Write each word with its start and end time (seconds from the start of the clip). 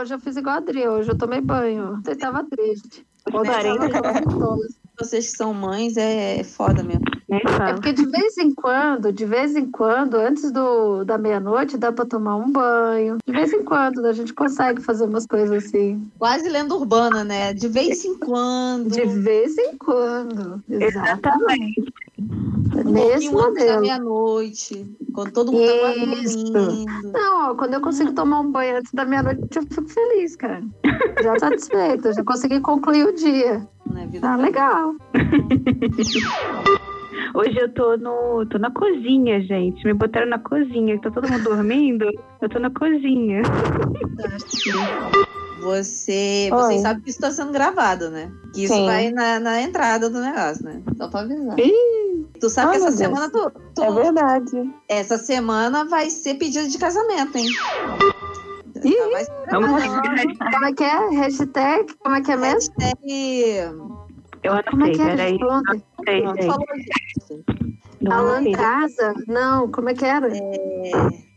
Hoje 0.00 0.14
eu 0.14 0.18
fiz 0.18 0.34
igual 0.34 0.54
a 0.54 0.58
Adri, 0.58 0.88
hoje 0.88 1.10
eu 1.10 1.18
tomei 1.18 1.42
banho. 1.42 2.00
Você 2.02 2.16
tava 2.16 2.42
triste. 2.44 3.04
Vocês 4.98 5.30
que 5.30 5.36
são 5.36 5.52
mães 5.52 5.94
é 5.98 6.42
foda 6.42 6.82
mesmo. 6.82 7.04
É 7.28 7.74
porque 7.74 7.92
de 7.92 8.06
vez 8.06 8.38
em 8.38 8.54
quando, 8.54 9.12
de 9.12 9.26
vez 9.26 9.54
em 9.54 9.70
quando, 9.70 10.14
antes 10.14 10.50
do, 10.50 11.04
da 11.04 11.18
meia-noite, 11.18 11.76
dá 11.76 11.92
pra 11.92 12.06
tomar 12.06 12.36
um 12.36 12.50
banho. 12.50 13.18
De 13.26 13.32
vez 13.32 13.52
em 13.52 13.62
quando, 13.62 14.06
a 14.06 14.12
gente 14.14 14.32
consegue 14.32 14.80
fazer 14.80 15.04
umas 15.04 15.26
coisas 15.26 15.66
assim. 15.66 16.10
Quase 16.18 16.48
lenda 16.48 16.74
urbana, 16.74 17.22
né? 17.22 17.52
De 17.52 17.68
vez 17.68 18.02
em 18.02 18.18
quando. 18.18 18.90
De 18.90 19.04
vez 19.04 19.58
em 19.58 19.76
quando. 19.76 20.62
Exatamente. 20.66 21.92
Um 22.18 22.59
Nesse 22.74 22.84
pouquinho 22.84 23.38
antes 23.38 23.66
da 23.66 23.72
modelo. 23.72 23.80
meia-noite. 23.80 24.86
Quando 25.12 25.32
todo 25.32 25.52
mundo 25.52 25.66
tá 25.66 25.96
Isso. 26.22 26.52
dormindo. 26.52 27.12
Não, 27.12 27.50
ó, 27.50 27.54
quando 27.54 27.74
eu 27.74 27.80
consigo 27.80 28.12
tomar 28.12 28.40
um 28.40 28.50
banho 28.50 28.78
antes 28.78 28.92
da 28.92 29.04
meia-noite, 29.04 29.40
eu 29.56 29.62
fico 29.62 29.88
feliz, 29.88 30.36
cara. 30.36 30.62
Já 31.22 31.38
satisfeita, 31.38 32.12
já 32.12 32.24
consegui 32.24 32.60
concluir 32.60 33.06
o 33.06 33.14
dia. 33.14 33.66
Né, 33.92 34.06
vida? 34.06 34.28
Ah, 34.28 34.36
legal. 34.36 34.94
Hoje 37.34 37.56
eu 37.58 37.72
tô 37.72 37.96
no. 37.96 38.44
tô 38.46 38.58
na 38.58 38.70
cozinha, 38.70 39.40
gente. 39.40 39.84
Me 39.84 39.94
botaram 39.94 40.26
na 40.26 40.38
cozinha. 40.38 41.00
Tá 41.00 41.10
todo 41.10 41.28
mundo 41.28 41.44
dormindo? 41.44 42.06
Eu 42.40 42.48
tô 42.48 42.58
na 42.58 42.70
cozinha. 42.70 43.42
Você, 45.60 46.48
Oi. 46.52 46.58
vocês 46.58 46.82
sabem 46.82 47.02
que 47.02 47.10
isso 47.10 47.20
tá 47.20 47.30
sendo 47.30 47.52
gravado, 47.52 48.10
né? 48.10 48.30
Que 48.54 48.64
isso 48.64 48.74
Sim. 48.74 48.86
vai 48.86 49.10
na, 49.10 49.38
na 49.40 49.60
entrada 49.62 50.08
do 50.08 50.20
negócio, 50.20 50.64
né? 50.64 50.82
Só 50.96 51.08
pra 51.08 51.20
avisar. 51.20 51.58
Ih, 51.58 52.26
Tu 52.40 52.48
sabe 52.48 52.72
Ai, 52.72 52.78
que 52.80 52.86
essa 52.86 52.96
semana 52.96 53.30
tu, 53.30 53.52
tu- 53.74 53.82
É 53.84 53.90
verdade. 53.92 54.74
essa 54.88 55.18
semana 55.18 55.84
vai 55.84 56.08
ser 56.08 56.34
pedido 56.34 56.66
de 56.68 56.78
casamento, 56.78 57.36
hein? 57.36 57.46
Ih. 58.84 58.96
Já 58.96 59.08
vai 59.10 59.24
se 59.24 59.30
Vamos 59.50 59.82
preparando. 59.82 60.38
como 60.38 60.64
é 60.66 60.72
que 60.72 60.84
é? 60.84 61.08
Hashtag? 61.10 61.94
Como 62.02 62.16
é 62.16 62.20
que 62.22 62.32
é 62.32 62.36
mesmo? 62.36 62.72
Hashtag- 62.78 63.60
Eu 64.42 64.52
Como 64.70 64.86
é 64.86 64.88
anotei, 64.88 64.92
que 64.94 65.02
é? 65.02 65.06
peraí. 65.06 65.38
Anotei. 65.42 66.48
Não 68.00 68.12
Alan 68.12 68.36
anotei. 68.36 68.52
Casa? 68.54 69.14
Não, 69.28 69.70
como 69.70 69.90
é 69.90 69.94
que 69.94 70.04
era? 70.06 70.28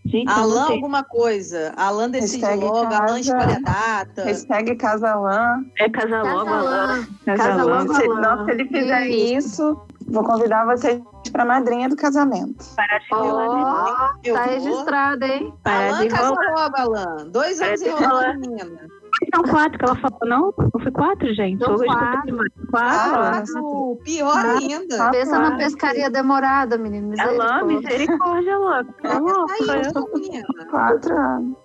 Gente, 0.05 0.29
Alan 0.29 0.67
alguma 0.67 1.03
coisa. 1.03 1.73
Alan 1.77 2.09
decide 2.09 2.41
Hashtag 2.43 2.65
logo, 2.65 2.77
Alan 2.77 2.89
casa. 2.99 3.19
escolhe 3.19 3.53
a 3.53 3.59
data. 3.59 4.23
Hashtag 4.25 4.75
Casalã. 4.75 5.63
É 5.79 5.89
casa 5.89 6.21
logo, 6.23 6.49
Alan. 6.49 6.87
Casalã. 6.87 7.07
Casa 7.25 7.37
Casa 7.43 7.63
logo. 7.63 7.69
logo. 7.85 7.93
Se, 7.95 8.05
Alan. 8.05 8.21
não, 8.35 8.45
se 8.45 8.51
ele 8.51 8.67
fizer 8.67 9.07
Isso. 9.07 9.37
isso, 9.37 9.81
vou 10.07 10.23
convidar 10.25 10.65
vocês 10.65 11.01
pra 11.31 11.45
madrinha 11.45 11.87
do 11.87 11.95
casamento. 11.95 12.65
Parar 12.75 12.99
de? 13.09 14.19
Eu 14.25 14.33
tá 14.35 14.43
vou. 14.43 14.53
registrado, 14.53 15.25
hein? 15.25 15.53
Alan 15.63 16.01
de 16.01 16.07
casa 16.09 16.31
enrolar. 16.33 16.53
logo, 16.53 16.75
Alan. 16.77 17.27
Dois 17.29 17.57
Para 17.59 17.67
anos 17.67 17.79
de 17.81 17.89
enrolando 17.89 18.39
menina. 18.41 18.87
São 19.33 19.43
quatro 19.43 19.77
que 19.79 19.85
ela 19.85 19.95
falou, 19.95 20.19
não? 20.25 20.53
Não 20.73 20.81
foi 20.81 20.91
quatro, 20.91 21.33
gente? 21.33 21.59
Não, 21.59 21.73
Hoje 21.73 21.83
eu 21.83 21.87
quatro. 21.87 22.37
Quatro. 22.71 23.19
Ah, 23.21 23.39
nossa. 23.39 23.59
o 23.61 23.99
pior 24.03 24.35
Ah, 24.45 24.57
ainda. 24.57 25.11
Pensa 25.11 25.39
na 25.39 25.57
pescaria 25.57 26.09
demorada, 26.09 26.77
menino. 26.77 27.09
Misericórdia. 27.09 27.63
misericórdia, 27.65 28.57
louco. 28.57 28.93
Tá 29.01 29.09
Troca 29.09 29.19
louco, 29.21 29.51
essa 29.53 29.73
eu- 29.75 29.81
isca, 29.81 30.01
menina. 30.13 30.45
Quatro 30.69 31.17
anos. 31.17 31.57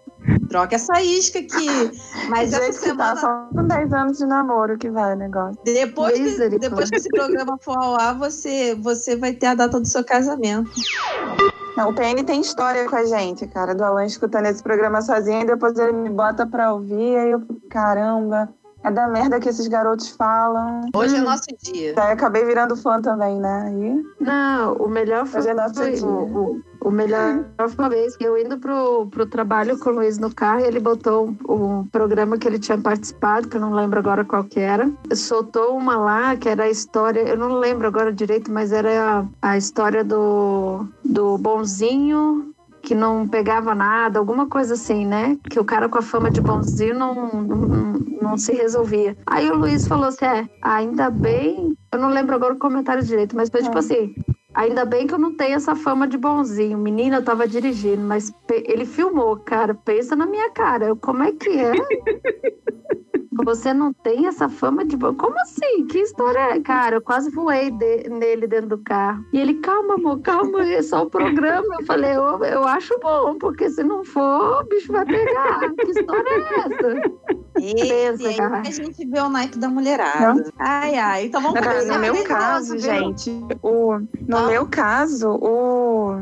Troca 0.48 0.76
essa 0.76 1.00
isca 1.02 1.38
aqui. 1.38 1.68
Mas 2.28 2.52
essa 2.52 2.64
Gente, 2.64 2.78
que 2.78 2.96
tá 2.96 3.16
semana, 3.16 3.16
só 3.16 3.48
com 3.54 3.66
10 3.66 3.92
anos 3.92 4.18
de 4.18 4.26
namoro 4.26 4.78
que 4.78 4.90
vai 4.90 5.14
o 5.14 5.16
negócio. 5.16 5.60
depois, 5.64 6.36
que, 6.36 6.58
depois 6.58 6.90
que 6.90 6.96
esse 6.96 7.08
programa 7.08 7.58
for 7.60 7.76
ao 7.76 7.94
ar, 8.00 8.18
você, 8.18 8.74
você 8.74 9.16
vai 9.16 9.32
ter 9.32 9.46
a 9.46 9.54
data 9.54 9.78
do 9.78 9.86
seu 9.86 10.04
casamento. 10.04 10.70
Não, 11.76 11.90
o 11.90 11.94
PN 11.94 12.24
tem 12.24 12.40
história 12.40 12.88
com 12.88 12.96
a 12.96 13.04
gente, 13.04 13.46
cara, 13.46 13.72
do 13.72 13.84
Alan 13.84 14.04
escutando 14.04 14.46
esse 14.46 14.60
programa 14.60 15.00
sozinho 15.00 15.42
e 15.42 15.46
depois 15.46 15.78
ele 15.78 15.92
me 15.92 16.08
bota 16.08 16.44
pra 16.44 16.72
ouvir, 16.72 17.16
aí 17.16 17.30
eu 17.30 17.38
fico, 17.38 17.60
caramba, 17.70 18.48
é 18.84 18.90
da 18.90 19.08
merda 19.08 19.40
que 19.40 19.48
esses 19.48 19.66
garotos 19.68 20.08
falam. 20.10 20.82
Hoje 20.94 21.16
é 21.16 21.20
Hum. 21.20 21.24
nosso 21.24 21.44
dia. 21.62 21.94
Daí 21.94 22.12
acabei 22.12 22.44
virando 22.44 22.76
fã 22.76 23.00
também, 23.00 23.38
né? 23.40 23.64
Aí, 23.66 24.04
Não, 24.20 24.74
o 24.74 24.88
melhor 24.88 25.26
foi, 25.26 25.40
Hoje 25.40 25.48
é 25.50 25.54
nosso 25.54 25.74
foi 25.74 25.92
dia. 25.92 26.06
o, 26.06 26.38
o, 26.54 26.62
o 26.84 26.90
melhor 26.90 27.44
foi 27.56 27.68
uma 27.84 27.88
vez 27.88 28.16
que 28.16 28.24
eu 28.24 28.38
indo 28.38 28.56
pro, 28.58 29.06
pro 29.08 29.26
trabalho 29.26 29.78
com 29.78 29.90
o 29.90 29.94
Luiz 29.94 30.18
no 30.18 30.32
carro, 30.34 30.60
ele 30.60 30.78
botou 30.80 31.28
um, 31.48 31.52
um 31.80 31.84
programa 31.86 32.38
que 32.38 32.46
ele 32.46 32.58
tinha 32.58 32.78
participado, 32.78 33.48
que 33.48 33.56
eu 33.56 33.60
não 33.60 33.72
lembro 33.74 33.98
agora 33.98 34.24
qual 34.24 34.44
que 34.44 34.60
era. 34.60 34.90
Soltou 35.14 35.76
uma 35.76 35.96
lá, 35.96 36.36
que 36.36 36.48
era 36.48 36.64
a 36.64 36.70
história, 36.70 37.20
eu 37.20 37.36
não 37.36 37.52
lembro 37.58 37.86
agora 37.88 38.12
direito, 38.12 38.50
mas 38.52 38.72
era 38.72 39.26
a, 39.42 39.50
a 39.50 39.56
história 39.56 40.04
do, 40.04 40.86
do 41.04 41.36
bonzinho 41.38 42.54
que 42.88 42.94
não 42.94 43.28
pegava 43.28 43.74
nada, 43.74 44.18
alguma 44.18 44.48
coisa 44.48 44.72
assim, 44.72 45.04
né? 45.06 45.36
Que 45.50 45.60
o 45.60 45.64
cara 45.64 45.90
com 45.90 45.98
a 45.98 46.02
fama 46.02 46.30
de 46.30 46.40
bonzinho 46.40 46.98
não, 46.98 47.14
não, 47.42 47.92
não- 48.22 48.38
se 48.38 48.52
resolvia. 48.52 49.14
Aí 49.26 49.50
o 49.50 49.56
Luiz 49.56 49.86
falou 49.86 50.06
assim: 50.06 50.24
é, 50.24 50.48
ainda 50.62 51.10
bem. 51.10 51.76
Eu 51.92 51.98
não 51.98 52.08
lembro 52.08 52.34
agora 52.34 52.54
o 52.54 52.58
comentário 52.58 53.02
direito, 53.02 53.36
mas 53.36 53.50
foi 53.50 53.62
tipo 53.62 53.76
Ah. 53.76 53.80
assim. 53.80 54.14
Ainda 54.54 54.86
bem 54.86 55.06
que 55.06 55.12
eu 55.14 55.18
não 55.18 55.36
tenho 55.36 55.54
essa 55.56 55.76
fama 55.76 56.08
de 56.08 56.16
bonzinho. 56.16 56.78
Menina, 56.78 57.16
eu 57.16 57.22
tava 57.24 57.46
dirigindo, 57.46 58.02
mas 58.02 58.32
ele 58.50 58.86
filmou, 58.86 59.36
cara. 59.36 59.74
Pensa 59.74 60.16
na 60.16 60.24
minha 60.26 60.50
cara. 60.50 60.86
Eu, 60.86 60.96
como 60.96 61.22
é 61.22 61.30
que 61.32 61.50
é? 61.50 61.72
Você 63.44 63.72
não 63.72 63.92
tem 63.92 64.26
essa 64.26 64.48
fama 64.48 64.84
de. 64.84 64.96
Como 64.96 65.38
assim? 65.40 65.86
Que 65.86 65.98
história 66.00 66.38
é? 66.56 66.60
Cara, 66.60 66.96
eu 66.96 67.00
quase 67.02 67.30
voei 67.30 67.70
de- 67.70 68.08
nele 68.08 68.46
dentro 68.46 68.68
do 68.70 68.78
carro. 68.78 69.24
E 69.32 69.40
ele, 69.40 69.54
calma, 69.54 69.94
amor, 69.94 70.20
calma, 70.20 70.62
é 70.68 70.82
só 70.82 71.02
o 71.04 71.10
programa. 71.10 71.66
Eu 71.80 71.86
falei, 71.86 72.12
eu, 72.16 72.44
eu 72.44 72.64
acho 72.66 72.98
bom, 73.00 73.36
porque 73.38 73.70
se 73.70 73.82
não 73.82 74.04
for, 74.04 74.62
o 74.62 74.64
bicho 74.68 74.92
vai 74.92 75.04
pegar. 75.04 75.60
Que 75.76 75.90
história 75.90 76.28
é 76.28 76.60
essa? 76.60 77.12
Esse 77.60 77.88
Pensa, 77.88 78.28
aí 78.28 78.68
a 78.68 78.70
gente 78.70 79.06
vê 79.06 79.20
o 79.20 79.28
naipe 79.28 79.58
da 79.58 79.68
mulherada. 79.68 80.44
Ai, 80.58 80.94
ai. 80.96 81.24
Então 81.26 81.40
vamos 81.40 81.58
começar. 81.60 81.94
no 81.94 81.98
meu 82.00 82.24
caso, 82.24 82.78
gente, 82.78 83.30
o, 83.62 83.98
no 84.28 84.36
Ah. 84.36 84.46
meu 84.46 84.66
caso, 84.66 85.30
o 85.30 86.14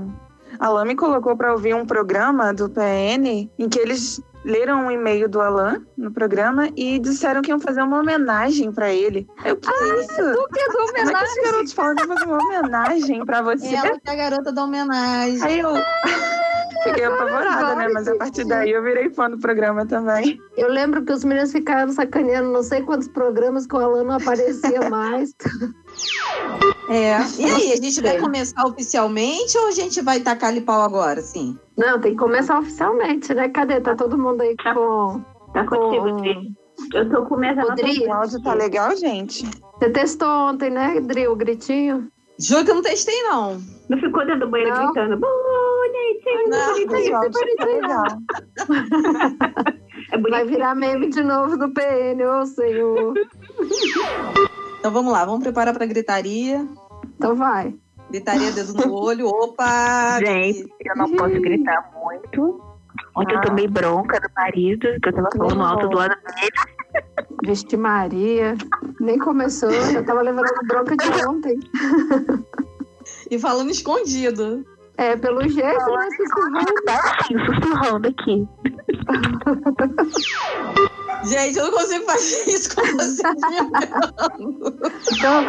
Alan 0.58 0.84
me 0.86 0.94
colocou 0.96 1.36
pra 1.36 1.52
ouvir 1.52 1.74
um 1.74 1.84
programa 1.84 2.54
do 2.54 2.70
PN 2.70 3.50
em 3.58 3.68
que 3.68 3.78
eles 3.78 4.22
leram 4.46 4.86
um 4.86 4.90
e-mail 4.90 5.28
do 5.28 5.40
Alan 5.40 5.82
no 5.96 6.10
programa 6.12 6.68
e 6.76 6.98
disseram 7.00 7.42
que 7.42 7.50
iam 7.50 7.58
fazer 7.60 7.82
uma 7.82 7.98
homenagem 7.98 8.72
pra 8.72 8.92
ele. 8.92 9.26
Eu, 9.44 9.56
que 9.56 9.68
isso? 9.68 10.14
Tu 10.14 10.48
que 10.52 10.60
é 10.60 10.68
do 10.68 10.72
Como 10.76 10.88
é 10.88 10.92
que 10.92 11.00
homenagem? 11.02 11.42
garotos 11.44 11.72
falam 11.72 11.94
de 11.96 12.06
fazer 12.06 12.24
uma 12.24 12.38
homenagem 12.42 13.24
pra 13.26 13.42
você? 13.42 13.74
Ela 13.74 13.98
que 14.00 14.08
é 14.08 14.12
a 14.12 14.14
garota 14.16 14.52
da 14.52 14.62
homenagem. 14.64 15.42
Aí 15.42 15.58
eu 15.58 15.74
fiquei 16.84 17.04
apavorada, 17.04 17.74
né? 17.74 17.88
Mas 17.92 18.06
a 18.06 18.16
partir 18.16 18.44
daí 18.44 18.70
eu 18.70 18.82
virei 18.82 19.10
fã 19.10 19.28
do 19.28 19.38
programa 19.38 19.84
também. 19.84 20.38
Eu 20.56 20.68
lembro 20.70 21.04
que 21.04 21.12
os 21.12 21.24
meninos 21.24 21.50
ficaram 21.50 21.92
sacaneando 21.92 22.50
não 22.52 22.62
sei 22.62 22.82
quantos 22.82 23.08
programas 23.08 23.66
que 23.66 23.74
o 23.74 23.78
Alan 23.78 24.04
não 24.04 24.14
aparecia 24.16 24.80
mais. 24.88 25.34
É. 26.88 27.16
E 27.38 27.44
aí, 27.44 27.72
a 27.72 27.76
gente 27.76 28.00
vai 28.00 28.18
começar 28.18 28.64
oficialmente 28.64 29.58
ou 29.58 29.68
a 29.68 29.70
gente 29.72 30.00
vai 30.02 30.20
tacar 30.20 30.50
ali 30.50 30.60
pau 30.60 30.82
agora, 30.82 31.20
sim? 31.20 31.58
Não, 31.76 32.00
tem 32.00 32.12
que 32.12 32.18
começar 32.18 32.58
oficialmente, 32.58 33.34
né? 33.34 33.48
Cadê? 33.48 33.80
Tá 33.80 33.94
todo 33.96 34.16
mundo 34.16 34.40
aí 34.40 34.54
com. 34.56 35.20
Tá 35.52 35.64
contigo, 35.66 36.10
com... 36.10 36.16
Dri. 36.16 36.52
Eu 36.94 37.10
tô 37.10 37.24
com 37.24 37.36
minhas 37.36 37.56
Rodrigo, 37.56 38.06
O 38.06 38.12
áudio 38.12 38.42
tá 38.42 38.54
legal, 38.54 38.94
gente? 38.96 39.44
Você 39.78 39.90
testou 39.90 40.28
ontem, 40.28 40.70
né, 40.70 41.00
Dri, 41.00 41.26
o 41.26 41.34
gritinho? 41.34 42.08
Juro 42.38 42.64
que 42.64 42.70
eu 42.70 42.74
não 42.74 42.82
testei, 42.82 43.22
não. 43.22 43.58
Não 43.88 43.98
ficou 43.98 44.26
dentro 44.26 44.40
do 44.40 44.50
banheiro 44.50 44.74
Não. 44.74 44.92
gritando, 44.92 45.16
bonitinho, 45.18 46.48
Não. 46.50 46.72
bonitinho. 46.74 47.12
O 47.12 47.16
áudio 47.16 47.32
tá 47.56 47.64
legal. 47.64 48.04
É 50.12 50.18
Vai 50.18 50.20
bonitinho. 50.30 50.46
virar 50.50 50.74
meme 50.76 51.08
de 51.08 51.22
novo 51.24 51.56
do 51.56 51.68
PN, 51.72 52.22
ô 52.24 52.46
senhor. 52.46 53.14
Então 54.86 54.94
vamos 54.94 55.12
lá, 55.12 55.24
vamos 55.24 55.42
preparar 55.42 55.74
pra 55.74 55.84
gritaria. 55.84 56.64
Então 57.16 57.34
vai. 57.34 57.74
Gritaria, 58.08 58.52
dedo 58.52 58.72
no 58.74 58.94
olho. 58.94 59.26
Opa! 59.34 60.20
Gente, 60.24 60.72
eu 60.84 60.96
não 60.96 61.10
posso 61.10 61.40
gritar 61.40 61.90
muito. 62.00 62.60
Ontem 63.16 63.34
eu 63.34 63.38
Ah. 63.38 63.42
tomei 63.42 63.66
bronca 63.66 64.20
do 64.20 64.28
marido, 64.36 64.86
que 65.02 65.08
eu 65.08 65.12
tava 65.12 65.28
falando 65.36 65.60
alto 65.64 65.88
do 65.88 65.96
lado 65.96 66.14
dele. 66.14 67.02
Vixe 67.44 67.76
Maria. 67.76 68.54
Nem 69.00 69.18
começou, 69.18 69.72
já 69.72 70.04
tava 70.04 70.22
levando 70.22 70.46
bronca 70.68 70.96
de 70.96 71.26
ontem. 71.26 71.58
E 73.28 73.38
falando 73.40 73.70
escondido. 73.70 74.64
É, 74.96 75.16
pelo 75.16 75.42
jeito, 75.48 75.62
né? 75.64 76.08
Sussurrando. 76.16 76.74
Tá 76.84 77.16
assim, 77.20 77.34
sussurrando 77.44 78.08
aqui. 78.08 78.48
Gente, 81.24 81.58
eu 81.58 81.64
não 81.64 81.72
consigo 81.72 82.04
fazer 82.04 82.50
isso 82.50 82.74
com 82.74 82.82
você. 82.82 83.22
então... 85.12 85.44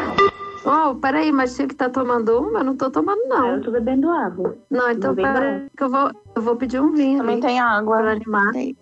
Oh, 0.65 0.95
peraí, 0.95 1.31
mas 1.31 1.55
tinha 1.55 1.67
que 1.67 1.75
estar 1.75 1.85
tá 1.85 2.01
tomando 2.01 2.39
uma? 2.39 2.59
Eu 2.59 2.65
não 2.65 2.75
tô 2.75 2.89
tomando, 2.89 3.21
não. 3.29 3.55
Eu 3.55 3.61
tô 3.61 3.71
bebendo 3.71 4.09
água. 4.09 4.57
Não, 4.69 4.91
então 4.91 5.15
pera 5.15 5.65
que 5.77 5.83
eu 5.83 5.89
vou, 5.89 6.11
eu 6.35 6.41
vou 6.41 6.57
pedir 6.57 6.81
um 6.81 6.91
vinho. 6.91 7.19
Também 7.19 7.39
tem 7.39 7.57
água. 7.57 7.99
Pra 7.99 8.11
animar. 8.11 8.51
Tem. 8.51 8.75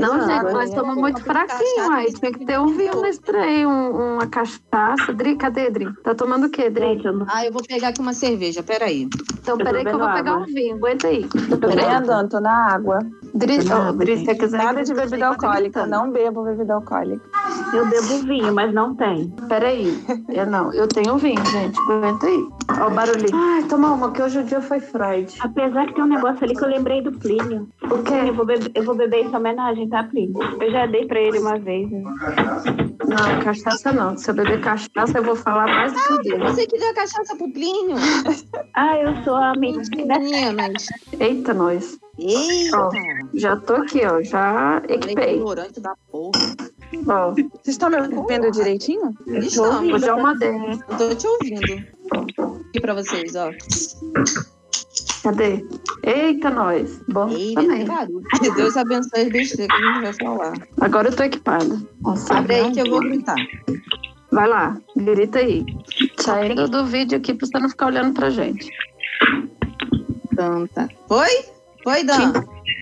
Não, 0.00 0.26
gente, 0.26 0.52
nós 0.52 0.68
estamos 0.68 0.96
muito 0.96 1.22
fraquinhos 1.22 1.90
aí. 1.90 2.12
Tinha 2.12 2.32
que 2.32 2.44
ter 2.44 2.58
um 2.58 2.66
vinho 2.68 3.00
nesse 3.00 3.20
trem, 3.20 3.66
um, 3.66 4.14
uma 4.14 4.26
cachaça. 4.26 5.12
Dri, 5.12 5.36
cadê, 5.36 5.70
Dri? 5.70 5.92
Tá 6.02 6.14
tomando 6.14 6.46
o 6.46 6.50
quê, 6.50 6.68
Dri? 6.68 7.00
Ah, 7.28 7.46
eu 7.46 7.52
vou 7.52 7.62
pegar 7.62 7.88
aqui 7.88 8.00
uma 8.00 8.12
cerveja, 8.12 8.62
peraí. 8.62 9.08
Então, 9.40 9.56
tá 9.58 9.64
peraí 9.64 9.84
que 9.84 9.90
eu 9.90 9.98
vou 9.98 10.06
água. 10.06 10.16
pegar 10.16 10.36
um 10.36 10.44
vinho. 10.44 10.76
Aguenta 10.76 11.08
aí. 11.08 11.28
Eu 11.50 11.58
tô 11.58 11.68
peraí. 11.68 11.94
andando, 11.94 12.28
tô 12.28 12.40
na 12.40 12.74
água. 12.74 12.98
Dri, 13.34 13.58
oh, 13.60 13.92
Dri 13.92 14.24
se 14.24 14.34
quiser... 14.34 14.58
Nada 14.58 14.82
de 14.82 14.94
bebida 14.94 15.28
alcoólica. 15.28 15.86
Não 15.86 16.10
bebo 16.10 16.42
bebida 16.44 16.74
alcoólica. 16.74 17.24
Eu 17.72 17.86
bebo 17.86 18.18
vinho, 18.26 18.54
mas 18.54 18.72
não 18.72 18.94
tem. 18.94 19.30
Peraí. 19.48 20.02
Eu 20.28 20.46
não. 20.46 20.72
Eu 20.72 20.88
tenho 20.88 21.16
vinho, 21.18 21.44
gente. 21.46 21.78
Aguenta 21.90 22.26
aí. 22.26 22.48
Ó 22.80 22.86
o 22.86 22.90
barulhinho. 22.90 23.34
Ai, 23.34 23.62
toma 23.64 23.92
uma, 23.92 24.10
que 24.10 24.22
hoje 24.22 24.38
o 24.38 24.44
dia 24.44 24.60
foi 24.60 24.80
Freud. 24.80 25.34
Apesar 25.40 25.86
que 25.86 25.94
tem 25.94 26.04
um 26.04 26.08
negócio 26.08 26.44
ali 26.44 26.54
que 26.54 26.64
eu 26.64 26.68
lembrei 26.68 27.02
do 27.02 27.12
Plínio. 27.12 27.68
O 27.82 28.02
quê? 28.02 28.14
Eu 28.74 28.84
vou 28.84 28.94
beber 28.94 29.03
em 29.12 29.34
homenagem, 29.34 29.88
tá, 29.88 30.02
Plínio? 30.04 30.36
Eu 30.60 30.70
já 30.70 30.86
dei 30.86 31.06
pra 31.06 31.20
ele 31.20 31.38
uma 31.38 31.58
vez. 31.58 31.90
Né? 31.90 32.02
Não, 33.06 33.40
cachaça 33.42 33.92
não. 33.92 34.16
Se 34.16 34.30
eu 34.30 34.34
beber 34.34 34.60
cachaça, 34.60 35.18
eu 35.18 35.22
vou 35.24 35.36
falar 35.36 35.66
mais 35.66 35.92
do 35.92 35.98
que 36.00 36.30
dele. 36.30 36.44
Você 36.44 36.66
que 36.66 36.78
deu 36.78 36.90
a 36.90 36.94
cachaça 36.94 37.36
pro 37.36 37.52
Plínio? 37.52 37.96
Ah, 38.76 38.98
eu 38.98 39.14
sou 39.22 39.36
a 39.36 39.52
menina. 39.54 39.84
Meninas. 40.18 40.88
Eita, 41.20 41.54
nós. 41.54 41.96
Eita. 42.18 42.88
Já 43.34 43.56
tô 43.56 43.74
aqui, 43.74 44.00
ó. 44.04 44.20
Já 44.20 44.82
equipei. 44.88 45.36
ignorante 45.36 45.80
da 45.80 45.94
porra. 46.10 46.40
Ó, 47.06 47.30
Vocês 47.30 47.50
estão 47.66 47.88
me 47.90 47.98
ouvindo 48.00 48.50
direitinho? 48.50 49.14
Estamos. 49.28 49.90
eu 49.90 49.98
já 50.00 50.16
mandei. 50.16 50.50
Eu 50.50 50.96
tô 50.98 51.14
te 51.14 51.26
ouvindo. 51.26 51.84
Aqui 52.68 52.80
pra 52.80 52.94
vocês, 52.94 53.32
ó. 53.36 53.50
Cadê? 55.24 55.64
Eita, 56.02 56.50
nós. 56.50 57.00
Bom 57.08 57.28
Ei, 57.30 57.54
também. 57.54 57.86
Que 58.40 58.50
Deus 58.54 58.76
abençoe 58.76 59.22
as 59.22 59.28
besteiras 59.32 59.74
que 59.76 59.82
a 59.82 59.92
gente 59.92 60.02
vai 60.02 60.12
falar. 60.12 60.52
Agora 60.80 61.08
eu 61.08 61.16
tô 61.16 61.22
equipada. 61.24 61.80
Nossa, 62.02 62.34
Abre 62.34 62.54
aí 62.56 62.72
que 62.72 62.80
eu 62.80 62.90
vou 62.90 63.00
gritar. 63.00 63.34
Vai 64.30 64.46
lá, 64.46 64.76
grita 64.94 65.38
aí. 65.38 65.64
Saindo 66.18 66.68
do 66.68 66.84
vídeo 66.84 67.16
aqui 67.16 67.32
pra 67.32 67.46
você 67.46 67.58
não 67.58 67.68
ficar 67.70 67.86
olhando 67.86 68.12
pra 68.12 68.28
gente. 68.30 68.70
Então 70.32 70.66
tá. 70.68 70.88
Foi? 71.08 71.30
Foi, 71.82 72.04
Dan? 72.04 72.32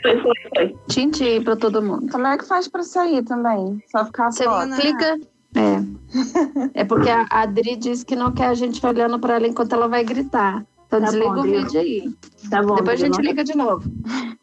Foi, 0.02 0.20
foi, 0.20 0.32
foi. 0.54 0.76
Tintim 0.88 1.42
pra 1.42 1.54
todo 1.56 1.80
mundo. 1.82 2.10
Como 2.10 2.26
é 2.26 2.36
que 2.38 2.44
faz 2.46 2.66
pra 2.68 2.82
sair 2.82 3.22
também? 3.22 3.80
Só 3.90 4.04
ficar 4.04 4.30
Você 4.32 4.44
fora. 4.44 4.66
na- 4.66 4.76
clica. 4.76 5.20
É. 5.54 6.80
É 6.80 6.84
porque 6.84 7.10
a 7.10 7.26
a 7.30 7.42
Adri 7.42 7.76
disse 7.76 8.04
que 8.06 8.16
não 8.16 8.32
quer 8.32 8.46
a 8.46 8.54
gente 8.54 8.84
olhando 8.84 9.18
pra 9.18 9.34
ela 9.36 9.46
enquanto 9.46 9.74
ela 9.74 9.86
vai 9.86 10.02
gritar. 10.02 10.64
Então 10.92 11.00
Tá 11.00 11.06
desliga 11.06 11.32
bom, 11.32 11.40
o 11.40 11.42
vídeo 11.42 11.80
aí. 11.80 12.12
Tá 12.50 12.62
bom. 12.62 12.74
Depois 12.74 13.00
a 13.00 13.04
gente 13.06 13.16
não, 13.16 13.24
liga 13.24 13.42
de 13.42 13.56
novo. 13.56 13.90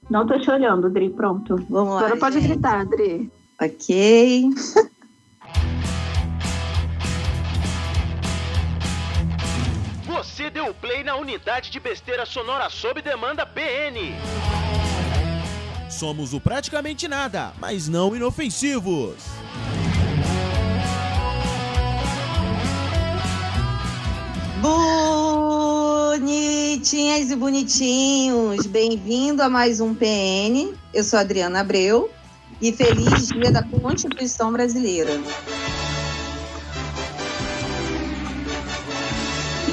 não 0.09 0.25
tô 0.25 0.39
te 0.39 0.49
olhando, 0.49 0.89
Dri. 0.89 1.11
Pronto. 1.11 1.63
Vamos 1.69 1.93
lá. 1.93 1.99
Agora 1.99 2.17
pode 2.17 2.39
gritar, 2.39 2.81
Adri. 2.81 3.31
Ok. 3.61 4.49
Você 10.07 10.49
deu 10.49 10.73
play 10.73 11.03
na 11.03 11.15
unidade 11.17 11.69
de 11.69 11.79
besteira 11.79 12.25
sonora 12.25 12.67
sob 12.67 12.99
demanda 13.03 13.45
BN. 13.45 14.15
Somos 15.87 16.33
o 16.33 16.41
praticamente 16.41 17.07
nada, 17.07 17.53
mas 17.59 17.87
não 17.87 18.15
inofensivos. 18.15 19.13
Bonitinhas 26.11 27.31
e 27.31 27.35
bonitinhos, 27.35 28.65
bem-vindo 28.65 29.41
a 29.41 29.49
mais 29.49 29.79
um 29.79 29.95
PN. 29.95 30.73
Eu 30.93 31.03
sou 31.03 31.17
a 31.17 31.21
Adriana 31.21 31.61
Abreu 31.61 32.09
e 32.61 32.73
feliz 32.73 33.29
dia 33.29 33.51
da 33.51 33.63
Constituição 33.63 34.51
Brasileira. 34.51 35.21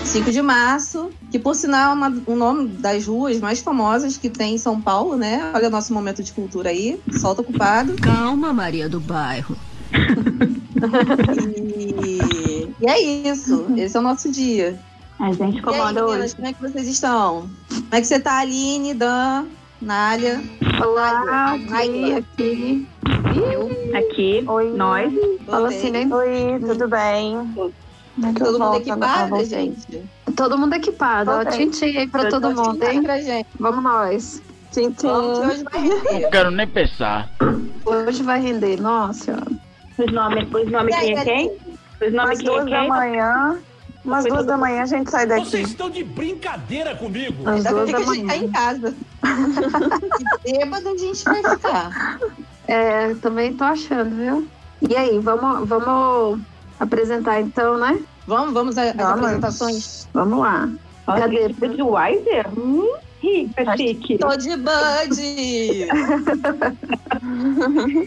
5 0.05 0.31
de 0.31 0.41
março, 0.41 1.11
que 1.33 1.39
por 1.39 1.55
sinal 1.57 1.91
é 1.91 1.95
uma, 1.95 2.09
um 2.29 2.37
nome 2.37 2.69
das 2.69 3.07
ruas 3.07 3.41
mais 3.41 3.61
famosas 3.61 4.17
que 4.17 4.31
tem 4.31 4.55
em 4.55 4.59
São 4.59 4.81
Paulo, 4.81 5.17
né? 5.17 5.51
Olha 5.53 5.67
o 5.67 5.71
nosso 5.71 5.93
momento 5.93 6.23
de 6.23 6.33
cultura 6.33 6.71
aí, 6.71 7.01
solta 7.19 7.43
ocupado. 7.43 7.97
Calma, 7.97 8.53
Maria 8.53 8.89
do 8.89 9.01
Bairro. 9.01 9.57
E, 10.79 12.46
e 12.81 12.87
é 12.87 13.01
isso, 13.01 13.67
esse 13.77 13.97
é 13.97 14.01
o 14.01 14.03
nosso 14.03 14.31
dia. 14.31 14.79
A 15.19 15.33
gente 15.33 15.41
E 15.41 15.57
aí, 15.57 15.63
comanda 15.63 16.03
meninas, 16.03 16.25
hoje. 16.27 16.35
como 16.37 16.49
é 16.49 16.53
que 16.53 16.61
vocês 16.63 16.87
estão? 16.89 17.49
Como 17.69 17.87
é 17.93 18.01
que 18.01 18.07
você 18.07 18.21
tá, 18.21 18.39
Aline, 18.41 18.93
Dan, 18.95 19.47
Nália? 19.81 20.43
Olá, 20.85 21.53
Adri, 21.53 22.15
aqui. 22.15 22.87
Aqui, 23.95 24.45
Oi. 24.47 24.71
nós. 24.77 25.13
Fala 25.47 25.69
assim, 25.69 25.91
nem 25.91 26.13
Oi, 26.13 26.59
tudo 26.61 26.89
bem? 26.89 27.51
Como 27.55 28.27
é 28.27 28.33
que 28.33 28.43
eu 28.43 28.47
Todo 28.47 28.59
mundo 28.59 28.77
equipado, 28.77 29.45
gente? 29.45 30.03
todo 30.37 30.59
mundo 30.59 30.75
equipado. 30.75 31.31
Ó, 31.31 31.35
Voltei. 31.37 31.59
tintim 31.59 31.97
aí 31.97 32.07
pra 32.09 32.25
Eu 32.25 32.31
todo 32.31 32.51
mundo, 32.55 32.83
hein? 32.85 33.03
pra 33.03 33.21
gente. 33.21 33.47
Vamos 33.59 33.83
nós. 33.83 34.43
Tchim, 34.73 34.91
tchim. 34.93 35.07
Hoje 35.09 35.65
vai 35.65 35.81
render. 35.81 36.31
Quero 36.31 36.51
nem 36.51 36.67
pensar. 36.67 37.31
Hoje 37.85 38.23
vai 38.23 38.41
render. 38.41 38.81
Nossa. 38.81 39.37
Os 39.99 40.13
nomes, 40.13 40.47
os 40.53 40.71
nomes 40.71 40.95
aí, 40.95 41.07
quem 41.07 41.19
é 41.19 41.25
quem? 41.25 41.53
Umas 42.01 42.41
é 42.41 42.43
duas 42.43 42.71
da 42.71 42.85
manhã. 42.89 43.59
Umas 44.05 44.25
duas 44.25 44.47
da 44.47 44.57
manhã 44.57 44.83
a 44.83 44.87
gente 44.87 45.11
sai 45.11 45.27
daqui. 45.27 45.47
Vocês 45.47 45.69
estão 45.69 45.91
de 45.91 46.05
brincadeira 46.05 46.95
comigo. 46.95 47.43
Duas 47.43 47.65
da 47.65 47.71
a 47.71 47.87
gente 47.87 47.93
tá 47.93 48.07
manhã. 48.07 48.37
em 48.37 48.51
casa. 48.51 48.95
E 50.45 50.53
bêbado 50.53 50.89
a 50.89 50.97
gente 50.97 51.25
vai 51.25 51.43
ficar. 51.43 52.19
É, 52.69 53.15
também 53.15 53.53
tô 53.53 53.65
achando, 53.65 54.15
viu? 54.15 54.49
E 54.89 54.95
aí, 54.95 55.19
vamos, 55.19 55.69
vamos 55.69 56.41
apresentar 56.79 57.41
então, 57.41 57.77
né? 57.79 57.99
Vamos, 58.27 58.55
vamos 58.55 58.79
às 58.79 58.95
Vamos. 58.95 59.13
apresentações? 59.25 60.09
Vamos 60.13 60.39
lá. 60.39 60.69
Cadê? 61.07 61.49
Cadê? 61.49 61.55
Budweiser? 61.55 62.47
Hum, 62.59 62.89
rica, 63.21 63.77
chique. 63.77 64.19
Tô 64.19 64.37
de 64.37 64.57
Bud! 64.57 65.89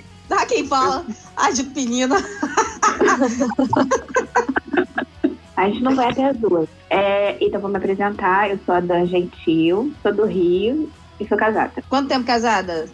Ah, 0.29 0.45
quem 0.45 0.67
fala? 0.67 1.05
Ah, 1.35 1.51
de 1.51 1.63
penina. 1.63 2.17
A 5.57 5.67
gente 5.67 5.83
não 5.83 5.95
vai 5.95 6.09
até 6.09 6.25
as 6.25 6.37
duas. 6.37 6.69
É, 6.89 7.37
então, 7.43 7.59
vou 7.59 7.69
me 7.69 7.77
apresentar. 7.77 8.49
Eu 8.49 8.59
sou 8.65 8.75
a 8.75 8.79
Dan 8.79 9.05
Gentil, 9.07 9.93
sou 10.01 10.13
do 10.13 10.25
Rio 10.25 10.89
e 11.19 11.27
sou 11.27 11.37
casada. 11.37 11.83
Quanto 11.89 12.07
tempo 12.07 12.25
casada? 12.25 12.87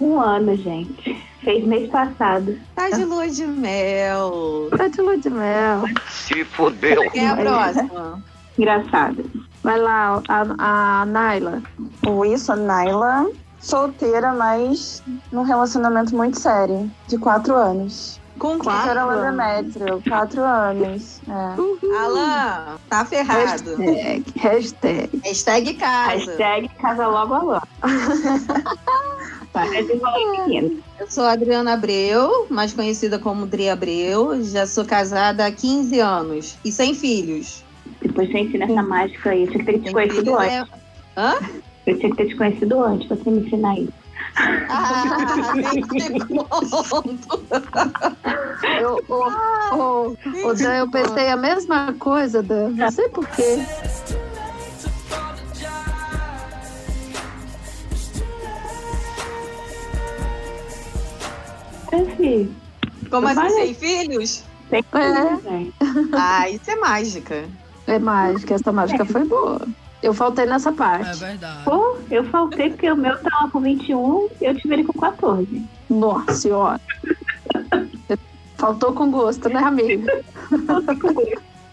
Um 0.00 0.20
ano, 0.20 0.56
gente. 0.56 1.16
Fez 1.42 1.64
mês 1.64 1.88
passado. 1.90 2.58
Tá 2.74 2.90
de 2.90 3.04
lua 3.04 3.28
de 3.28 3.46
mel. 3.46 4.68
Tá 4.76 4.88
de 4.88 5.00
lua 5.00 5.16
de 5.16 5.30
mel. 5.30 5.84
Se 6.08 6.44
fodeu. 6.44 7.10
Quem 7.10 7.24
é 7.24 7.30
a 7.30 7.36
próxima? 7.36 8.22
Engraçado. 8.58 9.30
Vai 9.62 9.78
lá, 9.78 10.22
a, 10.28 11.02
a 11.02 11.06
Naila. 11.06 11.62
Oi, 12.06 12.36
sou 12.36 12.56
Naila. 12.56 13.30
Solteira, 13.60 14.32
mas 14.32 15.02
num 15.30 15.42
relacionamento 15.42 16.16
muito 16.16 16.40
sério. 16.40 16.90
De 17.06 17.18
quatro 17.18 17.54
anos. 17.54 18.18
Com 18.38 18.52
quem? 18.52 18.60
Quatro 18.60 18.98
anos. 18.98 19.22
Demetrio, 19.22 20.02
quatro 20.08 20.42
anos. 20.42 21.20
É. 21.28 21.96
Alan, 21.96 22.78
tá 22.88 23.04
ferrado. 23.04 23.76
Hashtag. 23.76 24.24
Hashtag. 24.36 25.20
Hashtag 25.22 25.74
casa. 25.74 26.14
Hashtag 26.14 26.68
casa 26.80 27.06
logo 27.06 27.34
menino. 30.46 30.82
Eu 30.98 31.10
sou 31.10 31.24
a 31.24 31.32
Adriana 31.32 31.74
Abreu, 31.74 32.46
mais 32.48 32.72
conhecida 32.72 33.18
como 33.18 33.46
Dri 33.46 33.68
Abreu. 33.68 34.42
Já 34.42 34.66
sou 34.66 34.86
casada 34.86 35.44
há 35.44 35.52
15 35.52 36.00
anos 36.00 36.56
e 36.64 36.72
sem 36.72 36.94
filhos. 36.94 37.62
Depois 38.00 38.30
você 38.30 38.38
ensina 38.38 38.64
essa 38.64 38.82
mágica 38.82 39.30
aí. 39.30 39.42
Eu 39.42 39.50
tinha 39.50 39.64
que 39.64 39.72
ter 39.72 39.78
te 39.80 39.92
conhecido 39.92 40.38
antes. 40.38 40.52
é... 40.52 40.64
Hã? 41.16 41.34
Eu 41.86 41.98
tinha 41.98 42.10
que 42.10 42.16
ter 42.16 42.28
te 42.28 42.36
conhecido 42.36 42.84
antes 42.84 43.06
pra 43.08 43.16
você 43.16 43.30
me 43.30 43.40
ensinar 43.46 43.78
isso. 43.78 43.92
Ah, 44.68 45.52
nem 45.54 45.82
te 45.82 46.26
conto. 46.26 47.42
Eu, 48.80 49.04
ô, 49.08 49.74
ô, 49.74 50.16
ô, 50.48 50.54
Dan, 50.54 50.74
eu 50.76 50.90
pensei 50.90 51.28
a 51.30 51.36
mesma 51.36 51.92
coisa, 51.98 52.42
Dan. 52.42 52.70
Não 52.70 52.90
sei 52.90 53.08
porquê. 53.08 53.58
Assim, 61.92 62.54
Como 63.10 63.26
assim, 63.26 63.34
Vai. 63.40 63.50
sem 63.50 63.74
filhos? 63.74 64.44
tem 64.68 64.82
que 64.82 64.96
É. 64.96 65.36
gente. 65.36 65.74
Ah, 66.12 66.48
isso 66.48 66.70
é 66.70 66.76
mágica. 66.76 67.48
É 67.86 67.98
mágica, 67.98 68.54
essa 68.54 68.70
mágica 68.72 69.04
foi 69.04 69.24
boa. 69.24 69.60
Eu 70.02 70.14
faltei 70.14 70.46
nessa 70.46 70.72
parte. 70.72 71.18
verdade. 71.18 71.64
Pô, 71.64 71.96
eu 72.10 72.24
faltei 72.24 72.70
porque 72.70 72.90
o 72.90 72.96
meu 72.96 73.16
tava 73.18 73.50
com 73.50 73.60
21 73.60 74.28
e 74.40 74.44
eu 74.44 74.54
tive 74.54 74.74
ele 74.74 74.84
com 74.84 74.98
14. 74.98 75.62
Nossa 75.90 76.32
senhora. 76.32 76.80
Faltou 78.56 78.92
com 78.92 79.10
gosto, 79.10 79.48
né, 79.48 79.60
amiga? 79.60 80.22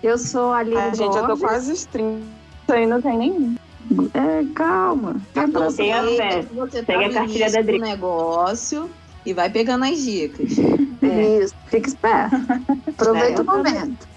Eu 0.02 0.18
sou 0.18 0.54
a 0.54 0.60
Aline 0.60 0.78
Ai, 0.78 0.96
gente, 0.96 1.18
eu 1.18 1.28
tô 1.28 1.38
quase 1.38 1.72
os 1.74 1.86
30 1.86 2.24
e 2.78 2.86
não 2.86 3.02
tem 3.02 3.18
nenhum. 3.18 3.56
É, 4.14 4.46
calma. 4.54 5.16
Tem 5.34 5.52
Tenha 5.76 6.04
fé. 6.04 6.42
Você 6.54 6.84
Pega 6.84 7.04
tá 7.04 7.10
a 7.10 7.14
cartilha 7.14 7.52
da 7.52 7.60
do 7.62 7.66
Dri. 7.66 7.80
negócio 7.80 8.90
e 9.26 9.34
vai 9.34 9.50
pegando 9.50 9.84
as 9.86 9.98
dicas. 10.02 10.52
Isso, 10.52 11.54
fica 11.68 11.90
esperto. 11.90 12.36
Aproveita 12.88 13.42
É, 13.42 13.44
o 13.44 13.46
momento. 13.46 14.08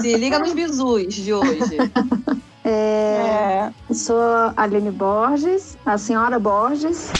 Se 0.00 0.14
liga 0.16 0.38
nos 0.38 0.52
bizus 0.52 1.14
de 1.14 1.32
hoje. 1.32 1.78
É, 2.64 3.70
É, 3.90 3.94
sou 3.94 4.18
a 4.18 4.54
Aline 4.56 4.90
Borges, 4.90 5.76
a 5.84 5.98
senhora 5.98 6.38
Borges. 6.38 7.10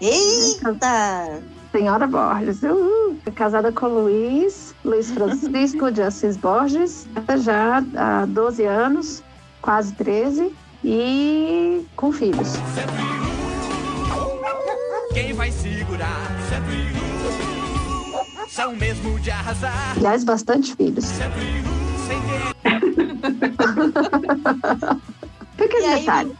Eita! 0.00 1.42
Senhora 1.72 2.06
Borges, 2.06 2.62
uhul. 2.62 3.16
Casada 3.34 3.72
com 3.72 3.86
o 3.86 4.02
Luiz, 4.02 4.74
Luiz 4.84 5.10
Francisco 5.12 5.90
de 5.90 6.02
Assis 6.02 6.36
Borges, 6.36 7.06
já 7.42 7.82
há 7.96 8.26
12 8.26 8.64
anos, 8.64 9.22
quase 9.60 9.92
13, 9.94 10.54
e 10.84 11.86
com 11.96 12.12
filhos. 12.12 12.54
Quem 15.12 15.32
vai 15.32 15.50
segurar? 15.50 16.30
Sempre. 16.48 16.92
São 18.48 18.76
mesmo 18.76 19.18
de 19.20 19.30
arrasar. 19.30 19.94
Aliás, 19.96 20.24
bastante 20.24 20.76
filhos. 20.76 21.06
Pequeno 25.56 25.86
aí, 25.86 26.00
detalhe. 26.00 26.32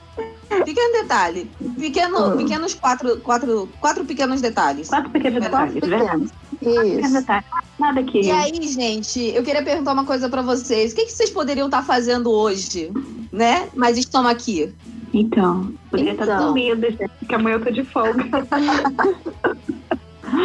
Pequeno 0.65 0.93
detalhe. 1.03 1.51
Pequeno, 1.79 2.17
Ah. 2.19 2.37
Pequenos 2.37 2.75
quatro, 2.75 3.17
quatro, 3.21 3.69
quatro 3.81 4.05
pequenos 4.05 4.41
detalhes. 4.41 4.89
Quatro 4.89 5.11
pequenos 5.11 5.43
detalhes, 5.43 5.75
verdade? 5.75 6.29
Pequenos 6.59 7.05
Isso. 7.05 7.13
detalhes. 7.15 7.45
Nada 7.79 8.01
aqui. 8.01 8.21
E 8.21 8.31
aí, 8.31 8.63
gente, 8.69 9.21
eu 9.35 9.43
queria 9.43 9.63
perguntar 9.63 9.93
uma 9.93 10.05
coisa 10.05 10.29
pra 10.29 10.43
vocês. 10.43 10.93
O 10.93 10.97
que, 10.97 11.07
que 11.07 11.13
vocês 11.13 11.31
poderiam 11.31 11.67
estar 11.67 11.83
fazendo 11.83 12.31
hoje, 12.31 12.91
né? 13.33 13.69
Mas 13.75 13.97
estão 13.97 14.27
aqui. 14.27 14.73
Então, 15.15 15.73
poderia 15.91 16.13
estar 16.13 16.25
Então. 16.25 16.45
dormindo, 16.47 16.87
gente, 16.91 17.09
porque 17.19 17.35
amanhã 17.35 17.57
eu 17.57 17.65
tô 17.65 17.71
de 17.71 17.85
folga. 17.85 18.25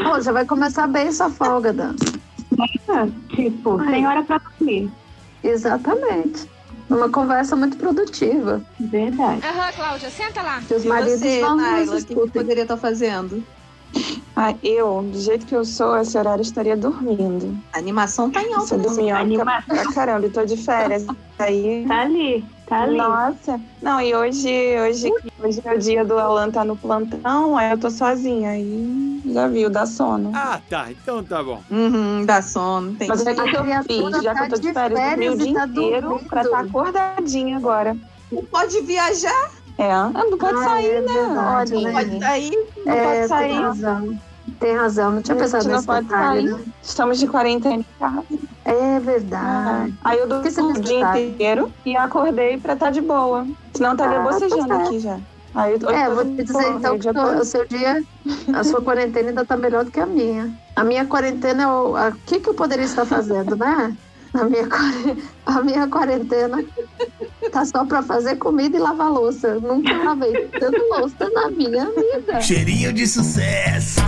Pô, 0.03 0.21
já 0.21 0.31
vai 0.31 0.45
começar 0.45 0.87
bem 0.87 1.11
sua 1.11 1.29
folga, 1.29 1.73
Dan. 1.73 1.95
Ah, 2.89 3.07
tipo, 3.35 3.79
Ai. 3.79 3.91
tem 3.91 4.07
hora 4.07 4.23
pra 4.23 4.41
dormir. 4.59 4.89
Exatamente. 5.49 6.47
Uma 6.89 7.09
conversa 7.09 7.55
muito 7.55 7.77
produtiva. 7.77 8.61
Verdade. 8.79 9.45
Aham, 9.45 9.71
Cláudia, 9.75 10.09
senta 10.09 10.41
lá. 10.41 10.59
Os 10.73 10.85
E 10.85 10.87
maridos 10.87 11.19
você, 11.19 11.41
não 11.41 11.55
Naila, 11.57 11.97
o 11.97 12.05
que, 12.05 12.15
poderia 12.31 12.61
estar 12.63 12.77
fazendo? 12.77 13.43
ah, 14.35 14.53
eu, 14.63 15.01
do 15.03 15.19
jeito 15.19 15.45
que 15.45 15.55
eu 15.55 15.65
sou, 15.65 15.97
esse 15.97 16.17
horário 16.17 16.41
estaria 16.41 16.77
dormindo. 16.77 17.57
A 17.73 17.79
animação 17.79 18.29
tá 18.31 18.41
em 18.41 18.53
alta. 18.53 18.77
Você 18.77 19.11
Anima- 19.11 19.63
pra 19.67 19.91
caramba, 19.93 20.27
e 20.27 20.29
tô 20.29 20.45
de 20.45 20.55
férias. 20.57 21.05
Aí. 21.39 21.85
Tá 21.87 22.01
ali, 22.01 22.45
tá 22.67 22.83
ali. 22.83 22.97
Nossa. 22.97 23.59
Não, 23.81 23.99
e 24.01 24.13
hoje, 24.15 24.49
hoje, 24.79 25.09
hoje 25.39 25.61
é 25.63 25.73
o 25.73 25.79
dia 25.79 26.05
do 26.05 26.17
Alan 26.17 26.51
tá 26.51 26.63
no 26.63 26.77
plantão, 26.77 27.57
aí 27.57 27.71
eu 27.71 27.79
tô 27.79 27.89
sozinha. 27.89 28.51
Aí 28.51 29.21
já 29.25 29.47
viu, 29.47 29.69
dá 29.69 29.85
sono. 29.85 30.31
Ah, 30.33 30.61
tá. 30.69 30.91
Então 30.91 31.23
tá 31.23 31.43
bom. 31.43 31.63
Uhum, 31.69 32.25
dá 32.25 32.41
sono, 32.41 32.95
tem. 32.95 33.07
Mas 33.07 33.25
é 33.25 33.33
que 33.33 33.41
eu 33.41 33.47
fiz, 33.83 34.23
já 34.23 34.35
que 34.35 34.43
eu 34.43 34.47
tô 34.47 34.55
tá 34.55 34.55
de 34.55 34.61
de 34.61 34.73
férias, 34.73 34.99
dormi 34.99 35.29
o 35.29 35.31
férias 35.31 35.39
e 35.39 35.43
dia 35.43 35.53
tá 35.53 35.65
inteiro 35.67 36.07
dormindo. 36.09 36.29
pra 36.29 36.41
estar 36.41 36.59
acordadinha 36.59 37.57
agora. 37.57 37.95
Não 38.31 38.43
pode 38.45 38.81
viajar, 38.81 39.51
É, 39.77 39.91
ah, 39.91 40.09
não 40.13 40.37
pode 40.37 40.59
Ah, 40.59 40.63
sair, 40.63 40.85
é 40.87 41.01
né? 41.01 41.13
verdade, 41.13 41.75
Olha, 41.75 41.87
né? 41.87 41.93
pode 41.93 42.19
sair. 42.19 42.51
não 42.85 42.93
É, 42.93 43.03
pode 43.03 43.27
sair. 43.27 44.26
Tem 44.59 44.75
razão, 44.75 45.11
não 45.11 45.21
tinha 45.21 45.35
A 45.35 45.39
gente 45.39 45.51
pensado 45.51 45.69
nesse 45.69 45.87
detalhe, 45.87 46.49
sair. 46.49 46.57
né? 46.59 46.65
Estamos 46.81 47.19
de 47.19 47.27
quarentena 47.27 47.75
em 47.75 47.85
casa. 47.99 48.23
É 48.65 48.99
verdade. 48.99 49.93
Aí 50.03 50.19
eu 50.19 50.27
dormi 50.27 50.49
o 50.49 50.81
dia 50.81 51.19
inteiro 51.27 51.71
e 51.85 51.95
acordei 51.95 52.57
pra 52.57 52.73
estar 52.73 52.91
de 52.91 53.01
boa. 53.01 53.45
Senão 53.73 53.91
eu 53.91 53.95
estaria 53.95 54.19
Ah, 54.19 54.23
bocejando 54.23 54.67
tá 54.67 54.75
aqui 54.83 54.99
já. 54.99 55.19
Aí 55.55 55.73
eu 55.73 55.79
tô, 55.79 55.89
É, 55.89 56.07
eu 56.07 56.15
vou 56.15 56.25
te 56.25 56.43
dizer 56.43 56.67
então 56.71 56.99
que 56.99 57.07
o 57.09 57.45
seu 57.45 57.65
dia, 57.65 58.03
a 58.53 58.63
sua 58.63 58.81
quarentena 58.81 59.29
ainda 59.29 59.45
tá 59.45 59.55
melhor 59.55 59.85
do 59.85 59.91
que 59.91 59.99
a 59.99 60.05
minha. 60.05 60.51
A 60.75 60.83
minha 60.83 61.05
quarentena, 61.05 61.63
é 61.63 61.67
o 61.67 62.11
que, 62.25 62.39
que 62.39 62.49
eu 62.49 62.53
poderia 62.53 62.85
estar 62.85 63.05
fazendo, 63.05 63.55
né? 63.55 63.95
A 64.33 64.43
minha, 64.43 64.67
a 65.45 65.61
minha 65.63 65.87
quarentena 65.87 66.63
tá 67.51 67.65
só 67.65 67.85
pra 67.85 68.03
fazer 68.03 68.35
comida 68.35 68.75
e 68.75 68.79
lavar 68.79 69.09
louça. 69.09 69.55
Nunca 69.55 69.95
lavei 70.03 70.47
tanto 70.59 70.79
louça 70.91 71.29
na 71.33 71.49
minha 71.49 71.85
vida. 71.85 72.41
Cheirinho 72.41 72.91
de 72.91 73.07
sucesso. 73.07 74.01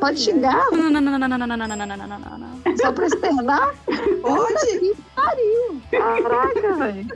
Pode 0.00 0.20
xingar 0.20 0.70
Não, 0.70 0.90
não, 0.90 1.00
não, 1.00 1.18
não, 1.18 1.28
não, 1.28 1.38
não, 1.38 1.46
não, 1.46 1.56
não, 1.56 1.56
não, 1.56 1.76
não, 1.76 1.86
não, 1.86 1.96
não, 1.96 2.18
não, 2.18 2.38
não. 2.38 2.76
só 2.76 2.92
pra 2.92 3.06
externar? 3.06 3.74
Pode? 4.20 4.78
Que 4.78 4.94
pariu! 5.14 5.80
Caraca, 5.90 6.76
velho. 6.76 7.06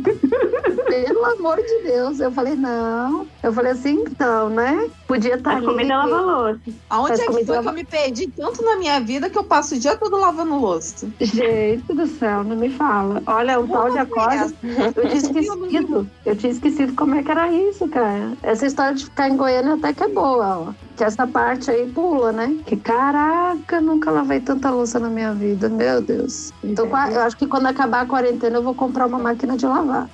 Pelo 0.00 1.24
amor 1.24 1.56
de 1.56 1.82
Deus. 1.82 2.20
Eu 2.20 2.32
falei, 2.32 2.54
não. 2.56 3.26
Eu 3.42 3.52
falei 3.52 3.72
assim, 3.72 4.04
então, 4.08 4.48
né? 4.50 4.88
Podia 5.06 5.34
estar 5.34 5.52
A 5.52 5.56
ali. 5.56 5.66
comida 5.66 5.96
lava 5.96 6.20
louça. 6.20 6.60
Aonde 6.88 7.08
Faz 7.08 7.20
é 7.20 7.26
que 7.26 7.32
foi 7.32 7.44
que 7.44 7.50
lava- 7.50 7.70
eu 7.70 7.74
me 7.74 7.84
perdi 7.84 8.26
tanto 8.28 8.62
na 8.64 8.76
minha 8.76 9.00
vida 9.00 9.30
que 9.30 9.38
eu 9.38 9.44
passo 9.44 9.74
o 9.74 9.78
dia 9.78 9.96
todo 9.96 10.16
lavando 10.18 10.56
louça? 10.58 11.08
Gente 11.20 11.92
do 11.92 12.06
céu, 12.06 12.42
não 12.44 12.56
me 12.56 12.70
fala. 12.70 13.22
Olha, 13.26 13.60
um 13.60 13.66
tal 13.68 13.90
de 13.90 13.98
acorda. 13.98 14.52
Eu 14.96 15.08
tinha 15.08 15.14
esquecido. 15.16 16.10
Eu 16.26 16.36
tinha 16.36 16.52
esquecido 16.52 16.94
como 16.94 17.14
é 17.14 17.22
que 17.22 17.30
era 17.30 17.50
isso, 17.50 17.88
cara. 17.88 18.32
Essa 18.42 18.66
história 18.66 18.94
de 18.94 19.04
ficar 19.04 19.28
em 19.28 19.36
Goiânia 19.36 19.74
até 19.74 19.92
que 19.92 20.02
é 20.04 20.08
boa, 20.08 20.58
ó. 20.68 20.72
Que 21.00 21.04
essa 21.04 21.26
parte 21.26 21.70
aí 21.70 21.90
pula, 21.90 22.30
né? 22.30 22.58
Que 22.66 22.76
caraca, 22.76 23.80
nunca 23.80 24.10
lavei 24.10 24.38
tanta 24.38 24.70
louça 24.70 25.00
na 25.00 25.08
minha 25.08 25.32
vida. 25.32 25.66
Meu 25.66 26.02
Deus. 26.02 26.52
Então, 26.62 26.84
eu 26.84 27.20
acho 27.22 27.38
que 27.38 27.46
quando 27.46 27.64
acabar 27.68 28.02
a 28.02 28.06
quarentena, 28.06 28.58
eu 28.58 28.62
vou 28.62 28.74
comprar 28.74 29.06
uma 29.06 29.18
máquina 29.18 29.56
de 29.56 29.64
lavar. 29.64 30.10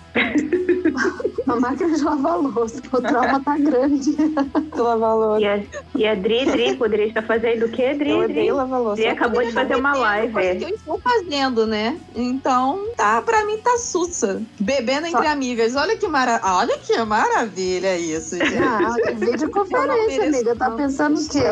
Uma 1.46 1.60
máquina 1.60 1.96
de 1.96 2.02
lavar 2.02 2.38
louça. 2.38 2.82
O 2.92 3.00
trauma 3.00 3.40
tá 3.42 3.56
grande. 3.56 4.14
de 4.16 4.80
lavar 4.80 5.14
louça. 5.16 5.40
E 5.40 5.46
a, 5.46 5.62
e 5.94 6.06
a 6.06 6.14
Dri, 6.14 6.44
Dri, 6.46 6.76
poderia 6.76 7.06
estar 7.06 7.22
fazendo 7.22 7.66
o 7.66 7.68
quê, 7.68 7.90
Eu 7.92 7.98
Dri? 7.98 8.04
Dri? 8.04 8.24
odeio 8.24 8.56
lavar 8.56 8.80
louça. 8.80 8.96
Dri 8.96 9.08
acabou 9.08 9.44
de 9.44 9.52
fazer 9.52 9.76
uma 9.76 9.94
live. 9.94 10.38
É. 10.38 10.56
que 10.56 10.64
eu 10.64 10.68
estou 10.70 11.00
fazendo, 11.00 11.66
né? 11.66 11.98
Então, 12.14 12.86
tá, 12.96 13.22
pra 13.22 13.44
mim 13.44 13.58
tá 13.58 13.78
sussa. 13.78 14.42
Bebendo 14.58 15.06
entre 15.06 15.26
amigas. 15.26 15.76
Olha 15.76 15.96
que, 15.96 16.08
mara... 16.08 16.40
Olha 16.42 16.78
que 16.78 16.96
maravilha 17.04 17.96
isso, 17.98 18.36
gente. 18.36 18.56
Ah, 18.58 18.96
videoconferência, 19.14 20.24
amiga. 20.24 20.56
Tá 20.56 20.70
pensando 20.70 21.18
o 21.20 21.28
quê? 21.28 21.42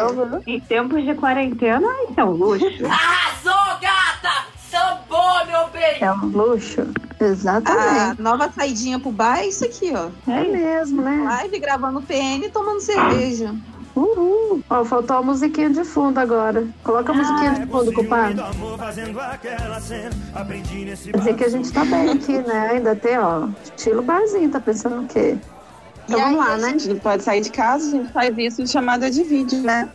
Em 0.46 0.60
tempos 0.60 1.04
de 1.04 1.14
quarentena, 1.14 1.88
isso 2.10 2.20
é 2.20 2.24
um 2.24 2.30
luxo. 2.32 2.86
Arrasou, 2.86 3.80
gata! 3.80 4.54
Sambou, 4.70 5.43
meu 5.84 5.92
bem! 5.92 6.02
É 6.02 6.12
um 6.12 6.26
luxo. 6.26 6.86
Exatamente. 7.20 8.20
A 8.20 8.22
nova 8.22 8.50
saidinha 8.50 8.98
pro 8.98 9.10
bar 9.10 9.38
é 9.38 9.48
isso 9.48 9.64
aqui, 9.64 9.92
ó. 9.94 10.08
É 10.30 10.44
mesmo, 10.48 11.02
né? 11.02 11.22
Live 11.24 11.58
gravando 11.58 12.02
PN 12.02 12.44
e 12.44 12.50
tomando 12.50 12.80
cerveja. 12.80 13.54
Uhul. 13.94 14.60
Ó, 14.68 14.84
faltou 14.84 15.18
a 15.18 15.22
musiquinha 15.22 15.70
de 15.70 15.84
fundo 15.84 16.18
agora. 16.18 16.66
Coloca 16.82 17.12
a 17.12 17.14
musiquinha 17.14 17.52
de 17.52 17.66
fundo, 17.66 17.92
compadre. 17.92 18.42
Quer 21.12 21.18
dizer 21.18 21.36
que 21.36 21.44
a 21.44 21.48
gente 21.48 21.72
tá 21.72 21.84
bem 21.84 22.10
aqui, 22.10 22.38
né? 22.38 22.70
Ainda 22.72 22.96
tem, 22.96 23.16
ó, 23.18 23.48
estilo 23.62 24.02
barzinho. 24.02 24.50
Tá 24.50 24.58
pensando 24.58 25.02
o 25.02 25.06
quê? 25.06 25.38
Então 26.06 26.18
E 26.18 26.22
vamos 26.22 26.40
aí, 26.40 26.48
lá, 26.48 26.56
né? 26.56 26.66
A 26.66 26.70
gente 26.70 26.88
não 26.88 26.98
pode 26.98 27.22
sair 27.22 27.40
de 27.40 27.50
casa, 27.50 27.86
a 27.86 27.90
gente 27.90 28.12
faz 28.12 28.36
isso 28.36 28.64
de 28.64 28.70
chamada 28.70 29.10
de 29.10 29.22
vídeo, 29.22 29.62
né? 29.62 29.88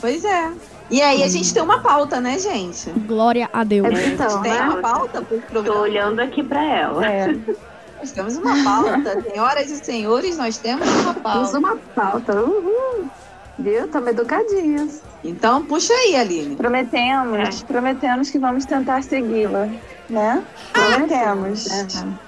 Pois 0.00 0.24
é. 0.24 0.52
E 0.90 1.02
aí 1.02 1.22
a 1.22 1.28
gente 1.28 1.52
tem 1.52 1.62
uma 1.62 1.80
pauta, 1.80 2.20
né, 2.20 2.38
gente? 2.38 2.90
Glória 2.90 3.48
a 3.52 3.62
Deus. 3.62 3.86
É, 3.88 4.06
então, 4.08 4.40
Tem 4.42 4.52
né? 4.52 4.60
uma 4.62 4.76
pauta 4.78 5.20
pro 5.20 5.38
Tô 5.38 5.46
programa. 5.48 5.80
olhando 5.80 6.20
aqui 6.20 6.42
pra 6.42 6.64
ela. 6.64 7.06
É. 7.06 7.36
Nós 7.98 8.12
temos 8.12 8.36
uma 8.36 8.64
pauta. 8.64 9.20
Senhoras 9.22 9.70
e 9.70 9.84
senhores, 9.84 10.38
nós 10.38 10.56
temos 10.56 10.88
uma 10.88 11.12
pauta. 11.20 11.58
uma 11.58 11.76
pauta. 11.94 12.40
Uhul. 12.40 13.06
Viu? 13.58 13.84
Estamos 13.86 14.08
educadinhas. 14.10 15.02
Então, 15.24 15.64
puxa 15.64 15.92
aí, 15.92 16.16
Aline. 16.16 16.54
Prometemos, 16.56 17.62
prometemos 17.64 18.30
que 18.30 18.38
vamos 18.38 18.64
tentar 18.64 19.02
segui-la, 19.02 19.68
né? 20.08 20.42
Prometemos. 20.72 21.66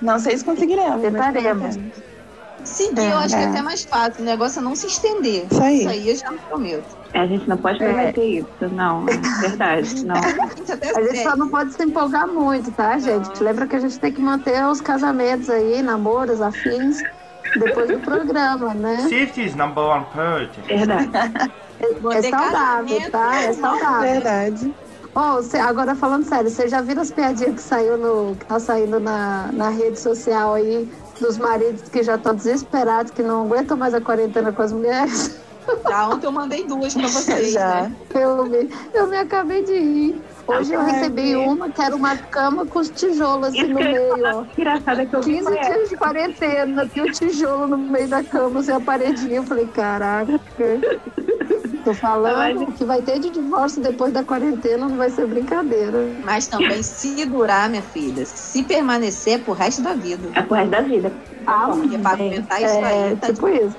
Não 0.03 0.19
sei 0.19 0.37
se 0.37 0.45
conseguiremos. 0.45 1.01
mas 1.01 1.03
Tentaremos. 1.03 1.79
Seguir, 2.71 3.01
É, 3.01 3.13
eu 3.13 3.19
acho 3.19 3.35
que 3.37 3.41
é 3.43 3.45
é. 3.45 3.49
até 3.49 3.63
mais 3.63 3.83
fácil. 3.85 4.23
O 4.23 4.25
negócio 4.25 4.61
é 4.61 4.63
não 4.63 4.75
se 4.77 4.87
estender. 4.87 5.47
Isso 5.51 5.63
aí. 5.63 5.79
Isso 5.81 5.89
aí 5.89 6.09
eu 6.09 6.17
já 6.17 6.31
não 6.31 6.39
prometo. 6.39 6.99
É, 7.13 7.21
a 7.21 7.27
gente 7.27 7.49
não 7.49 7.57
pode 7.57 7.79
prometer 7.79 8.25
isso, 8.25 8.49
não. 8.73 9.05
É 9.09 9.49
verdade, 9.49 10.05
não. 10.07 10.15
A 10.17 10.21
gente 10.55 10.73
até 10.73 10.91
A 10.91 11.03
gente 11.03 11.17
segue. 11.17 11.23
só 11.29 11.37
não 11.37 11.49
pode 11.49 11.73
se 11.75 11.83
empolgar 11.83 12.29
muito, 12.29 12.71
tá, 12.73 12.99
gente? 12.99 13.43
Lembra 13.43 13.67
que 13.67 13.77
a 13.77 13.81
gente 13.81 13.99
tem 13.99 14.13
que 14.13 14.21
manter 14.21 14.65
os 14.67 14.81
casamentos 14.81 15.51
aí, 15.51 15.83
namoros, 15.83 16.41
afins, 16.41 16.99
depois 17.59 17.89
do 17.89 17.99
programa, 18.01 18.73
né? 18.75 18.97
Safety 18.99 19.45
is 19.47 19.55
number 19.57 19.83
one 19.83 20.05
priority. 20.13 20.61
Verdade. 20.63 21.11
É 21.81 21.99
Manter 22.01 22.31
saudável, 22.31 23.11
tá? 23.11 23.43
É 23.43 23.53
saudável. 23.55 24.01
Verdade. 24.13 24.75
Ô, 25.13 25.43
cê- 25.43 25.59
agora 25.59 25.97
falando 25.97 26.25
sério, 26.25 26.49
vocês 26.49 26.71
já 26.71 26.81
viram 26.81 27.03
as 27.03 27.11
piadinhas 27.11 27.55
que 27.57 27.63
saiu 27.63 27.99
no. 27.99 28.37
que 28.37 28.47
tá 28.47 28.61
saindo 28.61 29.01
na, 29.01 29.51
na 29.53 29.69
rede 29.71 29.99
social 29.99 30.55
aí 30.55 30.89
dos 31.21 31.39
maridos 31.39 31.89
que 31.89 32.03
já 32.03 32.17
estão 32.17 32.35
desesperados, 32.35 33.13
que 33.13 33.23
não 33.23 33.45
aguentam 33.45 33.77
mais 33.77 33.95
a 33.95 34.01
quarentena 34.01 34.53
com 34.53 34.63
as 34.63 34.73
mulheres? 34.73 35.50
Já 35.89 36.09
ontem 36.09 36.27
eu 36.27 36.33
mandei 36.33 36.67
duas 36.67 36.95
pra 36.95 37.09
vocês, 37.09 37.53
Já. 37.53 37.83
né? 37.83 37.97
Eu 38.15 38.45
me, 38.47 38.69
eu 38.95 39.09
me 39.09 39.17
acabei 39.17 39.63
de 39.65 39.79
rir. 39.79 40.25
Hoje 40.47 40.73
eu 40.73 40.85
recebi 40.85 41.37
uma 41.37 41.71
que 41.71 41.81
era 41.81 41.95
uma 41.95 42.17
cama 42.17 42.67
com 42.67 42.81
os 42.81 42.91
tijolos 42.91 43.49
assim 43.49 43.59
Isso 43.59 43.69
no 43.69 43.75
meio, 43.75 44.25
ó. 44.25 44.45
Engraçado 44.57 45.01
é 45.01 45.07
que 45.07 45.15
eu 45.15 45.23
vi 45.23 45.35
15 45.35 45.49
uma 45.49 45.61
dias 45.61 45.89
de 45.89 45.97
quarentena, 45.97 46.89
tinha 46.89 47.05
o 47.05 47.13
tijolo 47.13 47.69
no 47.69 47.79
meio 47.79 48.09
da 48.09 48.25
cama, 48.25 48.61
assim, 48.61 48.73
a 48.73 48.81
paredinha. 48.81 49.37
Eu 49.37 49.45
falei, 49.45 49.67
caraca. 49.69 50.33
Tô 51.85 51.95
falando 51.95 52.73
que 52.73 52.85
vai 52.85 53.01
ter 53.01 53.19
de 53.21 53.31
divórcio 53.31 53.81
depois 53.81 54.13
da 54.13 54.25
quarentena, 54.25 54.89
não 54.89 54.97
vai 54.97 55.09
ser 55.09 55.27
brincadeira. 55.27 56.15
Mas 56.25 56.47
também, 56.47 56.83
se 56.83 57.25
durar, 57.27 57.71
minha 57.71 57.83
filha, 57.83 58.25
se 58.27 58.63
permanecer 58.65 59.35
é 59.35 59.39
pro 59.39 59.53
resto 59.53 59.83
da 59.83 59.95
vida. 59.95 60.31
É 60.35 60.43
pro 60.43 60.57
resto 60.57 60.71
da 60.71 60.81
vida. 60.83 61.13
Ah, 61.47 61.69
Porque 61.73 61.99
pra 61.99 62.11
aguentar 62.13 62.63
isso 62.63 62.75
é, 62.75 62.85
aí, 62.85 63.17
tá 63.17 63.33
tipo 63.33 63.49
isso. 63.49 63.77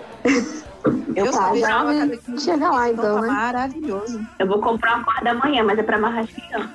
Eu 1.16 1.26
Tá, 1.26 1.32
só 1.34 1.52
vejo 1.52 1.66
já 1.66 1.82
uma 1.84 1.92
me- 1.94 2.00
cada 2.00 2.18
15 2.18 2.44
chega 2.46 2.70
lá, 2.72 2.90
então, 2.90 3.16
tá 3.16 3.22
né? 3.22 3.28
Maravilhoso. 3.28 4.22
Eu 4.40 4.48
vou 4.48 4.60
comprar 4.60 4.96
uma 4.96 5.04
corda 5.06 5.32
amanhã, 5.32 5.64
mas 5.64 5.78
é 5.78 5.84
pra 5.84 5.98
amarrar 5.98 6.24
as 6.24 6.30
crianças. 6.32 6.70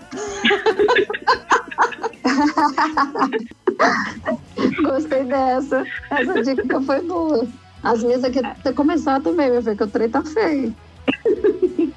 Gostei 4.82 5.24
dessa. 5.24 5.84
Essa 6.10 6.42
dica 6.42 6.80
foi 6.80 7.00
boa. 7.02 7.46
As 7.82 8.02
minhas 8.02 8.24
aqui 8.24 8.38
até 8.40 8.72
começar 8.72 9.20
também, 9.20 9.50
meu 9.50 9.62
filho, 9.62 9.76
que 9.76 9.84
o 9.84 9.88
trem 9.88 10.08
tá 10.08 10.22
feio. 10.22 10.74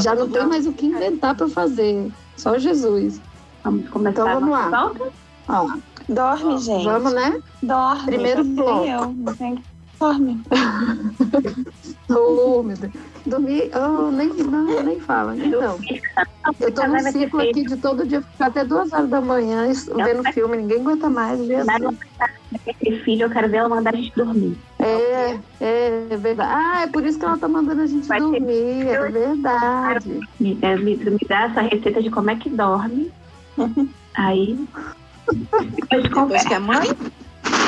Já 0.00 0.14
não 0.14 0.28
tem 0.28 0.46
mais 0.46 0.66
o 0.66 0.72
que 0.72 0.86
inventar 0.86 1.34
pra 1.36 1.48
fazer. 1.48 2.10
Só 2.36 2.58
Jesus. 2.58 3.20
Vamos 3.62 3.88
começar 3.88 4.22
Então 4.22 4.34
vamos 4.40 4.50
lá. 4.50 4.92
Ó, 5.48 5.68
Dorme, 6.08 6.58
gente. 6.58 6.84
vamos, 6.84 7.12
né? 7.12 7.40
Dorme. 7.62 8.04
Primeiro 8.06 8.44
bloco. 8.44 8.84
eu, 8.86 9.06
não 9.12 9.34
tem 9.34 9.56
que- 9.56 9.73
Dorme. 10.04 10.42
Oh, 12.10 12.62
meu 12.62 12.76
Deus. 12.76 12.92
Dormir, 13.24 13.70
oh, 13.74 14.10
nem, 14.10 14.28
não, 14.28 14.82
nem 14.82 15.00
fala. 15.00 15.34
Então, 15.34 15.78
eu 16.60 16.72
tô 16.72 16.86
num 16.86 16.98
ciclo 17.10 17.40
aqui 17.40 17.64
de 17.64 17.76
todo 17.78 18.06
dia 18.06 18.20
ficar 18.20 18.48
até 18.48 18.66
duas 18.66 18.92
horas 18.92 19.08
da 19.08 19.22
manhã 19.22 19.66
vendo 20.04 20.30
filme, 20.34 20.58
ninguém 20.58 20.82
aguenta 20.82 21.08
mais. 21.08 21.38
Jesus. 21.38 21.98
Ter 22.80 23.02
filho, 23.02 23.22
eu 23.22 23.30
quero 23.30 23.48
ver 23.48 23.56
ela 23.56 23.68
mandar 23.70 23.94
a 23.94 23.96
gente 23.96 24.14
dormir. 24.14 24.58
É, 24.78 25.38
é, 25.62 26.06
é 26.10 26.16
verdade. 26.18 26.52
Ah, 26.54 26.82
é 26.82 26.86
por 26.86 27.02
isso 27.06 27.18
que 27.18 27.24
ela 27.24 27.38
tá 27.38 27.48
mandando 27.48 27.80
a 27.80 27.86
gente 27.86 28.06
Vai 28.06 28.20
dormir, 28.20 28.86
é 28.86 29.10
verdade. 29.10 30.20
Me, 30.38 30.58
é, 30.60 30.76
me, 30.76 30.96
me 30.96 31.18
dá 31.26 31.44
essa 31.44 31.62
receita 31.62 32.02
de 32.02 32.10
como 32.10 32.30
é 32.30 32.36
que 32.36 32.50
dorme. 32.50 33.10
Aí. 34.14 34.68
Depois 35.60 36.08
conversa, 36.12 36.46
que 36.46 36.54
é 36.54 36.58
mãe, 36.58 36.90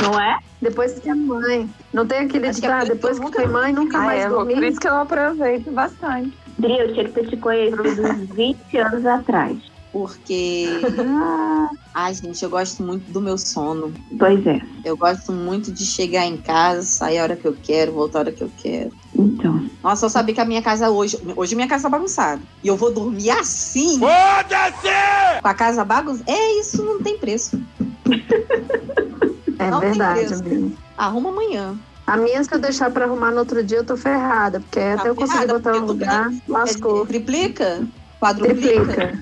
não 0.02 0.18
é? 0.20 0.38
Depois 0.60 0.98
que 0.98 1.08
é 1.08 1.14
mãe. 1.14 1.68
Não 1.92 2.06
tem 2.06 2.20
aquele 2.20 2.46
Acho 2.48 2.60
de 2.60 2.66
que 2.66 2.72
é 2.72 2.72
ah, 2.72 2.78
por 2.80 2.88
depois 2.88 3.18
que 3.20 3.32
foi 3.32 3.46
mãe, 3.46 3.72
nunca 3.72 3.98
Ah, 3.98 4.02
mais 4.02 4.24
é, 4.24 4.28
por 4.28 4.46
dormir. 4.46 4.62
isso 4.68 4.80
que 4.80 4.88
eu 4.88 4.94
aproveito 4.96 5.70
bastante. 5.70 6.32
Dri, 6.58 6.78
eu 6.78 6.92
tinha 6.94 7.04
que 7.04 7.12
ter 7.12 7.28
te 7.28 7.36
conhecido 7.36 7.82
uns 7.82 8.28
20 8.34 8.78
anos 8.78 9.06
atrás. 9.06 9.58
porque. 9.92 10.68
Ah, 11.00 11.68
Ai, 11.98 12.12
gente, 12.14 12.42
eu 12.42 12.50
gosto 12.50 12.82
muito 12.82 13.10
do 13.10 13.20
meu 13.22 13.38
sono. 13.38 13.92
Pois 14.18 14.46
é. 14.46 14.60
Eu 14.84 14.96
gosto 14.96 15.32
muito 15.32 15.72
de 15.72 15.84
chegar 15.86 16.26
em 16.26 16.36
casa, 16.36 16.82
sair 16.82 17.18
a 17.18 17.22
hora 17.22 17.36
que 17.36 17.46
eu 17.46 17.56
quero, 17.62 17.92
voltar 17.92 18.18
a 18.18 18.20
hora 18.22 18.32
que 18.32 18.42
eu 18.42 18.50
quero. 18.58 18.90
Então. 19.14 19.66
Nossa, 19.82 20.04
eu 20.06 20.10
sabia 20.10 20.34
que 20.34 20.40
a 20.40 20.44
minha 20.44 20.60
casa 20.60 20.90
hoje. 20.90 21.18
Hoje 21.34 21.54
minha 21.54 21.66
casa 21.68 21.84
tá 21.84 21.88
bagunçada. 21.90 22.40
E 22.62 22.68
eu 22.68 22.76
vou 22.76 22.92
dormir 22.92 23.30
assim. 23.30 23.98
Foda-se! 23.98 25.40
Com 25.42 25.48
a 25.48 25.54
casa 25.54 25.84
bagunçada. 25.84 26.30
É, 26.30 26.60
isso 26.60 26.82
não 26.84 27.02
tem 27.02 27.16
preço. 27.18 27.58
é 29.58 29.70
Não 29.70 29.80
tem 29.80 29.90
verdade. 29.90 30.42
Bruno. 30.42 30.76
Arruma 30.96 31.30
amanhã. 31.30 31.76
A 32.06 32.16
minha, 32.16 32.42
se 32.42 32.54
eu 32.54 32.58
deixar 32.58 32.90
pra 32.90 33.04
arrumar 33.04 33.32
no 33.32 33.38
outro 33.40 33.62
dia, 33.64 33.78
eu 33.78 33.84
tô 33.84 33.96
ferrada. 33.96 34.60
Porque 34.60 34.78
até 34.78 35.08
eu 35.08 35.14
conseguir 35.14 35.48
botar 35.48 35.72
tu 35.72 35.80
lugar, 35.80 36.30
lascou. 36.46 37.02
É, 37.02 37.06
triplica? 37.06 37.86
Quadruplica? 38.20 39.18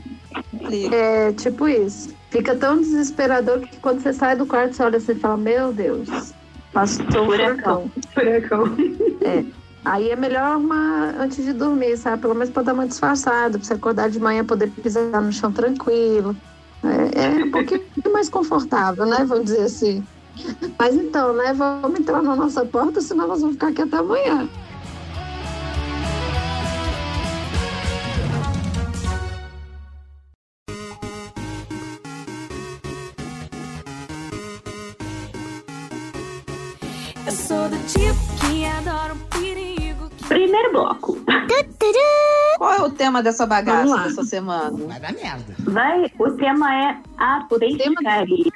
Triplica. 0.50 0.94
É 0.94 1.32
tipo 1.32 1.66
isso. 1.66 2.14
Fica 2.30 2.54
tão 2.54 2.78
desesperador 2.78 3.60
que 3.60 3.78
quando 3.78 4.00
você 4.00 4.12
sai 4.12 4.36
do 4.36 4.44
quarto, 4.44 4.74
você 4.74 4.82
olha 4.82 4.98
assim 4.98 5.12
e 5.12 5.14
fala, 5.14 5.36
meu 5.36 5.72
Deus, 5.72 6.34
passou 6.72 7.06
o 7.06 7.26
furacão. 7.26 7.90
Furacão. 8.12 8.76
Aí 9.84 10.10
é 10.10 10.16
melhor 10.16 10.42
arrumar 10.42 11.14
antes 11.18 11.44
de 11.44 11.52
dormir, 11.52 11.96
sabe? 11.96 12.22
Pelo 12.22 12.34
menos 12.34 12.50
pra 12.50 12.62
dar 12.62 12.72
uma 12.72 12.86
disfarçada, 12.86 13.58
pra 13.58 13.66
você 13.66 13.74
acordar 13.74 14.10
de 14.10 14.18
manhã 14.18 14.44
poder 14.44 14.70
pisar 14.70 15.22
no 15.22 15.32
chão 15.32 15.52
tranquilo. 15.52 16.34
É, 16.82 17.40
é 17.40 17.44
um 17.44 17.50
pouquinho 17.50 17.82
mais 18.12 18.28
confortável, 18.28 19.06
né? 19.06 19.24
Vamos 19.26 19.44
dizer 19.44 19.62
assim. 19.62 20.04
Mas 20.78 20.94
então, 20.94 21.32
né? 21.34 21.52
Vamos 21.52 22.00
entrar 22.00 22.22
na 22.22 22.36
nossa 22.36 22.64
porta, 22.64 23.00
senão 23.00 23.26
nós 23.26 23.40
vamos 23.40 23.54
ficar 23.54 23.68
aqui 23.68 23.82
até 23.82 23.96
amanhã. 23.96 24.48
Eu 37.26 37.32
sou 37.32 37.68
do 37.68 37.78
tipo 37.86 38.14
que 38.40 38.64
adora 38.66 39.14
um 39.14 39.18
perigo. 39.38 40.10
Primeiro 40.28 40.72
bloco. 40.72 41.18
Qual 42.64 42.72
é 42.72 42.82
o 42.82 42.88
tema 42.88 43.22
dessa 43.22 43.44
bagaça 43.44 43.94
dessa 44.04 44.24
semana? 44.24 44.70
Vai 44.86 44.98
dar 44.98 45.12
merda. 45.12 45.54
Vai, 45.64 46.10
o 46.18 46.30
tema 46.30 46.74
é 46.74 46.98
a 47.18 47.46
pescaria. 47.46 48.52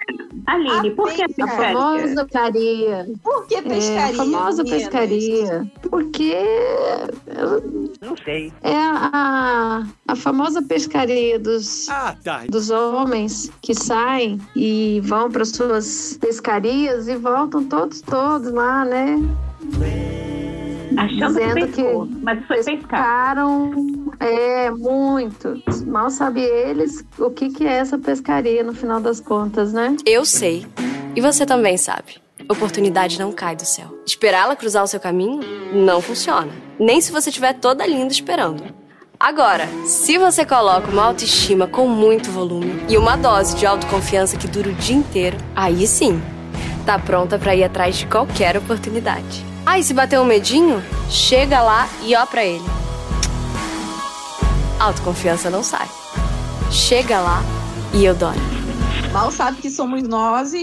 Aline, 0.46 0.88
A 0.92 0.94
por 0.96 1.12
que 1.12 1.22
A 1.22 1.26
pescaria. 1.28 1.46
pescaria? 1.46 1.72
famosa 1.74 2.24
pescaria. 2.24 3.06
Por 3.22 3.46
que 3.46 3.54
É, 3.56 3.62
pescaria? 3.62 4.04
a 4.14 4.16
famosa 4.16 4.62
meninas? 4.62 4.82
pescaria. 4.82 5.72
Porque 5.90 6.34
Não 8.00 8.16
sei. 8.24 8.50
é 8.62 8.74
a, 8.76 9.82
a 10.06 10.16
famosa 10.16 10.62
pescaria 10.62 11.38
dos, 11.38 11.86
Ah, 11.90 12.16
tá. 12.24 12.44
dos 12.48 12.70
homens 12.70 13.50
que 13.60 13.74
saem 13.74 14.40
e 14.56 15.02
vão 15.04 15.30
para 15.30 15.44
suas 15.44 16.16
pescarias 16.18 17.08
e 17.08 17.16
voltam 17.16 17.62
todos, 17.64 18.00
todos 18.00 18.50
lá, 18.52 18.86
né? 18.86 19.16
Achando 20.96 21.10
que 21.10 21.26
Dizendo 21.26 21.54
pescou, 21.54 22.06
que 22.06 22.14
mas 22.22 22.46
foi 22.46 22.56
pescar. 22.56 22.76
Pescaram, 22.78 23.70
é, 24.20 24.70
muito. 24.70 25.62
Mal 25.86 26.10
sabe 26.10 26.40
eles 26.40 27.04
o 27.18 27.30
que, 27.30 27.50
que 27.50 27.66
é 27.66 27.74
essa 27.74 27.98
pescaria 27.98 28.62
no 28.62 28.74
final 28.74 29.00
das 29.00 29.20
contas, 29.20 29.72
né? 29.72 29.96
Eu 30.06 30.24
sei. 30.24 30.66
E 31.14 31.20
você 31.20 31.44
também 31.44 31.76
sabe. 31.76 32.16
Oportunidade 32.48 33.18
não 33.18 33.32
cai 33.32 33.54
do 33.54 33.64
céu. 33.64 33.98
Esperá-la 34.06 34.56
cruzar 34.56 34.82
o 34.82 34.86
seu 34.86 35.00
caminho 35.00 35.40
não 35.72 36.00
funciona. 36.00 36.50
Nem 36.78 37.00
se 37.00 37.12
você 37.12 37.28
estiver 37.28 37.54
toda 37.54 37.86
linda 37.86 38.12
esperando. 38.12 38.62
Agora, 39.20 39.66
se 39.84 40.16
você 40.16 40.46
coloca 40.46 40.88
uma 40.90 41.04
autoestima 41.04 41.66
com 41.66 41.88
muito 41.88 42.30
volume 42.30 42.80
e 42.88 42.96
uma 42.96 43.16
dose 43.16 43.56
de 43.56 43.66
autoconfiança 43.66 44.36
que 44.36 44.46
dura 44.46 44.70
o 44.70 44.74
dia 44.74 44.94
inteiro, 44.94 45.36
aí 45.56 45.88
sim, 45.88 46.22
tá 46.86 46.98
pronta 46.98 47.36
pra 47.36 47.54
ir 47.56 47.64
atrás 47.64 47.96
de 47.96 48.06
qualquer 48.06 48.56
oportunidade. 48.56 49.47
Ah, 49.70 49.78
e 49.78 49.84
se 49.84 49.92
bater 49.92 50.18
um 50.18 50.24
medinho, 50.24 50.82
chega 51.10 51.60
lá 51.60 51.86
e 52.00 52.16
ó 52.16 52.24
pra 52.24 52.42
ele. 52.42 52.64
Autoconfiança 54.80 55.50
não 55.50 55.62
sai. 55.62 55.86
Chega 56.70 57.20
lá 57.20 57.42
e 57.92 58.02
eu 58.02 58.14
dói. 58.14 58.36
Mal 59.12 59.30
sabe 59.30 59.60
que 59.60 59.68
somos 59.68 60.02
nós 60.04 60.54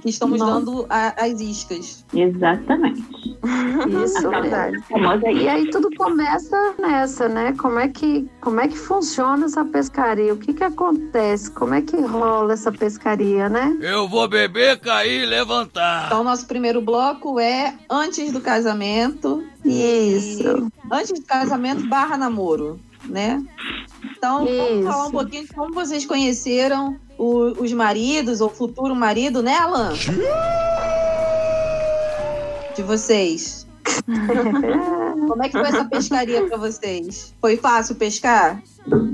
que 0.00 0.08
estamos 0.10 0.38
Não. 0.40 0.46
dando 0.46 0.86
a- 0.88 1.14
as 1.18 1.40
iscas. 1.40 2.04
Exatamente. 2.12 3.02
Isso, 4.04 4.28
A 4.28 4.40
verdade. 4.40 4.78
famosa 4.88 5.30
E 5.30 5.48
aí 5.48 5.70
tudo 5.70 5.88
começa 5.96 6.74
nessa, 6.78 7.28
né? 7.28 7.54
Como 7.58 7.78
é 7.78 7.88
que, 7.88 8.28
como 8.40 8.60
é 8.60 8.68
que 8.68 8.76
funciona 8.78 9.46
essa 9.46 9.64
pescaria? 9.64 10.32
O 10.32 10.36
que 10.36 10.52
que 10.52 10.64
acontece? 10.64 11.50
Como 11.50 11.74
é 11.74 11.80
que 11.82 11.96
rola 12.00 12.52
essa 12.52 12.70
pescaria, 12.72 13.48
né? 13.48 13.76
Eu 13.80 14.08
vou 14.08 14.28
beber, 14.28 14.78
cair 14.80 15.22
e 15.22 15.26
levantar. 15.26 16.06
Então, 16.06 16.24
nosso 16.24 16.46
primeiro 16.46 16.80
bloco 16.80 17.38
é 17.38 17.74
antes 17.88 18.32
do 18.32 18.40
casamento. 18.40 19.42
Isso. 19.64 20.70
Antes 20.90 21.12
do 21.12 21.22
casamento 21.26 21.86
barra 21.88 22.16
namoro, 22.16 22.78
né? 23.04 23.42
Então, 24.16 24.44
vamos 24.44 24.70
Isso. 24.80 24.82
falar 24.90 25.06
um 25.06 25.10
pouquinho 25.10 25.42
de 25.46 25.52
como 25.54 25.74
vocês 25.74 26.04
conheceram 26.06 26.96
o- 27.18 27.62
os 27.62 27.72
maridos 27.72 28.40
ou 28.40 28.48
futuro 28.50 28.94
marido, 28.94 29.42
né, 29.42 29.56
Alan? 29.56 29.92
De 32.74 32.82
vocês. 32.82 33.66
Como 35.28 35.42
é 35.42 35.48
que 35.48 35.52
foi 35.52 35.68
essa 35.68 35.84
pescaria 35.84 36.46
pra 36.46 36.56
vocês? 36.56 37.34
Foi 37.40 37.56
fácil 37.56 37.94
pescar? 37.94 38.60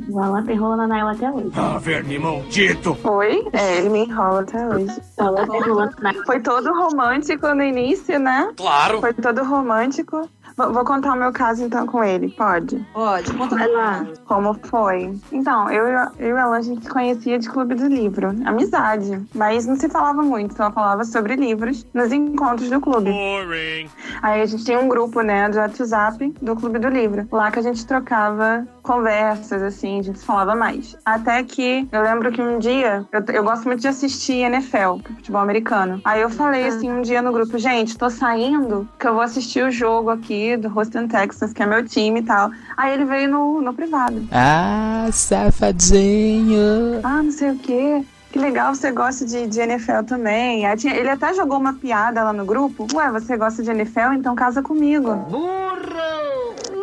O 0.09 0.19
Alan 0.19 0.43
na 0.77 0.87
Naila 0.87 1.13
até 1.13 1.31
hoje. 1.31 1.51
Ah, 1.57 1.79
verme 1.79 2.19
maldito. 2.19 2.97
Oi? 3.05 3.47
É, 3.53 3.79
ele 3.79 3.89
me 3.91 4.05
enrola 4.07 4.41
até 4.41 4.67
hoje. 4.67 4.87
O 5.19 5.23
Alan 5.23 5.91
na 6.01 6.15
Foi 6.25 6.41
todo 6.41 6.73
romântico 6.73 7.49
no 7.55 7.63
início, 7.63 8.19
né? 8.19 8.51
Claro. 8.57 9.01
Foi 9.01 9.13
todo 9.15 9.43
romântico. 9.45 10.29
Vou, 10.57 10.73
vou 10.73 10.85
contar 10.85 11.13
o 11.13 11.17
meu 11.19 11.33
caso 11.33 11.63
então 11.65 11.87
com 11.87 12.03
ele, 12.03 12.31
pode? 12.31 12.85
Pode, 12.95 13.33
conta 13.35 13.57
Vai 13.57 13.69
lá. 13.69 14.07
Como 14.25 14.55
foi? 14.65 15.15
Então, 15.31 15.71
eu, 15.71 15.87
e 15.89 15.95
a- 15.95 16.13
eu 16.19 16.37
e 16.37 16.39
a 16.41 16.47
a 16.47 16.61
gente 16.63 16.83
se 16.85 16.89
conhecia 16.91 17.39
de 17.39 17.49
Clube 17.51 17.75
do 17.75 17.87
Livro. 17.87 18.29
Amizade. 18.47 19.21
Mas 19.35 19.67
não 19.67 19.77
se 19.77 19.89
falava 19.91 20.23
muito, 20.23 20.57
só 20.57 20.71
falava 20.71 21.05
sobre 21.05 21.37
livros 21.37 21.87
nos 21.93 22.11
encontros 22.11 22.71
do 22.71 22.81
clube. 22.81 23.11
Boring. 23.11 23.91
Aí 24.23 24.41
a 24.41 24.47
gente 24.47 24.65
tem 24.65 24.79
um 24.79 24.89
grupo, 24.89 25.21
né, 25.21 25.49
do 25.51 25.59
WhatsApp 25.59 26.35
do 26.41 26.57
Clube 26.57 26.79
do 26.79 26.89
Livro. 26.89 27.29
Lá 27.31 27.51
que 27.51 27.59
a 27.59 27.63
gente 27.63 27.85
trocava 27.87 28.67
conversas, 28.87 29.63
assim, 29.63 29.99
a 29.99 30.03
gente 30.03 30.19
se 30.19 30.25
falava 30.25 30.55
mais. 30.55 30.97
Até 31.05 31.43
que 31.43 31.87
eu 31.91 32.03
lembro 32.03 32.31
que 32.31 32.41
um 32.41 32.59
dia, 32.59 33.05
eu, 33.13 33.35
eu 33.35 33.45
gosto 33.45 33.65
muito 33.67 33.81
de 33.81 33.89
assistir 33.89 34.45
NFL, 34.45 35.03
futebol 35.17 35.43
americano. 35.43 36.01
Aí 36.05 36.23
eu 36.23 36.31
falei 36.31 36.67
assim 36.67 36.91
um 36.91 37.03
dia 37.03 37.21
no 37.21 37.33
grupo, 37.33 37.59
gente, 37.59 37.99
tô 37.99 38.09
saindo, 38.09 38.89
que 38.99 39.07
eu 39.07 39.15
vou 39.15 39.23
assistir 39.23 39.65
o 39.65 39.71
jogo 39.71 40.11
aqui 40.11 40.57
do 40.57 40.69
Houston 40.69 41.09
Texans, 41.09 41.53
que 41.53 41.63
é 41.63 41.67
meu 41.67 41.85
time 41.85 42.21
e 42.21 42.23
tal. 42.23 42.51
Aí 42.77 42.95
ele 42.95 43.05
veio 43.05 43.29
no, 43.29 43.61
no 43.61 43.75
privado. 43.75 44.27
Ah, 44.31 45.09
safadinho. 45.11 47.01
Ah, 47.03 47.23
não 47.23 47.33
sei 47.33 47.51
o 47.51 47.59
quê. 47.59 48.05
Que 48.31 48.39
legal, 48.39 48.75
você 48.75 48.93
gosta 48.93 49.25
de, 49.25 49.47
de 49.47 49.61
NFL 49.61 50.03
também. 50.07 50.65
Ele 50.65 51.09
até 51.09 51.33
jogou 51.33 51.59
uma 51.59 51.73
piada 51.73 52.23
lá 52.23 52.33
no 52.33 52.45
grupo. 52.45 52.87
Ué, 52.95 53.11
você 53.11 53.37
gosta 53.37 53.63
de 53.63 53.71
NFL? 53.71 54.13
Então 54.15 54.35
casa 54.35 54.63
comigo. 54.63 55.15
Burro! 55.15 56.36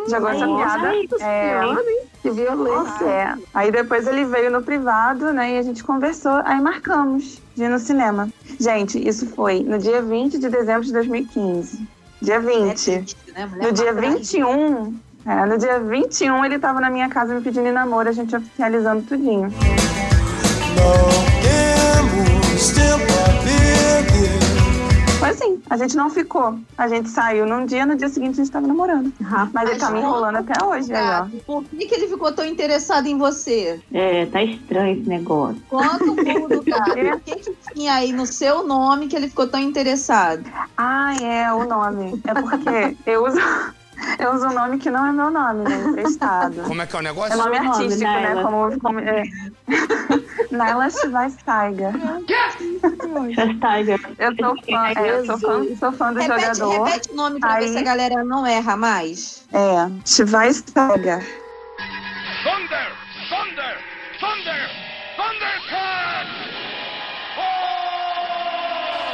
Jogou 0.08 0.28
essa 0.28 0.46
piada. 0.46 0.92
É, 1.20 1.60
Que 2.22 2.30
violência. 2.30 3.04
é. 3.04 3.34
Aí 3.54 3.70
depois 3.72 4.06
ele 4.06 4.24
veio 4.24 4.50
no 4.50 4.62
privado, 4.62 5.32
né? 5.32 5.54
E 5.54 5.58
a 5.58 5.62
gente 5.62 5.82
conversou. 5.84 6.40
Aí 6.44 6.60
marcamos 6.60 7.40
de 7.54 7.64
ir 7.64 7.68
no 7.68 7.78
cinema. 7.78 8.28
Gente, 8.58 9.06
isso 9.06 9.26
foi 9.28 9.60
no 9.60 9.78
dia 9.78 10.02
20 10.02 10.38
de 10.38 10.48
dezembro 10.48 10.82
de 10.84 10.92
2015. 10.92 11.86
Dia 12.22 12.40
20. 12.40 13.16
né? 13.34 13.50
No 13.62 13.72
dia 13.72 13.92
pra 13.92 14.02
trás. 14.02 14.14
21. 14.14 14.94
É, 15.26 15.46
no 15.46 15.56
dia 15.56 15.80
21 15.80 16.44
ele 16.44 16.58
tava 16.58 16.80
na 16.80 16.90
minha 16.90 17.08
casa 17.08 17.34
me 17.34 17.40
pedindo 17.40 17.66
em 17.66 17.72
namoro, 17.72 18.08
a 18.08 18.12
gente 18.12 18.36
oficializando 18.36 19.02
tudinho. 19.02 19.50
Foi 19.50 21.73
assim, 25.34 25.60
a 25.68 25.76
gente 25.76 25.96
não 25.96 26.08
ficou. 26.08 26.58
A 26.76 26.88
gente 26.88 27.08
saiu 27.08 27.46
num 27.46 27.66
dia, 27.66 27.84
no 27.84 27.96
dia 27.96 28.08
seguinte 28.08 28.40
a 28.40 28.44
gente 28.44 28.50
tava 28.50 28.66
namorando. 28.66 29.12
Mas 29.52 29.70
ele 29.70 29.78
tá 29.78 29.90
me 29.90 30.00
enrolando 30.00 30.36
até 30.36 30.64
hoje, 30.64 30.92
aí, 30.92 31.40
Por 31.46 31.64
que, 31.64 31.86
que 31.86 31.94
ele 31.94 32.08
ficou 32.08 32.32
tão 32.32 32.44
interessado 32.44 33.06
em 33.06 33.18
você? 33.18 33.80
É, 33.92 34.26
tá 34.26 34.42
estranho 34.42 34.98
esse 34.98 35.08
negócio. 35.08 35.60
Conta 35.68 36.04
um 36.04 36.16
pouco 36.16 36.48
do 36.48 36.64
cara. 36.70 37.16
O 37.16 37.20
que, 37.20 37.36
que 37.36 37.56
tinha 37.74 37.94
aí 37.94 38.12
no 38.12 38.26
seu 38.26 38.66
nome 38.66 39.08
que 39.08 39.16
ele 39.16 39.28
ficou 39.28 39.46
tão 39.46 39.60
interessado? 39.60 40.44
Ah, 40.76 41.14
é, 41.20 41.52
o 41.52 41.64
nome. 41.64 42.20
É 42.26 42.34
porque 42.34 42.96
eu 43.06 43.26
uso. 43.26 43.38
Eu 44.18 44.32
uso 44.34 44.46
um 44.46 44.52
nome 44.52 44.78
que 44.78 44.90
não 44.90 45.06
é 45.06 45.12
meu 45.12 45.30
nome, 45.30 45.64
né? 45.68 45.76
Emprestado. 45.88 46.62
Como 46.62 46.80
é 46.82 46.86
que 46.86 46.96
é 46.96 46.98
o 46.98 47.02
negócio? 47.02 47.32
É 47.32 47.36
nome 47.36 47.50
Qual 47.50 47.62
o 47.62 47.64
nome, 47.64 47.76
artístico, 47.82 48.10
né? 48.10 48.20
Naila? 48.20 48.42
Como, 48.42 48.80
como 48.80 49.00
é. 49.00 49.22
Naila 50.50 50.90
Schweinsteiger. 50.90 51.92
Schweinsteiger. 53.00 54.00
Eu 54.18 54.34
sou 54.36 54.54
fã, 54.62 54.86
é, 54.96 55.10
eu 55.10 55.26
sou 55.26 55.38
fã, 55.38 55.76
sou 55.78 55.92
fã 55.92 56.12
do 56.12 56.20
Repete, 56.20 56.56
jogador. 56.58 56.84
repete 56.84 57.10
o 57.10 57.16
nome 57.16 57.40
pra 57.40 57.54
Aí- 57.54 57.66
ver 57.66 57.72
se 57.72 57.78
a 57.78 57.82
galera 57.82 58.24
não 58.24 58.46
erra 58.46 58.76
mais. 58.76 59.44
É, 59.52 59.90
Schweinsteiger. 60.06 61.24
Thunder! 62.44 62.92
Thunder! 63.28 63.78
Thunder! 64.20 64.70
Thundercat! 65.16 66.03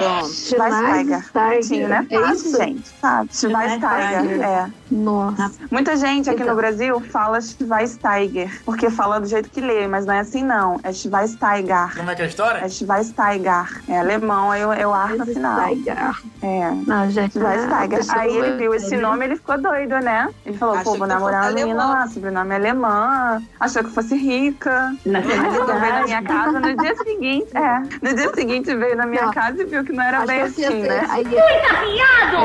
Pronto. 0.00 0.28
Schweinsteiger. 0.28 1.88
Né? 1.88 2.06
É 2.10 2.18
Fácil, 2.18 2.34
isso? 2.34 2.56
gente. 2.56 2.88
Sabe? 3.00 3.30
Schweinsteiger, 3.34 4.40
é. 4.42 4.70
Nossa. 4.90 5.52
Muita 5.70 5.96
gente 5.96 6.28
aqui 6.28 6.42
Então. 6.42 6.54
no 6.54 6.60
Brasil 6.60 7.00
fala 7.00 7.40
Schweinsteiger, 7.40 8.60
porque 8.64 8.90
fala 8.90 9.20
do 9.20 9.26
jeito 9.26 9.48
que 9.50 9.60
lê, 9.60 9.86
mas 9.86 10.04
não 10.06 10.14
é 10.14 10.20
assim 10.20 10.42
não. 10.44 10.80
É 10.82 10.92
Schweinsteiger. 10.92 11.96
Como 11.96 12.10
é 12.10 12.14
que 12.14 12.22
é 12.22 12.24
a 12.24 12.28
história? 12.28 12.58
É 12.64 12.68
Schweinsteiger. 12.68 13.82
É 13.88 13.98
alemão, 14.00 14.50
aí 14.50 14.60
eu, 14.62 14.72
eu 14.72 14.92
ar 14.92 15.10
no 15.16 15.24
final. 15.26 15.60
Schweinsteiger. 15.60 16.16
É. 16.42 16.70
Não, 16.86 17.10
gente. 17.10 17.32
Schweinsteiger. 17.38 17.98
pessoa 17.98 18.18
Aí 18.20 18.36
ele 18.36 18.56
viu 18.56 18.74
esse 18.74 18.96
nome 18.96 19.24
ele 19.24 19.36
ficou 19.36 19.60
doido, 19.60 19.98
né? 20.00 20.28
Ele 20.44 20.56
falou, 20.56 20.74
Achou 20.76 20.92
pô, 20.92 20.98
vou 20.98 21.06
namorar 21.06 21.42
uma 21.44 21.52
menina 21.52 21.84
lá, 21.86 22.06
sobrenome 22.08 22.52
é 22.52 22.56
alemã. 22.56 23.42
Achou 23.60 23.84
que 23.84 23.90
fosse 23.90 24.16
rica. 24.16 24.92
Aí 25.06 25.22
veio 25.22 25.66
na 25.66 26.02
minha 26.04 26.22
casa 26.22 26.58
no 26.58 26.76
dia 26.76 26.96
seguinte. 26.96 27.56
É. 27.56 27.78
No 28.02 28.14
dia 28.14 28.34
seguinte 28.34 28.74
veio 28.74 28.96
na 28.96 29.06
minha 29.06 29.26
Não. 29.26 29.32
casa 29.32 29.62
e 29.62 29.66
viu 29.66 29.84
que 29.84 29.89
não 29.92 30.02
era 30.04 30.26
bem 30.26 30.42
Achou 30.42 30.54
que 30.54 30.60
ia 30.62 30.68
assim, 30.68 30.82
ter, 30.82 30.88
né? 30.88 31.06
aí, 31.10 31.24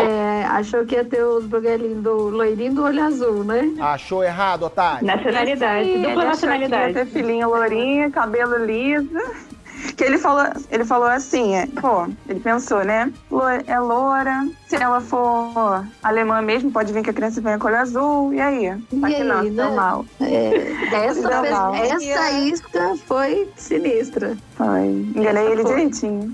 é, 0.07 0.45
achou 0.45 0.85
que 0.85 0.95
ia 0.95 1.05
ter 1.05 1.23
os 1.23 1.45
buguelinhos 1.45 2.03
do 2.03 2.13
loirinho 2.29 2.73
do 2.73 2.83
olho 2.83 3.03
azul, 3.03 3.43
né? 3.43 3.69
Achou 3.79 4.23
errado, 4.23 4.63
otário? 4.63 5.05
Nacionalidade, 5.05 5.89
Ele 5.89 6.07
dupla 6.07 6.09
achou 6.09 6.15
que 6.15 6.23
ia 6.23 6.29
nacionalidade. 6.29 6.93
ter 6.93 7.05
filhinho 7.07 7.49
lourinho, 7.49 8.11
cabelo 8.11 8.63
liso. 8.65 9.09
Que 9.97 10.03
ele 10.03 10.17
falou, 10.17 10.43
ele 10.71 10.83
falou 10.83 11.07
assim, 11.07 11.53
é, 11.53 11.67
pô, 11.67 12.07
ele 12.27 12.39
pensou, 12.39 12.83
né? 12.83 13.11
É 13.67 13.79
loura, 13.79 14.47
se 14.67 14.75
ela 14.75 14.99
for 14.99 15.85
alemã 16.01 16.41
mesmo, 16.41 16.71
pode 16.71 16.91
vir 16.91 17.03
que 17.03 17.11
a 17.11 17.13
criança 17.13 17.39
venha 17.39 17.59
com 17.59 17.67
olho 17.67 17.77
azul, 17.77 18.33
e 18.33 18.41
aí? 18.41 18.73
Só 18.99 19.07
E 19.07 19.13
que 19.13 19.23
não, 19.23 19.39
aí, 19.41 19.49
deu 19.51 19.69
né? 19.69 19.75
mal. 19.75 20.05
É, 20.21 20.71
essa, 21.05 21.27
Deu 21.29 21.41
vez- 21.41 21.53
mal. 21.53 21.75
essa 21.75 22.31
isca 22.31 22.95
foi 23.05 23.47
sinistra. 23.57 24.35
Foi. 24.57 24.87
Enganei 25.15 25.51
ele 25.51 25.61
foi. 25.61 25.75
direitinho. 25.75 26.31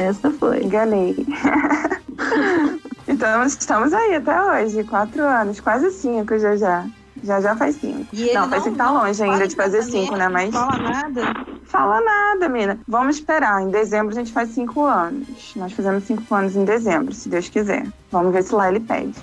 Essa 0.00 0.30
foi. 0.30 0.62
Enganei. 0.62 1.16
então 3.08 3.44
estamos 3.44 3.92
aí 3.92 4.14
até 4.14 4.42
hoje, 4.42 4.84
quatro 4.84 5.22
anos, 5.22 5.60
quase 5.60 5.90
cinco 5.90 6.38
já 6.38 6.56
já. 6.56 6.86
Já 7.22 7.40
já 7.40 7.56
faz 7.56 7.76
cinco. 7.76 8.06
E 8.12 8.32
não, 8.32 8.48
parece 8.48 8.70
que 8.70 8.76
tá 8.76 8.90
longe 8.90 9.22
ainda 9.22 9.48
de 9.48 9.56
fazer 9.56 9.82
cinco, 9.82 10.14
né? 10.16 10.28
Mas. 10.28 10.52
Não 10.52 10.68
fala 10.68 10.82
nada. 10.82 11.46
Fala 11.64 12.00
nada, 12.00 12.48
mina. 12.48 12.78
Vamos 12.86 13.16
esperar. 13.16 13.62
Em 13.62 13.70
dezembro 13.70 14.12
a 14.12 14.18
gente 14.18 14.32
faz 14.32 14.50
cinco 14.50 14.84
anos. 14.84 15.52
Nós 15.56 15.72
fazemos 15.72 16.04
cinco 16.04 16.34
anos 16.34 16.54
em 16.54 16.64
dezembro, 16.64 17.12
se 17.14 17.28
Deus 17.28 17.48
quiser. 17.48 17.86
Vamos 18.12 18.32
ver 18.32 18.42
se 18.42 18.54
lá 18.54 18.68
ele 18.68 18.80
pede. 18.80 19.14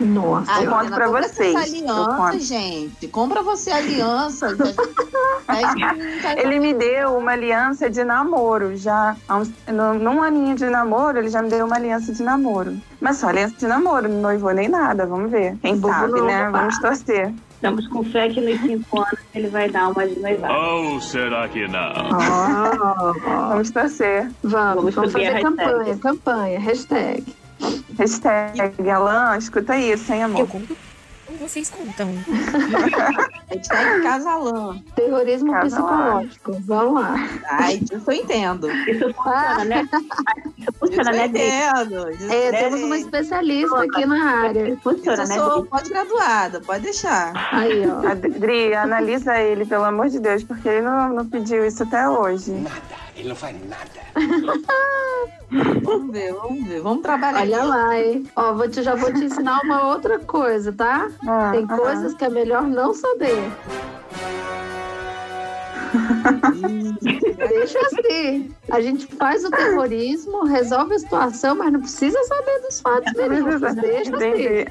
Nossa. 0.00 0.50
Ai, 0.52 0.66
Eu 0.66 0.70
conto 0.70 0.92
pra 0.92 1.06
compra 1.06 1.22
vocês. 1.22 1.54
Aliança, 1.56 2.38
gente. 2.40 3.08
Compra 3.08 3.42
você 3.42 3.70
aliança. 3.70 4.56
Já- 4.56 6.34
Ele 6.38 6.60
me 6.60 6.74
deu 6.74 7.16
uma 7.16 7.32
aliança 7.32 7.88
de 7.90 8.04
namoro. 8.04 8.76
Já 8.76 9.16
uns, 9.30 9.50
num 9.68 10.22
aninho 10.22 10.54
de 10.56 10.66
namoro, 10.68 11.18
ele 11.18 11.28
já 11.30 11.42
me 11.42 11.48
deu 11.50 11.66
uma 11.66 11.76
aliança 11.76 12.12
de 12.12 12.22
namoro. 12.22 12.76
Mas 13.00 13.16
só 13.16 13.28
aliança 13.28 13.54
de 13.58 13.66
namoro, 13.66 14.08
não 14.08 14.20
noivou 14.20 14.52
nem 14.52 14.68
nada. 14.68 15.06
Vamos 15.06 15.30
ver. 15.30 15.56
Quem 15.62 15.76
Bobo 15.78 15.92
sabe, 15.94 16.12
não, 16.12 16.26
né? 16.26 16.44
papá. 16.46 16.58
Vamos 16.60 16.78
torcer. 16.78 17.34
Estamos 17.54 17.88
com 17.88 18.04
fé 18.04 18.28
que 18.28 18.40
nos 18.40 18.60
cinco 18.60 18.98
anos 19.00 19.18
ele 19.34 19.48
vai 19.48 19.68
dar 19.68 19.88
uma 19.88 20.06
de 20.06 20.18
noivado. 20.20 20.52
Ou 20.54 21.00
será 21.00 21.48
que 21.48 21.66
não? 21.66 21.92
Ó, 22.12 23.14
ó. 23.26 23.48
Vamos 23.48 23.70
torcer. 23.70 24.30
Vamos, 24.44 24.74
Vamos 24.76 24.94
vamos 24.94 25.12
fazer 25.12 25.24
hashtag. 25.30 25.42
campanha, 25.56 25.96
campanha, 25.98 26.60
hashtag. 26.60 27.24
Hashtag 27.98 28.90
Alan, 28.90 29.36
escuta 29.38 29.76
isso, 29.76 30.12
hein, 30.12 30.22
amor? 30.24 30.48
Vocês 31.40 31.68
contam. 31.70 32.08
A 33.50 33.54
gente 33.54 33.68
tá 33.68 33.98
em 33.98 34.02
casalã. 34.02 34.78
Terrorismo 34.96 35.52
Casa 35.52 35.76
psicológico. 35.76 36.52
Vamos 36.60 37.02
lá. 37.02 37.14
Ai, 37.50 37.78
disso 37.78 38.10
eu 38.10 38.14
entendo. 38.14 38.70
Isso 38.70 39.12
funciona, 39.14 39.64
né? 39.64 39.88
Isso 40.56 40.72
funciona, 40.80 41.10
eu 41.10 41.16
né, 41.16 41.28
Dri? 41.28 41.42
entendo. 41.42 42.16
Disso 42.16 42.32
É, 42.32 42.48
eu 42.48 42.52
temos 42.52 42.80
uma 42.82 42.98
especialista 42.98 43.82
aqui 43.82 44.06
na 44.06 44.24
área. 44.24 44.76
Funciona, 44.82 45.22
Eu 45.22 45.28
né, 45.28 45.34
sou 45.36 45.60
Dri? 45.60 45.68
pós-graduada, 45.70 46.60
pode 46.62 46.84
deixar. 46.84 47.32
Aí, 47.52 47.86
ó. 47.86 48.08
Adri, 48.10 48.74
analisa 48.74 49.38
ele, 49.38 49.66
pelo 49.66 49.84
amor 49.84 50.08
de 50.08 50.18
Deus, 50.18 50.42
porque 50.42 50.66
ele 50.68 50.80
não, 50.82 51.10
não 51.10 51.26
pediu 51.26 51.64
isso 51.64 51.82
até 51.82 52.08
hoje. 52.08 52.52
Ele 53.18 53.28
não 53.30 53.36
faz 53.36 53.56
nada. 53.68 54.00
Vamos 55.82 56.12
ver, 56.12 56.32
vamos 56.34 56.66
ver. 56.68 56.80
Vamos 56.82 57.02
trabalhar. 57.02 57.40
Olha 57.40 57.56
aqui. 57.58 57.66
lá, 57.66 57.98
hein? 58.00 58.30
Ó, 58.36 58.52
vou 58.52 58.68
te, 58.68 58.82
já 58.82 58.94
vou 58.94 59.10
te 59.12 59.24
ensinar 59.24 59.60
uma 59.64 59.88
outra 59.88 60.18
coisa, 60.18 60.70
tá? 60.72 61.10
Ah, 61.26 61.50
Tem 61.52 61.64
aham. 61.64 61.78
coisas 61.78 62.14
que 62.14 62.24
é 62.24 62.28
melhor 62.28 62.62
não 62.64 62.92
saber. 62.92 63.50
Deixa 67.48 67.78
assim. 67.78 68.54
A 68.70 68.80
gente 68.82 69.06
faz 69.06 69.42
o 69.44 69.50
terrorismo, 69.50 70.44
resolve 70.44 70.94
a 70.94 70.98
situação, 70.98 71.54
mas 71.56 71.72
não 71.72 71.80
precisa 71.80 72.22
saber 72.24 72.60
dos 72.60 72.80
fatos 72.80 73.12
verídicos. 73.14 73.74
Deixa 73.76 74.16
assim, 74.16 74.34
Entendi. 74.34 74.66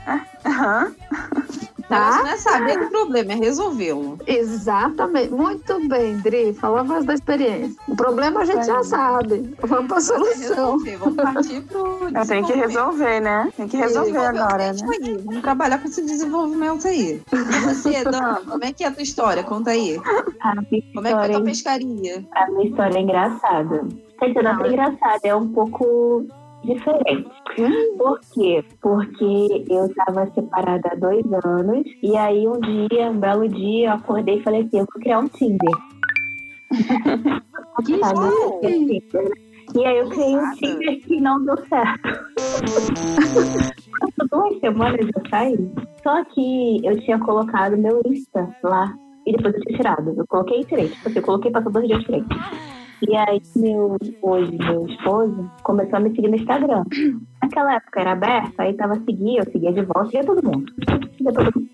Tá? 1.87 2.17
não 2.17 2.27
é 2.27 2.37
saber 2.37 2.79
do 2.79 2.89
problema, 2.89 3.31
é 3.31 3.35
resolvê-lo. 3.35 4.17
Exatamente. 4.27 5.31
Muito 5.31 5.87
bem, 5.87 6.17
Dri. 6.17 6.53
Falou 6.53 6.79
a 6.79 6.83
voz 6.83 7.05
da 7.05 7.13
experiência. 7.13 7.81
O 7.87 7.95
problema 7.95 8.41
a 8.41 8.45
gente 8.45 8.65
já 8.65 8.83
sabe. 8.83 9.55
Vamos 9.61 9.87
pra 9.87 10.01
solução. 10.01 10.77
Resolver, 10.77 10.97
Vamos 10.97 11.15
partir 11.15 11.61
pro 11.61 12.09
Eu 12.13 12.27
tenho 12.27 12.45
que 12.45 12.53
resolver, 12.53 13.19
né? 13.21 13.51
Tem 13.55 13.67
que 13.67 13.77
resolver 13.77 14.17
agora, 14.17 14.73
né? 14.73 14.79
aí, 15.01 15.17
Vamos 15.23 15.41
trabalhar 15.41 15.77
com 15.79 15.87
esse 15.87 16.03
desenvolvimento 16.03 16.87
aí. 16.87 17.21
E 17.31 17.59
você, 17.61 18.03
Dan, 18.09 18.35
como 18.45 18.65
é 18.65 18.73
que 18.73 18.83
é 18.83 18.87
a 18.87 18.91
tua 18.91 19.03
história? 19.03 19.43
Conta 19.43 19.71
aí. 19.71 19.97
A 20.41 20.55
Como 20.93 21.07
é 21.07 21.13
que 21.13 21.31
é 21.31 21.35
a 21.35 21.39
tua 21.39 21.51
história, 21.51 21.87
pescaria? 21.87 22.25
a 22.35 22.51
minha 22.51 22.69
história 22.69 22.97
é 22.97 23.01
engraçada. 23.01 23.87
Quer 24.19 24.27
dizer, 24.27 24.43
não 24.43 24.65
é 24.65 24.67
engraçado, 24.67 25.19
é 25.23 25.35
um 25.35 25.47
pouco 25.49 26.25
diferente. 26.63 27.29
Por 27.97 28.19
quê? 28.33 28.63
Porque 28.81 29.65
eu 29.69 29.93
tava 29.95 30.25
separada 30.33 30.89
há 30.91 30.95
dois 30.95 31.25
anos 31.43 31.85
e 32.03 32.15
aí 32.17 32.47
um 32.47 32.59
dia, 32.59 33.09
um 33.09 33.19
belo 33.19 33.47
dia, 33.47 33.89
eu 33.89 33.93
acordei 33.93 34.39
e 34.39 34.43
falei 34.43 34.61
assim, 34.61 34.79
eu 34.79 34.85
vou 34.93 35.01
criar 35.01 35.19
um 35.19 35.27
Tinder. 35.27 35.75
Que 37.85 37.99
Sabe? 37.99 38.29
E 39.75 39.85
aí 39.85 39.97
eu 39.97 40.09
criei 40.09 40.35
um 40.35 40.51
Tinder 40.53 41.01
que 41.01 41.21
não 41.21 41.43
deu 41.45 41.57
certo. 41.67 42.09
Passou 43.99 44.27
duas 44.31 44.59
semanas 44.59 44.99
eu 45.15 45.29
saí. 45.29 45.71
Só 46.03 46.23
que 46.25 46.85
eu 46.85 46.99
tinha 47.01 47.19
colocado 47.19 47.77
meu 47.77 48.01
Insta 48.05 48.47
lá. 48.63 48.93
E 49.25 49.33
depois 49.33 49.53
eu 49.55 49.61
tinha 49.61 49.77
tirado. 49.77 50.13
Eu 50.17 50.25
coloquei 50.27 50.61
e 50.61 50.65
tirei. 50.65 50.87
Tipo 50.87 51.09
assim, 51.09 51.19
eu 51.19 51.23
coloquei, 51.23 51.51
passou 51.51 51.71
dois 51.71 51.87
dias 51.87 52.01
e 52.01 52.05
tirei. 52.05 52.23
E 53.01 53.15
aí, 53.15 53.41
meu, 53.55 53.97
hoje, 54.21 54.57
meu 54.57 54.87
esposo 54.87 55.51
começou 55.63 55.97
a 55.97 55.99
me 55.99 56.09
seguir 56.15 56.29
no 56.29 56.35
Instagram. 56.35 56.83
Naquela 57.41 57.75
época 57.75 58.01
era 58.01 58.11
aberto, 58.13 58.59
aí 58.59 58.73
tava 58.73 58.93
a 58.93 58.99
seguir, 59.01 59.37
eu 59.37 59.43
seguia 59.51 59.71
de 59.73 59.81
volta, 59.83 60.05
seguia 60.05 60.23
todo 60.25 60.43
mundo. 60.43 60.65
Seguia 61.17 61.33
todo 61.33 61.53
mundo. 61.55 61.69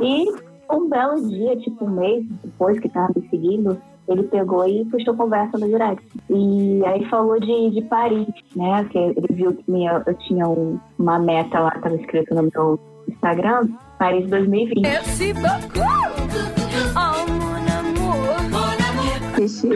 E 0.00 0.26
um 0.74 0.88
belo 0.88 1.28
dia, 1.28 1.56
tipo 1.58 1.84
um 1.84 1.90
mês 1.90 2.24
depois 2.42 2.78
que 2.80 2.88
tava 2.88 3.12
me 3.14 3.28
seguindo, 3.28 3.76
ele 4.08 4.22
pegou 4.24 4.66
e 4.66 4.84
puxou 4.86 5.14
conversa 5.14 5.58
no 5.58 5.66
direct. 5.68 6.02
E 6.30 6.82
aí 6.86 7.04
falou 7.06 7.38
de, 7.38 7.70
de 7.70 7.82
Paris, 7.82 8.26
né? 8.54 8.84
Que 8.90 8.98
ele 8.98 9.26
viu 9.30 9.54
que 9.54 9.70
minha, 9.70 10.02
eu 10.06 10.14
tinha 10.14 10.48
um- 10.48 10.78
uma 10.98 11.18
meta 11.18 11.60
lá, 11.60 11.70
tava 11.72 11.96
escrito 11.96 12.34
no 12.34 12.48
meu 12.54 12.80
Instagram, 13.08 13.68
Paris 13.98 14.28
2020. 14.30 14.80
Merci 14.80 15.32
beaucoup. 15.34 16.25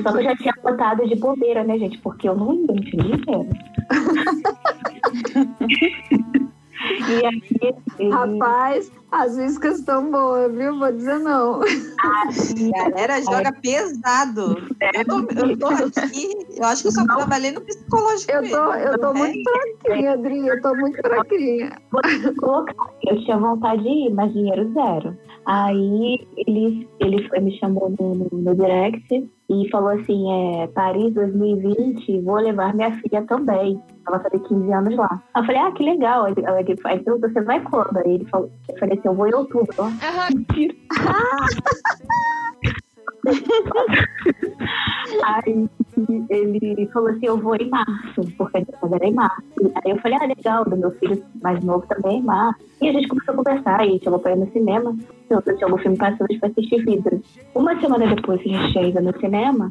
Só 0.02 0.12
que 0.12 0.18
eu 0.18 0.22
já 0.22 0.36
tinha 0.36 0.54
botado 0.62 1.06
de 1.06 1.16
bobeira, 1.16 1.62
né, 1.64 1.78
gente? 1.78 1.98
Porque 1.98 2.28
eu 2.28 2.34
não 2.34 2.54
não 2.54 2.76
tinha 2.76 3.02
dinheiro. 3.02 3.48
e 6.90 7.26
aí. 7.26 8.10
Rapaz, 8.10 8.90
as 9.12 9.36
iscas 9.36 9.80
estão 9.80 10.10
boas, 10.10 10.52
viu? 10.54 10.78
Vou 10.78 10.92
dizer 10.92 11.18
não. 11.18 11.60
Galera 12.72 13.20
joga 13.22 13.52
pesado. 13.60 14.56
Eu 14.94 15.04
tô, 15.04 15.18
eu 15.40 15.58
tô 15.58 15.66
aqui, 15.68 16.28
eu 16.56 16.64
acho 16.64 16.82
que 16.82 16.88
eu 16.88 16.92
só 16.92 17.04
trabalhei 17.04 17.52
no 17.52 17.60
psicológico 17.60 18.32
Eu 18.32 18.42
mesmo. 18.42 18.56
tô, 18.56 18.72
eu 18.74 18.98
tô 18.98 19.14
muito 19.14 19.50
fraquinha, 19.50 20.12
Adri. 20.12 20.46
Eu 20.46 20.62
tô 20.62 20.74
muito 20.74 20.96
fraquinha. 20.96 21.78
Eu 23.06 23.24
tinha 23.24 23.38
vontade 23.38 23.82
de 23.82 23.88
ir, 23.88 24.14
mas 24.14 24.32
dinheiro 24.32 24.72
zero. 24.72 25.16
Aí 25.46 26.26
ele, 26.36 26.88
ele 27.00 27.28
foi, 27.28 27.40
me 27.40 27.58
chamou 27.58 27.92
no, 27.98 28.14
no, 28.14 28.28
no 28.32 28.54
direct 28.54 29.30
e 29.48 29.68
falou 29.70 29.90
assim: 29.90 30.24
é, 30.62 30.66
Paris 30.68 31.12
2020, 31.14 32.20
vou 32.20 32.36
levar 32.36 32.74
minha 32.74 32.92
filha 33.00 33.22
também. 33.26 33.80
Ela 34.06 34.18
vai 34.18 34.30
fazer 34.30 34.42
15 34.48 34.72
anos 34.72 34.96
lá. 34.96 35.22
Eu 35.36 35.44
falei, 35.44 35.60
ah, 35.60 35.72
que 35.72 35.82
legal. 35.84 36.24
Aí 36.24 36.34
aí 36.46 36.60
ele 36.64 36.78
aí 36.84 36.98
perguntou, 37.00 37.30
você 37.30 37.40
vai 37.42 37.60
quando? 37.62 37.96
Aí 37.98 38.14
ele 38.14 38.24
falou, 38.26 38.50
eu 38.68 38.78
falei 38.78 38.98
assim, 38.98 39.08
eu 39.08 39.14
vou 39.14 39.26
em 39.28 39.34
outubro. 39.34 39.74
ó. 39.78 39.90
Mentira. 40.34 40.74
Aí 45.24 45.68
ele 46.30 46.88
falou 46.92 47.10
assim, 47.10 47.26
eu 47.26 47.36
vou 47.38 47.54
em 47.56 47.68
março, 47.68 48.22
porque 48.38 48.56
a 48.56 48.60
gente 48.60 48.72
era 48.94 49.06
em 49.06 49.14
março. 49.14 49.42
Aí 49.84 49.90
eu 49.92 49.98
falei, 50.00 50.18
ah, 50.20 50.26
legal, 50.26 50.64
do 50.64 50.76
meu 50.76 50.90
filho 50.92 51.22
mais 51.42 51.62
novo 51.62 51.84
também 51.86 52.16
é 52.16 52.20
em 52.20 52.22
março. 52.22 52.60
E 52.80 52.88
a 52.88 52.92
gente 52.92 53.08
começou 53.08 53.34
a 53.34 53.36
conversar, 53.36 53.86
e 53.86 54.00
chamou 54.02 54.18
pra 54.20 54.32
ir 54.32 54.36
no 54.38 54.50
cinema. 54.52 54.96
Eu 55.28 55.42
tinha 55.42 55.64
algum 55.66 55.78
filme 55.78 55.96
passando, 55.96 56.26
a 56.28 56.32
gente 56.32 56.40
foi 56.40 56.48
assistir 56.50 56.84
Vidro. 56.84 57.20
Uma 57.54 57.78
semana 57.80 58.06
depois 58.06 58.40
que 58.42 58.54
a 58.54 58.58
gente 58.58 58.78
ido 58.88 59.00
no 59.02 59.18
cinema, 59.20 59.70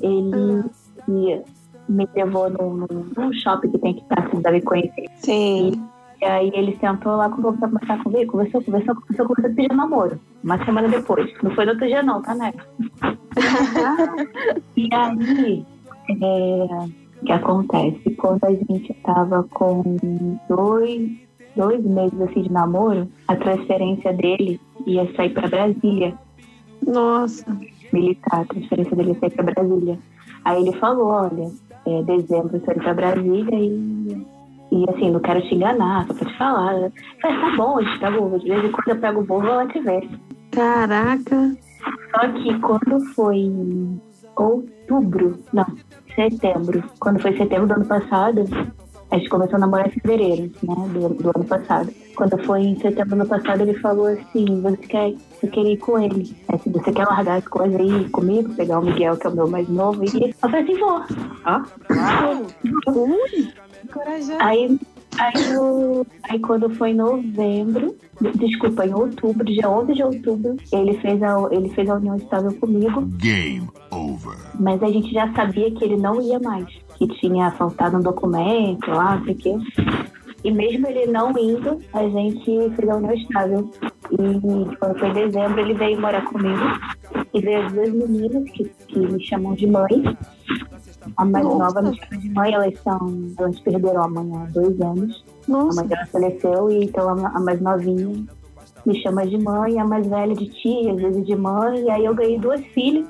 ele 0.00 0.64
me- 1.08 1.42
me 1.88 2.08
levou 2.14 2.50
num, 2.50 2.86
num- 3.16 3.32
shopping 3.32 3.70
que 3.70 3.78
tem 3.78 3.90
aqui 3.92 4.04
perto, 4.08 4.36
você 4.36 4.42
deve 4.42 4.60
conhecer. 4.62 5.06
Sim. 5.16 5.72
E 6.20 6.24
aí 6.24 6.50
ele 6.54 6.76
sentou 6.80 7.16
lá, 7.16 7.28
começou 7.28 7.52
a 7.66 7.68
conversar 7.68 8.02
comigo, 8.02 8.32
conversou, 8.32 8.62
conversou, 8.62 8.94
conversou, 8.94 9.26
começou 9.26 9.50
a 9.50 9.54
pedir 9.54 9.74
namoro. 9.74 10.18
Uma 10.42 10.64
semana 10.64 10.88
depois. 10.88 11.30
Não 11.42 11.50
foi 11.50 11.66
no 11.66 11.72
outro 11.72 11.86
dia 11.86 12.02
não, 12.02 12.22
tá, 12.22 12.34
né? 12.34 12.52
e 14.76 14.88
aí, 14.94 15.66
é, 16.08 16.86
o 17.20 17.24
que 17.26 17.32
acontece? 17.32 18.10
Quando 18.16 18.44
a 18.44 18.52
gente 18.52 18.94
tava 19.04 19.42
com 19.50 19.82
dois, 20.48 21.10
dois 21.56 21.84
meses 21.84 22.20
assim 22.20 22.42
de 22.42 22.52
namoro, 22.52 23.08
a 23.28 23.36
transferência 23.36 24.12
dele 24.12 24.60
ia 24.86 25.12
sair 25.14 25.30
pra 25.30 25.48
Brasília. 25.48 26.14
Nossa. 26.86 27.44
Militar, 27.92 28.40
a 28.40 28.44
transferência 28.46 28.96
dele 28.96 29.10
ia 29.10 29.18
sair 29.20 29.30
pra 29.30 29.44
Brasília. 29.52 29.98
Aí 30.44 30.62
ele 30.62 30.72
falou, 30.78 31.06
olha, 31.08 31.50
é, 31.86 32.02
dezembro 32.02 32.56
eu 32.56 32.74
pra 32.74 32.94
Brasília 32.94 33.58
e 33.58 34.26
e 34.74 34.90
assim, 34.90 35.10
não 35.12 35.20
quero 35.20 35.40
te 35.42 35.54
enganar, 35.54 36.04
só 36.06 36.14
pra 36.14 36.26
te 36.26 36.36
falar. 36.36 36.74
Eu 36.74 36.92
falei, 37.22 37.40
tá 37.40 37.56
bom, 37.56 37.78
a 37.78 37.82
gente 37.82 38.00
pega 38.00 38.20
o 38.20 38.38
De 38.38 38.48
vez 38.48 38.64
em 38.64 38.72
quando 38.72 38.88
eu 38.88 39.00
pego 39.00 39.20
o 39.20 39.24
voo, 39.24 39.40
vou 39.40 39.54
lá 39.54 39.66
te 39.68 39.78
ver. 39.80 40.08
Caraca. 40.50 41.56
Só 42.10 42.28
que 42.32 42.58
quando 42.60 43.00
foi 43.14 43.36
em 43.36 44.00
outubro, 44.36 45.38
não, 45.52 45.66
setembro, 46.14 46.82
quando 46.98 47.20
foi 47.20 47.36
setembro 47.36 47.68
do 47.68 47.74
ano 47.74 47.84
passado, 47.84 48.44
a 49.12 49.16
gente 49.16 49.28
começou 49.28 49.56
a 49.56 49.60
namorar 49.60 49.86
em 49.86 49.92
fevereiro, 49.92 50.50
né, 50.62 50.74
do, 50.92 51.08
do 51.10 51.32
ano 51.36 51.44
passado. 51.44 51.92
Quando 52.16 52.38
foi 52.44 52.60
em 52.62 52.78
setembro 52.80 53.14
ano 53.14 53.26
passado, 53.26 53.62
ele 53.62 53.74
falou 53.80 54.06
assim, 54.06 54.60
você 54.62 54.76
quer, 54.76 55.12
você 55.40 55.48
quer 55.48 55.64
ir 55.64 55.76
com 55.78 55.98
ele? 55.98 56.34
É, 56.52 56.58
se 56.58 56.70
você 56.70 56.92
quer 56.92 57.04
largar 57.06 57.38
as 57.38 57.48
coisas 57.48 57.78
aí 57.80 58.08
comigo, 58.10 58.54
pegar 58.54 58.78
o 58.78 58.84
Miguel, 58.84 59.16
que 59.16 59.26
é 59.26 59.30
o 59.30 59.34
meu 59.34 59.48
mais 59.48 59.68
novo, 59.68 60.04
e 60.04 60.28
eu 60.28 60.34
falei 60.38 60.62
assim, 60.62 60.78
vou. 60.78 61.02
Ó. 61.44 61.62
Aí, 64.40 64.78
aí, 65.18 65.52
no- 65.52 66.06
aí 66.24 66.38
quando 66.40 66.70
foi 66.70 66.90
em 66.90 66.94
novembro, 66.94 67.94
desculpa, 68.36 68.86
em 68.86 68.94
outubro, 68.94 69.44
dia 69.44 69.68
11 69.68 69.94
de 69.94 70.02
outubro, 70.02 70.56
ele 70.72 70.96
fez 70.98 71.22
a, 71.22 71.36
ele 71.50 71.68
fez 71.70 71.88
a 71.88 71.94
união 71.96 72.16
estável 72.16 72.52
comigo, 72.54 73.02
Game 73.18 73.68
over. 73.90 74.36
mas 74.58 74.82
a 74.82 74.88
gente 74.90 75.12
já 75.12 75.32
sabia 75.34 75.70
que 75.70 75.84
ele 75.84 75.96
não 75.96 76.20
ia 76.22 76.38
mais, 76.40 76.66
que 76.96 77.06
tinha 77.18 77.50
faltado 77.52 77.96
um 77.98 78.02
documento 78.02 78.88
lá, 78.90 79.16
não 79.16 79.24
sei 79.24 79.34
o 79.34 79.38
quê. 79.38 79.56
E 80.44 80.50
mesmo 80.50 80.86
ele 80.86 81.06
não 81.06 81.30
indo, 81.38 81.80
a 81.92 82.06
gente 82.06 82.44
fez 82.44 82.88
a 82.88 82.96
união 82.96 83.14
estável. 83.14 83.70
E 84.10 84.76
quando 84.76 84.98
foi 84.98 85.08
em 85.08 85.12
dezembro, 85.14 85.60
ele 85.60 85.74
veio 85.74 86.00
morar 86.00 86.24
comigo. 86.26 86.62
E 87.32 87.40
veio 87.40 87.66
as 87.66 87.72
duas 87.72 87.90
meninas 87.90 88.50
que, 88.50 88.64
que 88.86 88.98
me 88.98 89.24
chamam 89.24 89.54
de 89.54 89.66
mãe. 89.66 90.16
A 91.16 91.24
mais 91.24 91.44
Nossa. 91.44 91.58
nova 91.58 91.82
me 91.82 91.98
chama 91.98 92.20
de 92.20 92.30
mãe, 92.30 92.52
elas 92.52 92.78
são. 92.80 93.32
Elas 93.38 93.58
perderam 93.60 94.04
a 94.04 94.08
mãe 94.08 94.30
há 94.36 94.44
dois 94.50 94.80
anos. 94.80 95.24
Nossa. 95.48 95.80
A 95.80 95.82
mãe 95.82 95.88
dela 95.88 96.06
faleceu, 96.06 96.70
e 96.70 96.84
então 96.84 97.08
a, 97.08 97.40
mais 97.40 97.60
novinha 97.60 98.26
me 98.86 99.00
chama 99.00 99.26
de 99.26 99.38
mãe, 99.38 99.78
a 99.78 99.84
mais 99.84 100.06
velha 100.06 100.34
de 100.34 100.46
tia, 100.46 100.92
às 100.92 101.00
vezes 101.00 101.26
de 101.26 101.34
mãe. 101.34 101.84
E 101.84 101.90
aí 101.90 102.04
eu 102.04 102.14
ganhei 102.14 102.38
duas 102.38 102.60
filhas, 102.66 103.06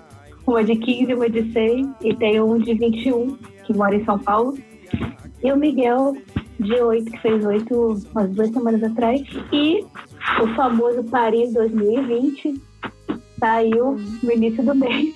uma 0.47 0.63
de 0.63 0.77
15 0.77 1.11
e 1.11 1.15
uma 1.15 1.29
de 1.29 1.53
6, 1.53 1.89
e 2.03 2.15
tenho 2.15 2.47
um 2.47 2.59
de 2.59 2.75
21, 2.75 3.37
que 3.65 3.77
mora 3.77 3.95
em 3.95 4.05
São 4.05 4.19
Paulo. 4.19 4.57
E 5.43 5.53
o 5.53 5.57
Miguel, 5.57 6.17
de 6.65 6.75
8, 6.75 7.11
que 7.11 7.19
fez 7.21 7.45
8 7.45 7.75
umas 8.13 8.31
duas 8.31 8.51
semanas 8.51 8.83
atrás. 8.83 9.21
E 9.53 9.85
o 10.43 10.55
famoso 10.55 11.05
Paris 11.05 11.53
2020 11.55 12.61
saiu 13.39 13.97
no 14.23 14.33
início 14.33 14.65
do 14.65 14.75
mês. 14.75 15.15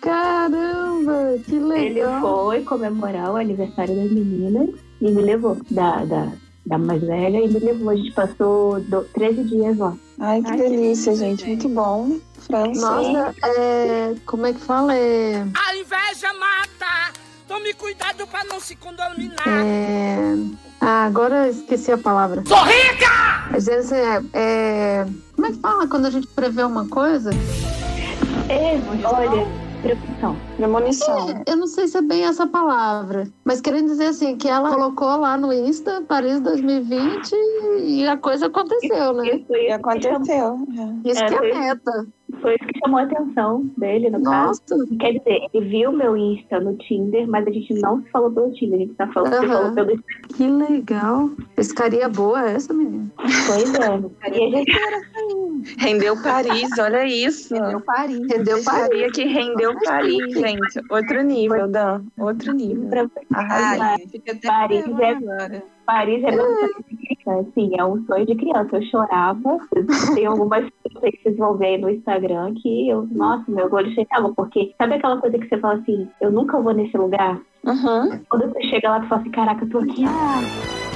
Caramba, 0.00 1.38
que 1.44 1.56
Ele 1.56 1.64
legal. 1.64 2.20
foi 2.20 2.62
comemorar 2.62 3.32
o 3.32 3.36
aniversário 3.36 3.94
das 3.96 4.10
meninas 4.10 4.70
e 5.00 5.10
me 5.10 5.22
levou, 5.22 5.56
da, 5.70 6.04
da, 6.04 6.32
da 6.66 6.78
mais 6.78 7.00
velha, 7.02 7.38
e 7.44 7.48
me 7.48 7.58
levou. 7.58 7.90
A 7.90 7.96
gente 7.96 8.12
passou 8.12 8.80
do, 8.80 9.02
13 9.14 9.44
dias 9.44 9.76
lá. 9.78 9.96
Ai, 10.20 10.42
que 10.42 10.56
delícia, 10.56 11.14
gente. 11.14 11.44
Muito 11.46 11.68
bom. 11.68 12.16
França. 12.38 12.80
Nossa, 12.80 13.34
é, 13.44 14.14
como 14.26 14.46
é 14.46 14.52
que 14.52 14.60
fala? 14.60 14.94
É, 14.94 15.42
A 15.42 15.76
inveja 15.76 16.32
mata. 16.34 17.12
Tome 17.48 17.72
cuidado 17.74 18.26
pra 18.26 18.44
não 18.44 18.60
se 18.60 18.76
contaminar. 18.76 19.36
é... 19.48 20.34
Ah, 20.80 21.06
agora 21.06 21.46
eu 21.46 21.50
esqueci 21.50 21.90
a 21.90 21.98
palavra. 21.98 22.44
Sou 22.46 22.62
rica! 22.62 23.08
Às 23.56 23.64
vezes 23.66 23.90
é, 23.90 24.22
é... 24.34 25.06
Como 25.34 25.46
é 25.46 25.50
que 25.52 25.58
fala 25.58 25.88
quando 25.88 26.06
a 26.06 26.10
gente 26.10 26.26
prevê 26.28 26.62
uma 26.62 26.86
coisa? 26.86 27.30
É, 28.48 28.78
olha, 29.04 29.46
preocupação. 29.82 30.36
Premonição. 30.56 31.30
É, 31.30 31.42
eu 31.46 31.56
não 31.56 31.66
sei 31.66 31.88
se 31.88 31.96
é 31.98 32.02
bem 32.02 32.24
essa 32.24 32.46
palavra, 32.46 33.28
mas 33.44 33.60
querendo 33.60 33.86
dizer 33.88 34.06
assim, 34.06 34.36
que 34.36 34.48
ela 34.48 34.70
colocou 34.70 35.16
lá 35.16 35.36
no 35.36 35.52
Insta 35.52 36.02
Paris 36.02 36.40
2020 36.40 37.32
e 37.80 38.06
a 38.06 38.16
coisa 38.16 38.46
aconteceu, 38.46 39.14
né? 39.14 39.26
Isso, 39.36 39.52
E 39.52 39.70
aconteceu. 39.70 40.58
Isso 41.04 41.22
É, 41.22 41.26
que 41.26 41.34
é 41.34 41.38
a 41.38 41.58
meta. 41.58 42.06
Foi 42.40 42.54
isso 42.54 42.66
que 42.66 42.78
chamou 42.78 43.00
a 43.00 43.04
atenção 43.04 43.70
dele, 43.76 44.10
no 44.10 44.18
Nossa. 44.18 44.62
caso. 44.68 44.86
Quer 44.98 45.12
dizer, 45.18 45.48
ele 45.52 45.66
viu 45.68 45.92
meu 45.92 46.16
Insta 46.16 46.60
no 46.60 46.76
Tinder, 46.76 47.26
mas 47.26 47.46
a 47.46 47.50
gente 47.50 47.74
não 47.74 48.02
se 48.02 48.10
falou 48.10 48.30
pelo 48.30 48.52
Tinder, 48.52 48.76
a 48.76 48.82
gente 48.82 48.94
tá 48.94 49.06
falando, 49.08 49.34
Aham. 49.34 49.48
falou 49.48 49.74
pelo 49.74 50.02
Que 50.36 50.46
legal. 50.46 51.30
Pescaria 51.56 52.08
boa 52.08 52.48
essa, 52.48 52.72
menina. 52.74 53.10
Pois 53.16 53.74
é. 53.74 54.36
E 54.36 54.44
a 54.44 54.50
gente 54.50 54.72
Rendeu 55.78 56.20
Paris, 56.22 56.70
olha 56.78 57.06
isso. 57.06 57.54
Rendeu 57.54 57.80
Paris. 57.80 58.20
Rendeu 58.30 58.64
Paris. 58.64 59.12
Que 59.12 59.24
rendeu 59.24 59.74
Paris, 59.84 60.34
gente. 60.34 60.80
Outro 60.90 61.22
nível, 61.22 61.68
Dan. 61.68 62.02
Outro 62.18 62.52
nível. 62.52 63.10
Ai, 63.34 63.98
fica 64.10 64.32
até 64.32 64.48
Paris 64.48 64.84
é- 65.00 65.10
agora. 65.10 65.77
Paris 65.88 66.22
é 66.22 66.30
meu 66.30 66.44
sonho 66.44 66.84
de 66.86 67.06
criança. 67.16 67.48
Assim, 67.48 67.70
é 67.78 67.82
um 67.82 68.04
sonho 68.04 68.26
de 68.26 68.34
criança. 68.34 68.76
Eu 68.76 68.82
chorava. 68.82 69.58
Tem 70.14 70.26
algumas 70.26 70.68
coisas 70.82 71.10
que 71.10 71.22
vocês 71.22 71.36
vão 71.38 71.56
ver 71.56 71.66
aí 71.66 71.78
no 71.78 71.88
Instagram 71.88 72.52
que 72.56 72.90
eu, 72.90 73.08
nossa, 73.10 73.50
meu 73.50 73.72
olho 73.72 73.90
chegava. 73.94 74.30
Porque 74.34 74.74
sabe 74.76 74.96
aquela 74.96 75.16
coisa 75.18 75.38
que 75.38 75.48
você 75.48 75.56
fala 75.56 75.76
assim, 75.76 76.06
eu 76.20 76.30
nunca 76.30 76.60
vou 76.60 76.74
nesse 76.74 76.94
lugar? 76.94 77.40
Uhum. 77.64 78.20
Quando 78.28 78.52
você 78.52 78.62
chega 78.64 78.90
lá, 78.90 79.00
tu 79.00 79.08
fala 79.08 79.22
assim, 79.22 79.30
caraca, 79.30 79.64
eu 79.64 79.70
tô 79.70 79.78
aqui. 79.78 80.04
Ah, 80.04 80.87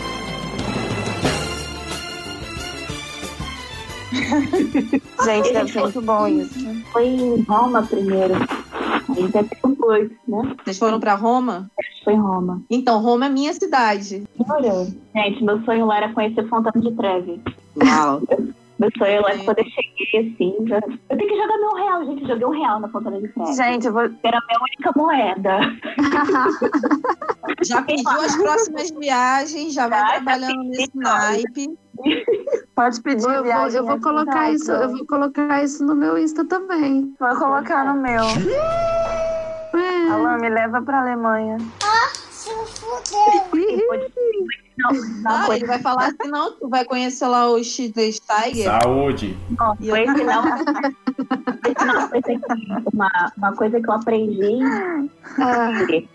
Gente, 5.25 5.71
ser 5.73 5.81
muito 5.81 6.03
bom 6.03 6.27
isso. 6.29 6.85
foi 6.93 7.07
em 7.07 7.43
Roma 7.43 7.83
primeiro. 7.83 8.35
Aí 8.35 9.25
até 9.27 9.43
tem 9.43 9.75
dois, 9.75 10.11
né? 10.29 10.55
Vocês 10.65 10.79
foram 10.79 10.99
pra 11.01 11.15
Roma? 11.15 11.71
Que 11.99 12.05
foi 12.05 12.15
em 12.15 12.21
Roma. 12.21 12.63
Então, 12.71 13.01
Roma 13.01 13.27
é 13.27 13.29
minha 13.29 13.53
cidade. 13.53 14.25
Olha, 14.49 14.87
gente, 15.15 15.45
meu 15.45 15.63
sonho 15.65 15.87
lá 15.87 15.99
era 15.99 16.13
conhecer 16.13 16.49
Fontana 16.49 16.81
de 16.81 16.93
Trevi. 16.97 17.41
Uau. 17.77 18.23
Meu 18.79 18.91
sonho 18.99 19.23
lá 19.23 19.31
é 19.31 19.39
quando 19.39 19.59
eu 19.59 19.65
cheguei 19.67 20.33
assim. 20.33 20.57
já- 20.67 20.79
Eu 21.09 21.17
tenho 21.17 21.31
que 21.31 21.37
jogar 21.41 21.57
meu 21.57 21.73
real, 21.75 22.05
gente. 22.05 22.23
Eu 22.23 22.29
joguei 22.31 22.47
um 22.47 22.51
real 22.51 22.81
na 22.81 22.89
Fontana 22.89 23.21
de 23.21 23.29
Trevi. 23.29 23.55
Gente, 23.55 23.87
eu 23.87 23.93
vou. 23.93 24.03
Era 24.03 24.39
a 24.39 24.47
minha 24.49 24.59
única 24.61 24.93
moeda. 24.97 25.61
Já 27.65 27.83
pediu 27.83 28.09
as 28.11 28.37
próximas 28.37 28.91
viagens, 28.91 29.73
já 29.73 29.87
vai 29.89 30.01
Já, 30.01 30.07
já 30.07 30.13
trabalhando 30.15 30.63
nesse 30.65 30.91
pedi, 30.91 30.99
naipe. 31.05 31.79
Pode 32.75 33.01
pedir 33.03 33.25
Eu 33.25 33.35
vou, 33.35 33.43
viagem. 33.43 33.79
eu 33.79 33.87
vou 33.87 34.01
colocar 34.01 34.33
tá? 34.33 34.51
isso, 34.51 34.73
eu 34.73 34.89
vou 34.89 35.07
colocar 35.07 35.63
isso 35.63 35.85
no 35.85 35.95
meu 35.95 36.17
Insta 36.19 36.45
também. 36.45 37.15
Vou 37.19 37.37
colocar 37.37 37.85
no 37.85 38.01
meu. 38.01 38.23
É. 39.75 40.11
Alan, 40.11 40.37
me 40.37 40.51
leva 40.51 40.83
pra 40.83 41.01
Alemanha. 41.01 41.57
Não, 44.79 44.91
não 45.23 45.31
Ah, 45.31 45.57
ele 45.57 45.67
vai 45.67 45.79
falar 45.79 46.07
assim, 46.07 46.31
não, 46.31 46.53
tu 46.53 46.69
vai 46.69 46.85
conhecer 46.85 47.27
lá 47.27 47.51
o 47.51 47.63
X-Tiger. 47.63 48.81
Saúde. 48.81 49.37
Não, 49.59 49.77
foi 49.77 50.03
esse 50.03 50.25
não. 50.25 50.45
Esse 51.67 51.87
não 51.87 52.09
foi. 52.09 52.21
Uma, 52.93 53.33
uma 53.37 53.57
coisa 53.57 53.81
que 53.81 53.89
eu 53.89 53.93
aprendi, 53.93 54.59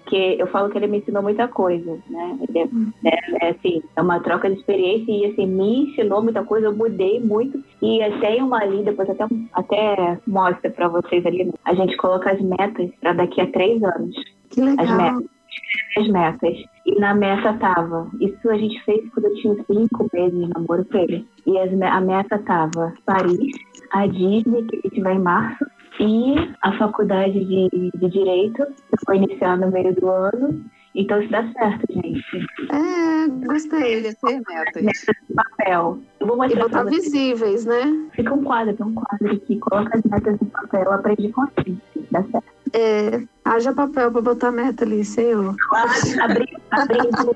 que 0.06 0.36
eu 0.40 0.48
falo 0.48 0.70
que 0.70 0.78
ele 0.78 0.88
me 0.88 1.00
ensinou 1.00 1.22
muita 1.22 1.48
coisa, 1.48 1.98
né? 2.10 2.38
Ele 2.48 2.60
é, 2.60 3.10
é, 3.10 3.48
é, 3.48 3.50
assim, 3.52 3.82
é 3.96 4.02
uma 4.02 4.20
troca 4.20 4.50
de 4.50 4.58
experiência 4.58 5.12
e 5.12 5.26
assim, 5.32 5.46
me 5.46 5.90
ensinou 5.90 6.22
muita 6.22 6.44
coisa, 6.44 6.68
eu 6.68 6.76
mudei 6.76 7.20
muito. 7.20 7.64
E 7.82 8.00
tem 8.20 8.42
uma 8.42 8.62
ali, 8.62 8.84
depois 8.84 9.10
até, 9.10 9.26
até 9.54 10.20
mostra 10.26 10.70
pra 10.70 10.88
vocês 10.88 11.26
ali, 11.26 11.46
né? 11.46 11.54
a 11.66 11.74
gente 11.74 11.96
coloca 11.98 12.32
as 12.32 12.42
metas 12.42 12.90
pra 13.00 13.14
daqui 13.14 13.42
a 13.42 13.52
três 13.52 13.82
anos. 13.84 14.16
Que 14.50 14.62
As 14.62 14.76
legal. 14.76 15.22
As 15.98 16.08
metas. 16.08 16.58
E 16.86 17.00
na 17.00 17.14
meta 17.14 17.54
tava. 17.54 18.10
Isso 18.20 18.50
a 18.50 18.58
gente 18.58 18.82
fez 18.84 19.02
quando 19.14 19.26
eu 19.26 19.36
tinha 19.36 19.56
cinco 19.66 20.10
meses 20.14 20.40
de 20.40 20.48
namoro 20.54 20.86
com 20.86 20.98
ele. 20.98 21.28
E 21.46 21.58
as 21.58 21.72
a 21.82 22.02
meta 22.02 22.38
tava 22.40 22.94
Paris, 23.06 23.52
a 23.92 24.08
Disney, 24.08 24.64
que 24.64 24.78
a 24.78 24.90
gente 24.90 25.02
vai 25.02 25.16
em 25.16 25.20
março, 25.20 25.66
e 26.00 26.36
a 26.62 26.78
faculdade 26.78 27.44
de, 27.44 27.92
de 27.96 28.10
Direito, 28.10 28.64
que 28.66 29.06
foi 29.06 29.18
iniciar 29.18 29.58
no 29.58 29.72
meio 29.72 29.94
do 29.96 30.08
ano. 30.08 30.64
Então 31.00 31.22
isso 31.22 31.30
dá 31.32 31.44
certo, 31.54 31.86
gente. 31.94 32.48
É, 32.72 33.28
gostei. 33.46 34.02
Metas. 34.02 34.82
Metas 34.84 35.16
de 35.30 35.34
papel. 35.36 36.00
Eu 36.20 36.26
vou 36.28 36.36
E 36.36 36.40
mostrar 36.40 36.64
botar 36.64 36.82
pra 36.82 36.92
vocês. 36.92 37.04
visíveis, 37.06 37.66
né? 37.68 38.10
Fica 38.14 38.34
um 38.34 38.44
quadro, 38.44 38.76
tem 38.76 38.86
um 38.86 38.96
quadro 38.96 39.32
aqui. 39.32 39.60
Coloca 39.60 39.96
as 39.96 40.04
metas 40.04 40.42
em 40.42 40.46
papel. 40.46 40.84
Eu 40.86 40.94
aprendi 40.94 41.30
com 41.32 41.42
a 41.44 41.50
gente. 41.60 41.82
Dá 42.12 42.24
certo. 42.24 42.44
É, 42.74 43.22
haja 43.46 43.74
papel 43.74 44.12
pra 44.12 44.22
botar 44.22 44.52
meta 44.52 44.84
ali, 44.86 45.06
senhor. 45.06 45.56
Abri, 46.20 46.48
abrindo 46.72 47.36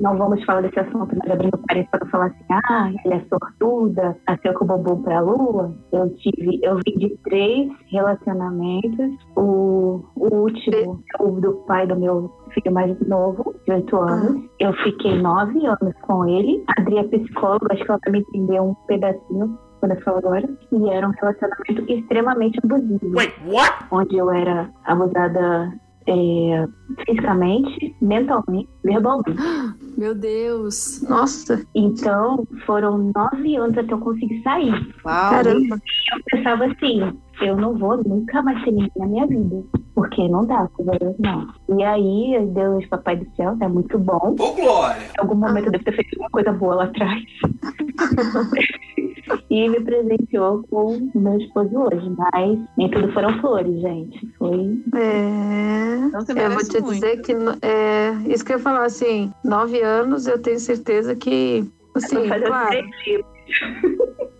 não 0.00 0.16
vamos 0.16 0.42
falar 0.44 0.62
desse 0.62 0.80
assunto, 0.80 1.14
mas 1.16 1.30
abrindo 1.30 1.58
parênteses 1.68 1.90
para 1.90 2.06
falar 2.06 2.26
assim, 2.26 2.44
ah, 2.50 2.90
ela 3.04 3.14
é 3.14 3.24
sortuda, 3.28 4.16
nasceu 4.26 4.54
com 4.54 4.64
o 4.64 4.68
bumbum 4.68 5.02
pra 5.02 5.20
lua. 5.20 5.74
Eu 5.92 6.08
tive, 6.16 6.58
eu 6.62 6.76
vim 6.76 6.98
de 6.98 7.16
três 7.24 7.70
relacionamentos. 7.90 9.14
O, 9.36 10.02
o 10.16 10.34
último, 10.34 11.02
o 11.20 11.40
do 11.40 11.52
pai 11.66 11.86
do 11.86 11.96
meu 11.96 12.32
filho 12.52 12.72
mais 12.72 12.98
novo, 13.06 13.54
de 13.66 13.72
oito 13.72 13.96
anos. 13.96 14.42
Eu 14.58 14.72
fiquei 14.84 15.20
nove 15.20 15.66
anos 15.66 15.94
com 16.02 16.26
ele. 16.26 16.64
A 16.68 16.80
Adri 16.80 16.98
é 16.98 17.04
psicóloga, 17.04 17.72
acho 17.72 17.84
que 17.84 17.90
ela 17.90 18.00
vai 18.04 18.12
me 18.12 18.20
entender 18.20 18.60
um 18.60 18.74
pedacinho 18.86 19.58
quando 19.80 19.92
eu 19.92 20.00
falo 20.00 20.18
agora. 20.18 20.48
E 20.72 20.88
era 20.88 21.06
um 21.06 21.12
relacionamento 21.12 21.92
extremamente 21.92 22.58
abusivo. 22.64 23.16
Wait, 23.16 23.34
what? 23.46 23.72
Onde 23.90 24.16
eu 24.16 24.30
era 24.30 24.70
abusada 24.84 25.72
é, 26.10 26.66
fisicamente, 27.06 27.94
mentalmente, 28.00 28.68
verbalmente. 28.84 29.30
Meu 29.96 30.14
Deus. 30.14 31.02
Nossa, 31.08 31.64
Então, 31.74 32.46
foram 32.66 33.12
nove 33.14 33.56
anos 33.56 33.76
até 33.78 33.92
eu 33.92 33.98
conseguir 33.98 34.42
sair. 34.42 34.72
Uau. 35.04 35.30
caramba. 35.30 35.76
Eu 36.12 36.20
pensava 36.30 36.64
assim, 36.66 37.00
eu 37.40 37.56
não 37.56 37.76
vou 37.76 37.96
nunca 38.04 38.42
mais 38.42 38.62
ser 38.64 38.72
ninguém 38.72 38.90
na 38.96 39.06
minha 39.06 39.26
vida. 39.26 39.62
Porque 39.94 40.28
não 40.28 40.46
dá, 40.46 40.68
Deus, 40.78 41.16
não. 41.18 41.48
E 41.76 41.82
aí, 41.82 42.46
Deus, 42.54 42.86
Papai 42.86 43.16
do 43.16 43.26
Céu, 43.36 43.56
é 43.60 43.68
muito 43.68 43.98
bom. 43.98 44.34
Ô, 44.38 44.54
Glória! 44.54 45.02
Em 45.02 45.20
algum 45.20 45.34
momento 45.34 45.66
eu 45.66 45.72
devo 45.72 45.84
ter 45.84 45.92
feito 45.92 46.14
alguma 46.14 46.30
coisa 46.30 46.52
boa 46.52 46.74
lá 46.76 46.84
atrás. 46.84 47.22
e 49.50 49.68
me 49.68 49.80
presenteou 49.80 50.62
com 50.70 50.96
o 50.96 51.20
meu 51.20 51.38
esposo 51.38 51.76
hoje. 51.76 52.10
Mas 52.16 52.58
nem 52.76 52.90
tudo 52.90 53.12
foram 53.12 53.38
flores, 53.40 53.80
gente. 53.80 54.28
Foi. 54.38 54.80
É. 54.94 56.44
Eu 56.44 56.50
vou 56.50 56.64
te 56.64 56.80
muito. 56.80 56.94
dizer 56.94 57.20
que 57.22 57.32
é 57.62 58.12
isso 58.26 58.44
que 58.44 58.52
eu 58.52 58.58
ia 58.58 58.62
falar 58.62 58.84
assim, 58.84 59.32
nove 59.44 59.80
anos 59.82 60.26
eu 60.26 60.40
tenho 60.40 60.58
certeza 60.58 61.14
que 61.14 61.64
assim, 61.94 62.28
claro, 62.28 62.88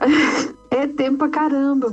é 0.71 0.87
tempo 0.87 1.19
pra 1.19 1.29
caramba. 1.29 1.89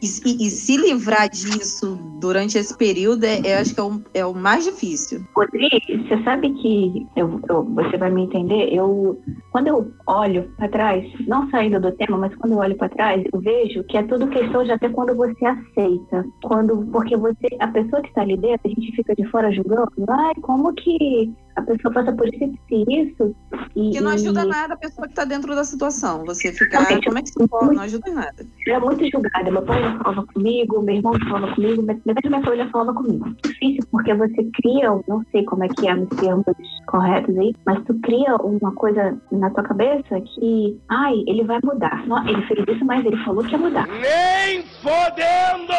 E, 0.00 0.06
e- 0.46 0.50
se 0.50 0.76
livrar 0.76 1.28
disso 1.28 1.98
durante 2.20 2.56
esse 2.56 2.76
período, 2.76 3.24
é, 3.24 3.40
é- 3.44 3.58
acho 3.58 3.74
que 3.74 3.80
é 3.80 3.82
o, 3.82 4.02
é 4.14 4.26
o 4.26 4.34
mais 4.34 4.64
difícil. 4.64 5.24
Rodrigo, 5.34 5.76
você 5.88 6.22
sabe 6.22 6.50
que 6.54 7.06
eu, 7.16 7.40
eu- 7.48 7.64
você 7.64 7.96
vai 7.96 8.10
me 8.10 8.22
entender. 8.22 8.72
Eu, 8.72 9.20
quando 9.50 9.66
eu 9.66 9.92
olho 10.06 10.50
para 10.56 10.68
trás, 10.68 11.12
não 11.26 11.50
saindo 11.50 11.80
do 11.80 11.90
tema, 11.92 12.16
mas 12.18 12.34
quando 12.36 12.52
eu 12.52 12.58
olho 12.58 12.76
para 12.76 12.88
trás, 12.88 13.24
eu 13.32 13.40
vejo 13.40 13.82
que 13.84 13.96
é 13.96 14.02
tudo 14.02 14.28
questão 14.28 14.62
de 14.62 14.70
até 14.70 14.88
quando 14.88 15.14
você 15.14 15.44
aceita. 15.44 16.24
Quando, 16.44 16.86
porque 16.92 17.16
você, 17.16 17.48
a 17.58 17.66
pessoa 17.68 18.02
que 18.02 18.08
está 18.08 18.22
ali 18.22 18.36
dentro, 18.36 18.60
a 18.64 18.68
gente 18.68 18.92
fica 18.94 19.14
de 19.14 19.24
fora 19.26 19.50
julgando. 19.52 19.90
Ai, 20.08 20.34
como 20.40 20.72
que 20.74 21.32
a 21.56 21.62
pessoa 21.62 21.92
passa 21.94 22.12
por 22.12 22.26
isso 22.28 22.52
e 22.70 23.02
isso? 23.02 23.34
E, 23.76 23.90
Que 23.90 24.00
não 24.00 24.10
ajuda 24.12 24.42
e 24.42 24.48
nada 24.48 24.74
a 24.74 24.76
pessoa 24.76 25.06
que 25.08 25.14
tá 25.14 25.24
dentro 25.24 25.54
da 25.54 25.64
situação. 25.64 26.24
Você 26.24 26.52
ficar, 26.52 26.78
Exatamente. 26.80 27.04
como 27.06 27.18
é 27.18 27.22
que 27.22 27.28
isso 27.28 27.48
pode? 27.48 27.74
Não 27.76 27.82
ajuda 27.82 28.10
em 28.10 28.14
nada. 28.14 28.46
era 28.66 28.80
muito 28.80 29.10
julgada. 29.10 29.50
Meu 29.50 29.62
pai 29.62 29.80
não 29.82 29.98
falava 29.98 30.26
comigo, 30.34 30.82
meu 30.82 30.94
irmão 30.96 31.12
não 31.12 31.28
falava 31.28 31.54
comigo, 31.54 31.82
met- 31.82 32.00
metade 32.06 32.22
da 32.28 32.30
minha 32.30 32.42
família 32.42 32.68
falava 32.70 32.94
comigo. 32.94 33.34
Difícil 33.44 33.82
porque 33.90 34.14
você 34.14 34.48
cria, 34.54 34.84
eu 34.86 35.04
não 35.08 35.22
sei 35.30 35.44
como 35.44 35.64
é 35.64 35.68
que 35.68 35.86
é 35.88 35.94
nos 35.94 36.08
termos 36.10 36.44
corretos 36.86 37.36
aí, 37.38 37.54
mas 37.66 37.82
tu 37.84 37.94
cria 38.02 38.36
uma 38.36 38.72
coisa 38.74 39.16
na 39.30 39.50
tua 39.50 39.62
cabeça 39.64 40.20
que, 40.20 40.78
ai, 40.88 41.22
ele 41.26 41.44
vai 41.44 41.58
mudar. 41.62 42.06
Não, 42.06 42.26
ele 42.28 42.42
fez 42.46 42.64
isso, 42.68 42.84
mas 42.84 43.04
ele 43.04 43.16
falou 43.24 43.44
que 43.44 43.52
ia 43.52 43.58
mudar. 43.58 43.86
Nem 43.86 44.62
fodendo! 44.82 45.72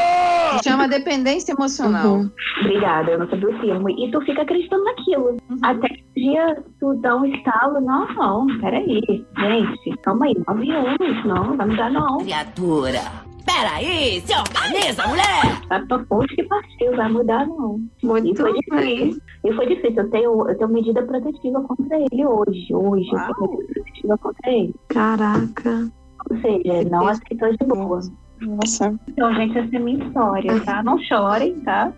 Se 0.58 0.70
chama 0.70 0.88
dependência 0.88 1.52
emocional. 1.54 2.14
Uhum. 2.18 2.32
Obrigada, 2.62 3.12
eu 3.12 3.20
não 3.20 3.30
sabia 3.30 3.50
o 3.50 3.60
termo. 3.60 3.90
E 3.90 4.12
tu 4.12 4.22
fica 4.22 4.42
acreditando 4.42 4.84
naquilo. 4.84 5.38
Até 5.64 5.88
que 5.88 6.04
um 6.04 6.14
dia 6.22 6.64
tu 6.80 6.94
dá 6.96 7.16
um 7.16 7.26
estalo, 7.26 7.80
não, 7.80 8.06
não, 8.16 8.60
peraí, 8.60 9.02
gente, 9.40 9.98
calma 10.02 10.26
aí, 10.26 10.36
nove 10.46 10.70
anos, 10.72 11.26
não, 11.26 11.44
não 11.46 11.58
vai 11.58 11.68
mudar 11.68 11.90
não. 11.90 12.18
Criatura. 12.18 13.00
Peraí, 13.46 14.22
se 14.22 14.34
organiza, 14.34 15.08
mulher! 15.08 15.62
Vai 15.68 15.86
pra 15.86 16.06
fonte 16.06 16.36
que 16.36 16.44
partiu, 16.44 16.96
vai 16.96 17.10
mudar 17.12 17.46
não. 17.46 17.80
E 18.02 18.06
Muito 18.06 18.42
foi 18.42 18.54
bem. 18.54 18.62
difícil. 19.10 19.22
E 19.44 19.54
foi 19.54 19.68
difícil. 19.68 20.04
Eu 20.04 20.10
tenho, 20.10 20.50
eu 20.50 20.58
tenho 20.58 20.70
medida 20.70 21.04
protetiva 21.04 21.62
contra 21.62 21.98
ele 21.98 22.26
hoje. 22.26 22.74
Hoje 22.74 23.10
eu 23.12 23.36
tenho 23.36 23.58
medida 23.58 23.74
protetiva 23.74 24.18
contra 24.18 24.52
ele. 24.52 24.76
Caraca. 24.88 25.92
Ou 26.30 26.38
seja, 26.38 26.90
não 26.90 27.08
aceitou 27.08 27.52
de 27.52 27.66
boa. 27.66 28.00
Nossa. 28.42 28.94
Então, 29.08 29.34
gente, 29.36 29.58
essa 29.58 29.76
é 29.76 29.78
a 29.78 29.82
minha 29.82 30.06
história, 30.06 30.60
tá? 30.62 30.84
Não 30.84 30.98
chorem, 31.00 31.60
tá? 31.62 31.92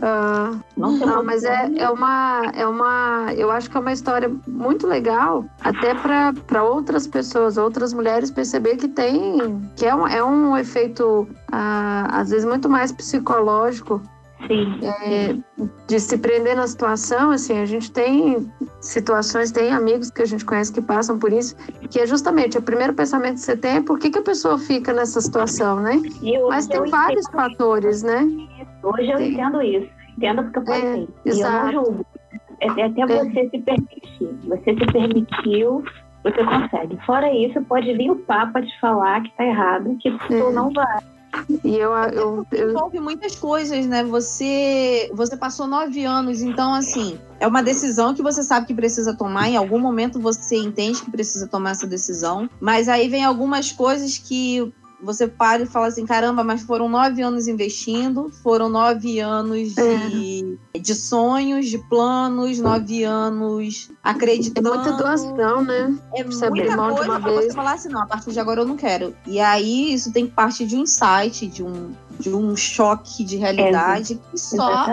Ah, 0.00 0.58
Não 0.76 0.92
não, 0.92 1.14
uma 1.14 1.22
mas 1.22 1.44
é, 1.44 1.70
é 1.76 1.90
uma 1.90 2.42
é 2.54 2.66
uma 2.66 3.32
eu 3.36 3.50
acho 3.50 3.68
que 3.70 3.76
é 3.76 3.80
uma 3.80 3.92
história 3.92 4.30
muito 4.46 4.86
legal 4.86 5.44
até 5.60 5.94
para 5.94 6.62
outras 6.62 7.06
pessoas 7.06 7.56
outras 7.56 7.92
mulheres 7.92 8.30
perceber 8.30 8.76
que 8.76 8.88
tem 8.88 9.68
que 9.76 9.86
é 9.86 9.94
um, 9.94 10.06
é 10.06 10.22
um 10.22 10.56
efeito 10.56 11.28
ah, 11.50 12.06
às 12.12 12.30
vezes 12.30 12.44
muito 12.44 12.68
mais 12.68 12.92
psicológico 12.92 14.00
Sim. 14.46 14.78
é, 14.82 15.36
de 15.88 15.98
se 16.00 16.16
prender 16.16 16.54
na 16.54 16.66
situação 16.66 17.30
assim 17.30 17.58
a 17.58 17.66
gente 17.66 17.90
tem 17.90 18.50
situações 18.80 19.50
tem 19.50 19.72
amigos 19.72 20.10
que 20.10 20.22
a 20.22 20.26
gente 20.26 20.44
conhece 20.44 20.72
que 20.72 20.80
passam 20.80 21.18
por 21.18 21.32
isso 21.32 21.56
que 21.90 21.98
é 21.98 22.06
justamente 22.06 22.56
o 22.56 22.62
primeiro 22.62 22.94
pensamento 22.94 23.34
que 23.34 23.40
você 23.40 23.56
tem 23.56 23.76
é 23.76 23.80
por 23.82 23.98
que, 23.98 24.10
que 24.10 24.18
a 24.18 24.22
pessoa 24.22 24.56
fica 24.58 24.92
nessa 24.92 25.20
situação 25.20 25.80
né 25.80 26.00
mas 26.48 26.66
tem 26.68 26.88
vários 26.88 27.26
fatores 27.28 28.02
né 28.02 28.26
Hoje 28.82 29.10
eu 29.10 29.18
Sim. 29.18 29.32
entendo 29.32 29.62
isso. 29.62 29.88
Entendo 30.16 30.42
porque 30.44 30.58
eu 30.58 30.64
passei. 30.64 31.08
e 31.24 31.28
eu 31.40 31.50
não 31.50 31.72
julgo. 31.72 32.06
É 32.60 32.66
é 32.66 32.84
até 32.84 33.06
você 33.06 33.48
se 33.50 33.58
permitir. 33.58 34.38
Você 34.48 34.74
se 34.74 34.92
permitiu, 34.92 35.84
você 36.24 36.44
consegue. 36.44 36.98
Fora 37.06 37.32
isso, 37.32 37.60
pode 37.64 37.92
vir 37.94 38.10
o 38.10 38.16
Papa 38.16 38.60
te 38.62 38.80
falar 38.80 39.22
que 39.22 39.36
tá 39.36 39.44
errado, 39.44 39.96
que 40.00 40.10
tu 40.10 40.34
É. 40.34 40.52
não 40.52 40.72
vai. 40.72 40.98
E 41.64 41.76
eu, 41.76 41.92
eu, 41.92 42.46
eu 42.52 42.70
envolve 42.70 42.98
muitas 43.00 43.34
coisas, 43.34 43.86
né? 43.86 44.02
Você, 44.04 45.10
você 45.14 45.36
passou 45.36 45.66
nove 45.66 46.04
anos, 46.04 46.40
então 46.40 46.74
assim 46.74 47.18
é 47.40 47.46
uma 47.46 47.62
decisão 47.62 48.14
que 48.14 48.22
você 48.22 48.42
sabe 48.42 48.66
que 48.66 48.74
precisa 48.74 49.14
tomar. 49.14 49.48
Em 49.48 49.56
algum 49.56 49.78
momento 49.78 50.20
você 50.20 50.56
entende 50.56 51.02
que 51.02 51.10
precisa 51.10 51.46
tomar 51.46 51.70
essa 51.70 51.86
decisão, 51.86 52.48
mas 52.60 52.88
aí 52.88 53.08
vem 53.08 53.24
algumas 53.24 53.70
coisas 53.72 54.18
que 54.18 54.72
você 55.00 55.28
para 55.28 55.62
e 55.62 55.66
fala 55.66 55.86
assim, 55.86 56.04
caramba, 56.04 56.42
mas 56.42 56.62
foram 56.62 56.88
nove 56.88 57.22
anos 57.22 57.46
investindo, 57.46 58.30
foram 58.42 58.68
nove 58.68 59.20
anos 59.20 59.74
de, 59.74 60.58
de 60.74 60.94
sonhos, 60.94 61.66
de 61.66 61.78
planos, 61.88 62.58
nove 62.58 63.04
anos 63.04 63.90
é 63.90 64.10
acreditando. 64.10 64.74
muita 64.74 64.92
doação, 64.92 65.62
né? 65.62 65.96
É 66.14 66.22
abrir 66.22 66.76
muita 66.76 66.76
coisa 66.76 67.04
uma 67.04 67.20
pra 67.20 67.30
você 67.30 67.40
vez. 67.40 67.54
falar 67.54 67.72
assim, 67.74 67.88
não, 67.88 68.02
a 68.02 68.06
partir 68.06 68.32
de 68.32 68.40
agora 68.40 68.62
eu 68.62 68.66
não 68.66 68.76
quero. 68.76 69.14
E 69.26 69.40
aí 69.40 69.92
isso 69.92 70.12
tem 70.12 70.26
que 70.26 70.32
partir 70.32 70.66
de 70.66 70.76
um 70.76 70.82
insight, 70.82 71.46
de 71.46 71.62
um, 71.62 71.92
de 72.18 72.34
um 72.34 72.56
choque 72.56 73.22
de 73.22 73.36
realidade 73.36 74.20
que 74.30 74.38
só 74.38 74.86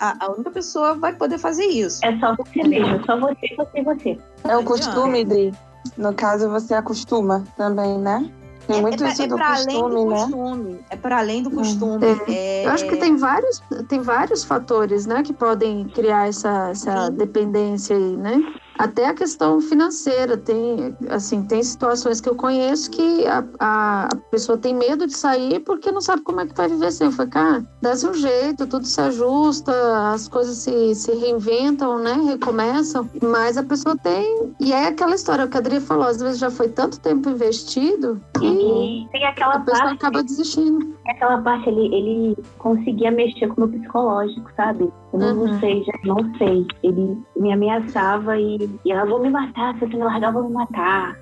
a, 0.00 0.24
a 0.24 0.32
única 0.32 0.50
pessoa 0.50 0.94
vai 0.94 1.14
poder 1.14 1.38
fazer 1.38 1.64
isso. 1.64 2.04
É 2.04 2.18
só 2.18 2.34
você 2.34 2.64
mesmo, 2.64 3.04
só 3.06 3.18
você, 3.18 3.54
você 3.56 3.82
você. 3.82 4.18
É 4.44 4.56
o 4.56 4.64
costume, 4.64 5.24
Dri. 5.24 5.54
No 5.96 6.14
caso, 6.14 6.48
você 6.48 6.74
acostuma 6.74 7.44
também, 7.56 7.98
né? 7.98 8.28
Tem 8.66 8.80
muito 8.80 9.04
é, 9.04 9.08
isso 9.08 9.22
é 9.22 9.26
do 9.26 9.36
costume, 9.38 9.94
do 9.94 10.06
né? 10.06 10.16
costume. 10.16 10.80
É 10.90 10.96
para 10.96 11.18
além 11.18 11.42
do 11.42 11.50
costume. 11.50 12.04
É- 12.28 12.66
Eu 12.66 12.70
acho 12.70 12.88
que 12.88 12.96
tem 12.96 13.16
vários, 13.16 13.62
tem 13.88 14.00
vários 14.00 14.44
fatores, 14.44 15.06
né, 15.06 15.22
que 15.22 15.32
podem 15.32 15.84
criar 15.88 16.28
essa, 16.28 16.70
essa 16.70 17.10
dependência 17.10 17.96
aí, 17.96 18.16
né? 18.16 18.42
Até 18.78 19.06
a 19.06 19.14
questão 19.14 19.60
financeira, 19.60 20.36
tem, 20.36 20.96
assim, 21.08 21.42
tem 21.44 21.62
situações 21.62 22.20
que 22.20 22.28
eu 22.28 22.34
conheço 22.34 22.90
que 22.90 23.26
a, 23.26 23.44
a, 23.58 24.04
a 24.06 24.16
pessoa 24.30 24.58
tem 24.58 24.74
medo 24.74 25.06
de 25.06 25.16
sair 25.16 25.60
porque 25.60 25.92
não 25.92 26.00
sabe 26.00 26.22
como 26.22 26.40
é 26.40 26.46
que 26.46 26.54
vai 26.54 26.68
viver 26.68 26.90
sem. 26.90 27.06
Eu 27.06 27.12
falei, 27.12 27.30
cara, 27.30 27.64
dá-se 27.80 28.06
um 28.06 28.14
jeito, 28.14 28.66
tudo 28.66 28.84
se 28.86 29.00
ajusta, 29.00 29.72
as 30.12 30.28
coisas 30.28 30.56
se, 30.58 30.94
se 30.94 31.12
reinventam, 31.12 31.98
né, 31.98 32.14
recomeçam, 32.26 33.08
mas 33.22 33.56
a 33.56 33.62
pessoa 33.62 33.96
tem, 33.96 34.52
e 34.60 34.72
é 34.72 34.88
aquela 34.88 35.14
história, 35.14 35.44
o 35.44 35.48
que 35.48 35.56
a 35.56 35.60
Adri 35.60 35.80
falou, 35.80 36.06
às 36.06 36.20
vezes 36.20 36.38
já 36.38 36.50
foi 36.50 36.68
tanto 36.68 36.98
tempo 37.00 37.30
investido 37.30 38.20
que 38.38 38.46
E 38.46 39.08
tem 39.12 39.24
aquela 39.26 39.54
a 39.54 39.60
pessoa 39.60 39.84
parte, 39.84 39.94
acaba 39.96 40.22
desistindo. 40.22 40.94
aquela 41.08 41.38
parte 41.40 41.68
ele, 41.68 41.94
ele 41.94 42.36
conseguia 42.58 43.10
mexer 43.10 43.46
com 43.48 43.62
o 43.62 43.66
meu 43.68 43.78
psicológico, 43.78 44.50
sabe? 44.56 44.92
Eu 45.14 45.20
não, 45.20 45.28
Uhum. 45.28 45.46
não 45.46 45.60
sei, 45.60 45.84
já 45.84 45.92
não 46.04 46.16
sei. 46.38 46.66
Ele 46.82 47.22
me 47.36 47.52
ameaçava 47.52 48.36
e, 48.36 48.68
e 48.84 48.90
ela, 48.92 49.06
vou 49.06 49.20
me 49.20 49.30
matar, 49.30 49.72
se 49.74 49.80
você 49.80 49.96
me 49.96 50.02
largar, 50.02 50.28
eu 50.28 50.32
vou 50.34 50.48
me 50.48 50.52
matar. 50.54 51.16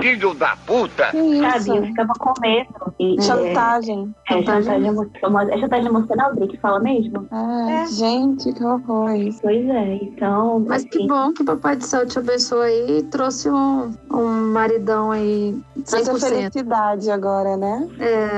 Filho 0.00 0.34
da 0.34 0.56
puta! 0.66 1.06
Que 1.10 1.40
sabe? 1.40 1.76
Eu 1.76 1.84
ficava 1.86 2.12
com 2.18 2.32
medo. 2.40 2.94
E, 2.98 3.16
é, 3.18 3.22
Chantagem. 3.22 4.14
É, 4.28 4.32
chantagem 4.42 4.86
emocional. 4.86 5.48
É 5.48 5.58
chantagem 5.58 5.86
emocional, 5.86 6.34
Dri, 6.34 6.48
que 6.48 6.56
fala 6.58 6.80
mesmo? 6.80 7.26
Ai, 7.30 7.86
gente, 7.88 8.52
que 8.52 8.64
horror 8.64 9.14
isso. 9.14 9.40
Pois 9.42 9.68
é, 9.68 9.94
então. 10.02 10.64
Mas 10.66 10.84
que 10.84 10.98
assim, 10.98 11.06
bom 11.06 11.32
que 11.32 11.42
o 11.42 11.44
Papai 11.44 11.76
do 11.76 11.84
Céu 11.84 12.06
te 12.06 12.18
abençoe 12.18 12.66
aí 12.66 12.98
e 12.98 13.02
trouxe 13.04 13.48
um, 13.50 13.92
um 14.12 14.52
maridão 14.52 15.10
aí 15.10 15.60
Essa 15.86 16.12
100%. 16.14 16.20
felicidade 16.20 17.10
agora, 17.10 17.56
né? 17.56 17.88
É, 17.98 18.28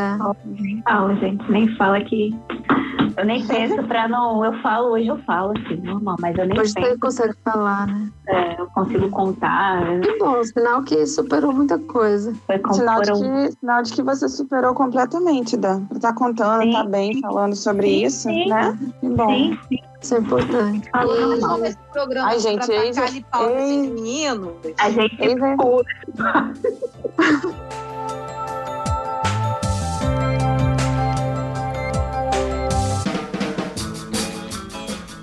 Nem 0.47 0.83
fala, 0.83 1.15
gente, 1.17 1.51
nem 1.51 1.77
fala 1.77 2.01
que. 2.05 2.35
Eu 3.17 3.27
nem 3.27 3.47
penso 3.47 3.83
pra 3.85 4.09
não. 4.09 4.43
Eu 4.43 4.55
falo, 4.63 4.93
hoje 4.93 5.07
eu 5.07 5.19
falo, 5.25 5.53
assim, 5.59 5.77
normal, 5.83 6.17
mas 6.21 6.37
eu 6.39 6.47
nem 6.47 6.59
hoje 6.59 6.73
você 6.73 6.81
penso. 6.81 6.99
consegue 6.99 7.35
falar, 7.45 7.87
né? 7.87 8.11
é, 8.29 8.59
eu 8.61 8.67
consigo 8.69 9.11
contar. 9.11 10.01
Que 10.01 10.17
bom, 10.19 10.43
sinal 10.45 10.83
que 10.83 10.95
superou 11.13 11.53
muita 11.53 11.79
coisa. 11.79 12.35
Foi 12.47 12.59
como 12.59 12.75
Sinal 12.75 13.03
de, 13.03 13.13
que, 13.13 13.53
sinal 13.61 13.83
de 13.83 13.93
que 13.93 14.03
você 14.03 14.29
superou 14.29 14.75
completamente, 14.75 15.57
Dan. 15.57 15.85
Tá 16.01 16.13
contando, 16.13 16.63
Sim. 16.65 16.73
tá 16.73 16.85
bem 16.85 17.21
falando 17.21 17.55
sobre 17.55 17.87
Sim, 17.87 18.05
isso, 18.05 18.23
sim. 18.29 18.49
né? 18.49 18.79
Que 19.01 19.09
bom. 19.09 19.29
Sim, 19.29 19.59
sim. 19.69 19.79
Isso 20.03 20.15
é 20.17 20.19
importante. 20.19 20.91
Falou 20.91 21.17
E- 21.17 21.41
normal. 21.41 21.65
esse 21.65 21.79
programa 21.93 22.29
Ai, 22.29 22.39
gente, 22.41 22.67
pra 22.67 22.83
tacar 22.93 23.11
de 23.13 23.21
pau 23.31 23.49
nesses 23.55 23.89
meninos. 23.93 24.49
A 24.79 24.91
gente 24.91 25.17
Eis 25.23 25.41
é- 25.41 25.57
pula. 25.57 25.85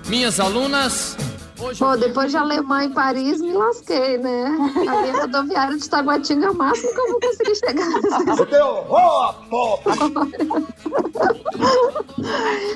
Minhas 0.08 0.40
alunas, 0.40 1.16
Pô, 1.78 1.96
depois 1.96 2.30
de 2.30 2.36
Alemanha 2.38 2.88
e 2.88 2.94
Paris, 2.94 3.40
me 3.40 3.52
lasquei, 3.52 4.16
né? 4.16 4.46
A 4.88 5.02
linha 5.02 5.20
rodoviária 5.20 5.76
de 5.76 5.88
Taguatinga 5.90 6.46
é 6.46 6.50
o 6.50 6.54
máximo 6.54 6.92
que 6.94 7.00
eu 7.00 7.08
vou 7.08 7.20
conseguir 7.20 7.54
chegar. 7.56 7.86
Horror, 8.88 9.34
pô! 9.50 9.78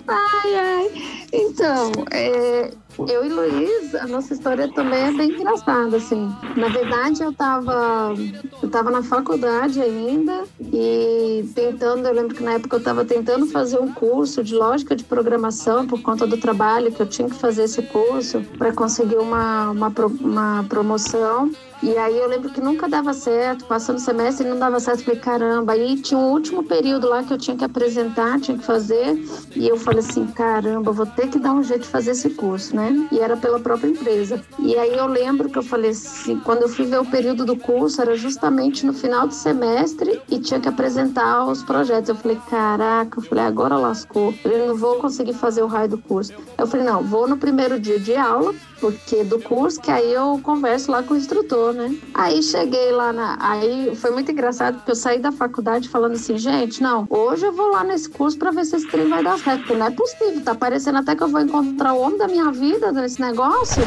Ai, 0.07 0.55
ai. 0.55 0.91
Então, 1.33 1.93
é, 2.13 2.71
eu 3.09 3.25
e 3.25 3.29
Luiz, 3.29 3.95
a 3.95 4.07
nossa 4.07 4.33
história 4.35 4.69
também 4.69 5.01
é 5.01 5.13
bem 5.13 5.31
engraçada, 5.31 5.97
assim. 5.97 6.33
Na 6.57 6.69
verdade, 6.69 7.23
eu 7.23 7.33
tava, 7.33 8.15
eu 8.63 8.71
tava 8.71 8.91
na 8.91 9.03
faculdade 9.03 9.81
ainda 9.81 10.45
e 10.61 11.49
tentando, 11.55 12.07
eu 12.07 12.15
lembro 12.15 12.35
que 12.35 12.43
na 12.43 12.53
época 12.53 12.77
eu 12.77 12.83
tava 12.83 13.05
tentando 13.05 13.47
fazer 13.47 13.79
um 13.79 13.93
curso 13.93 14.43
de 14.43 14.55
lógica 14.55 14.95
de 14.95 15.05
programação 15.05 15.87
por 15.87 16.01
conta 16.03 16.27
do 16.27 16.37
trabalho, 16.37 16.93
que 16.93 17.01
eu 17.01 17.07
tinha 17.07 17.29
que 17.29 17.37
fazer 17.37 17.65
esse 17.65 17.83
curso 17.83 18.41
para 18.59 18.73
conseguir 18.73 19.17
uma, 19.17 19.71
uma, 19.71 19.93
uma 20.21 20.65
promoção. 20.69 21.51
E 21.85 21.99
aí 21.99 22.19
eu 22.19 22.27
lembro 22.27 22.49
que 22.49 22.63
nunca 22.63 22.89
dava 22.89 23.13
certo, 23.13 23.67
passando 23.67 23.99
o 23.99 24.01
semestre 24.01 24.49
não 24.49 24.59
dava 24.59 24.81
certo, 24.81 25.05
falei, 25.05 25.21
caramba, 25.21 25.75
aí 25.75 26.01
tinha 26.01 26.19
um 26.19 26.33
último 26.33 26.63
período 26.63 27.07
lá 27.11 27.23
que 27.23 27.31
eu 27.31 27.37
tinha 27.37 27.55
que 27.55 27.63
apresentar, 27.63 28.41
tinha 28.41 28.57
que 28.57 28.65
fazer, 28.65 29.23
e 29.55 29.69
eu 29.69 29.77
falei 29.77 29.99
assim, 29.99 30.27
caramba, 30.29 30.93
vou 30.93 31.05
ter 31.05 31.29
que 31.29 31.39
dar 31.39 31.53
um 31.53 31.63
jeito 31.63 31.83
de 31.83 31.89
fazer 31.89 32.13
esse 32.13 32.31
curso, 32.31 32.75
né? 32.75 33.07
E 33.13 33.19
era 33.19 33.37
pela 33.37 33.61
própria 33.61 33.89
empresa. 33.89 34.43
E 34.59 34.75
aí 34.79 34.97
eu 34.97 35.07
lembro 35.07 35.51
que 35.51 35.59
eu 35.59 35.63
falei 35.63 35.91
assim, 35.91 36.41
quando 36.41 36.63
eu 36.63 36.71
fui 36.71 36.87
ver 36.87 37.01
o 37.01 37.05
período 37.05 37.45
do 37.45 37.55
curso, 37.55 38.01
era 38.01 38.17
justamente 38.17 38.87
no 38.87 38.95
final 38.95 39.27
do 39.27 39.35
semestre 39.35 40.23
e 40.31 40.39
tinha 40.39 40.59
que 40.59 40.69
apresentar 40.69 41.45
os 41.45 41.63
projetos. 41.63 42.09
Eu 42.09 42.17
falei, 42.17 42.39
caraca, 42.49 43.19
eu 43.19 43.23
falei, 43.23 43.45
agora 43.45 43.77
lascou. 43.77 44.29
Eu 44.29 44.39
falei, 44.39 44.67
não 44.67 44.75
vou 44.75 44.97
conseguir 44.97 45.35
fazer 45.35 45.63
o 45.63 45.67
raio 45.67 45.91
do 45.91 45.99
curso. 45.99 46.33
Eu 46.57 46.67
falei, 46.67 46.87
não, 46.87 47.03
vou 47.03 47.29
no 47.29 47.37
primeiro 47.37 47.79
dia 47.79 48.01
de 48.01 48.17
aula, 48.17 48.55
porque 48.81 49.23
do 49.23 49.39
curso, 49.41 49.81
que 49.81 49.91
aí 49.91 50.13
eu 50.13 50.41
converso 50.43 50.91
lá 50.91 51.03
com 51.03 51.15
o 51.15 51.17
instrutor, 51.17 51.74
né? 51.75 51.95
Aí 52.15 52.43
cheguei 52.43 52.93
lá 52.93 53.13
na. 53.13 53.37
Aí 53.41 53.95
foi 53.97 54.11
muito 54.11 54.31
engraçado, 54.31 54.77
porque 54.77 54.93
eu 54.93 54.97
saí 54.97 55.19
da 55.19 55.33
faculdade 55.33 55.89
falando 55.89 56.13
assim, 56.13 56.39
gente, 56.39 56.83
não, 56.83 57.07
hoje 57.11 57.45
eu 57.45 57.53
vou 57.53 57.71
lá 57.71 57.85
nesse 57.85 58.09
curso 58.09 58.39
pra 58.39 58.51
ver 58.51 58.65
se 58.65 58.77
esse 58.77 58.89
trem 58.89 59.09
vai 59.09 59.23
dar 59.23 59.39
certo, 59.39 59.61
porque 59.61 59.75
não 59.75 59.87
é 59.87 59.91
possível, 59.91 60.43
tá 60.43 60.55
parecendo 60.55 60.99
até 60.99 61.15
que 61.15 61.23
eu 61.23 61.29
vou 61.29 61.41
encontrar 61.41 61.93
o 61.95 62.01
homem 62.01 62.19
da 62.19 62.29
minha 62.29 62.51
vida 62.51 62.93
nesse 62.93 63.21
negócio. 63.21 63.83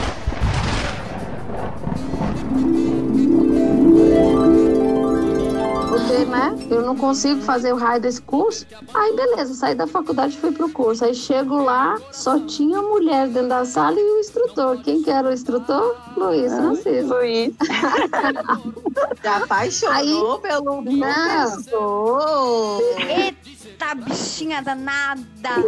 Porque, 6.07 6.23
né, 6.23 6.55
eu 6.69 6.81
não 6.83 6.95
consigo 6.95 7.41
fazer 7.41 7.73
o 7.73 7.75
raio 7.75 7.99
desse 7.99 8.21
curso. 8.21 8.65
Aí, 8.93 9.13
beleza, 9.13 9.53
saí 9.53 9.75
da 9.75 9.85
faculdade 9.85 10.37
e 10.37 10.39
fui 10.39 10.53
pro 10.53 10.69
curso. 10.69 11.03
Aí 11.03 11.13
chego 11.13 11.61
lá, 11.61 11.99
só 12.13 12.39
tinha 12.39 12.81
mulher 12.81 13.27
dentro 13.27 13.49
da 13.49 13.65
sala 13.65 13.99
e 13.99 14.03
o 14.03 14.19
instrutor. 14.21 14.81
Quem 14.83 15.03
que 15.03 15.09
era 15.11 15.27
o 15.27 15.33
instrutor? 15.33 15.97
Luiz 16.15 16.53
Francisco. 16.53 17.13
Luiz. 17.13 17.53
Se 19.21 19.27
apaixonou 19.27 20.39
pelo 20.39 20.81
professor. 20.83 22.81
Eita, 22.97 23.95
bichinha 23.95 24.61
danada. 24.61 25.25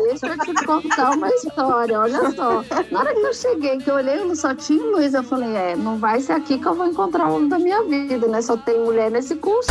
Deixa 0.07 0.27
eu 0.27 0.37
te 0.37 0.65
contar 0.65 1.11
uma 1.11 1.27
história, 1.29 1.99
olha 1.99 2.31
só. 2.31 2.63
Na 2.89 2.99
hora 2.99 3.13
que 3.13 3.19
eu 3.19 3.33
cheguei, 3.33 3.77
que 3.79 3.91
eu 3.91 3.95
olhei, 3.95 4.21
eu 4.21 4.35
só 4.37 4.55
tinha 4.55 4.81
o 4.81 4.91
Luiz, 4.91 5.13
eu 5.13 5.23
falei, 5.23 5.53
é, 5.53 5.75
não 5.75 5.97
vai 5.97 6.21
ser 6.21 6.31
aqui 6.31 6.57
que 6.57 6.65
eu 6.65 6.75
vou 6.75 6.87
encontrar 6.87 7.27
o 7.27 7.35
homem 7.35 7.49
da 7.49 7.59
minha 7.59 7.83
vida, 7.83 8.25
né? 8.27 8.41
Só 8.41 8.55
tem 8.55 8.79
mulher 8.79 9.11
nesse 9.11 9.35
curso. 9.35 9.69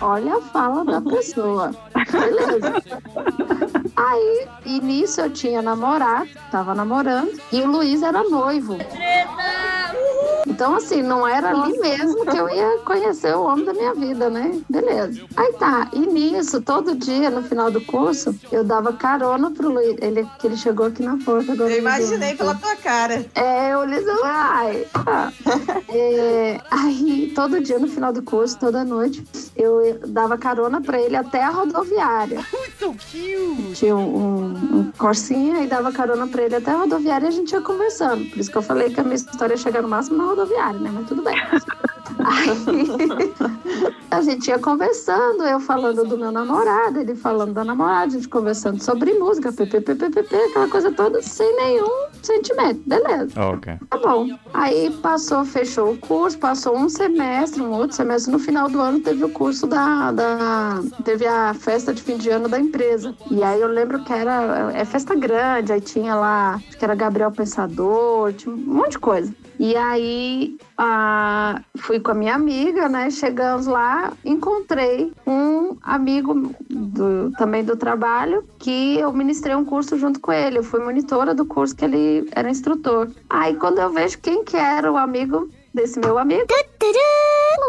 Olha 0.00 0.36
a 0.36 0.42
fala 0.42 0.84
da 0.84 1.00
pessoa. 1.00 1.70
Beleza. 2.10 2.82
Aí, 3.96 4.48
nisso 4.80 5.20
eu 5.20 5.30
tinha 5.30 5.62
namorado, 5.62 6.28
tava 6.50 6.74
namorando, 6.74 7.40
e 7.50 7.60
o 7.62 7.66
Luiz 7.66 8.02
era 8.02 8.22
noivo. 8.24 8.76
Então, 10.46 10.76
assim, 10.76 11.02
não 11.02 11.26
era 11.26 11.50
ali 11.50 11.78
mesmo 11.78 12.24
que 12.24 12.36
eu 12.36 12.48
ia 12.48 12.78
conhecer 12.84 13.34
o 13.34 13.42
homem 13.42 13.64
da 13.64 13.74
minha 13.74 13.94
vida, 13.94 14.30
né? 14.30 14.58
Beleza. 14.68 15.22
Aí 15.36 15.52
tá, 15.54 15.88
e 15.92 16.00
nisso, 16.00 16.60
todo 16.60 16.94
dia, 16.94 17.30
no 17.30 17.42
final 17.42 17.70
do 17.70 17.80
curso, 17.80 18.34
eu 18.52 18.62
dava 18.62 18.92
carona 18.92 19.50
pro 19.50 19.68
Luiz. 19.68 19.96
Ele, 20.00 20.26
que 20.38 20.46
ele 20.46 20.56
chegou 20.56 20.86
aqui 20.86 21.02
na 21.02 21.18
porta. 21.18 21.52
agora 21.52 21.72
Eu 21.72 21.78
imaginei 21.78 22.34
pela 22.34 22.54
tua 22.54 22.76
cara. 22.76 23.26
É, 23.34 23.76
o 23.76 23.84
Luiz, 23.84 24.04
ai. 24.24 24.86
ah. 24.94 25.32
É, 25.88 26.60
aí, 26.70 27.32
todo 27.34 27.60
dia, 27.60 27.78
no 27.78 27.88
final 27.88 28.12
do 28.12 28.22
curso, 28.22 28.58
toda 28.58 28.84
noite, 28.84 29.24
eu 29.56 29.98
dava 30.06 30.38
carona 30.38 30.80
pra 30.80 31.00
ele 31.00 31.16
até 31.16 31.42
a 31.42 31.50
rodoviária. 31.50 32.44
Tinha 33.74 33.96
um, 33.96 34.16
um, 34.16 34.78
um 34.78 34.92
corsinha 34.96 35.62
e 35.62 35.66
dava 35.66 35.92
carona 35.92 36.26
pra 36.26 36.42
ele 36.42 36.56
até 36.56 36.70
a 36.70 36.76
rodoviária 36.76 37.26
e 37.26 37.28
a 37.28 37.32
gente 37.32 37.52
ia 37.52 37.60
conversando. 37.60 38.24
Por 38.30 38.38
isso 38.38 38.50
que 38.50 38.56
eu 38.56 38.62
falei 38.62 38.90
que 38.90 39.00
a 39.00 39.04
minha 39.04 39.16
história 39.16 39.54
ia 39.54 39.58
chegar 39.58 39.82
no 39.82 39.88
máximo 39.88 40.16
na 40.16 40.24
rodoviária, 40.24 40.35
né? 40.80 40.90
Mas 40.92 41.08
tudo 41.08 41.22
bem. 41.22 41.34
Aí, 42.18 43.34
a 44.10 44.20
gente 44.20 44.48
ia 44.48 44.58
conversando, 44.58 45.42
eu 45.44 45.60
falando 45.60 46.04
do 46.04 46.16
meu 46.16 46.30
namorado, 46.30 47.00
ele 47.00 47.14
falando 47.14 47.52
da 47.52 47.64
namorada, 47.64 48.06
a 48.06 48.08
gente 48.08 48.28
conversando 48.28 48.82
sobre 48.82 49.12
música, 49.14 49.52
ppppp, 49.52 50.36
aquela 50.36 50.68
coisa 50.68 50.92
toda, 50.92 51.20
sem 51.22 51.54
nenhum 51.56 52.06
sentimento. 52.22 52.82
Beleza. 52.86 53.40
Ok. 53.40 53.74
Tá 53.90 53.98
bom. 53.98 54.28
Aí 54.54 54.90
passou, 55.02 55.44
fechou 55.44 55.92
o 55.92 55.98
curso, 55.98 56.38
passou 56.38 56.76
um 56.76 56.88
semestre, 56.88 57.62
um 57.62 57.72
outro 57.72 57.96
semestre. 57.96 58.32
No 58.32 58.38
final 58.38 58.68
do 58.68 58.80
ano 58.80 59.00
teve 59.00 59.24
o 59.24 59.28
curso 59.28 59.66
da, 59.66 60.12
da. 60.12 60.80
Teve 61.04 61.26
a 61.26 61.54
festa 61.54 61.92
de 61.92 62.02
fim 62.02 62.16
de 62.16 62.30
ano 62.30 62.48
da 62.48 62.58
empresa. 62.58 63.14
E 63.30 63.42
aí 63.42 63.60
eu 63.60 63.68
lembro 63.68 64.02
que 64.04 64.12
era. 64.12 64.72
É 64.72 64.84
festa 64.84 65.14
grande, 65.14 65.72
aí 65.72 65.80
tinha 65.80 66.14
lá. 66.14 66.54
Acho 66.54 66.78
que 66.78 66.84
era 66.84 66.94
Gabriel 66.94 67.30
Pensador, 67.30 68.32
tinha 68.32 68.54
um 68.54 68.58
monte 68.58 68.92
de 68.92 68.98
coisa. 68.98 69.34
E 69.58 69.74
aí 69.74 70.58
ah, 70.78 71.62
fui 71.78 71.98
com 72.00 72.10
a 72.10 72.14
minha 72.14 72.34
amiga, 72.34 72.88
né? 72.88 73.10
Chegamos 73.10 73.66
lá, 73.66 74.12
encontrei 74.24 75.12
um 75.26 75.76
amigo 75.82 76.54
do- 76.68 77.30
também 77.38 77.64
do 77.64 77.76
trabalho 77.76 78.44
que 78.58 78.98
eu 78.98 79.12
ministrei 79.12 79.54
um 79.54 79.64
curso 79.64 79.98
junto 79.98 80.20
com 80.20 80.32
ele. 80.32 80.58
Eu 80.58 80.62
fui 80.64 80.80
monitora 80.82 81.34
do 81.34 81.44
curso 81.46 81.74
que 81.74 81.84
ele 81.84 82.28
era 82.32 82.50
instrutor. 82.50 83.08
Aí 83.28 83.54
quando 83.56 83.78
eu 83.78 83.90
vejo 83.90 84.18
quem 84.18 84.44
que 84.44 84.56
era 84.56 84.90
o 84.92 84.96
amigo 84.96 85.48
desse 85.76 86.00
meu 86.00 86.18
amigo, 86.18 86.46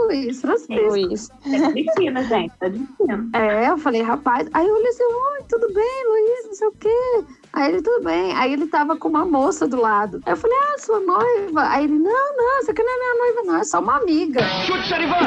Luiz 0.06 0.42
Francisco. 0.42 0.74
Luiz. 0.74 1.30
É 1.46 1.72
Cristina, 1.72 2.24
gente. 2.24 2.54
Tá 2.58 2.70
dizendo. 2.70 3.30
É, 3.36 3.70
eu 3.70 3.78
falei, 3.78 4.02
rapaz. 4.02 4.48
Aí 4.54 4.66
eu 4.66 4.74
olhei 4.74 4.88
assim, 4.88 5.04
oi, 5.04 5.44
tudo 5.50 5.74
bem, 5.74 6.08
Luiz, 6.10 6.46
não 6.46 6.54
sei 6.54 6.68
o 6.68 6.72
quê. 6.72 7.24
Aí 7.52 7.74
ele, 7.74 7.82
tudo 7.82 8.06
bem. 8.06 8.34
Aí 8.36 8.54
ele 8.54 8.68
tava 8.68 8.96
com 8.96 9.10
uma 9.10 9.26
moça 9.26 9.68
do 9.68 9.80
lado. 9.80 10.22
Aí 10.26 10.34
eu 10.34 10.38
falei, 10.38 10.58
ah, 10.58 10.78
sua 10.80 11.00
noiva? 11.02 11.68
Aí 11.70 11.84
ele, 11.84 12.00
não, 12.00 12.38
não, 12.38 12.60
essa 12.60 12.72
aqui 12.72 12.82
não 12.82 12.92
é 12.92 12.98
minha 12.98 13.16
noiva, 13.16 13.52
não, 13.52 13.60
é 13.60 13.64
só 13.64 13.80
uma 13.80 13.98
amiga. 13.98 14.40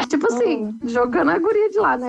Tipo 0.08 0.26
assim, 0.32 0.78
jogando 0.84 1.30
a 1.30 1.38
guria 1.38 1.68
de 1.68 1.78
lá, 1.78 1.98
né? 1.98 2.08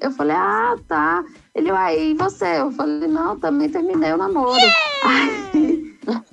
Eu 0.00 0.12
falei, 0.12 0.36
ah, 0.36 0.76
tá. 0.86 1.24
Ele, 1.54 1.70
aí, 1.72 2.12
e 2.12 2.14
você? 2.14 2.60
Eu 2.60 2.70
falei, 2.70 3.08
não, 3.08 3.36
também 3.38 3.68
terminei 3.68 4.12
o 4.12 4.16
namoro. 4.16 4.54
Aí, 5.02 5.87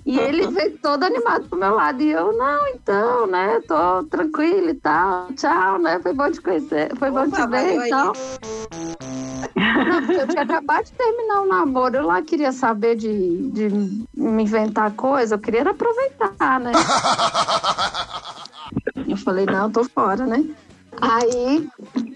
e 0.05 0.19
ele 0.19 0.47
veio 0.51 0.77
todo 0.79 1.03
animado 1.03 1.47
pro 1.47 1.59
meu 1.59 1.75
lado. 1.75 2.01
E 2.01 2.11
eu, 2.11 2.33
não, 2.37 2.67
então, 2.67 3.27
né? 3.27 3.61
Tô 3.67 4.03
tranquilo 4.03 4.69
e 4.69 4.75
tal. 4.75 5.27
Tchau, 5.33 5.79
né? 5.79 5.99
Foi 5.99 6.13
bom 6.13 6.31
te 6.31 6.41
conhecer. 6.41 6.95
Foi 6.97 7.11
bom 7.11 7.29
te 7.29 7.47
ver 7.47 7.85
e 7.85 7.89
tal. 7.89 8.13
Não, 9.55 10.05
porque 10.05 10.21
eu 10.21 10.27
tinha 10.27 10.43
acabado 10.43 10.85
de 10.85 10.91
terminar 10.93 11.41
o 11.41 11.47
namoro. 11.47 11.97
Eu 11.97 12.05
lá 12.05 12.21
queria 12.21 12.51
saber 12.51 12.95
de, 12.95 13.49
de 13.51 13.69
me 14.15 14.43
inventar 14.43 14.91
coisa. 14.93 15.35
Eu 15.35 15.39
queria 15.39 15.69
aproveitar, 15.69 16.59
né? 16.59 16.71
Eu 19.07 19.17
falei, 19.17 19.45
não, 19.45 19.71
tô 19.71 19.83
fora, 19.83 20.25
né? 20.25 20.43
Aí, 21.01 21.67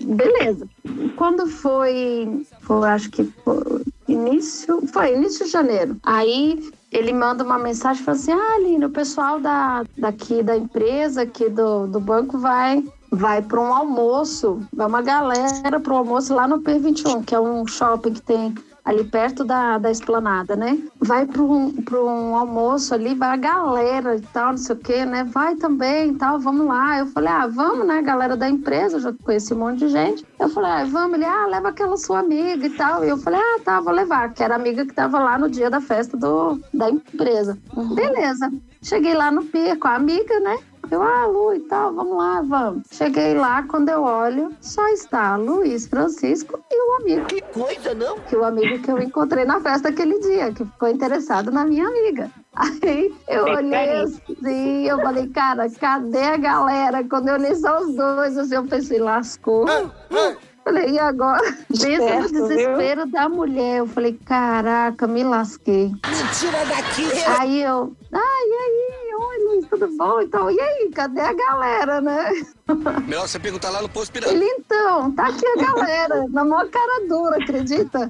beleza. 0.02 0.68
Quando 1.16 1.48
foi, 1.48 2.46
foi 2.62 2.90
acho 2.90 3.10
que 3.10 3.24
foi 3.44 3.84
início, 4.08 4.86
foi 4.88 5.16
início 5.16 5.46
de 5.46 5.52
janeiro. 5.52 5.98
Aí 6.04 6.72
ele 6.92 7.14
manda 7.14 7.44
uma 7.44 7.58
mensagem 7.58 8.02
e 8.02 8.06
fala 8.06 8.18
assim: 8.18 8.32
Ah, 8.32 8.56
Aline, 8.56 8.86
o 8.86 8.90
pessoal 8.90 9.40
da, 9.40 9.84
daqui 9.98 10.42
da 10.42 10.58
empresa, 10.58 11.22
aqui 11.22 11.50
do, 11.50 11.88
do 11.88 12.00
banco, 12.00 12.38
vai 12.38 12.84
vai 13.12 13.42
para 13.42 13.60
um 13.60 13.74
almoço. 13.74 14.62
Vai 14.74 14.88
uma 14.88 15.02
galera 15.02 15.80
para 15.80 15.94
um 15.94 15.98
almoço 15.98 16.34
lá 16.34 16.48
no 16.48 16.62
P21, 16.62 17.26
que 17.26 17.36
é 17.36 17.40
um 17.40 17.66
shopping 17.66 18.14
que 18.14 18.22
tem 18.22 18.56
ali 18.90 19.04
perto 19.04 19.44
da, 19.44 19.78
da 19.78 19.92
esplanada, 19.92 20.56
né? 20.56 20.80
Vai 21.00 21.26
para 21.26 21.42
um, 21.44 21.72
pra 21.72 22.02
um 22.02 22.36
almoço 22.36 22.94
ali, 22.94 23.14
vai 23.14 23.30
a 23.30 23.36
galera 23.36 24.16
e 24.16 24.22
tal, 24.22 24.52
não 24.52 24.58
sei 24.58 24.76
o 24.76 24.80
quê, 24.80 25.06
né? 25.06 25.24
Vai 25.24 25.56
também 25.56 26.10
e 26.10 26.16
tal, 26.16 26.40
vamos 26.40 26.66
lá. 26.66 26.98
Eu 26.98 27.06
falei, 27.08 27.30
ah, 27.30 27.46
vamos, 27.46 27.86
né? 27.86 28.02
Galera 28.02 28.36
da 28.36 28.50
empresa, 28.50 29.00
já 29.00 29.14
conheci 29.24 29.54
um 29.54 29.60
monte 29.60 29.80
de 29.80 29.90
gente. 29.90 30.26
Eu 30.40 30.50
falei, 30.50 30.72
ah, 30.72 30.86
vamos. 30.86 31.18
Ele, 31.18 31.26
ah, 31.26 31.46
leva 31.46 31.70
aquela 31.70 31.98
sua 31.98 32.20
amiga 32.20 32.66
e 32.66 32.70
tal. 32.72 33.06
E 33.06 33.10
eu 33.10 33.18
falei, 33.18 33.40
ah, 33.40 33.60
tá, 33.64 33.80
vou 33.80 33.94
levar, 33.94 34.34
que 34.34 34.44
era 34.44 34.56
a 34.56 34.58
amiga 34.58 34.84
que 34.84 34.94
tava 34.94 35.20
lá 35.20 35.38
no 35.38 35.50
dia 35.50 35.70
da 35.70 35.80
festa 35.80 36.18
do, 36.18 36.60
da 36.74 36.90
empresa. 36.90 37.58
Beleza. 37.94 38.52
Cheguei 38.82 39.14
lá 39.14 39.30
no 39.30 39.44
pier 39.44 39.78
com 39.78 39.88
a 39.88 39.96
amiga, 39.96 40.40
né? 40.40 40.58
Eu, 40.92 41.04
ah, 41.04 41.28
Lu 41.28 41.54
e 41.54 41.60
tal, 41.60 41.94
vamos 41.94 42.18
lá, 42.18 42.42
vamos. 42.42 42.84
Cheguei 42.92 43.36
lá, 43.36 43.62
quando 43.64 43.90
eu 43.90 44.02
olho, 44.02 44.52
só 44.60 44.88
está 44.90 45.36
Luiz 45.36 45.86
Francisco 45.86 46.60
e 46.72 46.76
o 46.76 47.02
amigo. 47.02 47.26
Que 47.28 47.42
coisa, 47.42 47.94
não? 47.94 48.18
Que 48.22 48.36
o 48.36 48.44
amigo 48.44 48.82
que 48.82 48.92
eu 48.92 48.98
encontrei 49.00 49.46
na 49.46 49.62
festa 49.62 49.90
aquele 49.90 50.20
dia, 50.20 50.52
que 50.52 50.66
ficou 50.66 50.90
interessado 50.90 51.52
na 51.52 51.64
minha 51.64 51.88
amiga. 51.88 52.32
Aí 52.56 53.14
eu 53.28 53.44
olhei 53.44 54.02
assim, 54.02 54.88
eu 54.88 55.00
falei, 55.00 55.28
cara, 55.28 55.70
cadê 55.70 56.24
a 56.24 56.38
galera? 56.38 57.04
Quando 57.04 57.28
eu 57.28 57.36
olhei 57.36 57.54
só 57.56 57.82
os 57.82 57.96
dois, 57.96 58.36
assim, 58.38 58.56
eu 58.56 58.66
pensei, 58.66 59.00
lascou. 59.00 59.66
Falei, 60.64 60.92
e 60.92 61.00
agora? 61.00 61.42
Pensa 61.42 61.88
no 61.88 61.94
Esperto, 61.94 62.30
viu? 62.30 62.48
desespero 62.48 63.06
da 63.08 63.30
mulher. 63.30 63.80
Eu 63.80 63.88
falei, 63.88 64.20
caraca, 64.26 65.08
me 65.08 65.24
lasquei. 65.24 65.92
Mentira 66.06 66.66
daqui! 66.66 67.08
Aí 67.40 67.62
eu, 67.62 67.96
ai, 68.12 68.22
e 68.22 68.54
aí? 68.54 68.89
Tudo 69.70 69.88
bom? 69.98 70.22
Então, 70.22 70.50
e 70.50 70.60
aí, 70.60 70.90
cadê 70.94 71.22
a 71.22 71.34
galera, 71.34 72.02
né? 72.02 72.32
Melhor 73.08 73.28
você 73.28 73.40
perguntar 73.40 73.70
lá 73.70 73.82
no 73.82 73.90
posto 73.90 74.12
pirata. 74.12 74.34
Ele, 74.34 74.46
então, 74.46 75.12
tá 75.12 75.28
aqui 75.28 75.46
a 75.46 75.56
galera, 75.56 76.26
na 76.30 76.46
maior 76.46 76.68
cara 76.70 77.08
dura, 77.08 77.38
acredita? 77.38 78.10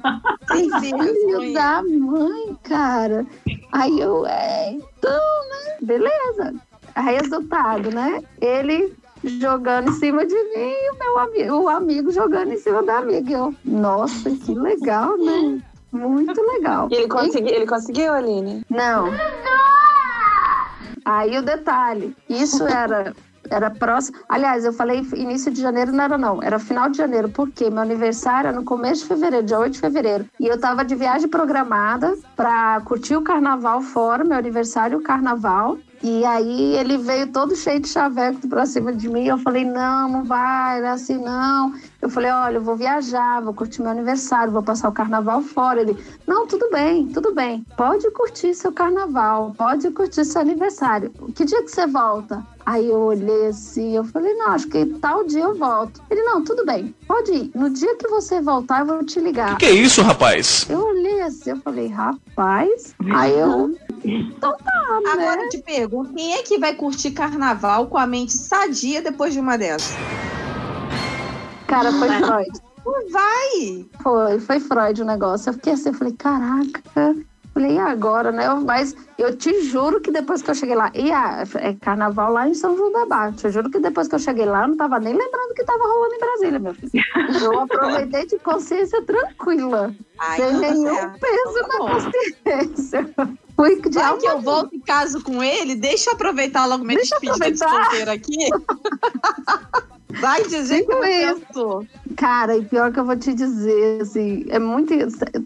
Filho 0.82 1.54
da 1.54 1.82
mãe, 1.84 2.58
cara. 2.64 3.26
Aí 3.72 4.00
eu, 4.00 4.26
é, 4.26 4.72
então, 4.72 5.12
né? 5.50 5.78
Beleza. 5.82 6.54
Resultado, 6.96 7.92
né? 7.92 8.22
Ele 8.42 8.94
jogando 9.24 9.90
em 9.90 9.94
cima 9.94 10.26
de 10.26 10.36
mim 10.36 10.72
e 10.72 10.92
o 10.92 10.98
meu 10.98 11.20
amigo, 11.20 11.56
o 11.56 11.70
amigo 11.70 12.12
jogando 12.12 12.54
em 12.54 12.58
cima 12.58 12.84
da 12.84 12.98
amiga. 12.98 13.32
Eu, 13.32 13.56
nossa, 13.64 14.30
que 14.32 14.54
legal, 14.54 15.18
né? 15.18 15.62
Muito 15.92 16.42
legal. 16.42 16.88
E 16.92 16.96
ele, 16.96 17.08
consegui, 17.08 17.50
ele 17.50 17.66
conseguiu, 17.66 18.14
Aline? 18.14 18.64
Não. 18.70 19.08
Aí 21.10 21.40
o 21.40 21.42
detalhe, 21.42 22.16
isso 22.30 22.68
era 22.68 23.16
era 23.50 23.72
próximo. 23.72 24.20
Aliás, 24.28 24.64
eu 24.64 24.72
falei 24.72 25.00
início 25.16 25.52
de 25.52 25.60
janeiro, 25.60 25.92
não 25.92 26.04
era 26.04 26.18
não, 26.20 26.44
era 26.44 26.60
final 26.60 26.88
de 26.88 26.98
janeiro, 26.98 27.30
porque 27.30 27.68
meu 27.72 27.82
aniversário 27.82 28.50
era 28.50 28.56
no 28.56 28.64
começo 28.64 29.02
de 29.02 29.08
fevereiro, 29.08 29.46
dia 29.46 29.58
8 29.58 29.74
de 29.74 29.80
fevereiro. 29.80 30.26
E 30.40 30.46
eu 30.46 30.60
tava 30.60 30.86
de 30.86 30.94
viagem 30.94 31.28
programada 31.28 32.16
pra 32.36 32.80
curtir 32.86 33.16
o 33.16 33.24
carnaval 33.24 33.82
fora, 33.82 34.24
meu 34.24 34.38
aniversário, 34.38 35.00
o 35.00 35.04
carnaval. 35.04 35.80
E 36.04 36.24
aí 36.26 36.76
ele 36.76 36.98
veio 36.98 37.28
todo 37.32 37.56
cheio 37.56 37.80
de 37.80 37.88
chaveco 37.88 38.48
pra 38.48 38.66
cima 38.66 38.94
de 38.94 39.10
mim. 39.10 39.26
Eu 39.26 39.38
falei, 39.40 39.66
não, 39.66 40.08
não 40.10 40.24
vai, 40.24 40.80
não 40.80 40.88
é 40.88 40.92
assim 40.92 41.18
não. 41.18 41.74
Eu 42.02 42.10
falei, 42.10 42.32
olha, 42.32 42.56
eu 42.56 42.62
vou 42.62 42.78
viajar, 42.78 43.42
vou 43.42 43.54
curtir 43.54 43.82
meu 43.82 43.92
aniversário, 43.92 44.54
vou 44.54 44.64
passar 44.64 44.88
o 44.88 44.94
carnaval 44.94 45.42
fora. 45.42 45.82
Ele, 45.82 45.98
não, 46.26 46.48
tudo 46.48 46.70
bem, 46.72 47.08
tudo 47.08 47.34
bem. 47.34 47.66
Pode 47.76 48.10
curtir 48.12 48.54
seu 48.54 48.72
carnaval, 48.72 49.54
pode 49.58 49.90
curtir 49.92 50.24
seu 50.24 50.40
aniversário. 50.40 51.12
Que 51.36 51.44
dia 51.44 51.62
que 51.62 51.70
você 51.70 51.86
volta? 51.86 52.42
Aí 52.66 52.88
eu 52.88 53.00
olhei 53.00 53.48
assim, 53.48 53.96
eu 53.96 54.06
falei, 54.06 54.34
não, 54.36 54.52
acho 54.52 54.68
que 54.68 54.86
tal 55.02 55.26
dia 55.26 55.44
eu 55.44 55.56
volto. 55.56 56.02
Ele, 56.10 56.22
não, 56.22 56.44
tudo 56.44 56.66
bem, 56.66 56.96
pode 57.06 57.32
ir. 57.32 57.52
No 57.54 57.70
dia 57.70 57.96
que 57.96 58.08
você 58.08 58.40
voltar, 58.40 58.82
eu 58.82 58.86
vou 58.86 59.04
te 59.04 59.20
ligar. 59.20 59.58
Que 59.58 59.70
isso, 59.70 60.02
rapaz? 60.02 60.68
Eu 60.70 60.80
olhei 60.80 61.22
assim, 61.22 61.50
eu 61.50 61.58
falei, 61.58 61.88
rapaz. 61.88 62.96
Aí 63.14 63.38
eu. 63.38 63.76
Então 64.06 64.56
tá, 64.56 65.02
né? 65.04 65.12
Agora 65.12 65.42
eu 65.42 65.50
te 65.50 65.58
pergunto, 65.58 66.14
quem 66.14 66.34
é 66.34 66.44
que 66.44 66.58
vai 66.58 66.74
curtir 66.76 67.12
carnaval 67.12 67.88
com 67.88 67.98
a 67.98 68.08
mente 68.08 68.38
sadia 68.38 69.02
depois 69.02 69.34
de 69.34 69.40
uma 69.40 69.58
dessas? 69.58 69.98
Cara, 71.70 71.92
foi 71.92 72.10
Freud. 72.10 72.62
Vai! 73.12 73.86
Foi, 74.02 74.40
foi 74.40 74.60
Freud 74.60 75.02
o 75.02 75.06
negócio. 75.06 75.50
Eu 75.50 75.54
fiquei 75.54 75.74
assim, 75.74 75.90
eu 75.90 75.94
falei, 75.94 76.14
caraca. 76.14 76.82
Falei, 77.54 77.76
e 77.76 77.80
agora, 77.80 78.32
né? 78.32 78.48
Mas 78.56 78.96
eu 79.18 79.36
te 79.36 79.62
juro 79.64 80.02
que 80.02 80.12
depois 80.12 80.42
que 80.42 80.50
eu 80.50 80.56
cheguei 80.56 80.76
lá, 80.76 80.92
e 80.96 81.12
a, 81.12 81.44
é 81.58 81.74
carnaval 81.76 82.32
lá 82.32 82.48
em 82.48 82.54
São 82.54 82.76
João 82.76 82.92
da 82.92 83.06
Barra. 83.06 83.34
Te 83.34 83.50
juro 83.50 83.70
que 83.70 83.80
depois 83.80 84.08
que 84.08 84.16
eu 84.16 84.20
cheguei 84.20 84.46
lá, 84.46 84.64
eu 84.64 84.70
não 84.70 84.78
tava 84.78 85.00
nem 85.00 85.14
lembrando 85.14 85.54
que 85.54 85.64
tava 85.64 85.84
rolando 85.84 86.16
em 86.16 86.20
Brasília, 86.20 86.60
meu 86.60 86.74
filho. 86.74 86.92
Eu 87.44 87.60
aproveitei 87.60 88.26
de 88.26 88.40
consciência 88.40 89.04
tranquila, 89.04 89.94
Ai, 90.20 90.38
sem 90.38 90.54
nenhum 90.58 90.96
certo. 90.96 91.20
peso 91.20 91.60
Tá 91.60 91.68
na 91.68 91.78
consciência. 91.78 93.10
Fui 93.56 93.82
de 93.82 93.90
Vai 93.90 94.04
alma 94.06 94.22
que 94.22 94.28
eu 94.28 94.40
volto 94.40 94.74
em 94.74 94.80
casa 94.80 95.22
com 95.22 95.44
ele, 95.44 95.76
deixa 95.76 96.10
eu 96.10 96.14
aproveitar 96.14 96.66
logo 96.66 96.86
minha 96.86 96.98
Deixa 96.98 97.20
despedida 97.20 97.52
de 97.52 97.62
aproveitar. 97.62 97.84
solteira 97.84 98.14
aqui. 98.14 98.50
Vai 100.22 100.44
dizer 100.44 100.86
que 100.86 100.92
eu 100.92 101.00
penso. 101.02 101.86
Cara, 102.18 102.58
e 102.58 102.66
pior 102.66 102.92
que 102.92 103.00
eu 103.00 103.06
vou 103.06 103.16
te 103.16 103.34
dizer, 103.34 104.02
assim, 104.02 104.44
é 104.50 104.58
muito. 104.58 104.94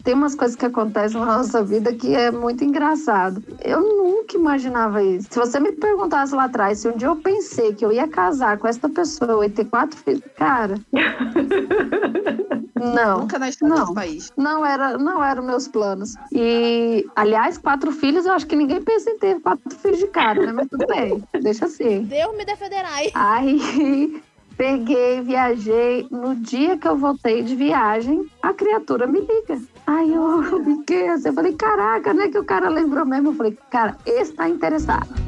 Tem 0.03 0.13
umas 0.13 0.35
coisas 0.35 0.55
que 0.55 0.65
acontecem 0.65 1.19
na 1.19 1.37
nossa 1.37 1.61
vida 1.61 1.93
que 1.93 2.15
é 2.15 2.31
muito 2.31 2.63
engraçado. 2.63 3.43
Eu 3.61 3.81
nunca 3.81 4.37
imaginava 4.37 5.03
isso. 5.03 5.27
Se 5.29 5.37
você 5.37 5.59
me 5.59 5.73
perguntasse 5.73 6.33
lá 6.33 6.45
atrás, 6.45 6.79
se 6.79 6.87
um 6.87 6.95
dia 6.95 7.09
eu 7.09 7.17
pensei 7.17 7.73
que 7.73 7.83
eu 7.83 7.91
ia 7.91 8.07
casar 8.07 8.57
com 8.57 8.67
essa 8.67 8.87
pessoa 8.87 9.45
e 9.45 9.49
ter 9.49 9.65
quatro 9.65 9.97
filhos, 9.97 10.23
cara. 10.37 10.75
Não. 12.83 13.19
Nunca 13.19 13.39
na 13.39 13.47
história 13.47 13.75
não. 13.75 13.81
desse 13.81 13.93
país. 13.93 14.33
Não 14.35 14.62
era, 14.65 14.97
não 14.97 15.23
eram 15.23 15.43
meus 15.43 15.67
planos. 15.67 16.15
E, 16.31 17.05
aliás, 17.15 17.57
quatro 17.57 17.91
filhos, 17.91 18.25
eu 18.25 18.33
acho 18.33 18.47
que 18.47 18.55
ninguém 18.55 18.81
pensa 18.81 19.09
em 19.09 19.17
ter 19.17 19.39
quatro 19.39 19.75
filhos 19.77 19.99
de 19.99 20.07
cara, 20.07 20.45
né? 20.45 20.51
Mas 20.51 20.67
tudo 20.67 20.85
bem, 20.87 21.23
deixa 21.41 21.65
assim. 21.65 22.03
Deus 22.03 22.35
me 22.35 22.45
defenderai. 22.45 23.11
Aí 23.13 24.21
peguei, 24.57 25.21
viajei. 25.21 26.07
No 26.11 26.35
dia 26.35 26.77
que 26.77 26.87
eu 26.87 26.97
voltei 26.97 27.43
de 27.43 27.55
viagem, 27.55 28.25
a 28.41 28.53
criatura 28.53 29.07
me 29.07 29.19
liga. 29.19 29.61
Aí 29.85 30.13
eu 30.13 30.63
fiquei 30.63 31.07
assim, 31.09 31.29
eu 31.29 31.33
falei, 31.33 31.53
caraca, 31.53 32.13
né? 32.13 32.29
Que 32.29 32.39
o 32.39 32.45
cara 32.45 32.69
lembrou 32.69 33.05
mesmo. 33.05 33.29
Eu 33.29 33.35
falei, 33.35 33.57
cara, 33.69 33.97
esse 34.05 34.33
tá 34.33 34.47
interessado. 34.47 35.22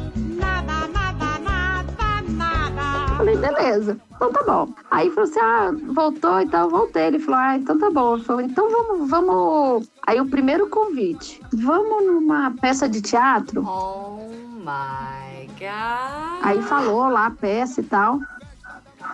Falei, 3.18 3.38
beleza, 3.38 3.98
então 4.14 4.32
tá 4.32 4.44
bom. 4.44 4.74
Aí 4.92 5.10
falou 5.10 5.30
assim: 5.30 5.40
ah, 5.40 5.72
voltou 5.94 6.42
e 6.42 6.50
tal, 6.50 6.66
eu 6.66 6.70
voltei. 6.70 7.04
Ele 7.04 7.20
falou: 7.20 7.40
ah, 7.40 7.58
então 7.58 7.80
tá 7.80 7.90
bom. 7.90 8.20
Falou, 8.20 8.42
então 8.42 8.70
vamos, 8.70 9.10
vamos. 9.10 9.90
Aí 10.06 10.20
o 10.20 10.30
primeiro 10.30 10.68
convite: 10.68 11.42
vamos 11.54 12.06
numa 12.06 12.52
peça 12.60 12.90
de 12.90 13.02
teatro? 13.02 13.64
Oh 13.66 14.28
my 14.60 15.48
god. 15.58 16.42
Aí 16.42 16.62
falou 16.64 17.08
lá 17.08 17.28
a 17.28 17.32
peça 17.32 17.80
e 17.80 17.86
tal. 17.86 18.20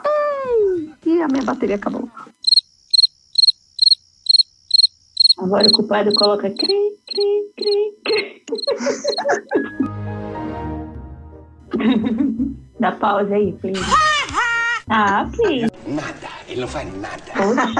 Ei, 0.05 0.91
e 1.05 1.21
a 1.21 1.27
minha 1.27 1.43
bateria 1.43 1.75
acabou. 1.75 2.09
Agora 5.37 5.67
o 5.67 5.71
culpado 5.71 6.11
coloca 6.15 6.49
cri, 6.49 6.97
cri, 7.07 7.53
cri, 7.55 8.01
cri. 8.03 8.45
Dá 12.81 12.91
pausa 12.91 13.33
aí, 13.35 13.53
please. 13.61 13.79
Ah, 14.93 15.25
please. 15.31 15.71
Nada, 15.87 16.27
ele 16.49 16.61
não 16.61 16.67
faz 16.67 16.85
nada. 16.97 17.15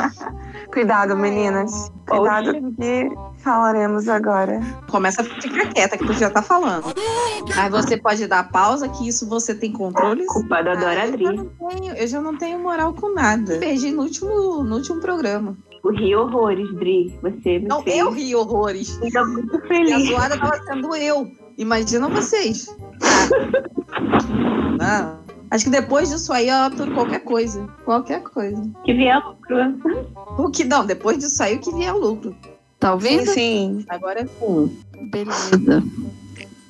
Cuidado, 0.71 1.17
meninas. 1.17 1.91
Cuidado 2.07 2.53
que 2.79 3.09
falaremos 3.39 4.07
agora. 4.07 4.61
Começa 4.89 5.21
a 5.21 5.25
ficar 5.25 5.67
quieta, 5.73 5.97
que 5.97 6.05
tu 6.05 6.13
já 6.13 6.29
tá 6.29 6.41
falando. 6.41 6.85
Aí 7.57 7.69
você 7.69 7.97
pode 7.97 8.25
dar 8.27 8.49
pausa, 8.49 8.87
que 8.87 9.05
isso 9.09 9.27
você 9.27 9.53
tem 9.53 9.73
controle. 9.73 10.25
Culpado 10.27 10.69
adora 10.69 10.93
eu, 10.93 10.95
já 10.99 11.03
Adri. 11.03 11.35
não 11.35 11.45
tenho, 11.69 11.93
eu 11.95 12.07
já 12.07 12.21
não 12.21 12.37
tenho 12.37 12.59
moral 12.59 12.93
com 12.93 13.13
nada. 13.13 13.57
Perdi 13.57 13.91
no 13.91 14.03
último, 14.03 14.63
no 14.63 14.75
último 14.77 15.01
programa. 15.01 15.57
O 15.83 15.89
ri 15.91 16.15
horrores, 16.15 16.73
Dri. 16.75 17.19
Você 17.23 17.59
me 17.59 17.67
Não, 17.67 17.83
fez. 17.83 17.97
eu 17.97 18.09
ri 18.09 18.33
horrores. 18.35 18.95
Fica 18.99 19.25
muito 19.25 19.53
E 19.53 19.57
a 19.57 19.67
feliz. 19.67 20.07
zoada 20.07 20.37
tava 20.39 20.63
sendo 20.63 20.95
eu. 20.95 21.29
Imagina 21.57 22.07
vocês. 22.07 22.67
Ah, 24.83 25.15
não. 25.27 25.31
Acho 25.51 25.65
que 25.65 25.69
depois 25.69 26.09
disso 26.09 26.31
aí 26.31 26.47
eu 26.47 26.55
aturo 26.55 26.93
qualquer 26.93 27.19
coisa. 27.19 27.67
Qualquer 27.83 28.23
coisa. 28.23 28.71
Que 28.85 28.93
vier 28.93 29.21
lucro. 29.23 29.57
O 30.37 30.49
que 30.49 30.63
não, 30.63 30.85
depois 30.85 31.19
disso 31.19 31.43
aí 31.43 31.57
o 31.57 31.59
que 31.59 31.71
vier 31.73 31.89
é 31.89 31.91
lucro. 31.91 32.33
Tá 32.79 32.93
ouvindo? 32.93 33.25
Sim, 33.25 33.33
sim. 33.81 33.85
Agora 33.89 34.21
é 34.21 34.25
com. 34.25 34.69
Beleza. 35.11 35.83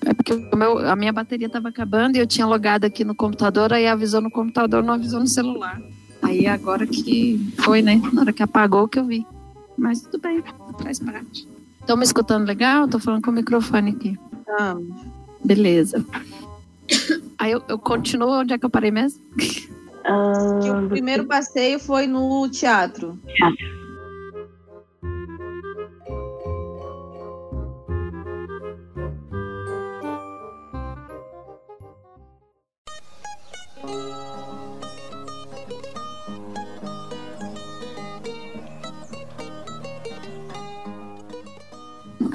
É 0.04 0.14
porque 0.16 0.34
o 0.34 0.58
meu, 0.58 0.80
a 0.80 0.96
minha 0.96 1.14
bateria 1.14 1.48
tava 1.48 1.70
acabando 1.70 2.16
e 2.16 2.20
eu 2.20 2.26
tinha 2.26 2.46
logado 2.46 2.84
aqui 2.84 3.06
no 3.06 3.14
computador, 3.14 3.72
aí 3.72 3.88
avisou 3.88 4.20
no 4.20 4.32
computador, 4.32 4.84
não 4.84 4.96
avisou 4.96 5.20
no 5.20 5.28
celular. 5.28 5.80
Aí 6.24 6.48
agora 6.48 6.88
que 6.88 7.40
foi, 7.60 7.84
né? 7.84 8.02
Na 8.12 8.22
hora 8.22 8.34
que 8.34 8.42
apagou 8.42 8.88
que 8.88 8.98
eu 8.98 9.06
vi. 9.06 9.26
Mas 9.78 10.02
tudo 10.02 10.20
bem, 10.20 10.44
faz 10.82 11.00
parte. 11.00 11.48
Estão 11.80 11.96
me 11.96 12.04
escutando 12.04 12.48
legal? 12.48 12.88
Tô 12.88 13.00
falando 13.00 13.24
com 13.24 13.30
o 13.30 13.34
microfone 13.34 13.92
aqui. 13.92 14.20
Beleza. 15.46 16.04
Aí 17.38 17.52
eu, 17.52 17.64
eu 17.68 17.80
continuo 17.80 18.40
onde 18.40 18.54
é 18.54 18.58
que 18.58 18.66
eu 18.66 18.70
parei 18.70 18.92
mesmo? 18.92 19.24
Que 20.62 20.70
o 20.70 20.90
primeiro 20.90 21.26
passeio 21.26 21.80
foi 21.80 22.08
no 22.08 22.50
teatro. 22.50 23.20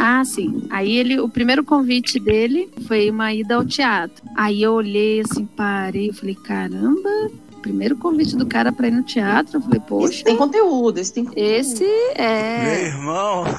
Ah, 0.09 0.25
sim. 0.25 0.69
Aí 0.71 0.97
ele, 0.97 1.19
o 1.19 1.29
primeiro 1.29 1.65
convite 1.65 2.21
dele 2.21 2.71
foi 2.87 3.11
uma 3.11 3.35
ida 3.35 3.57
ao 3.57 3.65
teatro. 3.65 4.25
Aí 4.37 4.63
eu 4.63 4.75
olhei 4.75 5.21
assim, 5.21 5.45
parei, 5.45 6.13
falei, 6.13 6.37
caramba, 6.37 7.11
primeiro 7.61 7.97
convite 7.97 8.37
do 8.37 8.47
cara 8.47 8.71
pra 8.71 8.87
ir 8.87 8.93
no 8.93 9.03
teatro. 9.03 9.57
Eu 9.57 9.63
falei, 9.63 9.81
poxa. 9.81 10.15
Esse 10.15 10.23
tem 10.23 10.37
conteúdo, 10.37 10.99
esse 10.99 11.13
tem 11.13 11.29
Esse 11.35 11.83
Meu 11.83 12.25
é. 12.25 12.87
irmão. 12.87 13.47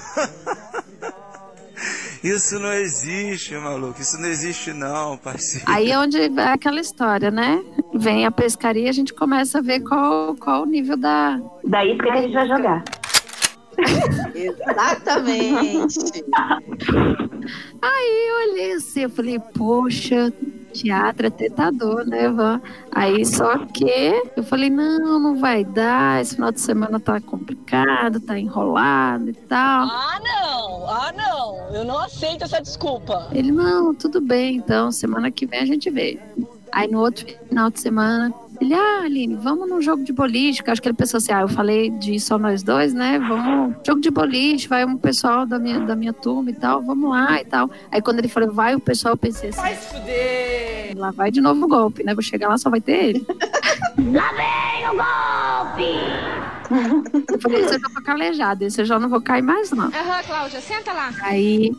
Isso 2.23 2.57
não 2.59 2.71
existe, 2.71 3.53
maluco. 3.55 4.01
Isso 4.01 4.17
não 4.17 4.29
existe, 4.29 4.71
não, 4.71 5.17
parceiro. 5.17 5.65
Aí 5.67 5.91
é 5.91 5.99
onde 5.99 6.17
é 6.17 6.47
aquela 6.47 6.79
história, 6.79 7.29
né? 7.29 7.61
Vem 7.93 8.25
a 8.25 8.31
pescaria, 8.31 8.89
a 8.89 8.93
gente 8.93 9.13
começa 9.13 9.59
a 9.59 9.61
ver 9.61 9.81
qual, 9.81 10.33
qual 10.35 10.63
o 10.63 10.65
nível 10.65 10.95
da. 10.95 11.41
Da 11.65 11.85
isca 11.85 12.05
que 12.05 12.09
a 12.09 12.21
gente 12.21 12.33
vai 12.33 12.47
jogar. 12.47 12.85
Exatamente. 14.33 15.99
Aí 17.81 18.27
eu 18.29 18.51
olhei 18.51 18.73
assim, 18.73 19.01
eu 19.01 19.09
falei, 19.09 19.39
poxa, 19.39 20.33
teatro 20.73 21.27
é 21.27 21.29
tentador, 21.29 22.05
né, 22.05 22.29
Van? 22.29 22.61
Aí 22.91 23.25
só 23.25 23.57
que 23.67 24.21
eu 24.35 24.43
falei, 24.43 24.69
não, 24.69 25.19
não 25.19 25.39
vai 25.39 25.63
dar, 25.63 26.21
esse 26.21 26.35
final 26.35 26.51
de 26.51 26.59
semana 26.61 26.99
tá 26.99 27.21
complicado, 27.21 28.19
tá 28.19 28.37
enrolado 28.37 29.29
e 29.29 29.33
tal. 29.33 29.87
Ah, 29.87 30.19
não! 30.23 30.89
Ah, 30.89 31.13
não! 31.15 31.75
Eu 31.75 31.85
não 31.85 31.99
aceito 31.99 32.43
essa 32.43 32.61
desculpa. 32.61 33.27
Ele, 33.31 33.51
não, 33.51 33.93
tudo 33.93 34.21
bem, 34.21 34.57
então, 34.57 34.91
semana 34.91 35.31
que 35.31 35.45
vem 35.45 35.59
a 35.59 35.65
gente 35.65 35.89
vê. 35.89 36.19
Aí 36.71 36.87
no 36.89 36.99
outro 36.99 37.25
final 37.47 37.69
de 37.69 37.79
semana, 37.79 38.33
ele, 38.59 38.73
ah, 38.73 39.01
Aline, 39.03 39.35
vamos 39.35 39.69
num 39.69 39.81
jogo 39.81 40.03
de 40.03 40.11
boliche, 40.11 40.63
que 40.63 40.69
eu 40.69 40.71
acho 40.73 40.81
que 40.81 40.87
ele 40.87 40.95
pensou 40.97 41.17
assim, 41.17 41.31
ah, 41.31 41.41
eu 41.41 41.47
falei 41.47 41.89
de 41.89 42.19
só 42.19 42.37
nós 42.37 42.63
dois, 42.63 42.93
né, 42.93 43.19
vamos, 43.19 43.75
jogo 43.85 44.01
de 44.01 44.09
boliche, 44.09 44.67
vai 44.67 44.85
um 44.85 44.97
pessoal 44.97 45.45
da 45.45 45.59
minha, 45.59 45.79
da 45.79 45.95
minha 45.95 46.13
turma 46.13 46.49
e 46.49 46.53
tal, 46.53 46.81
vamos 46.81 47.09
lá 47.09 47.39
e 47.41 47.45
tal. 47.45 47.69
Aí 47.91 48.01
quando 48.01 48.19
ele 48.19 48.27
falou, 48.27 48.51
vai 48.51 48.75
o 48.75 48.79
pessoal, 48.79 49.13
eu 49.13 49.17
pensei 49.17 49.49
assim, 49.49 49.61
Vai 49.61 49.75
se 49.75 49.93
fuder! 49.93 50.93
lá 50.97 51.11
vai 51.11 51.29
de 51.29 51.41
novo 51.41 51.65
o 51.65 51.67
golpe, 51.67 52.03
né, 52.03 52.13
vou 52.13 52.23
chegar 52.23 52.49
lá, 52.49 52.57
só 52.57 52.69
vai 52.69 52.81
ter 52.81 53.05
ele. 53.09 53.25
Lá 54.13 54.31
vem 54.33 54.87
o 54.89 54.93
golpe! 54.93 55.91
Eu 57.33 57.41
falei, 57.41 57.61
esse 57.61 57.75
eu 57.75 57.79
já 57.79 57.89
tô 57.89 58.03
calejado, 58.03 58.63
esse 58.63 58.81
eu 58.81 58.85
já 58.85 58.99
não 58.99 59.09
vou 59.09 59.21
cair 59.21 59.41
mais, 59.41 59.71
não. 59.71 59.85
Aham, 59.85 60.23
Cláudia, 60.25 60.61
senta 60.61 60.93
lá. 60.93 61.11
Aí 61.21 61.71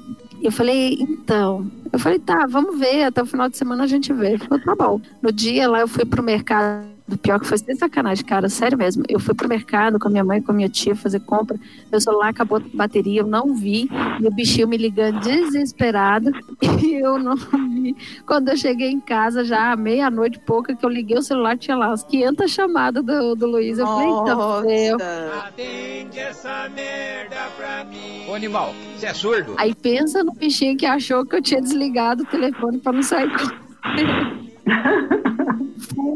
eu 0.42 0.52
falei, 0.52 0.98
então. 1.00 1.70
Eu 1.92 1.98
falei, 1.98 2.18
tá, 2.18 2.46
vamos 2.46 2.78
ver, 2.78 3.04
até 3.04 3.22
o 3.22 3.26
final 3.26 3.48
de 3.48 3.56
semana 3.56 3.84
a 3.84 3.86
gente 3.86 4.12
vê. 4.12 4.30
Ele 4.30 4.38
falou, 4.38 4.64
tá 4.64 4.74
bom. 4.74 5.00
No 5.22 5.32
dia 5.32 5.68
lá 5.68 5.80
eu 5.80 5.88
fui 5.88 6.04
pro 6.04 6.22
mercado. 6.22 6.97
Pior 7.16 7.40
que 7.40 7.46
foi 7.46 7.56
sem 7.56 7.74
sacanagem, 7.74 8.24
cara, 8.24 8.48
sério 8.48 8.76
mesmo. 8.76 9.02
Eu 9.08 9.18
fui 9.18 9.34
pro 9.34 9.48
mercado 9.48 9.98
com 9.98 10.08
a 10.08 10.10
minha 10.10 10.24
mãe 10.24 10.38
e 10.38 10.42
com 10.42 10.52
a 10.52 10.54
minha 10.54 10.68
tia 10.68 10.94
fazer 10.94 11.20
compra. 11.20 11.58
Meu 11.90 12.00
celular 12.00 12.28
acabou 12.28 12.58
a 12.58 12.62
bateria, 12.74 13.22
eu 13.22 13.26
não 13.26 13.54
vi. 13.54 13.88
E 14.20 14.26
o 14.26 14.30
bichinho 14.30 14.68
me 14.68 14.76
ligando 14.76 15.20
desesperado. 15.20 16.30
E 16.78 16.94
eu 16.94 17.18
não 17.18 17.34
vi. 17.36 17.96
Quando 18.26 18.48
eu 18.48 18.56
cheguei 18.56 18.90
em 18.90 19.00
casa, 19.00 19.44
já 19.44 19.74
meia-noite 19.74 20.38
pouca, 20.38 20.74
que 20.74 20.84
eu 20.84 20.88
liguei 20.88 21.18
o 21.18 21.22
celular, 21.22 21.56
tinha 21.56 21.76
lá 21.76 21.92
as 21.92 22.04
500 22.04 22.50
chamadas 22.50 23.04
do, 23.04 23.34
do 23.34 23.46
Luiz. 23.46 23.78
Eu 23.78 23.86
falei, 23.86 24.08
então, 24.08 24.70
eu. 24.70 24.96
Atende 25.38 26.18
essa 26.18 26.68
merda 26.68 27.36
pra 27.56 27.84
mim. 27.84 28.26
Ô, 28.28 28.34
animal, 28.34 28.74
você 28.96 29.06
é 29.06 29.14
surdo? 29.14 29.54
Aí 29.56 29.74
pensa 29.74 30.22
no 30.22 30.32
bichinho 30.32 30.76
que 30.76 30.86
achou 30.86 31.24
que 31.26 31.36
eu 31.36 31.42
tinha 31.42 31.60
desligado 31.60 32.22
o 32.22 32.26
telefone 32.26 32.78
pra 32.78 32.92
não 32.92 33.02
sair 33.02 33.30
com 33.30 34.47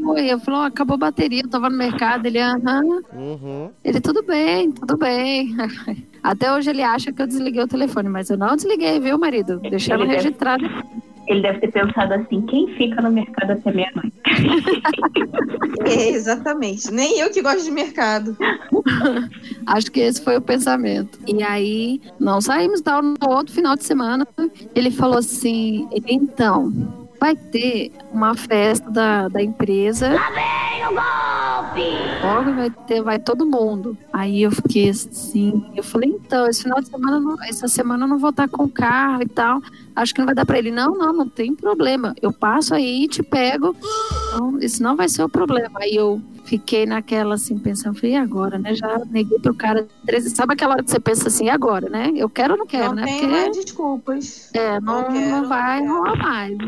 foi? 0.05 0.26
Eu 0.32 0.38
falei, 0.40 0.61
ó, 0.61 0.64
acabou 0.64 0.94
a 0.94 0.98
bateria, 0.98 1.42
eu 1.42 1.48
tava 1.48 1.70
no 1.70 1.76
mercado. 1.76 2.26
Ele, 2.26 2.38
aham. 2.40 2.82
Uhum. 3.14 3.70
Ele, 3.84 4.00
tudo 4.00 4.22
bem, 4.22 4.70
tudo 4.72 4.96
bem. 4.96 5.55
Até 6.22 6.53
hoje 6.53 6.70
ele 6.70 6.82
acha 6.82 7.12
que 7.12 7.20
eu 7.20 7.26
desliguei 7.26 7.62
o 7.62 7.68
telefone, 7.68 8.09
mas 8.09 8.30
eu 8.30 8.38
não 8.38 8.55
desliguei, 8.55 9.00
viu, 9.00 9.18
marido? 9.18 9.59
Deixando 9.59 10.03
Ele 10.03 10.11
deve- 10.12 10.22
registrado. 10.22 10.64
Ele 11.28 11.40
deve 11.40 11.61
ter 11.61 11.70
pensado 11.72 12.14
assim, 12.14 12.42
quem 12.42 12.66
fica 12.74 13.00
no 13.00 13.11
mercado 13.11 13.53
até 13.53 13.72
meia-noite? 13.72 14.12
É, 15.84 16.11
exatamente. 16.11 16.92
Nem 16.92 17.18
eu 17.18 17.30
que 17.30 17.42
gosto 17.42 17.64
de 17.64 17.70
mercado. 17.70 18.36
Acho 19.66 19.90
que 19.90 19.98
esse 20.00 20.22
foi 20.22 20.36
o 20.36 20.40
pensamento. 20.40 21.18
E 21.26 21.42
aí, 21.42 22.00
não 22.20 22.40
saímos 22.40 22.80
tal 22.80 23.03
no 23.03 23.16
outro 23.28 23.53
final 23.53 23.74
de 23.76 23.84
semana. 23.84 24.26
Ele 24.76 24.90
falou 24.92 25.18
assim: 25.18 25.88
então, 26.07 26.72
vai 27.23 27.37
ter 27.37 27.93
uma 28.12 28.35
festa 28.35 28.91
da, 28.91 29.29
da 29.29 29.41
empresa. 29.41 30.09
Lá 30.12 30.29
vem 30.31 30.85
o 30.89 30.91
golpe! 30.91 32.27
Logo 32.27 32.53
vai 32.57 32.68
ter, 32.70 33.01
vai 33.01 33.18
todo 33.20 33.47
mundo. 33.47 33.97
Aí 34.12 34.43
eu 34.43 34.51
fiquei 34.51 34.89
assim, 34.91 35.64
eu 35.77 35.85
falei, 35.85 36.11
então, 36.11 36.49
esse 36.49 36.64
final 36.64 36.81
de 36.81 36.89
semana, 36.89 37.20
não- 37.20 37.41
essa 37.45 37.68
semana 37.68 38.05
eu 38.05 38.09
não 38.09 38.18
vou 38.18 38.31
estar 38.31 38.49
com 38.49 38.64
o 38.64 38.68
carro 38.68 39.23
e 39.23 39.29
tal. 39.29 39.61
Acho 39.95 40.12
que 40.12 40.18
não 40.18 40.27
vai 40.27 40.35
dar 40.35 40.45
pra 40.45 40.59
ele. 40.59 40.73
Não, 40.73 40.97
não, 40.99 41.12
não 41.12 41.29
tem 41.29 41.55
problema. 41.55 42.12
Eu 42.20 42.33
passo 42.33 42.75
aí 42.75 43.05
e 43.05 43.09
te 43.09 43.23
pego. 43.23 43.77
Então, 44.29 44.59
isso 44.61 44.83
não 44.83 44.97
vai 44.97 45.09
ser 45.09 45.23
o 45.23 45.29
problema. 45.29 45.79
Aí 45.81 45.95
eu 45.95 46.20
fiquei 46.53 46.84
naquela 46.84 47.36
assim, 47.36 47.57
pensando, 47.59 47.94
falei, 47.98 48.12
e 48.12 48.16
agora, 48.16 48.59
né? 48.59 48.74
Já 48.74 48.98
neguei 49.11 49.38
pro 49.38 49.55
cara. 49.55 49.88
treze- 50.05 50.28
Sabe 50.36 50.53
aquela 50.53 50.74
hora 50.74 50.82
que 50.82 50.90
você 50.90 51.00
pensa 51.00 51.28
assim, 51.28 51.46
e 51.46 51.50
agora, 51.50 51.88
né? 51.88 52.12
Eu 52.14 52.28
quero 52.28 52.53
ou 52.53 52.59
não 52.59 52.66
quero, 52.66 52.88
Não 52.88 52.94
né? 52.96 53.07
tem 53.07 53.20
Porque- 53.28 53.50
desculpas. 53.64 54.50
é, 54.53 54.78
não, 54.80 55.00
Não 55.03 55.05
quero, 55.12 55.30
não 55.30 55.48
vai 55.48 55.86
rolar 55.86 56.16
mais. 56.16 56.59
né? 56.59 56.66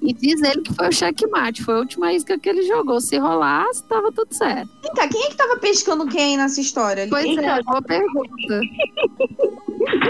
E 0.00 0.12
diz 0.12 0.40
ele 0.42 0.62
que 0.62 0.72
foi 0.74 0.88
o 0.88 0.92
checkmate, 0.92 1.64
foi 1.64 1.74
a 1.74 1.78
última 1.78 2.12
isca 2.12 2.38
que 2.38 2.48
ele 2.48 2.62
jogou. 2.62 3.00
Se 3.00 3.18
rolasse, 3.18 3.82
tava 3.88 4.12
tudo 4.12 4.32
certo. 4.32 4.68
Cá, 4.94 5.08
quem 5.08 5.24
é 5.24 5.28
que 5.30 5.36
tava 5.36 5.56
pescando 5.56 6.06
quem 6.06 6.36
nessa 6.36 6.60
história? 6.60 7.02
ali? 7.02 7.10
Pois 7.10 7.36
é, 7.36 7.62
boa 7.64 7.82
pergunta. 7.82 8.60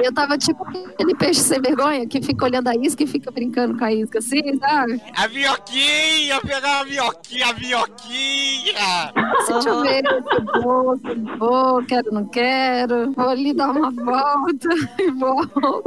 Eu 0.03 0.13
tava 0.13 0.39
tipo 0.39 0.63
aquele 0.67 1.15
peixe 1.15 1.41
sem 1.41 1.61
vergonha 1.61 2.07
que 2.07 2.21
fica 2.23 2.45
olhando 2.45 2.69
a 2.69 2.75
isca 2.77 3.03
e 3.03 3.07
fica 3.07 3.31
brincando 3.31 3.77
com 3.77 3.85
a 3.85 3.93
isca 3.93 4.19
assim, 4.19 4.57
sabe? 4.59 5.01
A 5.15 5.29
minhoquinha, 5.29 6.41
pegar 6.41 6.81
a 6.81 6.85
minhoquinha, 6.85 7.47
a 7.49 7.53
minhoquinha. 7.55 9.06
Deixa 9.49 9.69
eu 9.69 9.83
ver 9.83 10.03
se 10.05 10.63
vou, 10.63 10.97
se 10.97 11.15
não 11.15 11.39
vou, 11.39 11.85
quero, 11.85 12.13
não 12.13 12.25
quero. 12.27 13.13
Vou 13.13 13.29
ali 13.29 13.53
dar 13.53 13.71
uma 13.71 13.91
volta 13.91 14.69
e 14.99 15.11
volto. 15.11 15.85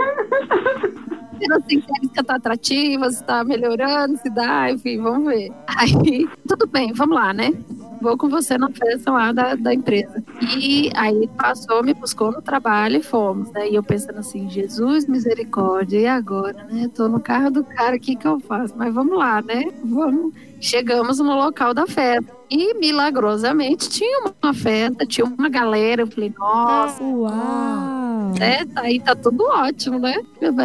Vendo 1.39 1.53
assim, 1.55 1.81
se 1.81 1.87
a 1.87 2.05
isca 2.05 2.23
tá 2.23 2.35
atrativa, 2.35 3.09
se 3.09 3.23
tá 3.23 3.43
melhorando, 3.43 4.17
se 4.17 4.29
dá, 4.29 4.71
enfim, 4.71 5.01
vamos 5.01 5.25
ver. 5.25 5.51
Aí, 5.67 6.27
tudo 6.47 6.67
bem, 6.67 6.91
vamos 6.93 7.15
lá, 7.15 7.33
né? 7.33 7.53
Vou 8.01 8.17
com 8.17 8.29
você 8.29 8.57
na 8.57 8.69
festa 8.69 9.11
lá 9.11 9.31
da, 9.31 9.55
da 9.55 9.73
empresa. 9.73 10.23
E 10.57 10.89
aí 10.95 11.15
ele 11.15 11.27
passou, 11.37 11.83
me 11.83 11.93
buscou 11.93 12.31
no 12.31 12.41
trabalho 12.41 12.97
e 12.97 13.03
fomos, 13.03 13.51
né? 13.51 13.69
E 13.69 13.75
eu 13.75 13.83
pensando 13.83 14.19
assim, 14.19 14.49
Jesus, 14.49 15.05
misericórdia, 15.05 15.99
e 15.99 16.07
agora, 16.07 16.65
né? 16.71 16.89
Tô 16.93 17.07
no 17.07 17.19
carro 17.19 17.51
do 17.51 17.63
cara, 17.63 17.95
o 17.95 17.99
que 17.99 18.15
que 18.15 18.27
eu 18.27 18.39
faço? 18.39 18.73
Mas 18.77 18.93
vamos 18.93 19.17
lá, 19.17 19.41
né? 19.41 19.65
Vamos. 19.83 20.33
Chegamos 20.61 21.19
no 21.19 21.35
local 21.35 21.73
da 21.73 21.87
festa. 21.87 22.37
E 22.49 22.73
milagrosamente 22.73 23.89
tinha 23.89 24.23
uma 24.41 24.53
festa, 24.53 25.05
tinha 25.05 25.25
uma 25.25 25.47
galera. 25.49 26.01
Eu 26.01 26.07
falei, 26.07 26.33
nossa, 26.37 27.01
Uau! 27.03 28.33
né? 28.39 28.67
Aí 28.75 28.99
tá 28.99 29.15
tudo 29.15 29.43
ótimo, 29.45 29.99
né? 29.99 30.15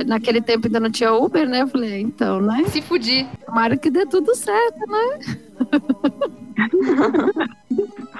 Naquele 0.06 0.40
tempo 0.40 0.66
ainda 0.66 0.80
não 0.80 0.90
tinha 0.90 1.12
Uber, 1.12 1.48
né? 1.48 1.62
Eu 1.62 1.68
falei, 1.68 2.00
então, 2.00 2.40
né? 2.40 2.64
Se 2.68 2.82
fudir. 2.82 3.26
Tomara 3.46 3.76
que 3.76 3.90
dê 3.90 4.06
tudo 4.06 4.34
certo, 4.34 4.80
né? 4.90 5.36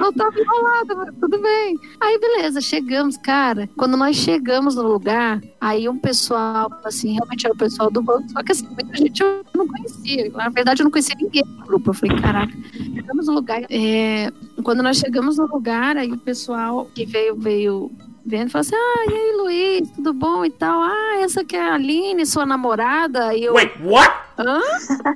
Não 0.01 0.13
tava 0.13 0.39
enrolada, 0.39 0.95
mas 0.97 1.15
tudo 1.21 1.39
bem. 1.41 1.79
Aí, 2.01 2.19
beleza, 2.19 2.61
chegamos, 2.61 3.17
cara. 3.17 3.69
Quando 3.77 3.97
nós 3.97 4.17
chegamos 4.17 4.75
no 4.75 4.83
lugar, 4.83 5.41
aí 5.61 5.89
um 5.89 5.97
pessoal, 5.99 6.69
assim, 6.85 7.13
realmente 7.15 7.47
era 7.47 7.55
o 7.55 7.59
pessoal 7.59 7.91
do 7.91 8.03
banco, 8.03 8.29
só 8.31 8.43
que 8.43 8.53
assim, 8.53 8.67
muita 8.67 8.97
gente 8.97 9.23
eu 9.23 9.45
não 9.55 9.67
conhecia. 9.69 10.31
Na 10.33 10.49
verdade, 10.49 10.83
eu 10.83 10.85
não 10.85 10.91
conhecia 10.91 11.15
ninguém 11.17 11.45
do 11.45 11.65
grupo. 11.65 11.91
Eu 11.91 11.95
falei, 11.95 12.21
caraca, 12.21 12.53
chegamos 12.73 13.27
no 13.29 13.35
lugar. 13.35 13.63
é, 13.71 14.31
Quando 14.63 14.83
nós 14.83 14.99
chegamos 14.99 15.39
no 15.39 15.47
lugar, 15.47 15.97
aí 15.97 16.11
o 16.13 16.19
pessoal 16.19 16.87
que 16.95 17.07
veio, 17.07 17.37
veio 17.37 17.91
vendo, 18.27 18.51
falou 18.51 18.63
assim: 18.63 18.75
Ah, 18.77 19.05
e 19.11 19.15
aí, 19.15 19.37
Luiz, 19.37 19.91
tudo 19.93 20.13
bom 20.13 20.45
e 20.45 20.51
tal? 20.51 20.83
Ah, 20.83 21.19
essa 21.21 21.45
que 21.45 21.57
é 21.57 21.63
a 21.63 21.75
Aline, 21.75 22.27
sua 22.27 22.45
namorada. 22.47 23.35
E 23.35 23.45
eu. 23.45 23.55
Wait, 23.55 23.73
what? 23.83 24.13
Hã? 24.39 24.61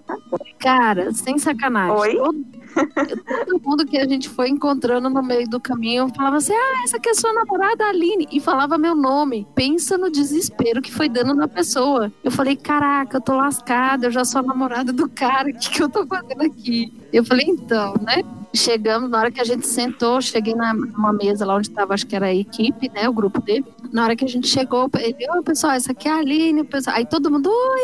Cara, 0.60 1.12
sem 1.12 1.38
sacanagem. 1.38 1.96
Oi? 1.96 2.16
Todo, 2.16 2.44
todo 2.74 3.60
mundo 3.62 3.86
que 3.86 3.98
a 3.98 4.06
gente 4.06 4.28
foi 4.28 4.48
encontrando 4.48 5.08
no 5.08 5.22
meio 5.22 5.48
do 5.48 5.60
caminho 5.60 6.08
falava 6.14 6.36
assim: 6.36 6.52
Ah, 6.52 6.82
essa 6.84 6.96
aqui 6.96 7.08
é 7.08 7.14
sua 7.14 7.32
namorada, 7.32 7.84
Aline. 7.86 8.28
E 8.30 8.40
falava 8.40 8.78
meu 8.78 8.94
nome. 8.94 9.46
Pensa 9.54 9.96
no 9.98 10.10
desespero 10.10 10.82
que 10.82 10.92
foi 10.92 11.08
dando 11.08 11.34
na 11.34 11.48
pessoa. 11.48 12.12
Eu 12.22 12.30
falei: 12.30 12.56
Caraca, 12.56 13.16
eu 13.16 13.20
tô 13.20 13.34
lascada, 13.36 14.06
eu 14.06 14.10
já 14.10 14.24
sou 14.24 14.40
a 14.40 14.42
namorada 14.44 14.92
do 14.92 15.08
cara, 15.08 15.48
o 15.50 15.54
que, 15.54 15.70
que 15.70 15.82
eu 15.82 15.88
tô 15.88 16.06
fazendo 16.06 16.42
aqui? 16.42 16.92
Eu 17.12 17.24
falei: 17.24 17.46
Então, 17.48 17.94
né? 18.02 18.22
Chegamos, 18.54 19.10
na 19.10 19.18
hora 19.18 19.30
que 19.30 19.40
a 19.42 19.44
gente 19.44 19.66
sentou, 19.66 20.22
cheguei 20.22 20.54
na- 20.54 20.72
numa 20.72 21.12
mesa 21.12 21.44
lá 21.44 21.54
onde 21.56 21.68
estava, 21.68 21.92
acho 21.92 22.06
que 22.06 22.16
era 22.16 22.26
a 22.26 22.34
equipe, 22.34 22.90
né? 22.90 23.06
O 23.08 23.12
grupo 23.12 23.42
dele. 23.42 23.64
Na 23.92 24.04
hora 24.04 24.16
que 24.16 24.24
a 24.24 24.28
gente 24.28 24.48
chegou, 24.48 24.88
ele, 24.98 25.16
oi, 25.30 25.42
pessoal, 25.42 25.74
essa 25.74 25.92
aqui 25.92 26.08
é 26.08 26.12
a 26.12 26.16
Aline. 26.16 26.66
Aí 26.88 27.04
todo 27.04 27.30
mundo, 27.30 27.50
oi, 27.50 27.80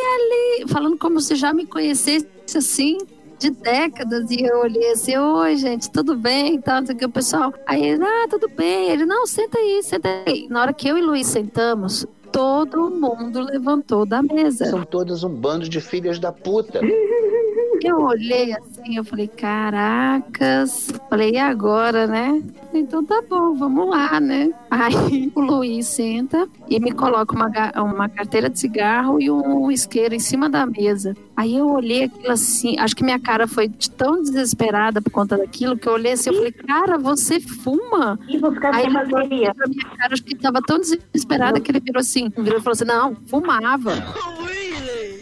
Aline, 0.57 0.73
falando 0.73 0.97
como 0.97 1.21
se 1.21 1.35
já 1.37 1.53
me 1.53 1.67
conhecesse 1.67 2.27
assim. 2.57 2.97
De 3.45 3.51
décadas, 3.51 4.31
e 4.31 4.43
eu 4.43 4.61
olhei 4.61 4.93
assim, 4.93 5.19
oi, 5.19 5.55
gente, 5.57 5.91
tudo 5.91 6.17
bem? 6.17 6.55
Então, 6.55 6.83
o 6.83 7.11
pessoal. 7.11 7.53
Aí 7.67 7.85
ele, 7.85 8.03
ah, 8.03 8.27
tudo 8.31 8.49
bem. 8.49 8.89
Ele, 8.89 9.05
não, 9.05 9.27
senta 9.27 9.59
aí, 9.59 9.83
senta 9.83 10.09
aí. 10.27 10.47
Na 10.49 10.63
hora 10.63 10.73
que 10.73 10.89
eu 10.89 10.97
e 10.97 11.03
Luiz 11.03 11.27
sentamos, 11.27 12.07
todo 12.33 12.89
mundo 12.89 13.43
levantou 13.43 14.07
da 14.07 14.23
mesa. 14.23 14.65
São 14.65 14.83
todas 14.83 15.23
um 15.25 15.29
bando 15.29 15.69
de 15.69 15.79
filhas 15.79 16.19
da 16.19 16.33
puta. 16.33 16.81
Eu 17.85 18.01
olhei 18.01 18.51
assim, 18.55 18.97
eu 18.97 19.05
falei, 19.05 19.29
caracas. 19.29 20.91
Falei, 21.11 21.33
e 21.33 21.39
agora, 21.39 22.07
né? 22.07 22.43
Então 22.73 23.05
tá 23.05 23.23
bom, 23.29 23.55
vamos 23.55 23.91
lá, 23.91 24.19
né? 24.19 24.53
Aí 24.71 25.31
o 25.37 25.41
Luiz 25.41 25.87
senta 25.87 26.49
e 26.67 26.81
me 26.81 26.93
coloca 26.93 27.35
uma, 27.35 27.51
uma 27.83 28.09
carteira 28.09 28.49
de 28.49 28.59
cigarro 28.59 29.21
e 29.21 29.31
um 29.31 29.71
isqueiro 29.71 30.15
em 30.15 30.19
cima 30.19 30.49
da 30.49 30.65
mesa. 30.65 31.15
Aí 31.37 31.59
eu 31.59 31.69
olhei 31.69 32.05
aquilo 32.05 32.33
assim, 32.33 32.79
acho 32.79 32.97
que 32.97 33.05
minha 33.05 33.21
cara 33.21 33.47
foi 33.47 33.69
tão 33.99 34.23
desesperada 34.23 35.03
por 35.03 35.11
conta 35.11 35.37
daquilo 35.37 35.77
que 35.77 35.87
eu 35.87 35.93
olhei 35.93 36.13
assim, 36.13 36.31
eu 36.31 36.37
falei, 36.37 36.53
cara, 36.53 36.97
você 36.97 37.39
fuma? 37.39 38.19
E 38.27 38.39
vou 38.39 38.51
ficar 38.51 38.75
Aí 38.75 38.85
sem 38.85 38.91
ele 38.91 38.99
olhou 38.99 39.55
pra 39.55 39.69
minha 39.69 39.85
cara, 39.99 40.15
acho 40.15 40.25
que 40.25 40.33
ele 40.33 40.41
tava 40.41 40.63
tão 40.63 40.79
desesperado 40.79 41.61
que 41.61 41.71
ele 41.71 41.81
virou 41.81 42.01
assim, 42.01 42.31
virou 42.31 42.61
e 42.61 42.63
falou 42.63 42.73
assim, 42.73 42.87
não, 42.87 43.15
fumava. 43.27 43.93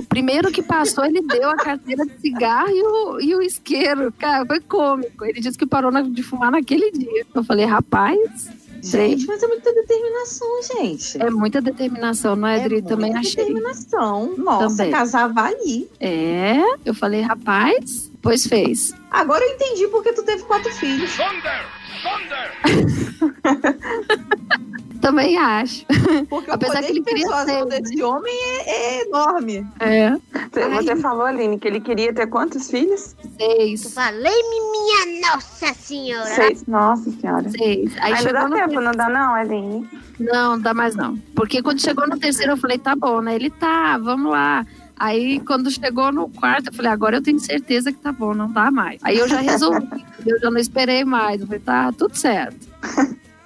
O 0.03 0.07
primeiro 0.07 0.50
que 0.53 0.62
passou, 0.62 1.05
ele 1.05 1.20
deu 1.22 1.48
a 1.50 1.57
carteira 1.57 2.05
de 2.05 2.20
cigarro 2.20 2.70
e 2.70 2.82
o, 2.82 3.20
e 3.20 3.34
o 3.36 3.42
isqueiro. 3.42 4.12
Cara, 4.18 4.44
foi 4.44 4.61
cômico. 4.61 5.24
Ele 5.24 5.40
disse 5.40 5.57
que 5.57 5.64
parou 5.66 5.90
na- 5.90 6.03
de 6.03 6.22
fumar 6.22 6.50
naquele 6.50 6.90
dia. 6.90 7.24
Eu 7.34 7.42
falei, 7.44 7.64
rapaz. 7.64 8.50
Gente, 8.84 9.26
mas 9.28 9.40
é 9.40 9.46
muita 9.46 9.72
determinação, 9.72 10.48
gente. 10.74 11.22
É 11.22 11.30
muita 11.30 11.61
determinação, 11.61 12.34
não 12.34 12.48
é, 12.48 12.57
Adri? 12.61 12.82
Também 12.82 13.12
muita 13.12 13.20
achei. 13.20 13.36
determinação. 13.36 14.34
Nossa, 14.36 14.68
Também. 14.76 14.90
casava 14.90 15.42
ali. 15.42 15.88
É, 16.00 16.57
eu 16.84 16.92
falei, 16.92 17.20
rapaz, 17.20 18.11
pois 18.20 18.44
fez. 18.44 18.92
Agora 19.09 19.44
eu 19.44 19.55
entendi 19.55 19.86
porque 19.86 20.12
tu 20.12 20.24
teve 20.24 20.42
quatro 20.42 20.72
filhos. 20.74 21.12
Também 25.03 25.36
acho. 25.36 25.84
Porque 26.30 26.48
Apesar 26.48 26.74
o 26.74 26.76
poder 26.76 26.86
que 26.86 26.92
ele 26.92 27.00
de 27.00 27.05
persuasão 27.05 27.68
ser, 27.68 27.80
desse 27.82 28.03
homem 28.05 28.32
é, 28.32 28.70
é 28.70 29.03
enorme. 29.03 29.66
É. 29.80 30.12
Você, 30.12 30.68
você 30.68 30.96
falou, 30.96 31.26
Aline, 31.26 31.59
que 31.59 31.66
ele 31.66 31.80
queria 31.80 32.14
ter 32.14 32.28
quantos 32.28 32.70
filhos? 32.70 33.16
Seis. 33.36 33.92
Falei-me, 33.92 34.61
minha 34.70 35.20
Nossa 35.28 35.74
Senhora. 35.74 36.26
Seis. 36.26 36.64
Nossa 36.68 37.11
senhora. 37.11 37.50
Seis. 37.50 37.92
Aí 37.96 38.12
Ainda 38.12 38.16
chegou 38.18 38.32
dá 38.32 38.48
no 38.48 38.55
tempo, 38.55 38.80
não 38.80 38.92
dá 38.92 39.09
não, 39.09 39.34
Aline? 39.34 39.90
Não, 40.20 40.59
dá 40.59 40.72
mais 40.72 40.94
não. 40.94 41.16
Porque 41.34 41.61
quando 41.61 41.80
chegou 41.80 42.07
no 42.07 42.16
terceiro, 42.16 42.53
eu 42.53 42.57
falei, 42.57 42.78
tá 42.78 42.94
bom, 42.94 43.20
né? 43.20 43.34
Ele 43.34 43.50
tá, 43.50 43.98
vamos 43.98 44.30
lá. 44.30 44.64
Aí, 44.96 45.40
quando 45.40 45.68
chegou 45.68 46.12
no 46.12 46.28
quarto, 46.28 46.68
eu 46.68 46.72
falei, 46.72 46.92
agora 46.92 47.16
eu 47.16 47.22
tenho 47.22 47.40
certeza 47.40 47.90
que 47.90 47.98
tá 47.98 48.12
bom, 48.12 48.34
não 48.34 48.48
dá 48.48 48.70
mais. 48.70 49.00
Aí 49.03 49.18
eu 49.18 49.26
já 49.26 49.40
resolvi, 49.40 49.88
eu 50.24 50.38
já 50.38 50.48
não 50.48 50.61
esperei 50.61 51.05
mais. 51.05 51.40
Eu 51.40 51.46
falei, 51.48 51.61
tá, 51.61 51.90
tudo 51.90 52.14
certo. 52.14 52.68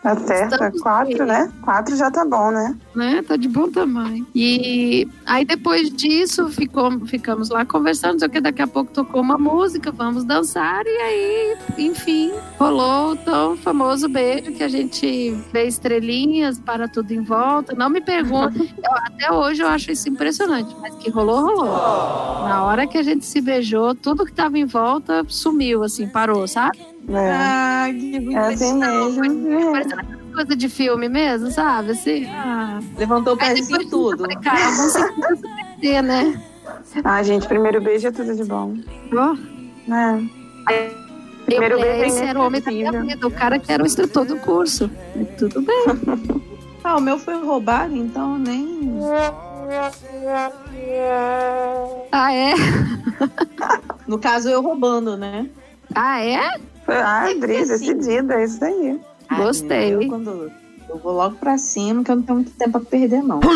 Tá 0.07 0.17
certo, 0.19 0.53
Estamos 0.53 0.83
quatro, 0.83 1.19
bem. 1.19 1.27
né? 1.27 1.53
Quatro 1.63 1.97
já 1.97 2.09
tá 2.13 2.25
bom, 2.25 2.53
né? 2.53 2.77
né? 2.95 3.25
Tá 3.27 3.35
de 3.37 3.49
bom 3.49 3.69
tamanho. 3.69 4.25
E 4.33 5.09
aí 5.27 5.45
depois 5.45 5.91
disso 5.91 6.49
ficou, 6.49 7.05
ficamos 7.07 7.49
lá 7.51 7.65
conversando, 7.65 8.23
o 8.23 8.29
que, 8.29 8.41
daqui 8.41 8.63
a 8.63 8.69
pouco 8.69 8.93
tocou 8.93 9.21
uma 9.21 9.37
música, 9.37 9.91
vamos 9.91 10.23
dançar, 10.23 10.85
e 10.87 10.97
aí, 10.97 11.57
enfim, 11.77 12.31
rolou 12.57 13.13
o 13.13 13.17
tão 13.17 13.57
famoso 13.57 14.09
beijo 14.09 14.53
que 14.53 14.63
a 14.63 14.69
gente 14.69 15.33
vê 15.53 15.65
estrelinhas 15.67 16.61
para 16.61 16.87
tudo 16.87 17.11
em 17.11 17.23
volta. 17.23 17.75
Não 17.75 17.91
me 17.91 18.01
pergunte, 18.01 18.59
eu- 18.79 18.97
até 19.07 19.33
hoje 19.33 19.63
eu 19.63 19.67
acho 19.69 19.91
isso 19.91 20.09
impressionante, 20.09 20.73
mas 20.81 20.95
que 20.95 21.11
rolou, 21.11 21.41
rolou. 21.47 21.67
Na 22.49 22.63
hora 22.65 22.87
que 22.87 22.97
a 22.97 23.03
gente 23.03 23.27
se 23.27 23.41
beijou, 23.41 23.93
tudo 23.93 24.25
que 24.25 24.33
tava 24.33 24.57
em 24.57 24.67
volta 24.67 25.25
sumiu, 25.27 25.83
assim, 25.83 26.07
parou, 26.09 26.47
sabe? 26.47 26.79
É. 27.09 27.31
Ah, 27.33 27.87
que 27.91 28.35
É 28.35 28.39
assim 28.39 28.75
mesmo. 28.75 29.73
Parecendo 29.73 30.27
coisa 30.35 30.55
de 30.57 30.69
filme 30.69 31.09
mesmo, 31.09 31.51
sabe? 31.51 31.93
Assim, 31.93 32.27
ah. 32.27 32.81
Levantou 32.99 33.35
o 33.35 33.39
Aí 33.41 33.55
pezinho 33.55 33.79
depois 33.79 33.87
e 33.87 33.91
tudo. 33.91 34.19
falei, 34.19 34.37
cara, 34.37 34.61
que 35.75 35.81
ter, 35.81 36.03
né? 36.03 36.43
Ah, 37.05 37.23
gente, 37.23 37.47
primeiro 37.47 37.81
beijo 37.81 38.09
é 38.09 38.13
tudo 38.13 38.35
de 38.35 38.45
bom. 38.45 38.77
Ó. 39.15 39.37
É. 39.93 40.91
Primeiro 41.47 41.77
eu, 41.77 41.81
beijo 41.81 42.03
é 42.03 42.07
esse 42.09 42.25
era 42.25 42.39
o 42.39 42.45
homem 42.45 42.61
da 42.61 42.71
minha 42.71 42.93
vida, 42.93 43.27
o 43.27 43.31
cara 43.31 43.59
que 43.59 43.73
era 43.73 43.83
o 43.83 43.87
instrutor 43.87 44.25
do 44.27 44.37
curso. 44.37 44.91
E 45.15 45.25
tudo 45.25 45.63
bem. 45.63 46.47
Ah, 46.89 46.99
o 46.99 47.01
meu 47.01 47.19
foi 47.19 47.35
roubado, 47.45 47.97
então 47.97 48.39
nem. 48.39 48.93
Ah, 52.13 52.33
é? 52.33 52.55
No 54.07 54.21
caso, 54.21 54.49
eu 54.49 54.63
roubando, 54.63 55.17
né? 55.17 55.51
Ah, 55.93 56.25
é? 56.25 56.61
Ah, 56.89 57.27
Dri, 57.39 57.57
assim. 57.59 57.69
decidida, 57.95 58.35
é 58.35 58.45
isso 58.45 58.65
aí. 58.65 59.01
Ai, 59.29 59.43
Gostei. 59.43 59.95
Eu, 59.95 60.09
quando, 60.09 60.53
eu 60.89 60.99
vou 60.99 61.13
logo 61.13 61.37
pra 61.37 61.59
cima, 61.59 62.05
que 62.05 62.11
eu 62.11 62.17
não 62.17 62.23
tenho 62.23 62.37
muito 62.39 62.53
tempo 62.53 62.73
pra 62.73 62.81
perder, 62.81 63.23
não. 63.23 63.41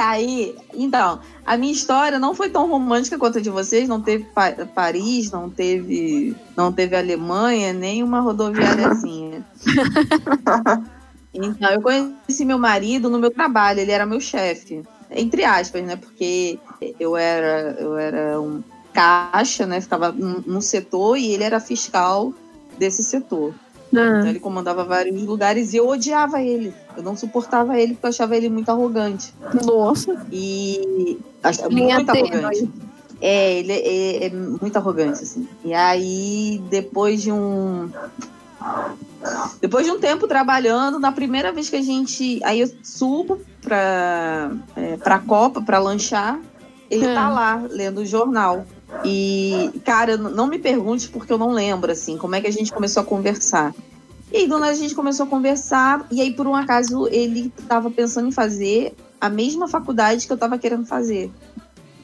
Aí, 0.00 0.54
então, 0.74 1.20
a 1.44 1.56
minha 1.56 1.72
história 1.72 2.18
não 2.18 2.34
foi 2.34 2.48
tão 2.48 2.68
romântica 2.68 3.18
quanto 3.18 3.38
a 3.38 3.40
de 3.40 3.50
vocês. 3.50 3.88
Não 3.88 4.00
teve 4.00 4.24
Pa- 4.24 4.52
Paris, 4.74 5.30
não 5.30 5.50
teve, 5.50 6.34
não 6.56 6.72
teve 6.72 6.96
Alemanha, 6.96 7.72
nem 7.72 8.02
uma 8.02 8.20
rodoviáriazinha. 8.20 9.44
Então, 11.36 11.68
eu 11.72 11.82
conheci 11.82 12.44
meu 12.44 12.60
marido 12.60 13.10
no 13.10 13.18
meu 13.18 13.28
trabalho, 13.28 13.80
ele 13.80 13.90
era 13.90 14.06
meu 14.06 14.20
chefe. 14.20 14.82
Entre 15.10 15.42
aspas, 15.44 15.82
né? 15.82 15.96
Porque 15.96 16.60
eu 17.00 17.16
era, 17.16 17.72
eu 17.80 17.96
era 17.96 18.40
um 18.40 18.62
caixa, 18.94 19.66
né? 19.66 19.80
Ficava 19.80 20.12
num, 20.12 20.60
setor 20.60 21.18
e 21.18 21.32
ele 21.32 21.42
era 21.42 21.60
fiscal 21.60 22.32
desse 22.78 23.02
setor. 23.02 23.52
Então 23.92 24.26
ele 24.26 24.40
comandava 24.40 24.84
vários 24.84 25.22
lugares 25.22 25.72
e 25.72 25.76
eu 25.76 25.88
odiava 25.88 26.42
ele. 26.42 26.74
Eu 26.96 27.02
não 27.02 27.16
suportava 27.16 27.78
ele 27.78 27.94
porque 27.94 28.06
eu 28.06 28.10
achava 28.10 28.36
ele 28.36 28.48
muito 28.48 28.68
arrogante. 28.68 29.32
Nossa. 29.64 30.24
E 30.32 31.18
achava 31.42 31.68
Linha 31.68 31.96
muito 31.96 32.12
tênue. 32.12 32.32
arrogante. 32.32 32.70
É, 33.20 33.58
ele 33.58 33.72
é, 33.72 34.26
é 34.26 34.30
muito 34.30 34.76
arrogante, 34.76 35.22
assim. 35.22 35.48
E 35.64 35.72
aí, 35.72 36.60
depois 36.68 37.22
de 37.22 37.30
um. 37.30 37.88
Depois 39.60 39.86
de 39.86 39.92
um 39.92 40.00
tempo 40.00 40.26
trabalhando, 40.26 40.98
na 40.98 41.12
primeira 41.12 41.52
vez 41.52 41.70
que 41.70 41.76
a 41.76 41.82
gente. 41.82 42.40
Aí 42.42 42.60
eu 42.60 42.70
subo 42.82 43.40
pra, 43.62 44.50
é, 44.76 44.96
pra 44.96 45.20
Copa, 45.20 45.62
pra 45.62 45.78
lanchar. 45.78 46.40
Ele 46.90 47.06
tá 47.06 47.28
lá, 47.28 47.64
lendo 47.70 48.02
o 48.02 48.06
jornal. 48.06 48.66
E, 49.02 49.70
cara, 49.84 50.16
não 50.16 50.46
me 50.46 50.58
pergunte 50.58 51.08
porque 51.08 51.32
eu 51.32 51.38
não 51.38 51.52
lembro, 51.52 51.90
assim, 51.90 52.16
como 52.18 52.34
é 52.34 52.40
que 52.40 52.46
a 52.46 52.52
gente 52.52 52.72
começou 52.72 53.02
a 53.02 53.06
conversar. 53.06 53.74
E 54.32 54.38
aí, 54.38 54.48
dona, 54.48 54.66
a 54.66 54.74
gente 54.74 54.94
começou 54.94 55.26
a 55.26 55.28
conversar, 55.28 56.06
e 56.10 56.20
aí, 56.20 56.32
por 56.32 56.46
um 56.46 56.54
acaso, 56.54 57.06
ele 57.08 57.52
tava 57.68 57.90
pensando 57.90 58.28
em 58.28 58.32
fazer 58.32 58.94
a 59.20 59.28
mesma 59.28 59.68
faculdade 59.68 60.26
que 60.26 60.32
eu 60.32 60.36
tava 60.36 60.58
querendo 60.58 60.84
fazer 60.84 61.30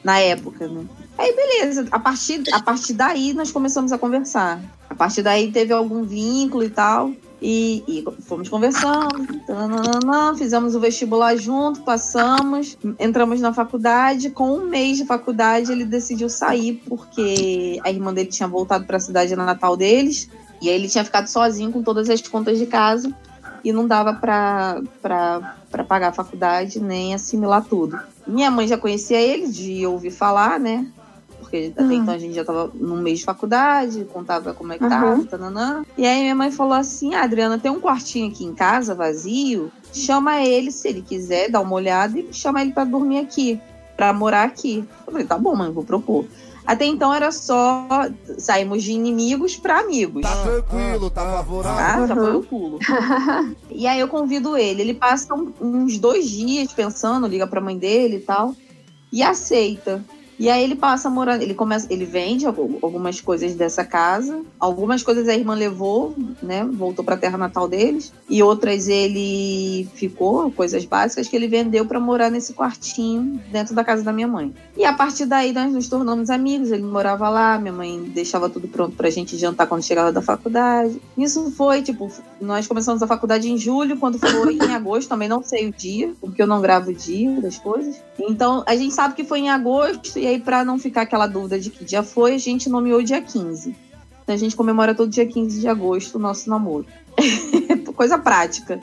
na 0.03 0.19
época, 0.19 0.67
né? 0.67 0.85
Aí, 1.17 1.35
beleza. 1.35 1.87
A 1.91 1.99
partir, 1.99 2.41
a 2.51 2.61
partir 2.61 2.93
daí, 2.93 3.33
nós 3.33 3.51
começamos 3.51 3.91
a 3.91 3.97
conversar. 3.97 4.61
A 4.89 4.95
partir 4.95 5.21
daí, 5.21 5.51
teve 5.51 5.73
algum 5.73 6.03
vínculo 6.03 6.63
e 6.63 6.69
tal. 6.69 7.11
E, 7.41 7.83
e 7.87 8.05
fomos 8.21 8.47
conversando, 8.47 9.25
tananana, 9.47 10.35
fizemos 10.37 10.75
o 10.75 10.79
vestibular 10.79 11.35
junto, 11.35 11.81
passamos, 11.81 12.77
entramos 12.99 13.41
na 13.41 13.51
faculdade. 13.51 14.29
Com 14.29 14.57
um 14.57 14.65
mês 14.65 14.97
de 14.97 15.05
faculdade, 15.05 15.71
ele 15.71 15.83
decidiu 15.83 16.29
sair 16.29 16.83
porque 16.87 17.79
a 17.83 17.89
irmã 17.89 18.13
dele 18.13 18.29
tinha 18.29 18.47
voltado 18.47 18.85
para 18.85 18.97
a 18.97 18.99
cidade 18.99 19.35
natal 19.35 19.75
deles. 19.75 20.29
E 20.61 20.69
aí 20.69 20.75
ele 20.75 20.87
tinha 20.87 21.03
ficado 21.03 21.25
sozinho 21.25 21.71
com 21.71 21.81
todas 21.81 22.07
as 22.11 22.21
contas 22.21 22.59
de 22.59 22.67
casa 22.67 23.11
e 23.63 23.73
não 23.73 23.87
dava 23.87 24.13
para 24.13 24.83
pagar 25.87 26.09
a 26.09 26.13
faculdade 26.13 26.79
nem 26.79 27.15
assimilar 27.15 27.65
tudo. 27.65 27.99
Minha 28.27 28.51
mãe 28.51 28.67
já 28.67 28.77
conhecia 28.77 29.19
ele 29.19 29.47
de 29.47 29.85
ouvir 29.87 30.11
falar, 30.11 30.59
né? 30.59 30.85
Porque 31.51 31.73
até 31.75 31.93
então 31.93 32.13
a 32.13 32.17
gente 32.17 32.33
já 32.33 32.45
tava 32.45 32.71
num 32.73 33.01
mês 33.01 33.19
de 33.19 33.25
faculdade, 33.25 34.05
contava 34.05 34.53
como 34.53 34.71
é 34.71 34.77
que 34.77 34.87
tava, 34.87 35.15
Uhum. 35.15 35.25
tananã. 35.25 35.83
E 35.97 36.07
aí 36.07 36.21
minha 36.21 36.33
mãe 36.35 36.49
falou 36.49 36.73
assim: 36.73 37.13
ah, 37.13 37.23
Adriana, 37.23 37.59
tem 37.59 37.69
um 37.69 37.81
quartinho 37.81 38.29
aqui 38.31 38.45
em 38.45 38.53
casa 38.53 38.95
vazio, 38.95 39.69
chama 39.91 40.41
ele 40.41 40.71
se 40.71 40.87
ele 40.87 41.01
quiser, 41.01 41.49
dá 41.51 41.59
uma 41.59 41.73
olhada 41.75 42.17
e 42.17 42.31
chama 42.31 42.61
ele 42.61 42.71
para 42.71 42.85
dormir 42.85 43.19
aqui, 43.19 43.59
para 43.97 44.13
morar 44.13 44.43
aqui. 44.43 44.87
Eu 45.05 45.11
falei: 45.11 45.27
tá 45.27 45.37
bom, 45.37 45.53
mãe, 45.53 45.69
vou 45.69 45.83
propor. 45.83 46.25
Até 46.65 46.85
então 46.85 47.13
era 47.13 47.31
só 47.33 47.85
saímos 48.37 48.81
de 48.83 48.93
inimigos 48.93 49.57
para 49.57 49.79
amigos. 49.79 50.21
Tá 50.21 50.43
tranquilo, 50.43 51.09
tá 51.09 51.21
favorável. 51.29 52.03
Ah, 52.05 52.07
já 52.07 52.15
foi 52.15 52.35
o 52.35 52.43
pulo. 52.43 52.79
e 53.69 53.85
aí 53.87 53.99
eu 53.99 54.07
convido 54.07 54.55
ele. 54.55 54.81
Ele 54.83 54.93
passa 54.93 55.33
uns 55.59 55.97
dois 55.97 56.29
dias 56.29 56.71
pensando, 56.71 57.27
liga 57.27 57.45
pra 57.45 57.59
mãe 57.59 57.77
dele 57.77 58.17
e 58.17 58.21
tal, 58.21 58.55
e 59.11 59.21
aceita. 59.21 60.01
E 60.41 60.49
aí 60.49 60.63
ele 60.63 60.75
passa 60.75 61.07
a 61.07 61.11
morar, 61.11 61.39
ele 61.39 61.53
começa, 61.53 61.85
ele 61.87 62.03
vende 62.03 62.47
algu- 62.47 62.79
algumas 62.81 63.21
coisas 63.21 63.53
dessa 63.53 63.85
casa, 63.85 64.41
algumas 64.59 65.03
coisas 65.03 65.27
a 65.29 65.35
irmã 65.35 65.53
levou, 65.53 66.15
né, 66.41 66.65
voltou 66.65 67.05
pra 67.05 67.15
terra 67.15 67.37
natal 67.37 67.67
deles, 67.67 68.11
e 68.27 68.41
outras 68.41 68.87
ele 68.87 69.87
ficou, 69.93 70.51
coisas 70.51 70.83
básicas 70.83 71.27
que 71.27 71.35
ele 71.35 71.47
vendeu 71.47 71.85
pra 71.85 71.99
morar 71.99 72.31
nesse 72.31 72.53
quartinho 72.53 73.39
dentro 73.51 73.75
da 73.75 73.83
casa 73.83 74.01
da 74.03 74.11
minha 74.11 74.27
mãe. 74.27 74.51
E 74.75 74.83
a 74.83 74.93
partir 74.93 75.27
daí 75.27 75.53
nós 75.53 75.71
nos 75.71 75.87
tornamos 75.87 76.31
amigos, 76.31 76.71
ele 76.71 76.81
morava 76.81 77.29
lá, 77.29 77.59
minha 77.59 77.71
mãe 77.73 78.01
deixava 78.01 78.49
tudo 78.49 78.67
pronto 78.67 78.95
pra 78.95 79.11
gente 79.11 79.37
jantar 79.37 79.67
quando 79.67 79.83
chegava 79.83 80.11
da 80.11 80.23
faculdade. 80.23 80.99
Isso 81.15 81.51
foi, 81.51 81.83
tipo, 81.83 82.11
nós 82.41 82.65
começamos 82.65 83.03
a 83.03 83.07
faculdade 83.07 83.47
em 83.47 83.59
julho, 83.59 83.95
quando 83.97 84.17
foi 84.17 84.55
em 84.55 84.73
agosto, 84.73 85.07
também 85.07 85.29
não 85.29 85.43
sei 85.43 85.69
o 85.69 85.71
dia, 85.71 86.15
porque 86.19 86.41
eu 86.41 86.47
não 86.47 86.61
gravo 86.61 86.89
o 86.89 86.95
dia 86.95 87.39
das 87.41 87.59
coisas. 87.59 88.01
Então, 88.17 88.63
a 88.65 88.75
gente 88.75 88.95
sabe 88.95 89.13
que 89.13 89.23
foi 89.23 89.41
em 89.41 89.51
agosto, 89.51 90.17
e 90.17 90.30
aí, 90.31 90.39
pra 90.39 90.65
não 90.65 90.79
ficar 90.79 91.01
aquela 91.01 91.27
dúvida 91.27 91.59
de 91.59 91.69
que 91.69 91.85
dia 91.85 92.03
foi, 92.03 92.35
a 92.35 92.37
gente 92.37 92.69
nomeou 92.69 93.01
dia 93.01 93.21
15. 93.21 93.75
Então, 94.23 94.35
a 94.35 94.37
gente 94.37 94.55
comemora 94.55 94.95
todo 94.95 95.09
dia 95.09 95.25
15 95.25 95.59
de 95.59 95.67
agosto 95.67 96.15
o 96.15 96.19
nosso 96.19 96.49
namoro. 96.49 96.85
Coisa 97.95 98.17
prática. 98.17 98.79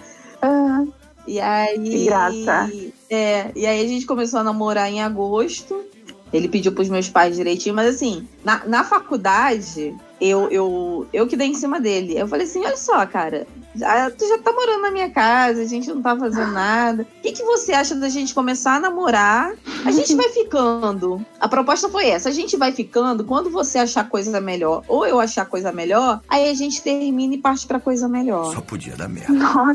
E 1.27 1.39
aí. 1.39 1.79
Que 1.79 2.05
graça. 2.07 2.71
É, 3.11 3.51
e 3.55 3.67
aí 3.67 3.85
a 3.85 3.89
gente 3.89 4.07
começou 4.07 4.41
a 4.41 4.45
namorar 4.45 4.91
em 4.91 5.03
agosto. 5.03 5.85
Ele 6.33 6.49
pediu 6.49 6.73
pros 6.73 6.89
meus 6.89 7.09
pais 7.09 7.37
direitinho, 7.37 7.75
mas 7.75 7.95
assim, 7.95 8.27
na, 8.45 8.63
na 8.67 8.85
faculdade, 8.85 9.95
eu, 10.21 10.51
eu, 10.51 11.07
eu 11.13 11.27
que 11.27 11.37
dei 11.37 11.49
em 11.49 11.55
cima 11.55 11.81
dele. 11.81 12.19
Eu 12.19 12.29
falei 12.29 12.47
assim: 12.47 12.61
olha 12.65 12.77
só, 12.77 13.07
cara, 13.07 13.47
já- 13.79 14.11
tu 14.11 14.27
já 14.29 14.39
tá 14.39 14.53
morando 14.53 14.83
na 14.83 14.91
minha 14.91 15.11
casa, 15.11 15.63
a 15.63 15.65
gente 15.65 15.89
não 15.89 16.03
tá 16.03 16.17
fazendo 16.17 16.53
nada. 16.53 17.03
O 17.19 17.23
que, 17.23 17.33
que 17.33 17.43
você 17.45 17.73
acha 17.73 17.95
da 17.95 18.09
gente 18.09 18.35
começar 18.35 18.77
a 18.77 18.81
namorar? 18.81 19.53
A 19.85 19.91
gente 19.91 20.15
vai 20.15 20.29
ficando. 20.31 21.25
A 21.41 21.49
proposta 21.49 21.89
foi 21.89 22.09
essa: 22.09 22.29
a 22.29 22.33
gente 22.33 22.57
vai 22.57 22.73
ficando, 22.73 23.25
quando 23.25 23.51
você 23.51 23.79
achar 23.79 24.09
coisa 24.09 24.41
melhor, 24.41 24.83
ou 24.89 25.07
eu 25.07 25.21
achar 25.21 25.47
coisa 25.47 25.73
melhor, 25.73 26.21
aí 26.29 26.51
a 26.51 26.55
gente 26.55 26.83
termina 26.83 27.35
e 27.35 27.39
parte 27.39 27.67
pra 27.67 27.81
coisa 27.81 28.09
melhor. 28.09 28.55
Só 28.55 28.61
podia 28.61 28.97
dar 28.97 29.09
merda. 29.09 29.33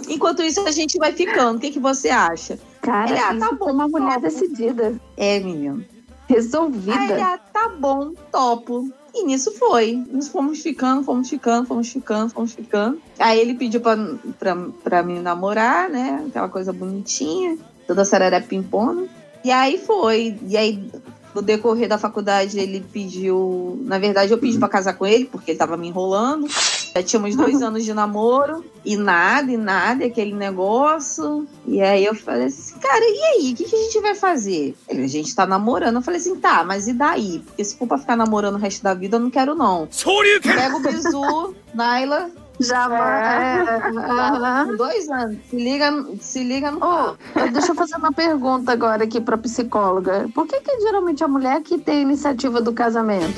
Enquanto 0.07 0.43
isso, 0.43 0.61
a 0.61 0.71
gente 0.71 0.97
vai 0.97 1.11
ficando. 1.13 1.57
O 1.57 1.59
que, 1.59 1.71
que 1.71 1.79
você 1.79 2.09
acha? 2.09 2.59
Cara, 2.81 3.09
Ele, 3.09 3.19
ah, 3.19 3.27
tá 3.39 3.45
isso 3.47 3.55
bom, 3.55 3.71
uma 3.71 3.87
mulher 3.87 4.15
topo. 4.15 4.21
decidida. 4.21 4.99
É, 5.15 5.39
menino. 5.39 5.85
Resolvida. 6.27 6.97
Aí 6.99 7.21
ah, 7.21 7.37
tá 7.51 7.69
bom, 7.69 8.13
topo. 8.31 8.89
E 9.13 9.23
nisso 9.23 9.51
foi. 9.51 10.03
Nós 10.11 10.27
fomos 10.27 10.61
ficando, 10.61 11.03
fomos 11.03 11.29
ficando, 11.29 11.67
fomos 11.67 11.87
ficando, 11.89 12.29
fomos 12.31 12.53
ficando. 12.53 12.99
Aí 13.19 13.39
ele 13.39 13.53
pediu 13.53 13.79
pra, 13.79 13.95
pra, 14.39 14.55
pra 14.83 15.03
me 15.03 15.19
namorar, 15.19 15.89
né? 15.89 16.25
Aquela 16.27 16.49
coisa 16.49 16.73
bonitinha, 16.73 17.57
toda 17.85 18.03
sarará 18.03 18.41
pimpona. 18.41 19.05
E 19.43 19.51
aí 19.51 19.77
foi. 19.77 20.37
E 20.47 20.57
aí, 20.57 20.89
no 21.35 21.41
decorrer 21.41 21.87
da 21.87 21.97
faculdade, 21.97 22.59
ele 22.59 22.83
pediu. 22.91 23.79
Na 23.83 23.99
verdade, 23.99 24.31
eu 24.31 24.37
pedi 24.37 24.57
pra 24.57 24.67
casar 24.67 24.93
com 24.93 25.05
ele, 25.05 25.25
porque 25.25 25.51
ele 25.51 25.59
tava 25.59 25.77
me 25.77 25.87
enrolando. 25.87 26.47
Já 26.95 27.01
tínhamos 27.03 27.35
dois 27.35 27.61
anos 27.63 27.83
de 27.83 27.93
namoro, 27.93 28.63
e 28.85 28.95
nada, 28.95 29.51
e 29.51 29.57
nada, 29.57 30.03
e 30.03 30.07
aquele 30.07 30.33
negócio. 30.33 31.47
E 31.65 31.81
aí 31.81 32.05
eu 32.05 32.13
falei 32.15 32.45
assim, 32.45 32.75
cara, 32.79 33.03
e 33.03 33.19
aí? 33.23 33.53
O 33.53 33.55
que, 33.55 33.63
que 33.65 33.75
a 33.75 33.79
gente 33.79 33.99
vai 34.01 34.13
fazer? 34.15 34.75
Ele, 34.87 35.03
a 35.03 35.07
gente 35.07 35.33
tá 35.35 35.45
namorando. 35.47 35.95
Eu 35.95 36.01
falei 36.01 36.19
assim, 36.19 36.35
tá, 36.35 36.63
mas 36.63 36.87
e 36.87 36.93
daí? 36.93 37.39
Porque 37.45 37.63
se 37.63 37.75
for 37.77 37.87
pra 37.87 37.97
ficar 37.97 38.15
namorando 38.15 38.55
o 38.55 38.59
resto 38.59 38.83
da 38.83 38.93
vida, 38.93 39.15
eu 39.17 39.21
não 39.21 39.29
quero, 39.31 39.55
não. 39.55 39.87
Pega 40.53 40.75
o 40.75 40.79
bizu, 40.79 41.55
Naila, 41.73 42.29
Jamais. 42.59 43.67
É. 43.67 44.75
Dois 44.77 45.09
anos. 45.09 45.37
Se 45.49 45.55
liga, 45.55 45.89
no- 45.89 46.17
se 46.21 46.43
liga 46.43 46.69
no 46.71 46.79
papo. 46.79 47.17
deixa 47.51 47.71
eu 47.71 47.75
fazer 47.75 47.95
uma 47.95 48.11
pergunta 48.11 48.71
agora 48.71 49.03
aqui 49.03 49.19
pra 49.19 49.37
psicóloga. 49.37 50.29
Por 50.35 50.45
que, 50.47 50.59
que 50.61 50.79
geralmente 50.81 51.23
a 51.23 51.27
mulher 51.27 51.61
que 51.63 51.79
tem 51.79 51.97
a 51.97 52.01
iniciativa 52.01 52.61
do 52.61 52.71
casamento? 52.71 53.33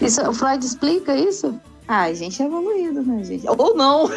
Isso, 0.00 0.22
o 0.28 0.32
Freud 0.32 0.64
explica 0.64 1.16
isso? 1.16 1.58
Ah, 1.86 2.02
a 2.02 2.14
gente 2.14 2.42
é 2.42 2.46
evoluído, 2.46 3.02
né, 3.02 3.24
gente? 3.24 3.46
Ou 3.48 3.74
não. 3.74 4.10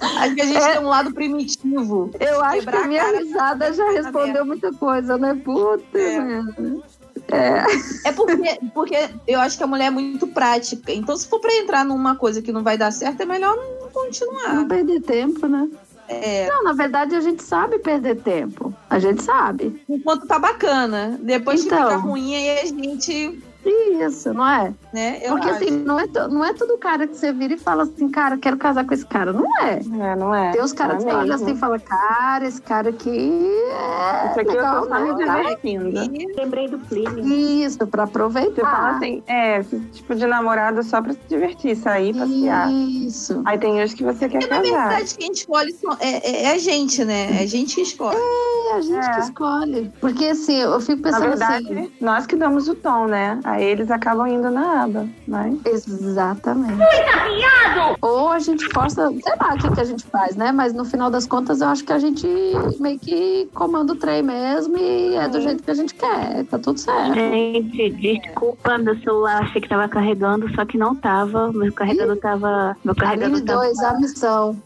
Acho 0.00 0.34
que 0.34 0.40
a 0.40 0.46
gente 0.46 0.60
tem 0.60 0.78
um 0.78 0.88
lado 0.88 1.12
primitivo. 1.12 2.10
Eu 2.18 2.42
acho 2.42 2.66
que 2.66 2.76
a 2.76 2.86
minha 2.88 3.04
cara 3.04 3.18
risada 3.18 3.72
já 3.72 3.90
respondeu 3.90 4.46
muita 4.46 4.72
coisa, 4.72 5.18
né? 5.18 5.34
Puta 5.44 5.84
merda. 5.92 6.82
É. 7.28 8.08
É 8.08 8.12
porque, 8.12 8.58
porque 8.74 9.10
eu 9.28 9.38
acho 9.40 9.56
que 9.56 9.62
a 9.62 9.66
mulher 9.66 9.86
é 9.86 9.90
muito 9.90 10.26
prática. 10.26 10.92
Então, 10.92 11.16
se 11.16 11.28
for 11.28 11.38
pra 11.38 11.54
entrar 11.54 11.84
numa 11.84 12.16
coisa 12.16 12.42
que 12.42 12.50
não 12.50 12.62
vai 12.62 12.78
dar 12.78 12.90
certo, 12.90 13.20
é 13.20 13.26
melhor 13.26 13.56
não 13.56 13.90
continuar. 13.90 14.54
Não 14.54 14.66
perder 14.66 15.00
tempo, 15.02 15.46
né? 15.46 15.68
É. 16.10 16.48
Não, 16.48 16.64
na 16.64 16.72
verdade 16.72 17.14
a 17.14 17.20
gente 17.20 17.42
sabe 17.42 17.78
perder 17.78 18.16
tempo. 18.22 18.74
A 18.88 18.98
gente 18.98 19.22
sabe. 19.22 19.80
Enquanto 19.88 20.26
tá 20.26 20.38
bacana. 20.38 21.18
Depois 21.22 21.60
que 21.62 21.66
Então. 21.68 21.84
fica 21.84 21.96
ruim, 21.96 22.34
aí 22.34 22.58
a 22.60 22.66
gente. 22.66 23.40
Isso, 23.64 24.32
não 24.32 24.48
é? 24.48 24.72
Né? 24.92 25.18
Eu 25.22 25.32
Porque 25.32 25.50
acho. 25.50 25.64
assim, 25.64 25.70
não 25.70 26.00
é, 26.00 26.06
não 26.30 26.44
é 26.44 26.52
todo 26.54 26.76
cara 26.78 27.06
que 27.06 27.16
você 27.16 27.32
vira 27.32 27.54
e 27.54 27.58
fala 27.58 27.82
assim, 27.84 28.08
cara, 28.08 28.36
quero 28.38 28.56
casar 28.56 28.84
com 28.86 28.94
esse 28.94 29.04
cara. 29.06 29.32
Não 29.32 29.44
é. 29.60 29.74
É, 29.78 30.16
não 30.16 30.34
é. 30.34 30.50
Tem 30.52 30.62
os 30.62 30.72
caras 30.72 31.04
que 31.04 31.10
é 31.10 31.14
olham 31.14 31.26
mesmo. 31.28 31.44
assim 31.44 31.54
e 31.54 31.58
falam, 31.58 31.78
cara, 31.80 32.46
esse 32.46 32.60
cara 32.62 32.90
aqui 32.90 33.10
é 33.10 34.30
Isso 34.30 34.40
aqui 34.40 34.48
eu 34.50 34.54
legal, 34.54 34.82
tô 34.82 34.88
só 34.88 35.00
me 35.00 35.12
né? 35.12 35.14
Divertindo. 35.42 35.90
Lembrei 36.36 36.68
do 36.68 36.78
Plínio. 36.78 37.24
Isso, 37.26 37.78
pra 37.78 37.86
Você 37.86 37.90
fala 37.90 38.04
aproveitar. 38.04 38.96
assim, 38.96 39.22
é, 39.26 39.58
esse 39.60 39.78
tipo 39.92 40.14
de 40.14 40.26
namorado 40.26 40.82
só 40.82 41.02
pra 41.02 41.12
se 41.12 41.18
divertir, 41.28 41.76
sair, 41.76 42.14
passear. 42.14 42.70
Isso. 42.72 43.42
Aí 43.44 43.58
tem 43.58 43.82
uns 43.82 43.92
que 43.94 44.02
você 44.04 44.28
quer 44.28 44.38
Porque, 44.40 44.54
na 44.54 44.62
casar. 44.62 44.88
verdade, 44.88 45.14
quem 45.16 45.32
escolhe 45.32 45.72
são- 45.72 45.96
é, 46.00 46.30
é- 46.30 46.42
é 46.44 46.52
a 46.54 46.58
gente, 46.58 47.04
né? 47.04 47.40
É 47.40 47.42
a 47.42 47.46
gente 47.46 47.74
que 47.74 47.82
escolhe. 47.82 48.16
É 48.16 48.74
a 48.76 48.80
gente 48.80 49.10
que 49.10 49.20
escolhe. 49.20 49.92
Porque 50.00 50.24
assim, 50.26 50.56
eu 50.56 50.80
fico 50.80 51.02
Na 51.02 51.08
pensando 51.10 51.28
verdade, 51.28 51.72
assim. 51.72 51.92
nós 52.00 52.26
que 52.26 52.36
damos 52.36 52.68
o 52.68 52.74
tom, 52.74 53.06
né? 53.06 53.38
Aí 53.50 53.64
eles 53.64 53.90
acabam 53.90 54.28
indo 54.28 54.48
na 54.48 54.84
aba, 54.84 55.08
mas... 55.26 55.58
Exatamente. 55.66 56.78
Ou 58.00 58.28
a 58.28 58.38
gente 58.38 58.64
força, 58.72 59.08
sei 59.08 59.34
lá 59.40 59.54
o 59.54 59.58
que, 59.58 59.70
que 59.72 59.80
a 59.80 59.84
gente 59.84 60.04
faz, 60.06 60.36
né? 60.36 60.52
Mas 60.52 60.72
no 60.72 60.84
final 60.84 61.10
das 61.10 61.26
contas, 61.26 61.60
eu 61.60 61.68
acho 61.68 61.84
que 61.84 61.92
a 61.92 61.98
gente 61.98 62.26
meio 62.78 62.98
que 62.98 63.48
comanda 63.52 63.92
o 63.92 63.96
trem 63.96 64.22
mesmo 64.22 64.78
e 64.78 65.16
é 65.16 65.28
do 65.28 65.40
jeito 65.40 65.62
que 65.62 65.70
a 65.70 65.74
gente 65.74 65.94
quer. 65.94 66.44
Tá 66.44 66.58
tudo 66.58 66.78
certo. 66.78 67.14
Gente, 67.14 67.90
desculpa, 67.90 68.78
meu 68.78 68.96
celular 69.00 69.42
achei 69.42 69.60
que 69.60 69.68
tava 69.68 69.88
carregando, 69.88 70.48
só 70.54 70.64
que 70.64 70.78
não 70.78 70.94
tava. 70.94 71.52
Meu 71.52 71.72
carregador 71.72 72.16
tava. 72.18 72.76
Meu 72.84 72.94
carregador 72.94 73.40
tava. 73.42 73.62
2, 73.62 73.78
a 73.80 73.98
missão. 73.98 74.62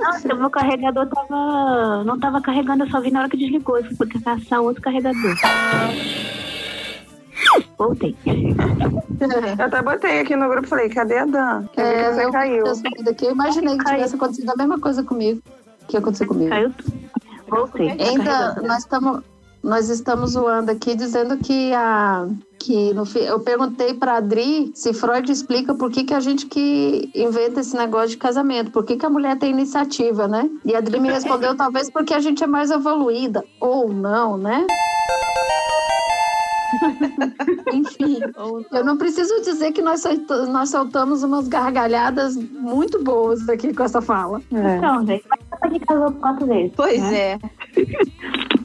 Nossa, 0.00 0.28
meu 0.34 0.50
carregador 0.50 1.08
tava. 1.08 2.04
Não 2.04 2.18
tava 2.18 2.40
carregando, 2.40 2.84
eu 2.84 2.90
só 2.90 3.00
vi 3.00 3.10
na 3.10 3.20
hora 3.20 3.28
que 3.28 3.36
desligou. 3.36 3.78
Eu 3.78 3.96
fui 3.96 4.06
caçar 4.06 4.60
outro 4.60 4.80
carregador. 4.82 5.36
Voltei. 7.78 8.16
Eu 9.58 9.64
até 9.64 9.82
botei 9.82 10.20
aqui 10.20 10.36
no 10.36 10.48
grupo 10.48 10.66
e 10.66 10.68
falei, 10.68 10.88
cadê 10.88 11.18
a 11.18 11.24
Dan? 11.26 11.64
Que 11.72 11.80
É, 11.80 12.12
você 12.12 12.24
eu, 12.24 12.32
caiu. 12.32 12.66
eu 12.66 13.04
daqui, 13.04 13.24
eu 13.26 13.32
imaginei 13.32 13.76
que 13.76 13.84
tivesse 13.84 14.14
acontecido 14.14 14.50
a 14.50 14.56
mesma 14.56 14.78
coisa 14.78 15.02
comigo 15.02 15.40
que 15.88 15.96
aconteceu 15.96 16.26
comigo. 16.26 16.50
Caiu 16.50 16.72
Voltei. 17.48 17.90
Ainda 17.90 18.54
nós 18.62 18.78
estamos 18.78 19.20
nós 19.62 19.88
estamos 19.88 20.30
zoando 20.32 20.72
aqui 20.72 20.96
dizendo 20.96 21.36
que 21.36 21.72
a 21.72 22.26
que 22.58 22.92
no 22.94 23.04
fi- 23.04 23.20
eu 23.24 23.38
perguntei 23.40 23.94
para 23.94 24.16
Adri 24.16 24.72
se 24.74 24.92
Freud 24.92 25.30
explica 25.30 25.72
por 25.74 25.88
que, 25.90 26.02
que 26.02 26.14
a 26.14 26.18
gente 26.20 26.46
que 26.46 27.10
inventa 27.14 27.60
esse 27.60 27.76
negócio 27.76 28.08
de 28.10 28.16
casamento, 28.16 28.72
por 28.72 28.84
que, 28.84 28.96
que 28.96 29.06
a 29.06 29.10
mulher 29.10 29.36
tem 29.38 29.50
iniciativa, 29.50 30.26
né? 30.26 30.48
E 30.64 30.74
a 30.74 30.78
Adri 30.78 30.98
me 30.98 31.10
respondeu 31.10 31.54
talvez 31.56 31.88
porque 31.90 32.12
a 32.14 32.18
gente 32.20 32.42
é 32.42 32.46
mais 32.46 32.70
evoluída 32.72 33.44
ou 33.60 33.92
não, 33.92 34.36
né? 34.36 34.66
Enfim, 37.72 38.18
eu 38.72 38.84
não 38.84 38.96
preciso 38.96 39.40
dizer 39.42 39.72
que 39.72 39.82
nós, 39.82 40.02
nós 40.48 40.70
soltamos 40.70 41.22
umas 41.22 41.48
gargalhadas 41.48 42.36
muito 42.36 43.02
boas 43.02 43.48
aqui 43.48 43.72
com 43.74 43.82
essa 43.82 44.00
fala. 44.00 44.40
Então, 44.50 45.06
gente, 45.06 45.24
mas 45.60 45.72
que 45.72 45.80
casou 45.80 46.12
quantas 46.12 46.48
vezes? 46.48 46.72
Pois 46.76 47.00
né? 47.02 47.18
é. 47.32 47.38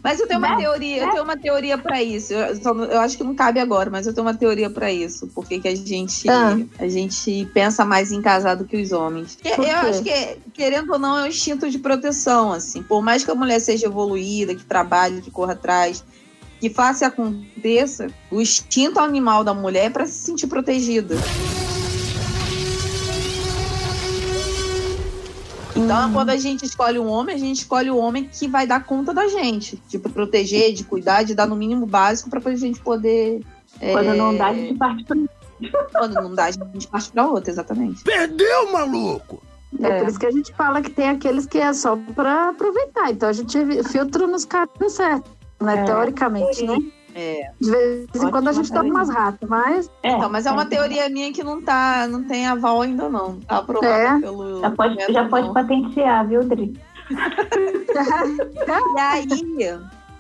Mas 0.04 0.20
eu 0.22 0.28
tenho 0.28 0.40
uma 0.40 0.50
Né? 0.52 0.58
teoria, 0.58 1.04
eu 1.04 1.10
tenho 1.12 1.24
uma 1.24 1.38
teoria 1.38 1.78
pra 1.78 2.02
isso. 2.02 2.34
Eu, 2.34 2.56
só 2.62 2.74
não- 2.74 2.86
eu 2.86 3.00
acho 3.02 3.18
que 3.18 3.24
não 3.24 3.36
cabe 3.36 3.60
agora, 3.60 3.90
mas 3.90 4.08
eu 4.08 4.14
tenho 4.14 4.26
uma 4.26 4.34
teoria 4.34 4.70
pra 4.70 4.92
isso. 4.92 5.28
Porque 5.36 5.60
que 5.60 5.68
a 5.68 5.76
gente 5.76 6.30
Ah. 6.30 6.58
a 6.80 6.88
gente 6.88 7.46
pensa 7.54 7.84
mais 7.84 8.12
em 8.12 8.22
casar 8.22 8.56
do 8.56 8.64
que 8.64 8.78
os 8.82 8.92
homens. 8.94 9.38
Eu 9.44 9.76
acho 9.90 10.04
que 10.04 10.38
querendo 10.54 10.94
ou 10.94 11.00
não 11.00 11.18
é 11.18 11.24
um 11.24 11.28
instinto 11.28 11.70
de 11.70 11.78
proteção, 11.80 12.54
assim. 12.54 12.82
Por 12.82 13.02
mais 13.02 13.24
que 13.26 13.32
a 13.32 13.36
mulher 13.36 13.60
seja 13.60 13.88
evoluída, 13.88 14.56
que 14.56 14.64
trabalhe, 14.64 15.22
que 15.22 15.32
corra 15.32 15.54
atrás, 15.54 16.04
que 16.60 16.70
faça 16.70 17.06
e 17.06 17.08
aconteça, 17.08 18.08
o 18.32 18.42
instinto 18.42 19.00
animal 19.00 19.44
da 19.44 19.54
mulher 19.54 19.86
é 19.86 19.90
pra 19.90 20.06
se 20.06 20.14
sentir 20.14 20.48
protegida. 20.48 21.16
Então, 25.76 26.12
quando 26.12 26.32
a 26.32 26.38
gente 26.38 26.66
escolhe 26.66 26.98
um 26.98 27.08
homem, 27.08 27.36
a 27.36 27.38
gente 27.38 27.58
escolhe 27.58 27.92
o 27.92 27.98
homem 27.98 28.26
que 28.26 28.48
vai 28.48 28.66
dar 28.66 28.84
conta 28.84 29.14
da 29.14 29.28
gente. 29.28 29.78
Tipo, 29.88 30.10
proteger, 30.10 30.74
de 30.74 30.84
cuidar, 30.84 31.24
de 31.24 31.36
dar 31.36 31.46
no 31.46 31.56
mínimo 31.56 31.86
básico 31.86 32.30
pra 32.30 32.42
a 32.44 32.56
gente 32.56 32.80
poder. 32.80 33.42
Quando 33.80 34.10
é, 34.10 34.16
não 34.16 34.36
dá, 34.36 34.48
a 34.48 34.54
gente 34.54 34.74
parte 34.76 35.04
pra. 35.04 35.18
Quando 35.94 36.14
não 36.16 36.34
dá, 36.34 36.46
a 36.46 36.52
gente 36.52 36.88
parte 36.88 37.12
pra 37.12 37.28
outra, 37.28 37.52
exatamente. 37.52 38.04
Perdeu, 38.04 38.72
maluco! 38.72 39.42
É, 39.82 40.00
por 40.00 40.08
isso 40.08 40.20
que 40.20 40.26
a 40.26 40.32
gente 40.32 40.54
fala 40.54 40.82
que 40.82 40.90
tem 40.90 41.10
aqueles 41.10 41.46
que 41.46 41.60
é 41.60 41.72
só 41.74 41.96
pra 42.16 42.50
aproveitar. 42.50 43.12
Então 43.12 43.30
a 43.30 43.34
gente 43.34 43.58
filtra 43.84 44.26
nos 44.26 44.46
caras 44.46 44.70
certos, 44.90 45.32
né? 45.62 45.80
É. 45.80 45.84
Teoricamente, 45.84 46.66
né? 46.66 46.78
É. 47.16 47.52
De 47.60 47.72
vez 47.72 48.08
em 48.16 48.30
quando 48.30 48.48
a 48.48 48.52
gente 48.52 48.72
toma 48.72 48.84
umas 48.84 49.10
ratas, 49.10 49.50
mas. 49.50 49.90
Então, 50.04 50.30
mas 50.30 50.46
é 50.46 50.52
uma 50.52 50.66
teoria 50.66 51.10
minha 51.10 51.34
que 51.34 51.44
não 51.44 51.60
tá, 51.62 52.08
não 52.08 52.24
tem 52.24 52.46
aval 52.46 52.82
ainda 52.82 53.10
não. 53.10 53.40
Tá 53.40 53.58
aprovada 53.58 54.18
É. 54.18 54.20
pelo. 54.20 54.62
Já 54.62 54.72
pode, 54.72 55.14
já 55.14 55.28
pode 55.28 55.54
patentear, 55.54 56.28
viu, 56.28 56.44
Dri? 56.44 56.80
E 58.96 59.00
aí, 59.00 59.28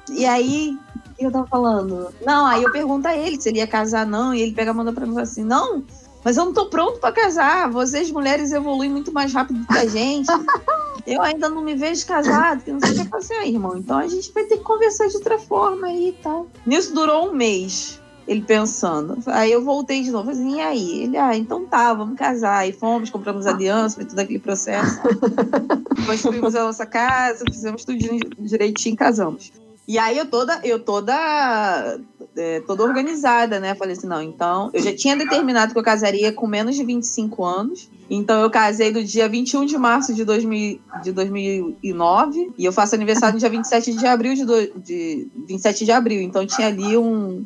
e 0.10 0.26
aí, 0.26 0.78
o 0.96 1.16
que 1.16 1.26
eu 1.26 1.32
tava 1.32 1.48
falando? 1.48 2.10
Não, 2.26 2.46
aí 2.46 2.64
eu 2.64 2.72
pergunto 2.72 3.08
a 3.08 3.16
ele 3.16 3.40
se 3.40 3.50
ele 3.50 3.60
ia 3.60 3.68
casar, 3.68 4.06
não, 4.06 4.34
e 4.34 4.42
ele 4.42 4.54
pega 4.54 4.72
e 4.72 4.74
manda 4.74 4.94
pra 4.94 5.06
mim 5.06 5.12
e 5.12 5.16
fala 5.16 5.24
assim, 5.24 5.44
não, 5.44 5.84
mas 6.28 6.36
eu 6.36 6.44
não 6.44 6.52
tô 6.52 6.66
pronto 6.66 7.00
pra 7.00 7.10
casar, 7.14 7.72
vocês 7.72 8.12
mulheres 8.12 8.52
evoluem 8.52 8.90
muito 8.90 9.14
mais 9.14 9.32
rápido 9.34 9.66
que 9.66 9.78
a 9.78 9.86
gente, 9.88 10.28
eu 11.08 11.22
ainda 11.22 11.48
não 11.48 11.62
me 11.62 11.74
vejo 11.74 12.06
casado, 12.06 12.62
que 12.66 12.70
não 12.70 12.82
sei 12.82 13.00
o 13.00 13.10
que 13.10 13.16
assim, 13.16 13.34
ah, 13.36 13.48
irmão, 13.48 13.78
então 13.78 13.98
a 13.98 14.08
gente 14.10 14.34
vai 14.34 14.44
ter 14.44 14.58
que 14.58 14.64
conversar 14.66 15.08
de 15.08 15.16
outra 15.16 15.40
forma 15.40 15.88
aí 15.88 16.10
e 16.10 16.12
tal. 16.22 16.48
Nisso 16.66 16.94
durou 16.94 17.30
um 17.30 17.34
mês. 17.34 18.02
Ele 18.28 18.42
pensando. 18.42 19.18
Aí 19.28 19.50
eu 19.54 19.64
voltei 19.64 20.04
de 20.04 20.12
novo, 20.12 20.30
assim, 20.32 20.58
e 20.58 20.60
aí? 20.60 21.04
Ele, 21.04 21.16
ah, 21.16 21.34
então 21.34 21.66
tá, 21.66 21.94
vamos 21.94 22.18
casar. 22.20 22.58
Aí 22.58 22.74
fomos, 22.74 23.10
compramos 23.10 23.48
aliança, 23.48 23.96
foi 23.96 24.04
todo 24.04 24.20
aquele 24.20 24.40
processo. 24.40 25.00
Construímos 26.06 26.54
a 26.54 26.66
nossa 26.66 26.86
casa, 26.86 27.46
fizemos 27.50 27.86
tudo 27.86 27.98
di- 27.98 28.20
direitinho 28.40 28.96
e 28.96 28.98
casamos. 28.98 29.50
E 29.88 29.98
aí 29.98 30.18
eu 30.18 30.26
toda, 30.26 30.60
eu 30.66 30.80
toda, 30.80 32.00
é, 32.36 32.60
toda 32.62 32.84
organizada, 32.84 33.58
né? 33.58 33.74
Falei 33.74 33.94
assim, 33.96 34.08
não, 34.08 34.22
então, 34.22 34.70
eu 34.74 34.82
já 34.82 34.94
tinha 34.94 35.16
determinado 35.16 35.72
que 35.72 35.80
eu 35.80 35.84
casaria 35.84 36.34
com 36.34 36.46
menos 36.46 36.76
de 36.76 36.84
25 36.84 37.46
anos. 37.46 37.90
Então 38.10 38.42
eu 38.42 38.50
casei 38.50 38.92
no 38.92 39.02
dia 39.04 39.30
21 39.30 39.66
de 39.66 39.78
março 39.78 40.14
de, 40.14 40.26
2000, 40.26 40.80
de 41.04 41.12
2009 41.14 42.52
e 42.58 42.66
eu 42.66 42.74
faço 42.74 42.96
aniversário 42.96 43.36
no 43.36 43.40
dia 43.40 43.50
27 43.50 43.94
de 43.94 44.06
abril 44.06 44.34
de, 44.34 44.46
do, 44.46 44.80
de 44.80 45.28
27 45.48 45.86
de 45.86 45.92
abril. 45.92 46.22
Então 46.22 46.46
tinha 46.46 46.68
ali 46.68 46.98
um 46.98 47.46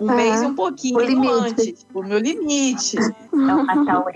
um 0.00 0.10
Ah, 0.10 0.14
mês 0.14 0.42
e 0.42 0.46
um 0.46 0.54
pouquinho 0.54 0.96
o 0.96 1.00
limite. 1.00 1.32
antes, 1.32 1.86
o 1.92 2.02
meu 2.02 2.18
limite. 2.18 2.96
Então. 3.32 4.06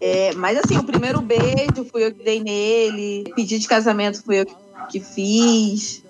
É, 0.00 0.34
mas 0.34 0.58
assim, 0.58 0.78
o 0.78 0.82
primeiro 0.82 1.20
beijo 1.20 1.84
fui 1.90 2.04
eu 2.04 2.12
que 2.12 2.24
dei 2.24 2.42
nele, 2.42 3.30
pedido 3.36 3.60
de 3.60 3.68
casamento 3.68 4.22
fui 4.24 4.40
eu 4.40 4.46
que, 4.46 4.54
que 4.90 5.00
fiz, 5.00 6.02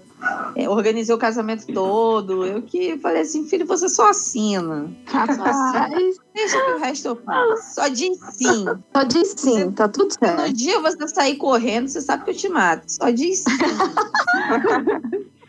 é, 0.55 0.69
organizei 0.69 1.15
o 1.15 1.19
casamento 1.19 1.67
todo. 1.73 2.45
Eu 2.45 2.63
que 2.63 2.99
falei 2.99 3.23
assim, 3.23 3.47
filho, 3.47 3.67
você 3.67 3.89
só 3.89 4.11
assina. 4.11 4.91
Rapaz, 5.07 6.17
Deixa 6.35 6.65
que 6.65 6.71
o 6.73 6.79
resto 6.79 7.09
eu 7.09 7.17
faço. 7.17 7.75
Só 7.75 7.89
diz 7.89 8.19
sim. 8.33 8.65
só 8.95 9.03
diz 9.05 9.35
sim, 9.37 9.71
tá 9.73 9.89
tudo 9.89 10.15
No 10.21 10.27
certo. 10.29 10.53
dia 10.53 10.81
você 10.81 11.09
sair 11.09 11.37
correndo, 11.37 11.89
você 11.89 12.01
sabe 12.01 12.25
que 12.25 12.31
eu 12.31 12.35
te 12.37 12.49
mato. 12.49 12.85
Só 12.87 13.11
diz 13.11 13.41
sim. 13.41 13.51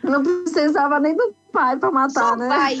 Não 0.02 0.22
precisava 0.22 0.98
nem 0.98 1.14
do 1.16 1.32
pai 1.52 1.76
pra 1.76 1.90
matar, 1.92 2.30
Só 2.30 2.36
né? 2.36 2.48
vai. 2.48 2.76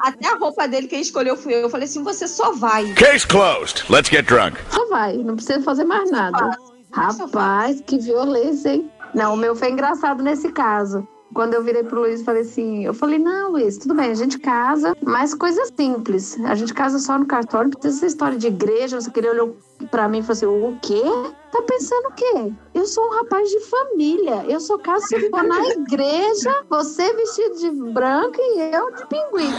Até 0.00 0.28
a 0.28 0.36
roupa 0.36 0.66
dele 0.66 0.88
que 0.88 0.96
ele 0.96 1.02
escolheu 1.02 1.36
fui 1.36 1.54
eu. 1.54 1.58
Eu 1.60 1.70
falei 1.70 1.84
assim, 1.86 2.02
você 2.02 2.26
só 2.26 2.50
vai. 2.52 2.92
Case 2.94 3.26
closed. 3.26 3.84
Let's 3.88 4.10
get 4.10 4.26
drunk. 4.26 4.58
Só 4.70 4.84
vai, 4.88 5.16
não 5.18 5.36
precisa 5.36 5.60
fazer 5.62 5.84
mais 5.84 6.10
nada. 6.10 6.56
Rapaz, 6.90 7.80
que 7.86 7.98
violência, 7.98 8.70
hein? 8.74 8.90
Não, 9.14 9.34
o 9.34 9.36
meu 9.36 9.54
foi 9.54 9.70
engraçado 9.70 10.22
nesse 10.22 10.50
caso. 10.50 11.06
quando 11.34 11.54
eu 11.54 11.62
virei 11.62 11.82
pro 11.82 12.00
Luiz 12.00 12.22
falei 12.22 12.42
assim, 12.42 12.84
eu 12.84 12.94
falei, 12.94 13.18
não, 13.18 13.50
Luiz, 13.50 13.76
tudo 13.76 13.94
bem, 13.94 14.10
a 14.10 14.14
gente 14.14 14.38
casa, 14.38 14.96
mas 15.02 15.34
coisa 15.34 15.62
simples. 15.76 16.38
A 16.44 16.54
gente 16.54 16.72
casa 16.72 16.98
só 16.98 17.18
no 17.18 17.26
cartório, 17.26 17.70
não 17.70 17.78
precisa 17.78 18.00
ser 18.00 18.06
história 18.06 18.38
de 18.38 18.46
igreja, 18.46 18.96
não 18.96 19.02
sei 19.02 19.10
o 19.10 19.12
que. 19.12 19.20
Ele 19.20 19.30
olhou 19.30 19.56
pra 19.90 20.08
mim 20.08 20.18
e 20.18 20.22
falou 20.22 20.32
assim, 20.32 20.46
o 20.46 20.78
quê? 20.80 21.02
Tá 21.50 21.60
pensando 21.62 22.06
o 22.08 22.12
quê? 22.12 22.52
Eu 22.72 22.86
sou 22.86 23.04
um 23.04 23.14
rapaz 23.16 23.48
de 23.48 23.60
família. 23.60 24.44
Eu 24.48 24.60
só 24.60 24.78
caso 24.78 25.06
se 25.06 25.30
for 25.30 25.42
na 25.42 25.66
igreja, 25.66 26.64
você 26.70 27.12
vestido 27.14 27.56
de 27.56 27.70
branco 27.92 28.36
e 28.38 28.60
eu 28.74 28.94
de 28.94 29.06
pinguim. 29.06 29.52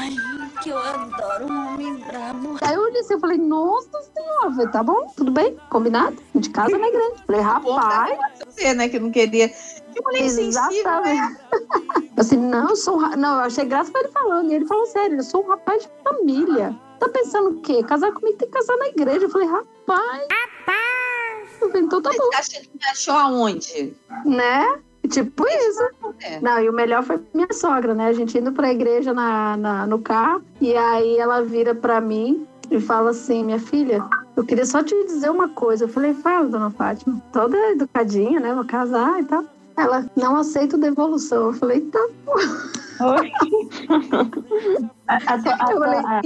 Que 0.66 0.72
eu 0.72 0.78
adoro 0.80 1.46
um 1.46 1.74
homem 1.74 1.94
brabo. 1.98 2.58
Aí 2.60 2.74
eu 2.74 2.82
olhei 2.82 3.00
assim, 3.02 3.14
eu 3.14 3.20
falei, 3.20 3.38
nossa 3.38 4.02
senhora, 4.02 4.50
falei, 4.50 4.68
tá 4.70 4.82
bom, 4.82 5.14
tudo 5.16 5.30
bem, 5.30 5.56
combinado? 5.70 6.18
Gente 6.34 6.50
casa 6.50 6.76
na 6.76 6.88
igreja. 6.88 7.12
Eu 7.12 7.18
falei, 7.28 7.42
rapaz. 7.42 8.18
Você, 8.48 8.74
né, 8.74 8.90
que 8.90 8.98
não 8.98 9.12
queria. 9.12 9.48
Que 9.48 10.02
mulher 10.02 10.28
sensível, 10.28 11.02
né? 11.02 11.38
Assim, 12.18 12.38
não, 12.38 12.70
eu 12.70 12.76
sou 12.76 12.96
um 12.96 12.98
ra- 12.98 13.16
Não, 13.16 13.36
eu 13.38 13.46
achei 13.46 13.64
graça 13.66 13.92
pra 13.92 14.02
ele 14.02 14.10
falando. 14.12 14.52
E 14.52 14.56
ele 14.56 14.66
falou 14.66 14.88
sério, 14.88 15.18
eu 15.18 15.24
sou 15.24 15.46
um 15.46 15.50
rapaz 15.50 15.84
de 15.84 15.90
família. 16.04 16.76
Tá 17.00 17.10
pensando 17.10 17.50
o 17.50 17.62
quê? 17.62 17.84
Casar 17.84 18.12
comigo 18.12 18.36
tem 18.40 18.48
que 18.50 18.54
casar 18.58 18.76
na 18.78 18.88
igreja. 18.88 19.28
Eu 19.28 19.30
falei, 19.30 19.48
rapaz. 19.48 20.28
Rapaz! 20.32 21.76
Então 21.76 22.02
tá 22.02 22.10
bom. 22.10 22.30
Você 22.42 22.68
achou 22.92 23.14
aonde? 23.14 23.96
Né? 24.26 24.80
Tipo 25.08 25.46
isso. 25.48 25.84
É. 26.22 26.40
Não, 26.42 26.60
e 26.62 26.70
o 26.70 26.74
melhor 26.74 27.04
foi 27.04 27.20
minha 27.34 27.48
sogra, 27.52 27.94
né? 27.94 28.08
A 28.08 28.14
gente 28.14 28.38
indo 28.38 28.52
pra 28.52 28.72
igreja 28.72 29.14
na, 29.14 29.56
na- 29.58 29.86
no 29.88 30.00
carro. 30.00 30.42
E 30.62 30.76
aí 30.76 31.18
ela 31.18 31.42
vira 31.44 31.74
pra 31.76 32.00
mim 32.02 32.46
e 32.72 32.80
fala 32.80 33.12
assim: 33.12 33.44
Minha 33.44 33.60
filha, 33.60 34.04
eu 34.36 34.44
queria 34.46 34.66
só 34.66 34.82
te 34.84 34.96
dizer 35.06 35.30
uma 35.30 35.50
coisa. 35.50 35.86
Eu 35.86 35.90
falei: 35.90 36.14
Fala, 36.14 36.48
dona 36.48 36.70
Fátima. 36.72 37.22
Toda 37.32 37.58
educadinha, 37.72 38.40
né? 38.40 38.54
Vou 38.54 38.66
casar 38.66 39.20
e 39.22 39.26
tal. 39.26 39.44
Ela 39.78 40.06
não 40.16 40.38
aceita 40.38 40.78
devolução. 40.78 41.48
Eu 41.48 41.54
falei: 41.54 41.82
Tá 41.82 42.08
bom. 42.26 42.34
A, 45.08 45.16
a, 45.18 45.38
tua- 45.42 45.54
a, 45.66 45.72
Eu 45.72 45.80
falei: 45.80 46.02
tua- 46.02 46.22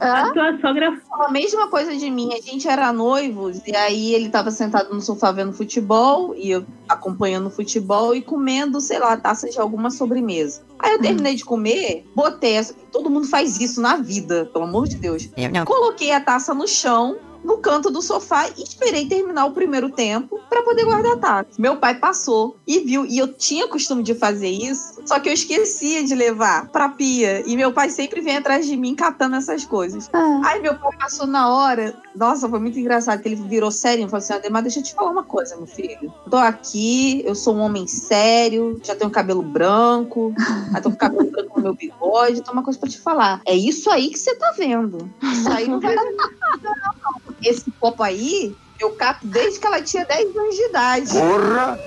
a, 0.00 0.28
Entendi. 0.28 0.38
a 0.38 0.52
tua 0.52 0.60
sogra 0.60 1.02
A 1.12 1.30
mesma 1.30 1.68
coisa 1.68 1.96
de 1.96 2.10
mim, 2.10 2.32
a 2.34 2.40
gente 2.40 2.68
era 2.68 2.92
noivos 2.92 3.60
e 3.66 3.74
aí 3.74 4.14
ele 4.14 4.28
tava 4.28 4.50
sentado 4.50 4.92
no 4.94 5.00
sofá 5.00 5.32
vendo 5.32 5.52
futebol 5.52 6.34
e 6.36 6.50
eu 6.50 6.64
acompanhando 6.88 7.46
o 7.46 7.50
futebol 7.50 8.14
e 8.14 8.22
comendo, 8.22 8.80
sei 8.80 8.98
lá, 8.98 9.16
taça 9.16 9.48
de 9.48 9.58
alguma 9.58 9.90
sobremesa. 9.90 10.62
Aí 10.78 10.92
eu 10.92 11.00
terminei 11.00 11.34
de 11.34 11.44
comer, 11.44 12.06
botei, 12.14 12.60
todo 12.92 13.10
mundo 13.10 13.26
faz 13.26 13.60
isso 13.60 13.80
na 13.80 13.96
vida, 13.96 14.48
pelo 14.52 14.64
amor 14.64 14.86
de 14.86 14.96
Deus. 14.96 15.28
Eu 15.36 15.50
não. 15.50 15.64
Coloquei 15.64 16.12
a 16.12 16.20
taça 16.20 16.52
no 16.54 16.68
chão, 16.68 17.16
no 17.46 17.58
canto 17.58 17.90
do 17.90 18.02
sofá 18.02 18.48
e 18.56 18.62
esperei 18.64 19.06
terminar 19.06 19.46
o 19.46 19.52
primeiro 19.52 19.88
tempo 19.88 20.40
pra 20.50 20.62
poder 20.62 20.84
guardar 20.84 21.12
a 21.12 21.16
taça. 21.16 21.46
Meu 21.58 21.76
pai 21.76 21.94
passou 21.94 22.56
e 22.66 22.80
viu, 22.80 23.06
e 23.06 23.16
eu 23.16 23.32
tinha 23.32 23.68
costume 23.68 24.02
de 24.02 24.14
fazer 24.14 24.48
isso, 24.48 25.00
só 25.06 25.20
que 25.20 25.28
eu 25.28 25.32
esquecia 25.32 26.02
de 26.02 26.14
levar 26.14 26.68
pra 26.68 26.88
pia. 26.88 27.44
E 27.46 27.56
meu 27.56 27.72
pai 27.72 27.88
sempre 27.88 28.20
vem 28.20 28.36
atrás 28.36 28.66
de 28.66 28.76
mim 28.76 28.96
catando 28.96 29.36
essas 29.36 29.64
coisas. 29.64 30.10
Aí 30.44 30.60
meu 30.60 30.74
pai 30.74 30.90
passou 30.98 31.26
na 31.26 31.48
hora. 31.48 31.94
Nossa, 32.14 32.48
foi 32.48 32.58
muito 32.58 32.78
engraçado 32.78 33.22
que 33.22 33.28
ele 33.28 33.36
virou 33.36 33.70
sério 33.70 34.04
e 34.04 34.08
falou 34.08 34.18
assim: 34.18 34.32
Ademar, 34.32 34.62
deixa 34.62 34.80
eu 34.80 34.82
te 34.82 34.94
falar 34.94 35.12
uma 35.12 35.22
coisa, 35.22 35.56
meu 35.56 35.66
filho. 35.66 36.12
Tô 36.28 36.36
aqui, 36.36 37.22
eu 37.24 37.34
sou 37.34 37.54
um 37.54 37.60
homem 37.60 37.86
sério, 37.86 38.80
já 38.82 38.96
tenho 38.96 39.10
cabelo 39.10 39.42
branco, 39.42 40.34
já 40.72 40.80
tô 40.80 40.90
com 40.90 40.96
cabelo 40.96 41.30
branco 41.30 41.56
no 41.58 41.62
meu 41.62 41.74
bigode. 41.74 42.42
Tô 42.42 42.50
uma 42.52 42.64
coisa 42.64 42.78
pra 42.78 42.88
te 42.88 42.98
falar. 42.98 43.40
É 43.46 43.54
isso 43.54 43.88
aí 43.90 44.10
que 44.10 44.18
você 44.18 44.34
tá 44.34 44.52
vendo. 44.56 45.08
Isso 45.22 45.48
aí 45.48 45.68
não 45.68 45.78
vai 45.78 45.94
dar 45.94 46.04
nada, 46.04 46.32
não. 46.62 47.35
Esse 47.42 47.70
copo 47.78 48.02
aí, 48.02 48.54
eu 48.80 48.90
cato 48.92 49.26
desde 49.26 49.60
que 49.60 49.66
ela 49.66 49.82
tinha 49.82 50.04
10 50.04 50.36
anos 50.36 50.54
de 50.54 50.62
idade. 50.68 51.12
Porra! 51.12 51.78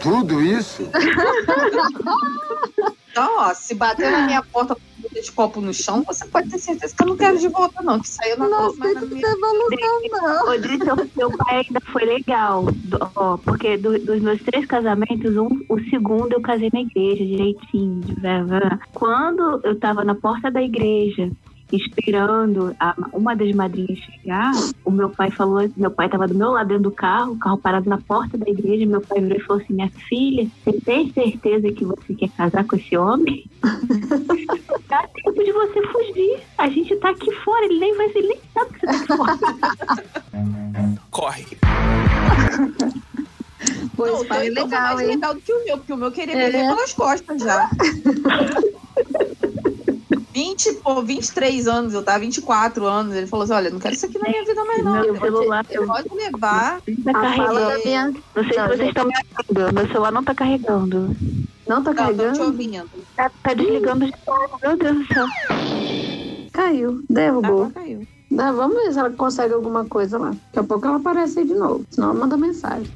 Tudo 0.00 0.40
isso? 0.42 0.82
Então, 3.10 3.30
ó, 3.38 3.54
se 3.54 3.74
bater 3.74 4.10
na 4.10 4.26
minha 4.26 4.42
porta 4.42 4.74
com 4.74 4.80
esse 5.18 5.32
copo 5.32 5.60
no 5.60 5.72
chão, 5.72 6.02
você 6.06 6.26
pode 6.26 6.50
ter 6.50 6.58
certeza 6.58 6.94
que 6.94 7.02
eu 7.02 7.06
não 7.08 7.16
quero 7.16 7.38
de 7.38 7.48
volta, 7.48 7.82
não. 7.82 7.98
Que 7.98 8.08
saiu 8.08 8.36
na 8.38 8.46
Não 8.46 8.74
próxima. 8.74 8.84
aceita 8.86 9.06
devolução, 9.06 10.00
não. 10.12 10.60
Dri, 10.60 10.78
seu, 10.84 10.96
seu 11.16 11.30
pai 11.38 11.56
ainda 11.66 11.80
foi 11.92 12.04
legal. 12.04 12.66
Ó, 13.14 13.38
porque 13.38 13.78
do- 13.78 13.98
dos 13.98 14.20
meus 14.20 14.42
três 14.42 14.66
casamentos, 14.66 15.34
um, 15.34 15.48
o 15.70 15.80
segundo 15.88 16.34
eu 16.34 16.42
casei 16.42 16.68
na 16.72 16.80
igreja, 16.82 17.24
direitinho. 17.24 18.00
de. 18.02 18.14
Quando 18.92 19.60
eu 19.64 19.78
tava 19.80 20.04
na 20.04 20.14
porta 20.14 20.50
da 20.50 20.60
igreja, 20.60 21.30
esperando 21.72 22.74
a- 22.78 22.94
uma 23.12 23.34
das 23.34 23.52
madrinhas 23.54 23.98
chegar, 23.98 24.52
o 24.84 24.90
meu 24.90 25.10
pai 25.10 25.30
falou, 25.30 25.68
meu 25.76 25.90
pai 25.90 26.08
tava 26.08 26.28
do 26.28 26.34
meu 26.34 26.52
lado 26.52 26.68
dentro 26.68 26.84
do 26.84 26.90
carro, 26.90 27.32
o 27.32 27.38
carro 27.38 27.58
parado 27.58 27.88
na 27.88 27.98
porta 27.98 28.38
da 28.38 28.48
igreja, 28.48 28.86
meu 28.86 29.00
pai 29.00 29.20
virou 29.20 29.36
e 29.38 29.42
falou 29.42 29.62
assim, 29.62 29.74
minha 29.74 29.90
filha, 30.08 30.48
você 30.64 30.72
tem 30.80 31.12
certeza 31.12 31.72
que 31.72 31.84
você 31.84 32.14
quer 32.14 32.28
casar 32.30 32.64
com 32.64 32.76
esse 32.76 32.96
homem? 32.96 33.44
Dá 34.88 35.06
tempo 35.08 35.42
de 35.44 35.52
você 35.52 35.82
fugir. 35.88 36.38
A 36.58 36.68
gente 36.68 36.94
tá 36.96 37.10
aqui 37.10 37.34
fora, 37.36 37.64
ele 37.64 37.78
nem 37.80 37.96
vai, 37.96 38.06
ele 38.14 38.28
nem 38.28 38.38
sabe 38.54 38.72
que 38.72 38.80
você 38.80 38.86
tá 38.86 38.92
aqui 38.96 39.06
fora. 39.16 39.38
Corre. 41.10 41.46
Pois 43.96 44.12
Não, 44.12 44.20
o 44.20 44.24
pai, 44.26 44.38
foi 44.38 44.50
legal, 44.50 44.80
mais 44.82 45.00
hein? 45.00 45.06
legal 45.08 45.34
do 45.34 45.40
que 45.40 45.52
o 45.52 45.64
meu, 45.64 45.78
porque 45.78 45.92
o 45.92 45.96
meu 45.96 46.12
queria 46.12 46.34
me 46.36 46.42
É. 46.42 46.50
ver 46.50 46.68
pelas 46.74 46.92
costas 46.92 47.42
já. 47.42 47.68
20, 50.36 50.72
pô, 50.82 51.00
23 51.02 51.66
anos, 51.66 51.94
eu 51.94 52.02
tava 52.02 52.18
24 52.18 52.84
anos. 52.84 53.14
Ele 53.14 53.26
falou 53.26 53.44
assim: 53.44 53.54
olha, 53.54 53.70
não 53.70 53.78
quero 53.78 53.94
isso 53.94 54.04
aqui 54.04 54.18
na 54.18 54.28
minha 54.28 54.44
vida 54.44 54.64
mais, 54.66 54.84
não. 54.84 54.92
Meu 55.00 55.16
celular- 55.18 55.64
pode 55.64 56.08
levar. 56.14 56.80
Tá 57.04 57.12
fala 57.12 57.60
carregando. 57.60 57.84
minha. 57.86 58.04
Não 58.34 58.44
sei 58.44 58.56
Não, 58.58 58.68
se 58.68 58.76
vocês 58.76 58.88
estão 58.88 59.06
me 59.06 59.12
ouvindo. 59.48 59.72
Meu 59.74 59.86
celular 59.88 60.12
não 60.12 60.24
tá 60.24 60.34
carregando. 60.34 60.98
Não 61.08 61.14
tá 61.16 61.74
Não, 61.74 61.82
tô 61.82 61.90
te 61.92 61.96
carregando? 61.96 62.42
ouvindo. 62.44 62.90
Tá, 63.16 63.30
tá 63.42 63.54
desligando 63.54 64.04
de 64.04 64.12
novo. 64.26 64.58
Meu 64.62 64.76
Deus 64.76 64.98
do 64.98 65.06
céu. 65.14 65.26
Caiu, 66.52 67.02
derrubou. 67.08 67.64
Ah, 67.64 67.70
caiu. 67.80 68.06
Vamos 68.30 68.74
ver 68.76 68.92
se 68.92 68.98
ela 68.98 69.10
consegue 69.10 69.54
alguma 69.54 69.84
coisa 69.86 70.18
lá. 70.18 70.30
Daqui 70.30 70.58
a 70.58 70.62
pouco 70.64 70.86
ela 70.86 70.96
aparece 70.96 71.38
aí 71.38 71.46
de 71.46 71.54
novo. 71.54 71.84
Senão 71.90 72.10
ela 72.10 72.18
manda 72.20 72.36
mensagem. 72.36 72.90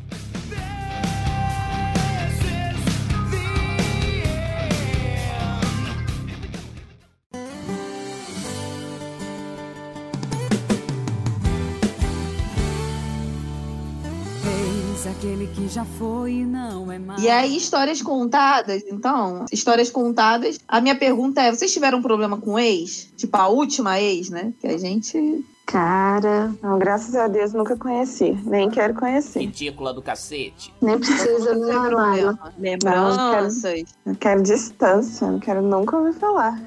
Aquele 15.20 15.46
que 15.48 15.68
já 15.68 15.84
foi 15.84 16.32
e 16.32 16.44
não 16.46 16.90
é 16.90 16.98
mais. 16.98 17.22
E 17.22 17.28
aí, 17.28 17.54
histórias 17.54 18.00
contadas, 18.00 18.82
então, 18.88 19.44
histórias 19.52 19.90
contadas. 19.90 20.58
A 20.66 20.80
minha 20.80 20.96
pergunta 20.96 21.42
é: 21.42 21.52
vocês 21.52 21.70
tiveram 21.70 22.00
problema 22.00 22.38
com 22.38 22.58
ex? 22.58 23.10
Tipo, 23.18 23.36
a 23.36 23.48
última 23.48 24.00
ex, 24.00 24.30
né? 24.30 24.54
Que 24.58 24.66
a 24.66 24.78
gente. 24.78 25.44
Cara, 25.70 26.52
Não, 26.60 26.78
graças 26.80 27.14
a 27.14 27.28
Deus 27.28 27.52
nunca 27.52 27.76
conheci, 27.76 28.36
nem 28.44 28.68
quero 28.68 28.92
conhecer. 28.94 29.38
Ridícula 29.40 29.94
do 29.94 30.02
cacete. 30.02 30.74
nem 30.82 30.98
precisa, 30.98 31.54
Não 31.54 31.60
não, 31.60 31.66
tem 31.68 31.76
não, 31.76 31.88
problema. 31.90 32.52
Lembranças. 32.58 33.84
Eu 34.04 34.14
quero 34.18 34.42
distância, 34.42 35.30
não 35.30 35.38
quero 35.38 35.62
nunca 35.62 35.96
ouvir 35.96 36.14
falar. 36.14 36.60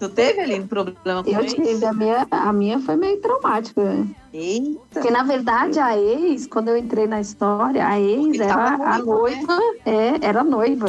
Tu 0.00 0.08
teve 0.08 0.40
ali 0.40 0.58
um 0.60 0.66
problema 0.66 1.22
com 1.22 1.30
Eu 1.30 1.40
ex? 1.40 1.52
tive, 1.54 1.84
a 1.86 1.92
minha, 1.92 2.26
a 2.30 2.52
minha 2.52 2.80
foi 2.80 2.96
meio 2.96 3.20
traumática. 3.20 3.80
né? 3.84 4.06
Eita. 4.32 4.80
Porque, 4.90 5.10
na 5.10 5.22
verdade, 5.22 5.78
a 5.78 5.96
ex, 5.96 6.46
quando 6.48 6.68
eu 6.68 6.76
entrei 6.76 7.06
na 7.06 7.20
história, 7.20 7.86
a 7.86 8.00
ex 8.00 8.24
Ele 8.34 8.42
era 8.42 8.74
a 8.74 8.98
noivo, 8.98 9.06
noiva. 9.46 9.58
É, 9.86 10.18
era 10.26 10.42
noiva. 10.42 10.86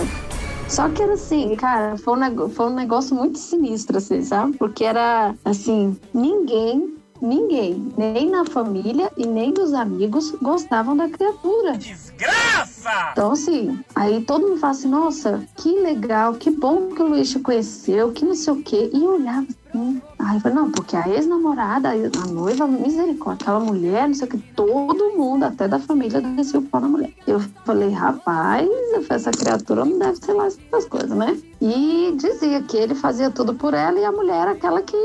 Só 0.68 0.90
que 0.90 1.04
era 1.04 1.14
assim, 1.14 1.56
cara, 1.56 1.98
foi 1.98 2.14
um, 2.14 2.20
nego- 2.20 2.50
foi 2.50 2.66
um 2.66 2.74
negócio 2.74 3.16
muito 3.16 3.38
sinistro, 3.38 3.98
assim, 3.98 4.24
sabe? 4.24 4.58
Porque 4.58 4.84
era 4.84 5.36
assim, 5.46 5.96
ninguém, 6.14 6.96
ninguém, 7.24 7.92
nem 7.98 8.30
na 8.30 8.46
família 8.46 9.12
e 9.18 9.26
nem 9.26 9.54
dos 9.54 9.74
amigos 9.74 10.32
gostavam 10.42 10.96
da 10.96 11.10
criatura. 11.10 11.78
Desgraça! 11.78 13.12
Então, 13.14 13.32
assim, 13.32 13.80
aí 13.96 14.22
todo 14.22 14.48
mundo 14.48 14.60
fala 14.60 14.74
assim, 14.74 14.90
nossa, 14.90 15.44
que 15.56 15.80
legal, 15.80 16.34
que 16.34 16.52
bom 16.52 16.90
que 16.90 17.02
o 17.02 17.08
Luiz 17.08 17.32
te 17.32 17.40
conheceu, 17.40 18.12
que 18.12 18.26
não 18.26 18.36
sei 18.36 18.54
o 18.54 18.62
quê. 18.62 18.92
E 18.94 19.04
eu 19.04 19.16
olhava 19.16 19.48
assim. 19.74 20.02
Aí 20.20 20.36
eu 20.36 20.42
falei, 20.42 20.58
não, 20.58 20.72
porque 20.72 20.96
a 20.96 21.08
ex-namorada, 21.08 21.90
a 21.90 22.28
noiva, 22.28 22.68
misericórdia, 22.68 23.44
aquela 23.44 23.60
mulher, 23.60 24.08
não 24.08 24.14
sei 24.14 24.28
o 24.28 24.32
que, 24.32 24.38
todo 24.38 25.18
mundo, 25.18 25.44
até 25.44 25.68
da 25.68 25.80
família, 25.80 26.22
desceu 26.22 26.62
o 26.62 26.64
pau 26.64 26.82
na 26.82 26.88
mulher. 26.88 27.12
Eu 27.28 27.40
falei, 27.66 27.90
rapaz, 27.90 28.70
essa 29.10 29.32
criatura 29.32 29.84
não 29.84 30.00
deve 30.00 30.18
ser 30.18 30.34
lá 30.34 30.48
essas 30.48 30.86
coisas, 30.86 31.18
né? 31.18 31.38
E 31.62 32.14
dizia 32.16 32.62
que 32.62 32.78
ele 32.78 32.96
fazia 32.96 33.30
tudo 33.30 33.54
por 33.56 33.74
ela 33.74 34.00
e 34.00 34.06
a 34.06 34.12
mulher 34.12 34.42
era 34.42 34.52
aquela 34.52 34.82
que 34.82 34.98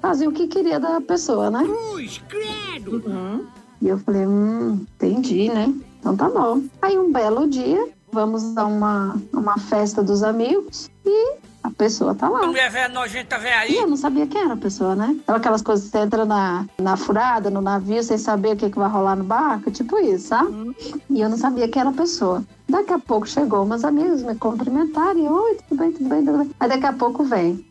fazia 0.00 0.28
o 0.28 0.32
que 0.32 0.48
queria 0.48 0.80
da 0.80 1.00
pessoa, 1.00 1.50
né? 1.50 1.62
Cruz, 1.64 2.22
credo. 2.28 3.02
Uhum. 3.06 3.46
E 3.80 3.88
eu 3.88 3.98
falei, 3.98 4.26
hum, 4.26 4.86
entendi, 4.94 5.48
né? 5.48 5.72
Então 6.00 6.16
tá 6.16 6.28
bom. 6.28 6.62
Aí 6.80 6.98
um 6.98 7.12
belo 7.12 7.48
dia, 7.48 7.88
vamos 8.10 8.56
a 8.56 8.64
uma, 8.64 9.16
uma 9.32 9.58
festa 9.58 10.02
dos 10.02 10.22
amigos 10.22 10.90
e 11.04 11.36
a 11.66 11.70
pessoa 11.70 12.14
tá 12.14 12.28
lá. 12.28 12.46
Mulher 12.46 12.70
velha 12.70 12.88
nojenta, 12.88 13.38
velha 13.38 13.66
E 13.66 13.72
aí. 13.72 13.76
eu 13.76 13.88
não 13.88 13.96
sabia 13.96 14.26
quem 14.26 14.40
era 14.42 14.54
a 14.54 14.56
pessoa, 14.56 14.94
né? 14.94 15.08
Então 15.22 15.34
aquelas 15.34 15.62
coisas 15.62 15.86
que 15.86 15.90
você 15.92 15.98
entra 15.98 16.24
na, 16.24 16.64
na 16.80 16.96
furada, 16.96 17.50
no 17.50 17.60
navio, 17.60 18.02
sem 18.02 18.16
saber 18.18 18.52
o 18.54 18.56
que, 18.56 18.70
que 18.70 18.78
vai 18.78 18.88
rolar 18.88 19.16
no 19.16 19.24
barco, 19.24 19.70
tipo 19.70 19.98
isso, 19.98 20.28
sabe? 20.28 20.74
E 21.10 21.20
eu 21.20 21.28
não 21.28 21.36
sabia 21.36 21.68
quem 21.68 21.80
era 21.80 21.90
a 21.90 21.94
pessoa. 21.94 22.44
Daqui 22.68 22.92
a 22.92 22.98
pouco 22.98 23.26
chegou 23.26 23.62
umas 23.64 23.84
amigas 23.84 24.22
me 24.22 24.34
cumprimentaram 24.36 25.18
e, 25.18 25.28
oi, 25.28 25.58
tudo 25.68 25.78
bem, 25.78 25.92
tudo 25.92 26.08
bem, 26.08 26.24
tudo 26.24 26.38
bem. 26.38 26.50
Aí 26.60 26.68
daqui 26.68 26.86
a 26.86 26.92
pouco 26.92 27.24
vem 27.24 27.64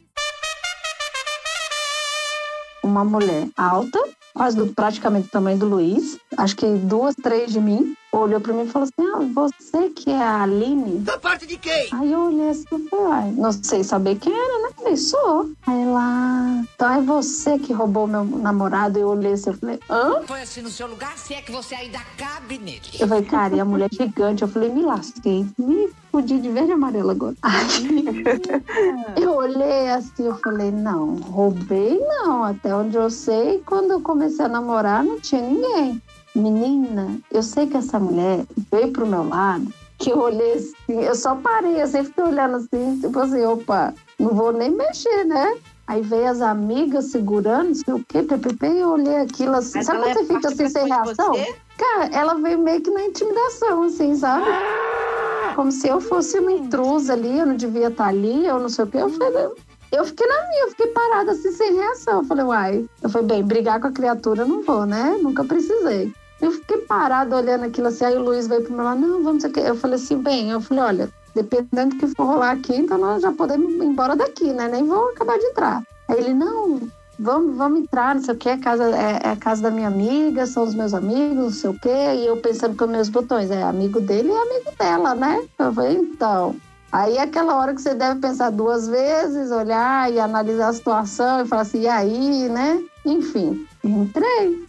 uma 2.84 3.04
mulher 3.04 3.48
alta, 3.58 4.00
quase 4.34 4.56
do, 4.56 4.68
praticamente 4.68 5.28
do 5.28 5.32
tamanho 5.32 5.58
do 5.58 5.66
Luiz, 5.66 6.18
acho 6.38 6.56
que 6.56 6.66
duas, 6.78 7.16
três 7.16 7.52
de 7.52 7.60
mim, 7.60 7.96
olhou 8.14 8.40
pra 8.40 8.54
mim 8.54 8.64
e 8.64 8.68
falou 8.70 8.88
assim: 8.88 9.12
Ah, 9.14 9.20
você 9.34 9.90
que 9.90 10.10
é 10.10 10.22
a 10.22 10.44
Aline? 10.44 11.00
Da 11.00 11.18
parte 11.18 11.46
de 11.46 11.58
quem? 11.58 11.90
Aí 11.94 12.12
eu 12.12 12.20
olhei 12.22 12.50
assim 12.50 12.64
e 12.72 12.90
falei, 12.90 13.06
"Uai, 13.06 13.32
não 13.32 13.52
sei 13.52 13.84
saber 13.84 14.16
quem 14.18 14.34
era, 14.34 14.62
né? 14.64 14.70
Falei, 14.76 14.98
sou. 14.98 15.52
Aí 15.68 15.82
ela, 15.82 16.64
então 16.76 16.94
é 16.94 17.02
você 17.02 17.58
que 17.60 17.74
roubou 17.74 18.08
meu 18.08 18.24
namorado? 18.24 19.00
Eu 19.00 19.10
olhei 19.10 19.34
assim, 19.34 19.50
eu 19.50 19.58
falei, 19.58 19.80
hã? 19.90 20.22
Foi 20.26 20.42
assim 20.42 20.62
no 20.62 20.70
seu 20.70 20.88
lugar, 20.88 21.18
se 21.18 21.34
é 21.34 21.42
que 21.42 21.52
você 21.52 21.76
ainda 21.76 22.00
cabe 22.18 22.58
nele. 22.58 22.82
Eu 23.00 23.08
falei, 23.08 23.24
cara, 23.24 23.56
e 23.56 23.60
a 23.60 23.66
mulher 23.66 23.90
gigante, 23.92 24.44
eu 24.44 24.48
falei, 24.48 24.70
me 24.72 24.84
lasquei, 24.84 25.46
me 25.58 25.90
fudi 26.12 26.40
de 26.40 26.50
verde 26.50 26.70
e 26.70 26.74
amarelo 26.74 27.12
agora. 27.12 27.36
Aí, 27.42 28.06
eu 29.22 29.34
olhei 29.34 29.90
assim, 29.90 30.26
eu 30.26 30.36
falei, 30.40 30.72
não, 30.72 31.16
roubei 31.16 32.00
não, 32.00 32.44
até 32.44 32.76
onde 32.76 32.96
eu 32.98 33.10
sei, 33.10 33.62
quando 33.66 33.92
eu 33.92 34.02
comecei 34.02 34.46
a 34.46 34.50
namorar, 34.50 35.04
não 35.04 35.20
tinha 35.20 35.42
ninguém. 35.42 36.02
Menina, 36.36 37.18
eu 37.32 37.42
sei 37.42 37.66
que 37.66 37.78
essa 37.78 37.98
mulher 37.98 38.46
veio 38.72 38.92
pro 38.92 39.08
meu 39.08 39.28
lado, 39.28 39.68
que 39.98 40.12
eu 40.12 40.20
olhei 40.20 40.54
assim, 40.54 41.02
eu 41.02 41.16
só 41.16 41.36
parei, 41.36 41.82
assim, 41.82 42.04
fiquei 42.04 42.24
olhando 42.26 42.58
assim, 42.58 43.00
tipo 43.00 43.18
assim, 43.20 43.46
opa, 43.46 43.94
não 44.20 44.32
vou 44.32 44.52
nem 44.52 44.70
mexer, 44.70 45.24
né? 45.24 45.58
Aí 45.88 46.02
veio 46.02 46.28
as 46.28 46.42
amigas 46.42 47.06
segurando, 47.06 47.68
não 47.68 47.76
sei 47.76 47.94
o 47.94 48.04
quê, 48.08 48.24
PPP, 48.24 48.68
e 48.68 48.80
eu 48.80 48.90
olhei 48.90 49.18
aquilo 49.18 49.56
assim. 49.56 49.78
Mas 49.78 49.86
sabe 49.86 50.00
quando 50.00 50.10
é 50.10 50.14
você 50.14 50.26
fica 50.26 50.48
assim 50.50 50.70
sem 50.70 50.88
reação? 50.88 51.34
Cara, 51.78 52.06
ela 52.12 52.34
veio 52.36 52.60
meio 52.60 52.82
que 52.82 52.90
na 52.90 53.06
intimidação, 53.06 53.84
assim, 53.84 54.16
sabe? 54.16 54.46
Como 55.56 55.72
se 55.72 55.88
eu 55.88 56.02
fosse 56.02 56.40
uma 56.40 56.52
intrusa 56.52 57.14
ali, 57.14 57.38
eu 57.38 57.46
não 57.46 57.56
devia 57.56 57.88
estar 57.88 58.08
ali, 58.08 58.46
eu 58.46 58.60
não 58.60 58.68
sei 58.68 58.84
o 58.84 58.88
quê. 58.88 58.98
Eu 58.98 59.10
falei, 59.10 59.48
eu 59.92 60.04
fiquei 60.06 60.28
na 60.28 60.48
minha, 60.50 60.64
eu 60.64 60.70
fiquei 60.72 60.88
parada 60.88 61.32
assim, 61.32 61.52
sem 61.52 61.76
reação. 61.76 62.22
Eu 62.22 62.24
falei, 62.26 62.46
uai. 62.46 62.86
Eu 63.02 63.10
falei, 63.10 63.28
bem, 63.28 63.44
brigar 63.44 63.80
com 63.80 63.88
a 63.88 63.92
criatura 63.92 64.42
eu 64.42 64.48
não 64.48 64.64
vou, 64.64 64.86
né? 64.86 65.18
Nunca 65.22 65.44
precisei. 65.44 66.12
Eu 66.46 66.52
fiquei 66.52 66.78
parada 66.78 67.36
olhando 67.36 67.64
aquilo 67.66 67.88
assim, 67.88 68.06
aí 68.06 68.16
o 68.16 68.22
Luiz 68.22 68.46
veio 68.46 68.62
pro 68.62 68.72
meu 68.72 68.86
lado, 68.86 69.02
não, 69.02 69.24
vamos 69.24 69.44
aqui. 69.44 69.60
Eu 69.60 69.76
falei 69.76 69.96
assim, 69.96 70.22
bem, 70.22 70.52
eu 70.52 70.62
falei, 70.62 70.84
olha, 70.84 71.10
dependendo 71.34 71.96
do 71.96 72.00
que 72.00 72.08
for 72.16 72.26
rolar 72.26 72.52
aqui, 72.52 72.76
então 72.76 73.00
nós 73.00 73.24
já 73.24 73.32
podemos 73.32 73.74
ir 73.74 73.84
embora 73.84 74.16
daqui, 74.16 74.54
né? 74.54 74.68
Nem 74.68 74.86
vou 74.86 75.10
acabar 75.10 75.40
de 75.40 75.46
entrar. 75.46 75.82
Aí 76.08 76.20
ele, 76.20 76.36
não, 76.36 76.82
vamos, 77.18 77.58
vamos 77.58 77.80
entrar, 77.80 78.14
não 78.14 78.22
sei 78.22 78.36
o 78.36 78.38
quê, 78.38 78.50
a 78.50 78.60
casa, 78.60 78.96
é, 78.96 79.22
é 79.24 79.32
a 79.32 79.36
casa 79.36 79.64
da 79.64 79.72
minha 79.72 79.88
amiga, 79.88 80.46
são 80.46 80.66
os 80.66 80.76
meus 80.76 80.94
amigos, 80.94 81.36
não 81.36 81.50
sei 81.50 81.70
o 81.72 81.80
quê. 81.80 82.14
E 82.16 82.28
eu 82.28 82.38
pensando 82.38 82.78
com 82.78 82.86
meus 82.86 83.10
botões, 83.10 83.50
é 83.50 83.64
amigo 83.64 84.00
dele 84.00 84.30
e 84.30 84.36
amigo 84.36 84.72
dela, 84.78 85.16
né? 85.16 85.44
Eu 85.58 85.74
falei, 85.74 85.98
então. 85.98 86.56
Aí 86.92 87.18
é 87.18 87.22
aquela 87.22 87.56
hora 87.56 87.74
que 87.74 87.82
você 87.82 87.96
deve 87.96 88.20
pensar 88.20 88.52
duas 88.52 88.88
vezes, 88.88 89.50
olhar 89.50 90.14
e 90.14 90.20
analisar 90.20 90.68
a 90.68 90.74
situação 90.74 91.42
e 91.42 91.48
falar 91.48 91.64
assim, 91.64 91.82
e 91.82 91.88
aí, 91.88 92.50
né? 92.50 92.84
Enfim, 93.04 93.68
entrei. 93.84 94.65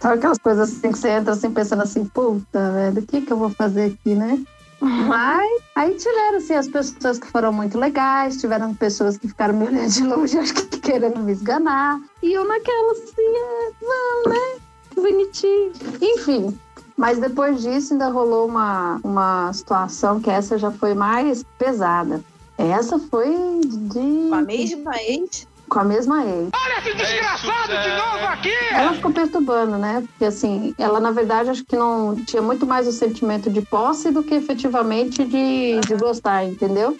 Sabe 0.00 0.14
aquelas 0.14 0.38
coisas 0.38 0.70
assim 0.70 0.92
que 0.92 0.98
você 0.98 1.08
entra 1.08 1.32
assim 1.32 1.50
pensando 1.50 1.82
assim, 1.82 2.04
puta, 2.04 2.72
velho, 2.72 3.02
o 3.02 3.06
que 3.06 3.22
que 3.22 3.32
eu 3.32 3.36
vou 3.36 3.50
fazer 3.50 3.92
aqui, 3.92 4.14
né? 4.14 4.38
Mas 4.80 5.62
aí 5.74 5.94
tiveram 5.94 6.38
assim 6.38 6.54
as 6.54 6.68
pessoas 6.68 7.18
que 7.18 7.26
foram 7.26 7.52
muito 7.52 7.78
legais, 7.78 8.38
tiveram 8.38 8.74
pessoas 8.74 9.18
que 9.18 9.28
ficaram 9.28 9.54
me 9.54 9.66
olhando 9.66 9.90
de 9.90 10.02
longe, 10.02 10.36
acho 10.40 10.54
que 10.54 10.78
querendo 10.78 11.20
me 11.20 11.32
esganar. 11.32 12.00
E 12.22 12.32
eu 12.32 12.46
naquela 12.46 12.92
assim, 12.92 13.12
é, 13.18 13.72
vamos, 13.80 14.38
né? 14.38 14.60
Que 14.90 15.00
Bonitinho. 15.00 15.72
Enfim. 16.00 16.58
Mas 16.96 17.18
depois 17.18 17.62
disso 17.62 17.94
ainda 17.94 18.08
rolou 18.08 18.46
uma, 18.46 19.00
uma 19.02 19.52
situação 19.52 20.20
que 20.20 20.28
essa 20.28 20.58
já 20.58 20.70
foi 20.70 20.92
mais 20.92 21.42
pesada. 21.58 22.22
Essa 22.58 22.98
foi 22.98 23.34
de. 23.64 24.28
Com 24.28 24.34
a 24.34 24.42
mesma 24.42 24.94
ex? 25.02 25.48
Com 25.70 25.78
a 25.78 25.84
mesma 25.84 26.24
ex. 26.24 26.50
Olha 26.52 26.78
esse 26.80 26.92
desgraçado 26.94 27.68
de 27.68 27.88
novo 27.90 28.26
aqui! 28.26 28.52
Ela 28.72 28.92
ficou 28.92 29.12
perturbando, 29.12 29.78
né? 29.78 30.02
Porque 30.04 30.24
assim, 30.24 30.74
ela 30.76 30.98
na 30.98 31.12
verdade 31.12 31.48
acho 31.48 31.64
que 31.64 31.76
não 31.76 32.16
tinha 32.24 32.42
muito 32.42 32.66
mais 32.66 32.88
o 32.88 32.92
sentimento 32.92 33.48
de 33.48 33.62
posse 33.62 34.10
do 34.10 34.20
que 34.20 34.34
efetivamente 34.34 35.24
de, 35.24 35.80
de 35.80 35.94
gostar, 35.94 36.44
entendeu? 36.44 36.96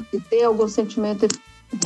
De, 0.00 0.18
de 0.18 0.24
ter 0.24 0.42
algum 0.42 0.66
sentimento 0.66 1.28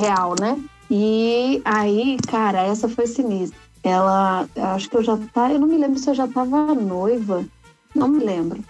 real, 0.00 0.34
né? 0.40 0.58
E 0.90 1.60
aí, 1.66 2.16
cara, 2.26 2.62
essa 2.62 2.88
foi 2.88 3.06
sinistra. 3.06 3.58
Ela, 3.84 4.48
acho 4.74 4.88
que 4.88 4.96
eu 4.96 5.02
já 5.02 5.18
tá, 5.34 5.52
eu 5.52 5.58
não 5.58 5.68
me 5.68 5.76
lembro 5.76 5.98
se 5.98 6.08
eu 6.08 6.14
já 6.14 6.26
tava 6.26 6.74
noiva, 6.74 7.44
não 7.94 8.08
me 8.08 8.24
lembro. 8.24 8.64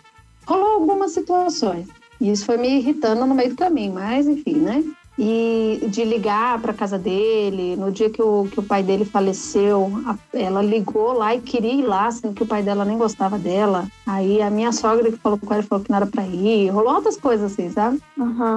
Rolou 0.46 0.80
algumas 0.80 1.12
situações. 1.12 1.86
E 2.20 2.30
isso 2.30 2.44
foi 2.44 2.56
me 2.56 2.78
irritando 2.78 3.24
no 3.24 3.34
meio 3.36 3.50
do 3.50 3.56
caminho, 3.56 3.94
mas 3.94 4.26
enfim, 4.26 4.56
né? 4.56 4.82
E 5.18 5.86
de 5.88 6.04
ligar 6.04 6.58
para 6.60 6.72
casa 6.72 6.98
dele, 6.98 7.76
no 7.76 7.92
dia 7.92 8.08
que 8.08 8.22
o, 8.22 8.48
que 8.50 8.58
o 8.58 8.62
pai 8.62 8.82
dele 8.82 9.04
faleceu, 9.04 9.92
a- 10.06 10.16
ela 10.32 10.62
ligou 10.62 11.12
lá 11.12 11.34
e 11.34 11.40
queria 11.40 11.72
ir 11.72 11.82
lá, 11.82 12.10
sendo 12.10 12.34
que 12.34 12.42
o 12.42 12.46
pai 12.46 12.62
dela 12.62 12.84
nem 12.84 12.96
gostava 12.96 13.38
dela. 13.38 13.86
Aí 14.06 14.40
a 14.40 14.48
minha 14.50 14.72
sogra 14.72 15.12
que 15.12 15.18
falou 15.18 15.38
com 15.38 15.52
ela 15.52 15.62
falou 15.62 15.84
que 15.84 15.90
não 15.90 15.96
era 15.98 16.06
pra 16.06 16.26
ir. 16.26 16.70
Rolou 16.70 16.94
outras 16.94 17.16
coisas 17.18 17.52
assim, 17.52 17.70
sabe? 17.70 18.00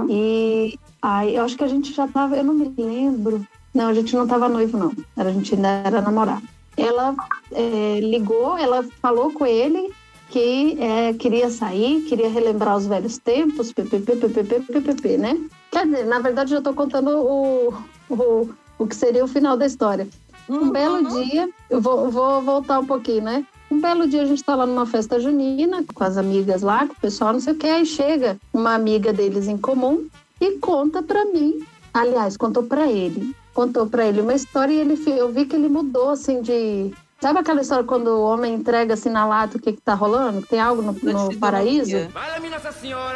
E 0.10 0.80
aí 1.02 1.36
eu 1.36 1.44
acho 1.44 1.58
que 1.58 1.64
a 1.64 1.68
gente 1.68 1.94
já 1.94 2.08
tava, 2.08 2.38
eu 2.38 2.44
não 2.44 2.54
me 2.54 2.72
lembro. 2.78 3.46
Não, 3.74 3.88
a 3.90 3.94
gente 3.94 4.16
não 4.16 4.26
tava 4.26 4.48
noivo, 4.48 4.78
não. 4.78 4.94
Era, 5.18 5.30
a 5.30 5.34
gente 5.34 5.54
ainda 5.56 5.68
era 5.68 6.02
namorado. 6.02 6.42
Ela 6.78 7.14
é, 7.52 8.00
ligou, 8.02 8.58
ela 8.58 8.86
falou 9.02 9.32
com 9.32 9.46
ele 9.46 9.90
que 10.30 10.78
é, 10.80 11.14
queria 11.14 11.50
sair, 11.50 12.02
queria 12.04 12.30
relembrar 12.30 12.76
os 12.78 12.88
velhos 12.88 13.18
tempos, 13.18 13.72
ppp, 13.72 14.16
ppp, 14.16 14.60
ppp, 14.82 15.18
né? 15.18 15.38
Quer 15.76 15.88
dizer, 15.88 16.06
na 16.06 16.20
verdade, 16.20 16.54
eu 16.54 16.62
tô 16.62 16.74
contando 16.74 17.10
o, 17.10 17.74
o, 18.10 18.50
o 18.80 18.88
que 18.88 18.96
seria 18.96 19.26
o 19.26 19.28
final 19.28 19.58
da 19.58 19.66
história. 19.66 20.08
Um 20.48 20.72
belo 20.72 21.06
dia, 21.10 21.50
eu 21.70 21.82
vou, 21.82 22.10
vou 22.10 22.42
voltar 22.42 22.80
um 22.80 22.86
pouquinho, 22.86 23.24
né? 23.24 23.46
Um 23.70 23.82
belo 23.82 24.08
dia 24.08 24.22
a 24.22 24.26
gente 24.26 24.42
tá 24.42 24.56
lá 24.56 24.66
numa 24.66 24.86
festa 24.86 25.20
junina, 25.20 25.84
com 25.94 26.02
as 26.02 26.16
amigas 26.16 26.62
lá, 26.62 26.88
com 26.88 26.94
o 26.94 27.02
pessoal, 27.02 27.34
não 27.34 27.42
sei 27.42 27.52
o 27.52 27.58
que, 27.58 27.68
aí 27.68 27.86
chega 27.86 28.38
uma 28.54 28.74
amiga 28.74 29.12
deles 29.12 29.50
em 29.50 29.58
comum 29.58 30.08
e 30.40 30.52
conta 30.60 31.04
pra 31.04 31.26
mim, 31.26 31.62
aliás, 31.94 32.38
contou 32.38 32.64
pra 32.64 32.90
ele, 32.90 33.36
contou 33.54 33.86
pra 33.86 34.06
ele 34.06 34.22
uma 34.22 34.34
história 34.34 34.72
e 34.72 34.80
ele, 34.80 34.98
eu 35.08 35.30
vi 35.30 35.46
que 35.46 35.58
ele 35.58 35.68
mudou, 35.68 36.12
assim, 36.12 36.42
de... 36.42 36.94
Sabe 37.26 37.40
aquela 37.40 37.62
história 37.62 37.84
quando 37.84 38.10
o 38.10 38.22
homem 38.22 38.54
entrega 38.54 38.94
assim 38.94 39.10
na 39.10 39.26
lata 39.26 39.58
o 39.58 39.60
que 39.60 39.74
que 39.74 39.82
tá 39.82 39.96
rolando? 39.96 40.44
Que 40.44 40.50
tem 40.50 40.60
algo 40.60 40.84
no, 40.84 40.92
no 40.92 41.36
paraíso? 41.40 41.90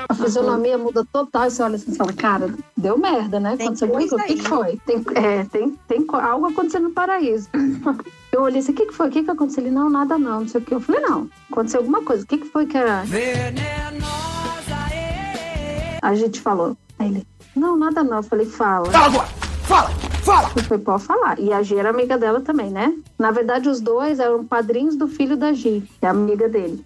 A 0.09 0.15
fisionomia 0.15 0.79
muda 0.79 1.05
total 1.13 1.45
e 1.45 1.51
você 1.51 1.61
olha 1.61 1.75
assim 1.75 1.91
e 1.91 1.95
fala, 1.95 2.11
cara, 2.13 2.51
deu 2.75 2.97
merda, 2.97 3.39
né? 3.39 3.55
Tem 3.55 3.67
Aconteceu 3.67 3.87
alguma 3.87 4.09
coisa 4.09 4.25
coisa. 4.25 4.33
O 4.33 4.35
que 4.35 4.49
foi? 4.49 4.77
Tem, 4.77 5.05
é, 5.13 5.43
tem, 5.45 5.77
tem 5.87 6.05
algo 6.11 6.47
acontecendo 6.47 6.85
no 6.85 6.91
paraíso. 6.91 7.49
Eu 8.33 8.41
olhei 8.41 8.61
assim, 8.61 8.71
o 8.71 8.75
que, 8.75 8.87
que 8.87 8.93
foi? 8.95 9.09
O 9.09 9.11
que, 9.11 9.21
que 9.21 9.29
aconteceu? 9.29 9.63
Ele, 9.63 9.69
não, 9.69 9.91
nada 9.91 10.17
não, 10.17 10.39
não 10.39 10.47
sei 10.47 10.59
o 10.59 10.63
que. 10.65 10.73
Eu 10.73 10.81
falei, 10.81 11.01
não, 11.01 11.29
aconteceu 11.51 11.79
alguma 11.79 12.01
coisa. 12.01 12.23
O 12.23 12.27
que, 12.27 12.39
que 12.39 12.47
foi 12.47 12.65
que 12.65 12.79
a, 12.79 13.03
a 16.01 16.15
gente 16.15 16.41
falou? 16.41 16.75
Aí 16.97 17.09
ele, 17.09 17.27
não, 17.55 17.77
nada 17.77 18.03
não. 18.03 18.17
Eu 18.17 18.23
falei, 18.23 18.47
fala. 18.47 18.89
Fala 18.89 19.05
agora! 19.05 19.48
Fala! 19.69 19.89
Fala! 20.23 20.49
Eu 20.55 20.63
falei, 20.63 20.83
pode 20.83 21.03
falar. 21.03 21.39
E 21.39 21.53
a 21.53 21.61
Gi 21.61 21.77
era 21.77 21.91
amiga 21.91 22.17
dela 22.17 22.41
também, 22.41 22.71
né? 22.71 22.91
Na 23.19 23.29
verdade, 23.29 23.69
os 23.69 23.79
dois 23.79 24.19
eram 24.19 24.43
padrinhos 24.43 24.95
do 24.95 25.07
filho 25.07 25.37
da 25.37 25.53
Gi, 25.53 25.87
que 25.99 26.05
é 26.07 26.09
amiga 26.09 26.49
dele. 26.49 26.83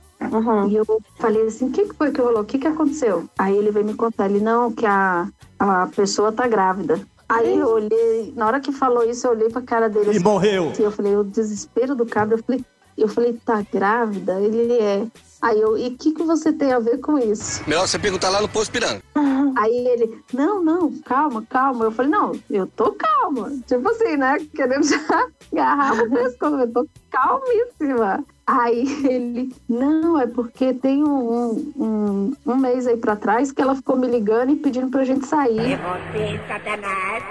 E 0.69 0.76
eu 0.76 0.85
falei 1.18 1.47
assim, 1.47 1.69
o 1.69 1.72
que, 1.72 1.85
que 1.85 1.95
foi 1.95 2.11
que 2.11 2.19
rolou? 2.19 2.41
O 2.41 2.45
que, 2.45 2.60
que 2.60 2.68
aconteceu? 2.68 3.23
Aí 3.39 3.55
ele 3.55 3.72
veio 3.72 3.85
me 3.85 3.93
contar, 3.93 4.26
ele, 4.26 4.41
não, 4.41 4.69
que 4.69 4.85
a, 4.85 5.30
a 5.57 5.88
pessoa 5.95 6.34
tá 6.34 6.45
grávida. 6.45 6.99
Aí 7.30 7.57
eu 7.57 7.69
olhei, 7.69 8.34
na 8.35 8.47
hora 8.47 8.60
que 8.60 8.73
falou 8.73 9.10
isso, 9.10 9.27
eu 9.27 9.31
olhei 9.31 9.47
pra 9.47 9.61
cara 9.61 9.88
dele. 9.88 10.18
E 10.18 10.19
morreu. 10.19 10.72
assim, 10.72 10.84
eu 10.84 10.91
falei, 10.91 11.15
o 11.15 11.23
desespero 11.23 11.95
do 11.95 12.05
cabra, 12.05 12.35
eu 12.35 12.43
falei, 12.43 12.65
eu 12.97 13.07
falei, 13.07 13.34
tá 13.45 13.64
grávida? 13.72 14.41
Ele 14.41 14.73
é. 14.73 15.07
Aí 15.44 15.60
eu, 15.60 15.78
e 15.78 15.90
o 15.90 15.98
que, 15.98 16.14
que 16.14 16.24
você 16.24 16.53
tem 16.53 16.72
a 16.72 16.80
ver 16.80 16.99
com 16.99 17.20
isso? 17.20 17.61
Melhor 17.68 17.86
você 17.86 17.99
perguntar 17.99 18.30
lá 18.30 18.41
no 18.41 18.48
Posto 18.48 18.72
Piranga. 18.72 19.02
Aí 19.57 19.88
ele, 19.88 20.24
não, 20.34 20.64
não, 20.64 20.90
calma, 21.02 21.45
calma. 21.49 21.84
Eu 21.84 21.91
falei, 21.91 22.10
não, 22.10 22.32
eu 22.49 22.65
tô 22.65 22.94
calma. 22.94 23.52
Tipo 23.68 23.90
assim, 23.90 24.15
né? 24.15 24.38
Querendo 24.56 24.88
já 24.88 24.98
agarrar 25.52 26.02
o 26.02 26.10
pescoço. 26.10 26.56
Eu 26.56 26.72
tô 26.72 26.88
calmíssima. 27.11 28.26
Aí 28.45 28.86
ele, 29.06 29.56
não, 29.70 30.20
é 30.20 30.28
porque 30.28 30.74
tem 30.74 31.02
um, 31.03 31.74
um, 31.78 32.34
um 32.45 32.56
mês 32.57 32.86
aí 32.88 32.98
pra 32.98 33.15
trás 33.15 33.52
que 33.52 33.61
ela 33.61 33.76
ficou 33.76 33.95
me 33.95 34.07
ligando 34.07 34.52
e 34.52 34.56
pedindo 34.57 34.90
pra 34.90 35.06
gente 35.06 35.26
sair. 35.26 35.78
Você, 35.78 36.40
Satanás. 36.48 37.24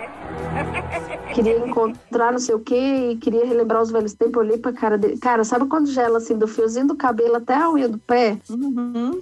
Queria 1.34 1.58
encontrar 1.58 2.32
não 2.32 2.38
sei 2.38 2.54
o 2.54 2.60
quê 2.60 3.12
e 3.12 3.16
queria 3.16 3.46
relembrar 3.46 3.82
os 3.82 3.90
velhos 3.90 4.12
tempos. 4.12 4.34
Eu 4.34 4.40
olhei 4.40 4.58
pra 4.58 4.72
cara 4.72 4.98
dele. 4.98 5.16
Cara, 5.18 5.44
sabe 5.44 5.66
quando 5.66 5.90
gela 5.90 6.18
assim, 6.18 6.36
do 6.36 6.46
fiozinho 6.46 6.88
do 6.88 6.94
cabelo 6.94 7.36
até 7.36 7.54
a 7.54 7.70
unha 7.70 7.88
do 7.88 7.98
pé? 7.98 8.38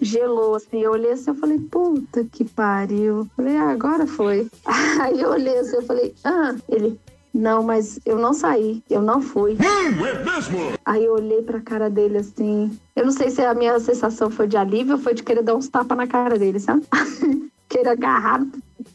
Gelou 0.01 0.57
assim. 0.57 0.81
Eu 0.81 0.93
olhei 0.93 1.13
assim, 1.13 1.31
eu 1.31 1.37
falei, 1.37 1.59
puta 1.59 2.25
que 2.25 2.45
pariu. 2.45 3.29
Falei, 3.37 3.57
ah, 3.57 3.71
agora 3.71 4.07
foi. 4.07 4.49
Aí 5.01 5.21
eu 5.21 5.31
olhei 5.31 5.59
assim, 5.59 5.77
eu 5.77 5.83
falei, 5.83 6.15
ah, 6.25 6.55
ele. 6.69 6.99
Não, 7.33 7.63
mas 7.63 7.99
eu 8.05 8.17
não 8.19 8.33
saí, 8.33 8.83
eu 8.91 9.01
não 9.01 9.23
fui. 9.23 9.57
Aí 10.85 11.05
eu 11.05 11.15
olhei 11.15 11.43
pra 11.43 11.61
cara 11.61 11.89
dele 11.89 12.19
assim. 12.19 12.77
Eu 12.97 13.05
não 13.05 13.13
sei 13.13 13.31
se 13.31 13.41
a 13.41 13.55
minha 13.55 13.79
sensação 13.79 14.31
foi 14.31 14.49
de 14.49 14.57
alívio 14.57 14.95
ou 14.97 15.01
foi 15.01 15.15
de 15.15 15.23
querer 15.23 15.43
dar 15.43 15.55
uns 15.55 15.69
tapas 15.69 15.97
na 15.97 16.07
cara 16.07 16.39
dele, 16.39 16.59
sabe? 16.59 16.85
querer 17.69 17.91
agarrar. 17.91 18.45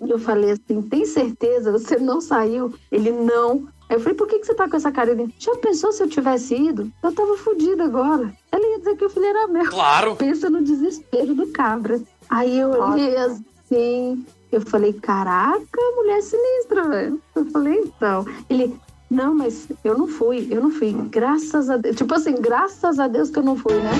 E 0.06 0.10
eu 0.10 0.20
falei 0.20 0.52
assim: 0.52 0.82
tem 0.82 1.06
certeza? 1.06 1.72
Você 1.72 1.98
não 1.98 2.20
saiu? 2.20 2.74
Ele 2.92 3.12
não. 3.12 3.68
Aí 3.88 3.96
eu 3.96 4.00
falei, 4.00 4.16
por 4.16 4.28
que, 4.28 4.40
que 4.40 4.46
você 4.46 4.54
tá 4.56 4.68
com 4.68 4.76
essa 4.76 4.92
cara? 4.92 5.12
Ele, 5.12 5.34
já 5.38 5.56
pensou 5.58 5.92
se 5.92 6.02
eu 6.02 6.10
tivesse 6.10 6.56
ido? 6.56 6.92
Eu 7.04 7.12
tava 7.14 7.38
fodida 7.38 7.84
agora. 7.84 8.34
Ele 8.52 8.72
ia 8.72 8.80
dizer 8.80 8.98
que 8.98 9.06
o 9.06 9.10
filho 9.10 9.26
era 9.26 9.48
meu. 9.48 9.70
Claro. 9.70 10.16
Pensa 10.16 10.50
no 10.50 10.64
desespero 10.64 11.36
do 11.36 11.48
cabra. 11.48 12.02
Aí 12.28 12.60
eu 12.60 12.72
olhei 12.72 13.16
assim, 13.16 14.26
eu 14.56 14.62
falei, 14.62 14.94
caraca, 14.94 15.82
mulher 15.98 16.22
sinistra, 16.22 16.88
velho. 16.88 17.22
Eu 17.36 17.46
falei, 17.52 17.78
então. 17.78 18.26
Ele, 18.50 18.74
não, 19.12 19.36
mas 19.36 19.68
eu 19.84 19.98
não 19.98 20.08
fui, 20.08 20.48
eu 20.50 20.62
não 20.62 20.72
fui. 20.72 20.94
Graças 21.10 21.70
a 21.70 21.76
Deus. 21.76 21.98
Tipo 21.98 22.14
assim, 22.14 22.36
graças 22.36 22.98
a 22.98 23.10
Deus 23.10 23.30
que 23.30 23.40
eu 23.40 23.44
não 23.44 23.58
fui, 23.58 23.74
né? 23.74 23.92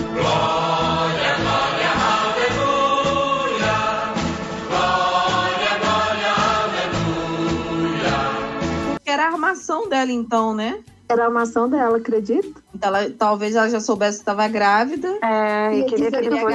Era 9.06 9.24
a 9.24 9.28
armação 9.28 9.90
dela, 9.90 10.12
então, 10.12 10.54
né? 10.54 10.82
Era 11.08 11.24
a 11.24 11.26
armação 11.28 11.70
dela, 11.70 11.98
acredito. 11.98 12.64
Então, 12.74 12.90
ela, 12.96 13.10
talvez 13.12 13.56
ela 13.56 13.70
já 13.70 13.80
soubesse 13.80 14.18
que 14.18 14.22
estava 14.24 14.48
grávida. 14.48 15.08
É, 15.22 15.76
e 15.76 15.82
E 15.82 15.86
queria 15.86 16.10
que 16.10 16.18
ele 16.18 16.30
culpa 16.30 16.46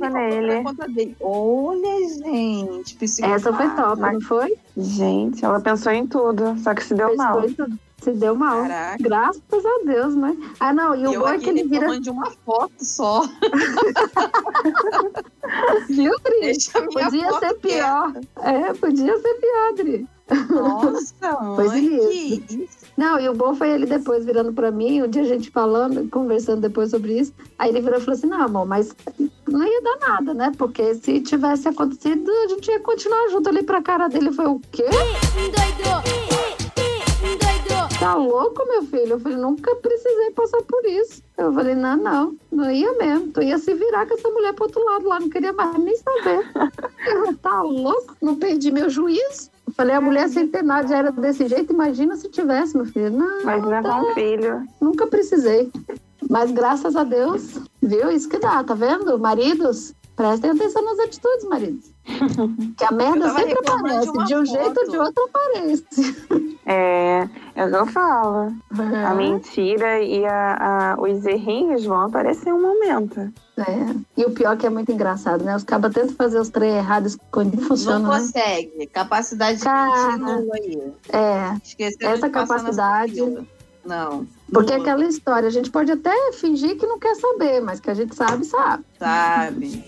por 0.00 0.10
nele. 0.10 0.62
conta 0.62 0.88
dele. 0.88 1.16
Olha, 1.20 2.08
gente, 2.24 2.94
psicopata. 2.96 3.36
Essa 3.36 3.52
foi 3.52 3.70
top, 3.70 4.00
não 4.00 4.20
foi? 4.20 4.54
Gente, 4.76 5.44
ela 5.44 5.60
pensou 5.60 5.90
em 5.92 6.06
tudo, 6.06 6.56
só 6.62 6.72
que 6.74 6.84
se 6.84 6.94
deu 6.94 7.16
mal. 7.16 7.42
Tudo. 7.42 7.76
Se 8.02 8.10
deu 8.12 8.34
mal. 8.34 8.62
Caraca. 8.62 8.96
Graças 9.00 9.64
a 9.64 9.84
Deus, 9.84 10.14
né? 10.16 10.36
Ah, 10.58 10.72
não, 10.72 10.94
e 10.96 11.06
o 11.06 11.20
bom 11.20 11.28
é 11.28 11.38
que 11.38 11.48
ele 11.50 11.62
vira. 11.64 12.00
de 12.00 12.10
uma 12.10 12.30
foto 12.44 12.72
só. 12.84 13.22
Viu, 15.88 16.12
Dri? 16.24 16.52
Podia 16.92 17.38
ser 17.38 17.54
pior. 17.54 18.12
É, 18.40 18.72
podia 18.74 19.18
ser 19.18 19.34
pior, 19.34 19.74
Dri. 19.76 20.06
Nossa, 20.50 21.14
Pois 21.56 21.70
mãe, 21.72 21.84
isso. 21.96 22.08
que 22.08 22.64
isso. 22.64 22.82
Não, 22.96 23.18
e 23.18 23.28
o 23.28 23.34
bom 23.34 23.54
foi 23.54 23.70
ele 23.70 23.86
depois 23.86 24.24
virando 24.24 24.52
pra 24.52 24.70
mim, 24.70 25.02
um 25.02 25.08
dia 25.08 25.22
a 25.22 25.26
gente 25.26 25.50
falando, 25.50 26.08
conversando 26.10 26.60
depois 26.60 26.90
sobre 26.90 27.18
isso. 27.18 27.32
Aí 27.58 27.70
ele 27.70 27.80
virou 27.80 27.98
e 27.98 28.00
falou 28.02 28.16
assim: 28.18 28.26
Não, 28.26 28.42
amor, 28.42 28.66
mas 28.66 28.94
não 29.48 29.64
ia 29.66 29.80
dar 29.82 29.98
nada, 30.08 30.34
né? 30.34 30.52
Porque 30.58 30.94
se 30.94 31.20
tivesse 31.20 31.68
acontecido, 31.68 32.30
a 32.30 32.48
gente 32.48 32.70
ia 32.70 32.80
continuar 32.80 33.28
junto 33.30 33.48
ali 33.48 33.62
pra 33.62 33.82
cara 33.82 34.08
dele. 34.08 34.32
Foi 34.32 34.46
o 34.46 34.60
quê? 34.70 34.84
Tá 37.98 38.14
louco, 38.16 38.66
meu 38.66 38.82
filho? 38.82 39.12
Eu 39.12 39.20
falei, 39.20 39.38
nunca 39.38 39.76
precisei 39.76 40.32
passar 40.32 40.60
por 40.62 40.84
isso. 40.86 41.22
Eu 41.38 41.52
falei, 41.52 41.76
não, 41.76 41.96
não, 41.96 42.36
não 42.50 42.68
ia 42.68 42.92
mesmo. 42.94 43.28
Tu 43.32 43.42
ia 43.42 43.58
se 43.58 43.72
virar 43.74 44.06
com 44.06 44.14
essa 44.14 44.28
mulher 44.28 44.52
pro 44.54 44.64
outro 44.64 44.84
lado 44.84 45.06
lá, 45.06 45.20
não 45.20 45.30
queria 45.30 45.52
mais 45.52 45.76
nem 45.78 45.96
saber. 45.96 46.50
Tá 47.40 47.62
louco? 47.62 48.16
Não 48.20 48.36
perdi 48.36 48.70
meu 48.72 48.88
juízo. 48.90 49.50
Eu 49.66 49.72
falei, 49.74 49.94
a 49.94 50.00
mulher 50.00 50.28
centenária 50.28 50.88
já 50.88 50.98
era 50.98 51.12
desse 51.12 51.46
jeito, 51.48 51.72
imagina 51.72 52.16
se 52.16 52.28
tivesse, 52.28 52.76
meu 52.76 52.84
filho. 52.86 53.10
Não, 53.10 53.44
Mas 53.44 53.64
levar 53.64 54.02
um 54.02 54.14
filho. 54.14 54.62
nunca 54.80 55.06
precisei. 55.06 55.70
Mas 56.28 56.50
graças 56.50 56.96
a 56.96 57.04
Deus, 57.04 57.58
viu? 57.80 58.10
Isso 58.10 58.28
que 58.28 58.38
dá, 58.38 58.62
tá 58.64 58.74
vendo? 58.74 59.18
Maridos, 59.18 59.94
prestem 60.16 60.50
atenção 60.50 60.82
nas 60.84 60.98
atitudes, 61.00 61.44
maridos. 61.48 61.90
Que 62.76 62.84
a 62.84 62.90
merda 62.90 63.30
sempre 63.30 63.60
de 63.62 63.70
aparece, 63.70 64.10
uma 64.10 64.24
de, 64.24 64.34
um 64.34 64.44
jeito 64.44 64.80
ou 64.80 64.90
de 64.90 64.98
outro 64.98 65.24
aparece. 65.32 65.84
É, 66.66 67.28
é 67.54 67.64
o 67.64 67.68
que 67.70 67.76
eu 67.76 67.86
falo. 67.86 68.52
É. 68.92 69.04
A 69.04 69.14
mentira 69.14 70.00
e 70.02 70.24
a, 70.24 70.94
a- 70.94 71.00
os 71.00 71.24
errinhos 71.24 71.84
vão 71.84 72.00
aparecer 72.02 72.48
em 72.48 72.52
um 72.52 72.60
momento. 72.62 73.20
É. 73.56 73.94
E 74.16 74.24
o 74.24 74.30
pior 74.30 74.54
é 74.54 74.56
que 74.56 74.66
é 74.66 74.70
muito 74.70 74.90
engraçado, 74.90 75.44
né? 75.44 75.54
Os 75.54 75.62
cabas 75.64 75.92
tentam 75.94 76.14
fazer 76.16 76.40
os 76.40 76.48
trem 76.48 76.76
errados 76.76 77.16
quando 77.30 77.54
não 77.56 77.68
funciona, 77.68 77.98
Não 78.00 78.10
né? 78.10 78.18
consegue. 78.18 78.86
Capacidade 78.88 79.58
de 79.58 79.64
Cara. 79.64 80.16
mentir 80.16 80.18
nula 80.18 80.54
aí. 80.56 80.92
É. 81.12 81.56
Esqueceu 81.64 82.10
Essa 82.10 82.26
de 82.26 82.32
capacidade-. 82.32 83.46
Não. 83.84 84.26
Porque 84.52 84.72
é 84.72 84.76
aquela 84.76 85.04
história, 85.04 85.48
a 85.48 85.52
gente 85.52 85.70
pode 85.70 85.90
até 85.90 86.32
fingir 86.32 86.76
que 86.78 86.86
não 86.86 86.98
quer 86.98 87.14
saber, 87.16 87.60
mas 87.60 87.80
que 87.80 87.90
a 87.90 87.94
gente 87.94 88.14
sabe, 88.14 88.44
sabe. 88.44 88.84
Sabe? 88.98 89.84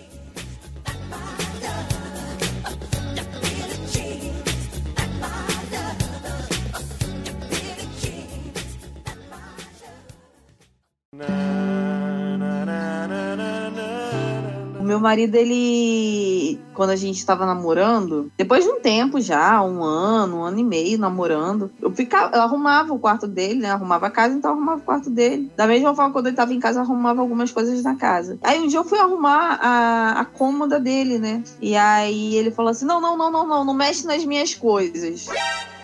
O 14.80 14.86
meu 14.86 15.00
marido, 15.00 15.34
ele. 15.36 16.60
Quando 16.74 16.90
a 16.90 16.96
gente 16.96 17.24
tava 17.24 17.46
namorando, 17.46 18.30
depois 18.36 18.64
de 18.64 18.70
um 18.70 18.80
tempo 18.80 19.20
já, 19.20 19.62
um 19.62 19.82
ano, 19.82 20.38
um 20.38 20.42
ano 20.42 20.58
e 20.58 20.64
meio 20.64 20.98
namorando, 20.98 21.70
eu 21.80 21.90
ficava, 21.92 22.36
eu 22.36 22.42
arrumava 22.42 22.92
o 22.92 22.98
quarto 22.98 23.26
dele, 23.26 23.60
né? 23.60 23.70
Arrumava 23.70 24.08
a 24.08 24.10
casa, 24.10 24.34
então 24.34 24.50
eu 24.50 24.56
arrumava 24.56 24.80
o 24.80 24.84
quarto 24.84 25.08
dele. 25.08 25.50
Da 25.56 25.66
mesma 25.66 25.94
forma, 25.94 26.12
quando 26.12 26.26
ele 26.26 26.36
tava 26.36 26.52
em 26.52 26.60
casa, 26.60 26.80
eu 26.80 26.82
arrumava 26.82 27.20
algumas 27.20 27.50
coisas 27.50 27.82
na 27.82 27.94
casa. 27.94 28.38
Aí 28.42 28.60
um 28.60 28.66
dia 28.66 28.78
eu 28.78 28.84
fui 28.84 28.98
arrumar 28.98 29.58
a, 29.62 30.20
a 30.20 30.24
cômoda 30.24 30.78
dele, 30.78 31.18
né? 31.18 31.42
E 31.62 31.76
aí 31.76 32.34
ele 32.34 32.50
falou 32.50 32.72
assim: 32.72 32.84
não, 32.84 33.00
não, 33.00 33.16
não, 33.16 33.30
não, 33.30 33.46
não, 33.46 33.64
não 33.64 33.74
mexe 33.74 34.06
nas 34.06 34.24
minhas 34.24 34.54
coisas. 34.54 35.28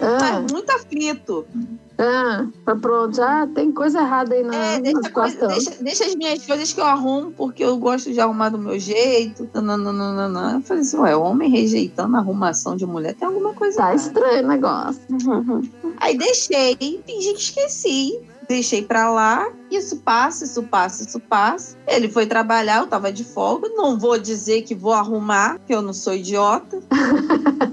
Ah, 0.01 0.19
Mas 0.43 0.52
muito 0.52 0.70
aflito. 0.70 1.47
Ah, 2.02 2.47
tá 2.64 2.74
pronto, 2.77 3.14
já 3.16 3.47
tem 3.48 3.70
coisa 3.72 4.01
errada 4.01 4.35
aí 4.35 4.43
na, 4.43 4.55
É, 4.55 4.81
deixa, 4.81 5.10
coisa- 5.10 5.47
deixa, 5.48 5.70
deixa 5.82 6.05
as 6.06 6.14
minhas 6.14 6.44
coisas 6.47 6.72
que 6.72 6.81
eu 6.81 6.85
arrumo, 6.85 7.32
porque 7.32 7.62
eu 7.62 7.77
gosto 7.77 8.12
de 8.12 8.18
arrumar 8.20 8.48
do 8.48 8.59
meu 8.59 8.78
jeito. 8.78 9.48
Nananana. 9.55 10.55
Eu 10.55 10.60
falei 10.62 10.82
assim, 10.82 10.97
ué, 10.98 11.14
homem 11.16 11.51
rejeitando 11.51 12.16
a 12.16 12.20
arrumação 12.20 12.77
de 12.77 12.86
mulher, 12.86 13.14
tem 13.14 13.28
alguma 13.28 13.52
coisa 13.55 13.77
Tá 13.77 13.82
errada. 13.93 13.97
estranho 13.97 14.44
o 14.44 14.48
negócio. 14.48 15.01
Aí 15.98 16.16
deixei, 16.16 16.77
fingi 16.81 17.32
que 17.35 17.39
esqueci. 17.40 18.30
Deixei 18.51 18.82
pra 18.82 19.09
lá, 19.09 19.48
isso 19.70 19.98
passa, 19.98 20.44
isso 20.44 20.60
passa, 20.64 21.05
isso 21.05 21.20
passa. 21.20 21.77
Ele 21.86 22.09
foi 22.09 22.27
trabalhar, 22.27 22.78
eu 22.81 22.89
tava 22.89 23.12
de 23.12 23.22
folga. 23.22 23.68
Não 23.77 23.97
vou 23.97 24.18
dizer 24.18 24.62
que 24.62 24.74
vou 24.74 24.93
arrumar, 24.93 25.60
que 25.64 25.72
eu 25.72 25.81
não 25.81 25.93
sou 25.93 26.14
idiota. 26.14 26.81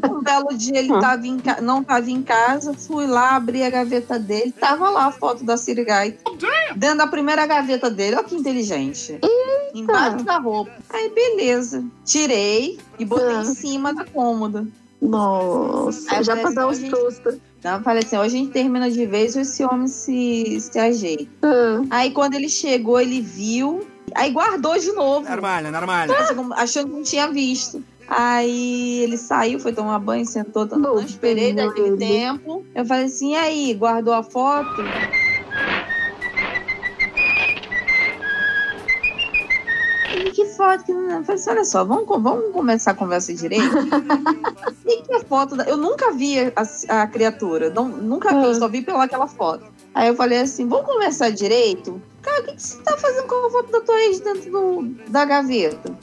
Um 0.08 0.22
belo 0.22 0.56
dia 0.56 0.78
ele 0.78 0.90
tava 1.00 1.26
em 1.26 1.40
ca- 1.40 1.62
não 1.62 1.84
tava 1.84 2.12
em 2.12 2.22
casa, 2.22 2.74
fui 2.74 3.08
lá, 3.08 3.36
abri 3.36 3.64
a 3.64 3.70
gaveta 3.70 4.20
dele, 4.20 4.52
tava 4.52 4.90
lá 4.90 5.06
a 5.08 5.12
foto 5.12 5.44
da 5.44 5.56
Sirigai. 5.58 6.18
Dentro 6.76 6.98
da 7.00 7.08
primeira 7.08 7.46
gaveta 7.48 7.90
dele, 7.90 8.16
olha 8.18 8.24
que 8.26 8.36
inteligente. 8.36 9.18
Embaixo 9.74 10.24
da 10.26 10.38
roupa. 10.38 10.72
Aí 10.90 11.10
beleza, 11.10 11.84
tirei 12.06 12.78
e 13.00 13.06
botei 13.06 13.26
Ah. 13.36 13.42
em 13.42 13.46
cima 13.46 13.94
da 13.94 14.04
cômoda. 14.06 14.68
Nossa, 15.02 16.16
Aí 16.18 16.24
já 16.24 16.36
pra 16.36 16.50
dar 16.52 16.74
gente- 16.74 16.90
sustos. 16.96 17.36
Então 17.60 17.78
eu 17.78 17.82
falei 17.84 18.04
assim, 18.04 18.18
hoje 18.18 18.36
a 18.36 18.40
gente 18.40 18.52
termina 18.52 18.90
de 18.90 19.06
vez 19.06 19.36
ou 19.36 19.42
esse 19.42 19.64
homem 19.64 19.88
se, 19.88 20.60
se 20.60 20.78
ajeita. 20.78 21.28
Ah, 21.42 21.82
Aí 21.90 22.12
quando 22.12 22.36
ele 22.36 22.50
chegou, 22.50 23.00
ele 23.00 23.22
viu, 23.22 23.88
aí 24.16 24.32
guardou 24.32 24.78
de 24.78 24.92
novo. 24.94 25.28
Normal, 25.28 25.64
normal. 25.64 26.58
Achando 26.58 26.90
que 26.90 26.96
não 26.96 27.04
tinha 27.04 27.28
visto. 27.30 27.84
Aí 28.08 29.00
ele 29.00 29.18
saiu, 29.18 29.60
foi 29.60 29.74
tomar 29.74 30.00
banho, 30.00 30.26
sentou, 30.26 30.66
não, 30.66 30.96
Bom, 30.96 31.00
esperei 31.02 31.52
daquele 31.54 31.98
tempo. 31.98 32.66
Eu 32.74 32.86
falei 32.86 33.06
assim, 33.06 33.34
e 33.34 33.36
aí, 33.36 33.74
guardou 33.74 34.14
a 34.14 34.24
foto? 34.24 34.82
Foto? 40.58 40.84
Que 40.84 40.92
não... 40.94 41.20
Eu 41.20 41.24
falei 41.24 41.40
assim, 41.42 41.50
olha 41.52 41.64
só, 41.66 41.86
vamos, 41.86 42.06
vamos 42.08 42.52
começar 42.52 42.92
a 42.92 42.96
conversa 42.96 43.34
direito? 43.34 43.64
E 44.86 45.02
que 45.04 45.20
foto 45.26 45.56
da... 45.56 45.64
Eu 45.66 45.76
nunca 45.78 46.12
vi 46.14 46.40
a, 46.40 47.02
a 47.04 47.08
criatura, 47.08 47.70
não, 47.70 47.88
nunca 47.90 48.30
vi, 48.30 48.46
Ah. 48.48 48.54
só 48.56 48.68
vi 48.70 48.82
pela 48.82 49.04
aquela 49.04 49.28
foto. 49.28 49.66
Aí 49.94 50.08
eu 50.08 50.16
falei 50.16 50.40
assim, 50.40 50.66
vamos 50.68 50.86
conversar 50.86 51.30
direito? 51.30 52.02
Cara, 52.22 52.42
o 52.42 52.46
que, 52.46 52.56
que 52.56 52.62
você 52.64 52.78
tá 52.84 52.98
fazendo 52.98 53.28
com 53.28 53.48
a 53.48 53.52
foto 53.52 53.72
da 53.72 53.82
tua 53.82 54.00
ex 54.04 54.20
dentro 54.22 54.50
do- 54.52 54.96
da 55.10 55.26
gaveta? 55.26 55.94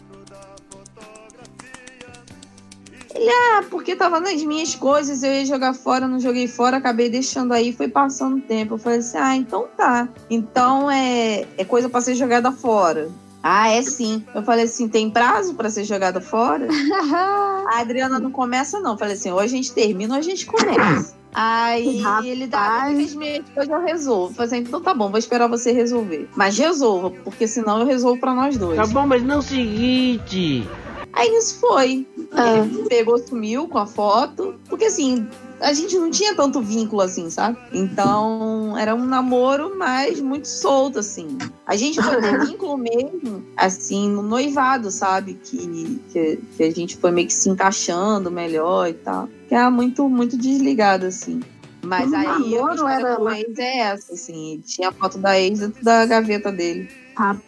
Ele, 3.15 3.31
ah, 3.31 3.65
porque 3.71 3.95
tava 3.95 4.19
nas 4.19 4.43
minhas 4.43 4.75
coisas, 4.75 5.23
eu 5.23 5.33
ia 5.33 5.47
jogar 5.47 5.73
fora, 5.73 6.09
não 6.09 6.19
joguei 6.19 6.49
fora, 6.49 6.79
acabei 6.79 7.09
deixando 7.09 7.53
aí, 7.53 7.73
foi 7.73 7.87
passando 7.89 8.39
o 8.39 8.41
tempo. 8.41 8.75
Eu 8.75 8.79
falei 8.79 8.99
assim, 8.99 9.17
ah, 9.17 9.37
então 9.37 9.69
tá. 9.77 10.09
Então 10.29 10.91
é, 10.91 11.47
é 11.57 11.65
coisa 11.65 11.89
pra 11.89 12.01
ser 12.01 12.17
jogada 12.17 12.51
fora. 12.51 13.09
Ah, 13.47 13.69
é 13.69 13.83
sim. 13.83 14.25
Eu 14.35 14.43
falei 14.43 14.65
assim, 14.65 14.89
tem 14.89 15.11
prazo 15.11 15.53
pra 15.53 15.69
ser 15.69 15.85
jogada 15.85 16.19
fora? 16.19 16.67
a 17.69 17.79
Adriana 17.79 18.19
não 18.19 18.31
começa, 18.31 18.81
não. 18.81 18.93
Eu 18.93 18.99
falei 18.99 19.13
assim, 19.13 19.31
ou 19.31 19.39
a 19.39 19.47
gente 19.47 19.71
termina 19.71 20.15
ou 20.15 20.19
a 20.19 20.23
gente 20.23 20.47
começa. 20.47 21.15
Aí 21.35 22.01
Rapaz. 22.01 22.25
ele 22.25 22.47
dá 22.47 22.87
três 22.87 23.15
meses, 23.15 23.45
depois 23.45 23.69
eu 23.69 23.83
resolvo. 23.83 24.31
Eu 24.31 24.35
falei 24.35 24.47
assim, 24.47 24.67
então 24.67 24.81
tá 24.81 24.95
bom, 24.95 25.11
vou 25.11 25.19
esperar 25.19 25.47
você 25.47 25.73
resolver. 25.73 26.27
Mas 26.35 26.57
resolva, 26.57 27.11
porque 27.11 27.47
senão 27.47 27.81
eu 27.81 27.87
resolvo 27.87 28.19
pra 28.19 28.35
nós 28.35 28.57
dois. 28.57 28.77
Tá 28.77 28.87
bom, 28.87 29.07
mas 29.07 29.23
não 29.23 29.35
é 29.35 29.39
o 29.39 29.43
seguinte. 29.43 30.67
Aí 31.13 31.29
isso 31.37 31.61
foi. 31.61 32.07
Ele 32.17 32.89
pegou, 32.89 33.19
sumiu 33.19 33.69
com 33.69 33.79
a 33.79 33.87
foto. 33.87 34.55
Porque 34.71 34.87
assim, 34.87 35.29
a 35.65 35.73
gente 35.73 35.97
não 35.99 36.11
tinha 36.11 36.35
tanto 36.35 36.61
vínculo 36.61 37.01
assim, 37.03 37.31
sabe? 37.31 37.59
Então, 37.73 38.77
era 38.79 38.95
um 38.95 39.05
namoro, 39.05 39.77
mas 39.79 40.21
muito 40.21 40.47
solto, 40.47 40.99
assim. 40.99 41.39
A 41.67 41.75
gente 41.77 42.01
foi 42.03 42.21
ter 42.21 42.39
vínculo 42.47 42.77
mesmo, 42.77 43.45
assim, 43.57 44.09
no 44.09 44.23
noivado, 44.23 44.91
sabe? 44.91 45.35
Que, 45.35 46.01
que, 46.13 46.39
que 46.57 46.63
a 46.63 46.71
gente 46.71 46.97
foi 46.97 47.11
meio 47.11 47.27
que 47.27 47.33
se 47.35 47.49
encaixando 47.49 48.31
melhor 48.31 48.89
e 48.89 48.95
tal. 48.95 49.29
Que 49.49 49.55
era 49.55 49.71
muito, 49.71 50.09
muito 50.09 50.37
desligado, 50.37 51.07
assim. 51.07 51.41
Mas 51.83 52.11
Um 52.11 52.17
aí 52.17 52.27
a 52.27 52.39
história 52.39 52.91
era 52.95 53.17
com 53.17 53.23
lá- 53.25 53.39
ex 53.39 53.59
é 53.59 53.79
essa, 53.79 54.15
assim. 54.15 54.63
Tinha 54.65 54.89
a 54.89 54.93
foto 54.93 55.19
da 55.19 55.39
ex 55.39 55.59
dentro 55.61 55.85
da 55.85 56.07
gaveta 56.07 56.51
dele. 56.53 56.89
Rapaz, 57.17 57.43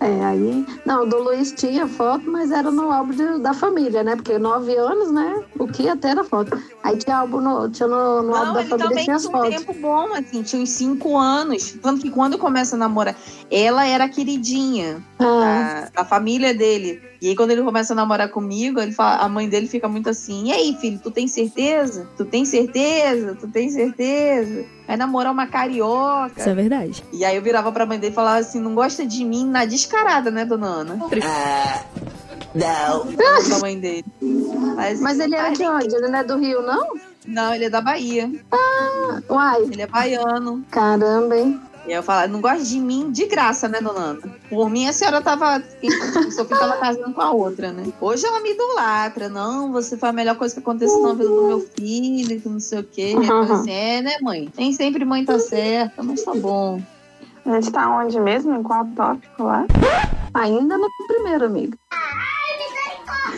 é 0.00 0.24
aí. 0.24 0.66
Não, 0.84 1.02
o 1.02 1.06
do 1.06 1.22
Luiz 1.22 1.52
tinha 1.52 1.86
foto, 1.86 2.28
mas 2.30 2.50
era 2.50 2.70
no 2.70 2.90
álbum 2.90 3.12
de- 3.12 3.38
da 3.40 3.54
família, 3.54 4.02
né? 4.02 4.16
Porque 4.16 4.38
nove 4.38 4.76
anos, 4.76 5.10
né? 5.12 5.42
O 5.58 5.66
que 5.68 5.88
até 5.88 6.10
era 6.10 6.24
foto. 6.24 6.60
Aí 6.82 6.96
tinha 6.96 7.16
álbum 7.18 7.40
no, 7.40 7.68
tinha 7.70 7.88
no, 7.88 8.22
no 8.22 8.34
álbum 8.34 8.46
Não, 8.46 8.52
da 8.54 8.60
ele 8.60 8.68
família 8.68 9.02
tinha 9.04 9.16
as 9.16 9.22
tinha 9.22 9.36
um 9.36 9.40
fotos. 9.40 9.56
tempo 9.56 9.74
bom, 9.80 10.14
assim, 10.14 10.42
tinha 10.42 10.62
uns 10.62 10.70
cinco 10.70 11.16
anos. 11.16 11.76
Tanto 11.82 12.02
que 12.02 12.10
quando 12.10 12.38
começa 12.38 12.76
a 12.76 12.78
namorar, 12.78 13.16
ela 13.50 13.86
era 13.86 14.04
a 14.04 14.08
queridinha 14.08 15.02
Ah. 15.18 15.90
da, 15.94 16.02
da 16.02 16.08
família 16.08 16.52
dele. 16.54 17.00
E 17.22 17.28
aí, 17.28 17.36
quando 17.36 17.50
ele 17.50 17.62
começa 17.62 17.92
a 17.92 17.96
namorar 17.96 18.30
comigo, 18.30 18.80
ele 18.80 18.92
fala, 18.92 19.16
a 19.22 19.28
mãe 19.28 19.46
dele 19.48 19.68
fica 19.68 19.86
muito 19.86 20.08
assim: 20.08 20.48
E 20.48 20.52
aí, 20.52 20.76
filho, 20.80 20.98
tu 21.02 21.10
tem 21.10 21.28
certeza? 21.28 22.08
Tu 22.16 22.24
tem 22.24 22.44
certeza? 22.46 23.36
Tu 23.38 23.46
tem 23.48 23.68
certeza? 23.70 24.64
Vai 24.90 24.96
namorar 24.96 25.32
uma 25.32 25.46
carioca. 25.46 26.40
Isso 26.40 26.48
é 26.48 26.52
verdade. 26.52 27.04
E 27.12 27.24
aí 27.24 27.36
eu 27.36 27.42
virava 27.42 27.70
pra 27.70 27.86
mãe 27.86 27.96
dele 27.96 28.10
e 28.10 28.14
falava 28.14 28.38
assim: 28.38 28.58
não 28.58 28.74
gosta 28.74 29.06
de 29.06 29.24
mim 29.24 29.46
na 29.46 29.64
descarada, 29.64 30.32
né, 30.32 30.44
dona 30.44 30.66
Ana? 30.66 30.98
não. 32.52 33.48
Da 33.48 33.58
mãe 33.60 33.78
dele. 33.78 34.04
Mas, 34.74 35.00
Mas 35.00 35.20
ele 35.20 35.36
era 35.36 35.50
de 35.50 35.62
onde? 35.64 35.94
Ele 35.94 36.08
não 36.08 36.18
é 36.18 36.24
do 36.24 36.36
Rio, 36.36 36.62
não? 36.62 36.88
Não, 37.24 37.54
ele 37.54 37.66
é 37.66 37.70
da 37.70 37.80
Bahia. 37.80 38.28
Ah, 38.50 39.20
uai. 39.28 39.62
Ele 39.62 39.82
é 39.82 39.86
baiano. 39.86 40.64
Caramba, 40.68 41.36
hein? 41.36 41.60
E 41.86 41.92
aí 41.92 41.98
eu 41.98 42.02
falava, 42.02 42.28
não 42.28 42.40
gosta 42.40 42.62
de 42.64 42.78
mim 42.78 43.10
de 43.10 43.26
graça, 43.26 43.68
né, 43.68 43.80
dona 43.80 44.00
Ana? 44.00 44.20
Por 44.48 44.68
mim, 44.68 44.86
a 44.86 44.92
senhora 44.92 45.22
tava. 45.22 45.62
Só 46.30 46.44
que 46.44 46.50
tava 46.50 46.76
casando 46.76 47.12
com 47.14 47.20
a 47.20 47.32
outra, 47.32 47.72
né? 47.72 47.90
Hoje 48.00 48.26
ela 48.26 48.40
me 48.40 48.52
idolatra. 48.52 49.28
Não, 49.28 49.72
você 49.72 49.96
foi 49.96 50.10
a 50.10 50.12
melhor 50.12 50.36
coisa 50.36 50.54
que 50.54 50.60
aconteceu 50.60 51.00
na 51.02 51.14
vida 51.14 51.28
do 51.28 51.46
meu 51.46 51.60
filho, 51.60 52.40
que 52.40 52.48
não 52.48 52.60
sei 52.60 52.80
o 52.80 52.84
quê. 52.84 53.14
Falei 53.26 53.52
assim, 53.52 53.70
é, 53.70 54.02
né, 54.02 54.16
mãe? 54.20 54.52
Nem 54.56 54.72
sempre 54.72 55.04
mãe 55.04 55.24
tá 55.24 55.38
certa, 55.38 56.02
mas 56.02 56.22
tá 56.22 56.34
bom. 56.34 56.80
A 57.46 57.60
gente 57.60 57.72
tá 57.72 57.88
onde 57.88 58.20
mesmo? 58.20 58.54
Em 58.54 58.62
qual 58.62 58.86
tópico 58.94 59.42
lá? 59.42 59.66
Ainda 60.34 60.76
no 60.76 60.88
primeiro, 61.08 61.46
amigo. 61.46 61.76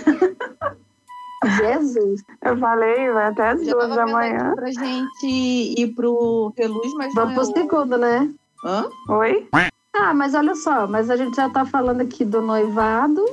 Jesus. 1.51 2.23
Eu 2.44 2.56
falei, 2.59 3.10
vai 3.10 3.27
até 3.27 3.48
as 3.51 3.64
Já 3.64 3.73
duas 3.73 3.89
da 3.94 4.06
manhã. 4.06 4.52
pra 4.55 4.66
gente 4.70 5.27
ir 5.27 5.94
pro 5.94 6.52
Reluz, 6.56 6.93
mas 6.94 7.14
Vamos 7.14 7.35
pro 7.35 7.43
o- 7.43 7.47
segundo, 7.56 7.98
né? 7.98 8.31
Hã? 8.64 8.86
Oi? 9.09 9.48
Ah, 9.94 10.14
mas 10.14 10.35
olha 10.35 10.55
só, 10.55 10.86
mas 10.86 11.10
a 11.10 11.16
gente 11.16 11.36
já 11.36 11.48
tá 11.51 11.64
falando 11.64 12.01
aqui 12.01 12.24
do 12.24 12.40
noivado. 12.40 13.24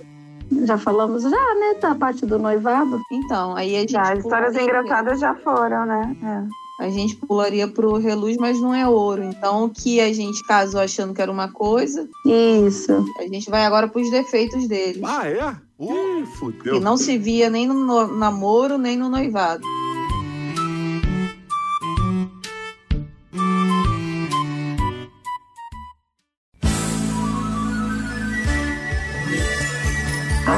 Já 0.66 0.78
falamos 0.80 1.22
já, 1.24 1.30
né? 1.30 1.76
Da 1.80 1.94
parte 1.94 2.26
do 2.26 2.40
noivado. 2.40 3.00
Então, 3.12 3.56
aí 3.56 3.76
a 3.76 3.80
gente. 3.82 3.92
Já, 3.92 4.14
as 4.14 4.20
histórias 4.20 4.56
engraçadas 4.56 5.20
já 5.20 5.36
foram, 5.36 5.86
né? 5.86 6.16
É. 6.24 6.86
A 6.86 6.90
gente 6.90 7.16
pularia 7.18 7.68
pro 7.68 7.98
Reluz, 7.98 8.38
mas 8.38 8.60
não 8.60 8.74
é 8.74 8.88
ouro. 8.88 9.22
Então, 9.24 9.66
o 9.66 9.70
que 9.70 10.00
a 10.02 10.12
gente 10.14 10.42
casou 10.48 10.80
achando 10.82 11.14
que 11.14 11.22
era 11.22 11.32
uma 11.32 11.52
coisa, 11.52 12.08
Isso. 12.26 13.06
a 13.20 13.24
gente 13.24 13.50
vai 13.50 13.66
agora 13.66 13.88
pros 13.88 14.10
defeitos 14.10 14.68
dele. 14.68 15.02
Ah, 15.06 15.28
é? 15.28 15.56
Ih, 15.80 16.26
fudeu. 16.38 16.74
Que 16.76 16.80
não 16.80 16.98
se 16.98 17.18
via 17.18 17.50
nem 17.50 17.68
no- 17.68 18.08
namoro, 18.18 18.78
nem 18.78 18.98
no 18.98 19.08
noivado. 19.10 19.64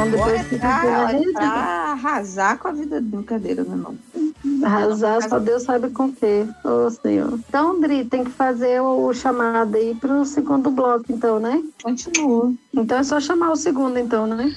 Ah, 0.02 0.06
depois 0.06 0.32
Agora 0.32 0.44
que 0.50 0.58
tá, 0.58 0.80
pra 0.82 1.92
arrasar 1.92 2.58
com 2.58 2.68
a 2.70 2.72
vida 2.72 3.00
brincadeira, 3.00 3.64
né, 3.64 3.76
não? 3.76 3.96
Arrasar, 4.66 5.30
só 5.30 5.38
Deus 5.38 5.62
sabe 5.62 5.92
com 5.92 6.06
o 6.06 6.14
quê. 6.14 6.48
Ô, 6.64 6.90
Senhor. 6.90 7.40
Então, 7.48 7.80
Dri, 7.80 8.06
tem 8.06 8.24
que 8.24 8.32
fazer 8.32 8.82
o 8.82 9.14
chamado 9.14 9.76
aí 9.76 9.94
pro 9.94 10.26
segundo 10.26 10.72
bloco, 10.72 11.06
então, 11.10 11.40
né? 11.40 11.62
Continua. 11.84 12.52
Então 12.74 12.98
é 12.98 13.04
só 13.04 13.20
chamar 13.20 13.52
o 13.52 13.56
segundo, 13.56 14.00
então, 14.00 14.26
né? 14.26 14.52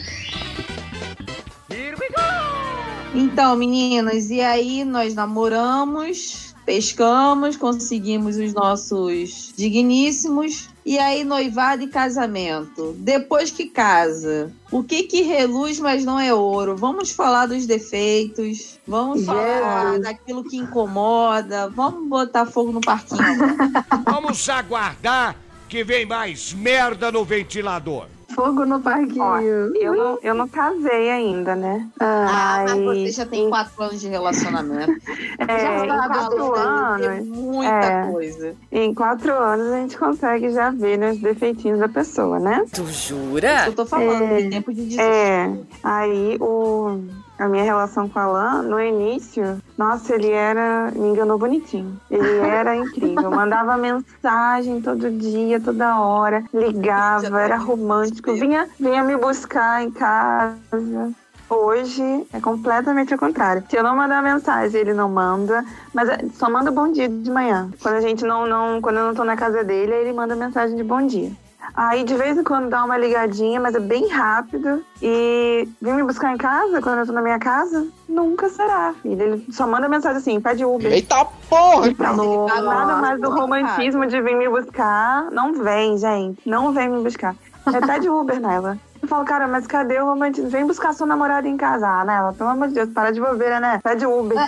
Então, 3.14 3.54
meninas, 3.54 4.30
e 4.30 4.40
aí 4.40 4.82
nós 4.82 5.14
namoramos, 5.14 6.54
pescamos, 6.64 7.56
conseguimos 7.56 8.38
os 8.38 8.54
nossos 8.54 9.52
digníssimos. 9.54 10.70
E 10.84 10.98
aí, 10.98 11.24
noivado 11.24 11.82
e 11.82 11.86
casamento. 11.86 12.94
Depois 12.98 13.50
que 13.50 13.66
casa, 13.66 14.52
o 14.70 14.82
que 14.82 15.04
que 15.04 15.22
reluz, 15.22 15.80
mas 15.80 16.04
não 16.04 16.20
é 16.20 16.34
ouro? 16.34 16.76
Vamos 16.76 17.10
falar 17.10 17.46
dos 17.46 17.66
defeitos, 17.66 18.78
vamos 18.86 19.24
falar 19.24 19.98
daquilo 19.98 20.44
que 20.44 20.58
incomoda, 20.58 21.70
vamos 21.70 22.06
botar 22.08 22.44
fogo 22.44 22.70
no 22.70 22.80
parquinho. 22.82 23.22
Vamos 24.04 24.48
aguardar 24.48 25.36
que 25.68 25.82
vem 25.82 26.04
mais 26.04 26.52
merda 26.52 27.10
no 27.10 27.24
ventilador. 27.24 28.06
Fogo 28.34 28.64
no 28.64 28.80
parquinho. 28.80 29.22
Ó, 29.22 29.38
eu, 29.38 29.94
não, 29.94 30.18
eu 30.22 30.34
não 30.34 30.48
casei 30.48 31.10
ainda, 31.10 31.54
né? 31.54 31.88
Ah, 32.00 32.64
mas 32.66 32.80
Mas 32.80 32.98
você 32.98 33.10
já 33.12 33.26
tem 33.26 33.48
quatro 33.48 33.82
anos 33.82 34.00
de 34.00 34.08
relacionamento. 34.08 34.92
É, 35.38 35.58
já 35.58 35.78
sabe 35.78 36.14
quatro 36.14 36.54
anos. 36.54 37.26
muita 37.26 37.68
é, 37.68 38.10
coisa. 38.10 38.54
Em 38.72 38.94
quatro 38.94 39.32
anos 39.32 39.72
a 39.72 39.80
gente 39.80 39.98
consegue 39.98 40.50
já 40.50 40.70
ver 40.70 40.98
né, 40.98 41.10
os 41.12 41.18
defeitinhos 41.18 41.78
da 41.78 41.88
pessoa, 41.88 42.38
né? 42.38 42.64
Tu 42.72 42.86
jura? 42.86 43.66
Eu 43.66 43.74
tô 43.74 43.84
falando, 43.84 44.22
É, 44.24 44.36
tem 44.36 44.50
tempo 44.50 44.72
de 44.72 44.82
desistir. 44.82 45.00
É, 45.00 45.52
aí 45.82 46.36
o, 46.40 47.00
a 47.38 47.48
minha 47.48 47.64
relação 47.64 48.08
com 48.08 48.18
o 48.18 48.22
Alan, 48.22 48.62
no 48.62 48.80
início, 48.80 49.60
nossa, 49.76 50.14
ele 50.14 50.30
era. 50.30 50.90
me 50.92 51.08
enganou 51.08 51.38
bonitinho. 51.38 51.98
Ele 52.10 52.38
era 52.38 52.74
incrível. 52.76 53.30
Mandava 53.30 53.76
mensagem 53.76 54.80
todo 54.80 55.10
dia, 55.10 55.60
toda 55.60 55.98
hora, 56.00 56.44
ligava, 56.52 57.40
era 57.40 57.56
romântico, 57.56 58.32
vinha, 58.34 58.68
vinha 58.78 59.02
me 59.02 59.16
buscar 59.16 59.82
em 59.82 59.90
casa. 59.90 61.12
Hoje 61.48 62.26
é 62.32 62.40
completamente 62.40 63.14
o 63.14 63.18
contrário. 63.18 63.62
Se 63.68 63.76
eu 63.76 63.82
não 63.82 63.94
mandar 63.94 64.22
mensagem, 64.22 64.80
ele 64.80 64.94
não 64.94 65.08
manda, 65.08 65.64
mas 65.92 66.08
é, 66.08 66.18
só 66.32 66.48
manda 66.48 66.70
bom 66.70 66.90
dia 66.90 67.08
de 67.08 67.30
manhã. 67.30 67.70
Quando 67.82 67.96
a 67.96 68.00
gente 68.00 68.24
não, 68.24 68.46
não, 68.46 68.80
quando 68.80 68.96
eu 68.96 69.06
não 69.06 69.14
tô 69.14 69.24
na 69.24 69.36
casa 69.36 69.62
dele, 69.62 69.92
ele 69.92 70.12
manda 70.12 70.34
mensagem 70.34 70.74
de 70.74 70.82
bom 70.82 71.06
dia. 71.06 71.30
Aí 71.74 72.04
de 72.04 72.14
vez 72.14 72.36
em 72.36 72.44
quando 72.44 72.68
dá 72.68 72.84
uma 72.84 72.96
ligadinha, 72.96 73.60
mas 73.60 73.74
é 73.74 73.80
bem 73.80 74.08
rápido. 74.08 74.84
E 75.02 75.68
vem 75.80 75.94
me 75.94 76.02
buscar 76.02 76.32
em 76.32 76.36
casa 76.36 76.80
quando 76.80 76.98
eu 76.98 77.06
tô 77.06 77.12
na 77.12 77.22
minha 77.22 77.38
casa? 77.38 77.86
Nunca 78.08 78.48
será, 78.48 78.94
filho. 79.02 79.20
Ele 79.20 79.46
só 79.50 79.66
manda 79.66 79.88
mensagem 79.88 80.18
assim, 80.18 80.40
pede 80.40 80.64
Uber. 80.64 80.92
Eita 80.92 81.24
porra! 81.48 81.88
E 81.88 81.94
pronto. 81.94 82.46
Nada 82.46 82.96
mais 82.96 83.20
do 83.20 83.30
romantismo 83.30 84.06
de 84.06 84.20
vir 84.20 84.36
me 84.36 84.48
buscar. 84.48 85.30
Não 85.30 85.54
vem, 85.54 85.98
gente. 85.98 86.48
Não 86.48 86.72
vem 86.72 86.88
me 86.88 87.02
buscar. 87.02 87.34
É 87.66 87.80
pede 87.80 88.08
Uber 88.08 88.40
nela. 88.40 88.78
Eu 89.00 89.08
falo, 89.08 89.24
cara, 89.24 89.46
mas 89.46 89.66
cadê 89.66 90.00
o 90.00 90.06
romantismo? 90.06 90.48
Vem 90.48 90.66
buscar 90.66 90.94
sua 90.94 91.06
namorada 91.06 91.46
em 91.46 91.56
casa. 91.56 91.86
Ah, 91.86 92.04
Nela, 92.04 92.32
pelo 92.32 92.48
amor 92.50 92.68
de 92.68 92.74
Deus, 92.74 92.88
para 92.90 93.10
de 93.10 93.20
bobeira, 93.20 93.60
né? 93.60 93.78
Pede 93.82 94.06
Uber. 94.06 94.38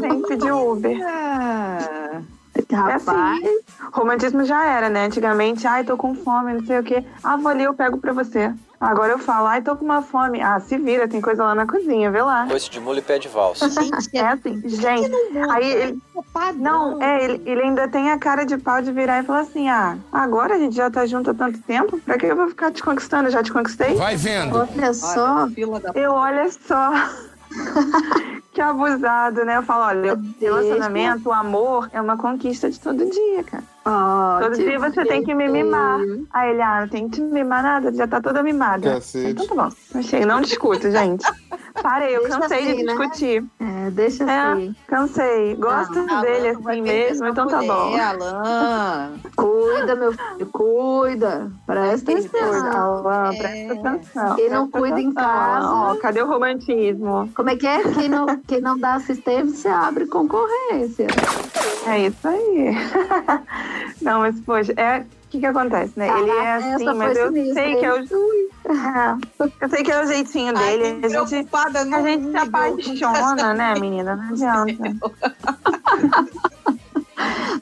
Tem 0.00 0.22
que 0.22 0.28
pedir 0.28 0.52
Uber. 0.52 0.98
Ah, 1.06 2.22
Rapaz, 2.72 3.40
Romantismo 3.92 4.44
já 4.44 4.64
era, 4.64 4.88
né? 4.88 5.06
Antigamente, 5.06 5.66
ai, 5.66 5.84
tô 5.84 5.96
com 5.96 6.14
fome, 6.14 6.54
não 6.54 6.64
sei 6.64 6.78
o 6.78 6.82
quê. 6.82 7.04
Ah, 7.22 7.36
vou 7.36 7.48
ali, 7.50 7.64
eu 7.64 7.74
pego 7.74 7.98
pra 7.98 8.12
você. 8.12 8.52
Agora 8.80 9.12
eu 9.12 9.18
falo, 9.18 9.46
ai, 9.46 9.60
tô 9.60 9.76
com 9.76 9.84
uma 9.84 10.00
fome. 10.00 10.40
Ah, 10.40 10.58
se 10.58 10.78
vira, 10.78 11.06
tem 11.06 11.20
coisa 11.20 11.44
lá 11.44 11.54
na 11.54 11.66
cozinha, 11.66 12.10
vê 12.10 12.22
lá. 12.22 12.46
Coice 12.46 12.70
de 12.70 12.80
mulher 12.80 13.00
e 13.00 13.04
pé 13.04 13.18
de 13.18 13.28
valsa. 13.28 13.68
É 14.14 14.20
assim, 14.26 14.60
gente. 14.66 15.10
Aí 15.50 15.70
ele. 15.70 15.98
Não, 16.56 17.00
é, 17.02 17.24
ele, 17.24 17.42
ele 17.44 17.62
ainda 17.62 17.88
tem 17.88 18.10
a 18.10 18.18
cara 18.18 18.44
de 18.44 18.56
pau 18.56 18.80
de 18.80 18.90
virar 18.90 19.22
e 19.22 19.26
falar 19.26 19.40
assim: 19.40 19.68
ah, 19.68 19.98
agora 20.10 20.54
a 20.54 20.58
gente 20.58 20.74
já 20.74 20.90
tá 20.90 21.04
junto 21.06 21.30
há 21.30 21.34
tanto 21.34 21.58
tempo, 21.62 21.98
pra 22.00 22.16
que 22.16 22.26
eu 22.26 22.36
vou 22.36 22.48
ficar 22.48 22.70
te 22.72 22.82
conquistando? 22.82 23.28
Eu 23.28 23.32
já 23.32 23.42
te 23.42 23.52
conquistei? 23.52 23.94
Vai 23.94 24.16
vendo. 24.16 24.56
Olha 24.56 24.94
só. 24.94 25.46
Eu 25.94 26.12
olha 26.12 26.50
só. 26.50 26.90
Que 28.52 28.60
abusado, 28.60 29.44
né? 29.44 29.56
Eu 29.56 29.62
falo, 29.62 29.84
olha, 29.84 30.14
o 30.14 30.34
relacionamento, 30.40 31.28
o 31.28 31.32
amor 31.32 31.88
é 31.92 32.00
uma 32.00 32.16
conquista 32.16 32.70
de 32.70 32.78
todo 32.78 33.10
dia, 33.10 33.44
cara. 33.44 33.64
Todo 33.84 34.56
dia 34.56 34.78
você 34.78 35.04
tem 35.04 35.22
que 35.24 35.34
me 35.34 35.48
mimar. 35.48 36.00
Aí 36.32 36.50
ele, 36.50 36.62
ah, 36.62 36.80
não 36.82 36.88
tem 36.88 37.08
que 37.08 37.16
te 37.16 37.20
mimar 37.22 37.62
nada, 37.62 37.92
já 37.92 38.06
tá 38.06 38.20
toda 38.20 38.42
mimada. 38.42 38.94
Cacete. 38.94 39.30
Então 39.30 39.46
tá 39.46 39.54
bom. 39.54 39.98
Achei, 39.98 40.24
não 40.24 40.40
discuto, 40.40 40.90
gente. 40.90 41.24
Parei, 41.82 42.14
eu 42.16 42.22
Deixa 42.22 42.38
cansei 42.40 42.58
assim, 42.58 42.76
de 42.76 42.82
né? 42.82 42.92
discutir. 42.94 43.44
É, 43.60 43.90
deixa 43.90 44.24
É, 44.24 44.38
assim. 44.52 44.74
cansei. 44.86 45.54
Gosto 45.56 45.98
Alan, 46.00 46.20
dele 46.20 46.48
assim 46.48 46.82
mesmo, 46.82 47.26
então 47.28 47.46
tá 47.46 47.58
bom. 47.62 47.90
mulher, 47.90 48.00
Alan. 48.20 49.12
Cuida, 49.36 49.94
meu 49.96 50.12
filho, 50.12 50.46
cuida. 50.52 51.50
Presta 51.66 52.12
Cuida, 52.12 52.28
atenção. 52.28 52.72
Alan, 52.76 53.30
presta 53.36 53.72
atenção. 53.88 54.34
Quem 54.36 54.50
não 54.50 54.68
presta 54.68 54.78
cuida 54.78 55.00
em 55.00 55.06
atenção, 55.10 55.24
casa- 55.24 55.66
Alan. 55.66 55.92
Ó, 55.92 55.94
cadê 55.96 56.22
o 56.22 56.26
romantismo? 56.26 57.30
Como 57.34 57.48
é 57.50 57.56
que 57.56 57.66
é? 57.66 57.82
Quem 57.94 58.08
não, 58.08 58.26
quem 58.46 58.60
não 58.60 58.76
dá 58.78 58.94
assistência 58.96 59.74
abre 59.74 60.06
concorrência. 60.06 61.06
É 61.86 62.06
isso 62.06 62.28
aí. 62.28 62.74
Não, 64.00 64.20
mas, 64.20 64.40
poxa, 64.40 64.72
é. 64.76 65.00
O 65.00 65.30
que 65.30 65.38
que 65.38 65.46
acontece, 65.46 65.92
né? 65.96 66.08
Ele 66.08 66.28
é 66.28 66.34
Caraca, 66.34 66.74
assim, 66.74 66.92
mas 66.92 67.16
eu 67.16 67.28
sinistra, 67.28 67.54
sei 67.54 67.76
que 67.76 67.84
é 67.84 67.92
o. 67.92 67.98
eu 69.62 69.68
sei 69.68 69.82
que 69.84 69.92
é 69.92 70.02
o 70.02 70.06
jeitinho 70.06 70.52
dele. 70.52 70.84
Ai, 70.84 71.12
a 71.12 71.18
gente, 71.28 71.54
a 71.94 72.02
gente 72.02 72.30
se 72.30 72.36
apaixona, 72.36 73.54
né, 73.54 73.74
menina? 73.78 74.16
Não 74.16 74.28
adianta. 74.30 74.96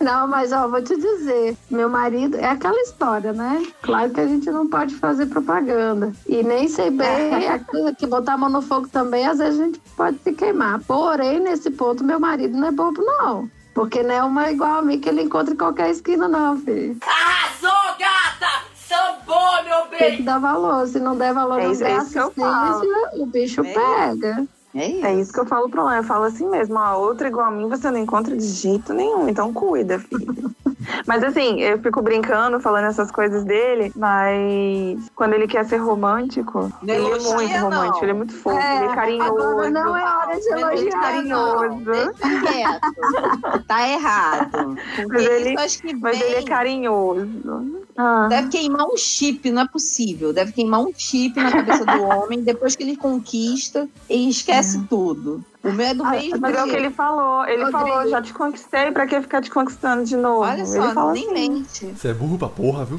Não, 0.01 0.29
mas 0.29 0.53
ó, 0.53 0.69
vou 0.69 0.83
te 0.83 0.97
dizer, 0.97 1.57
meu 1.70 1.89
marido 1.89 2.37
é 2.37 2.47
aquela 2.47 2.81
história, 2.81 3.33
né? 3.33 3.66
Claro 3.83 4.11
que 4.11 4.20
a 4.20 4.27
gente 4.27 4.51
não 4.51 4.69
pode 4.69 4.95
fazer 4.95 5.27
propaganda. 5.27 6.12
E 6.27 6.43
nem 6.43 6.69
sei 6.69 6.91
bem 6.91 7.45
é 7.45 7.49
aquilo 7.53 7.95
que 7.95 8.07
botar 8.07 8.35
a 8.35 8.39
mão 8.39 8.49
no 8.49 8.62
fogo 8.62 8.89
também, 8.89 9.27
às 9.27 9.39
vezes 9.39 9.61
a 9.61 9.65
gente 9.65 9.81
pode 9.97 10.19
se 10.20 10.33
queimar. 10.33 10.81
Porém, 10.85 11.41
nesse 11.41 11.70
ponto, 11.70 12.05
meu 12.05 12.20
marido 12.20 12.57
não 12.57 12.69
é 12.69 12.70
bobo, 12.70 13.03
não. 13.03 13.51
Porque 13.78 14.02
não 14.02 14.12
é 14.12 14.22
uma 14.24 14.50
igual 14.50 14.78
a 14.78 14.82
mim 14.82 14.98
que 14.98 15.09
ele 15.09 15.22
encontra 15.22 15.55
em 15.55 15.56
qualquer 15.56 15.88
esquina, 15.90 16.26
não, 16.26 16.56
filho. 16.59 16.96
Arrasou, 17.00 17.96
gata! 17.96 18.64
Sambou, 18.74 19.62
meu 19.62 19.82
Tem 19.82 19.98
bem! 20.00 20.16
que 20.16 20.22
dar 20.24 20.40
valor. 20.40 20.84
Se 20.88 20.98
não 20.98 21.16
der 21.16 21.32
valor, 21.32 21.60
É 21.60 21.64
não 21.66 21.72
isso- 21.72 21.84
der 21.84 21.92
é 21.92 21.96
assistência, 21.98 23.12
o 23.22 23.26
bicho 23.26 23.62
pega. 23.62 24.44
É 24.74 24.86
isso. 24.89 25.07
É 25.07 25.15
isso 25.15 25.32
que 25.32 25.40
eu 25.40 25.47
falo 25.47 25.69
pro 25.69 25.82
Lan. 25.85 25.97
Eu 25.97 26.05
falo 26.05 26.24
assim 26.24 26.49
mesmo, 26.49 26.77
ó, 26.77 26.99
outra 26.99 27.28
igual 27.28 27.47
a 27.47 27.51
mim 27.51 27.69
você 27.69 27.90
não 27.90 27.99
encontra 27.99 28.36
de 28.36 28.45
jeito 28.47 28.93
nenhum, 28.93 29.28
então 29.28 29.53
cuida, 29.53 29.99
filho. 29.99 30.55
mas 31.07 31.23
assim, 31.24 31.61
eu 31.61 31.78
fico 31.81 32.01
brincando, 32.03 32.61
falando 32.61 32.85
essas 32.85 33.11
coisas 33.11 33.45
dele, 33.45 33.90
mas 33.97 34.99
quando 35.16 35.32
ele 35.35 35.47
quer 35.49 35.65
ser 35.65 35.78
romântico, 35.78 36.70
Não 36.82 36.95
ele 36.95 37.07
é 37.07 37.09
muito 37.35 37.53
não. 37.55 37.61
romântico, 37.70 38.05
ele 38.05 38.11
é 38.11 38.15
muito 38.15 38.35
fofo, 38.35 38.59
É, 38.59 38.77
ele 38.77 38.85
é 38.93 38.95
carinhoso. 38.95 39.32
agora 39.43 39.70
não 39.70 39.97
é 39.97 40.03
hora 40.16 40.39
de 40.40 40.49
Não 40.51 40.59
elogiar, 40.59 40.70
elogia, 40.70 40.90
carinhoso. 41.01 41.85
Deixa 41.85 42.40
quieto. 42.53 43.65
Tá 43.66 43.89
errado. 43.89 44.77
Mas 45.09 45.24
ele- 45.24 45.51
isso 45.55 45.61
acho 45.61 45.78
que 45.82 45.95
Mas 45.97 46.20
ele 46.20 46.35
é 46.36 46.43
carinhoso. 46.43 47.78
Ah. 47.97 48.27
Deve 48.28 48.49
queimar 48.49 48.86
um 48.86 48.97
chip, 48.97 49.51
não 49.51 49.62
é 49.62 49.66
possível. 49.66 50.32
Deve 50.32 50.53
queimar 50.53 50.81
um 50.81 50.93
chip 50.97 51.35
na 51.40 51.51
cabeça 51.51 51.85
do 51.85 52.03
homem 52.05 52.43
depois 52.43 52.77
que 52.77 52.82
ele 52.85 52.97
conquista 52.97 53.89
e 54.09 54.28
esquece 54.28 54.57
tudo. 54.89 55.44
O 55.64 55.72
meu 55.72 55.86
é 55.86 55.93
do 55.94 56.05
Ah, 56.05 56.10
mesmo 56.12 56.39
Mas 56.40 56.55
é 56.56 56.62
o 56.64 56.68
que 56.68 56.76
ele 56.76 56.90
falou. 56.90 57.44
Ele 57.44 57.64
Rodrigo. 57.64 57.72
falou, 57.89 58.09
já 58.09 58.22
te 58.22 58.32
conquistei, 58.32 58.93
pra 58.93 59.06
que 59.09 59.20
ficar 59.20 59.43
te 59.43 59.51
conquistando 59.51 60.05
de 60.05 60.16
novo? 60.16 60.43
Olha 60.43 60.59
ele 60.60 60.66
só, 60.66 60.93
fala 60.94 61.12
nem 61.12 61.24
assim. 61.24 61.32
mente. 61.35 61.86
Você 61.86 62.09
é 62.09 62.14
burro 62.14 62.39
pra 62.39 62.48
porra, 62.48 62.85
viu? 62.85 62.97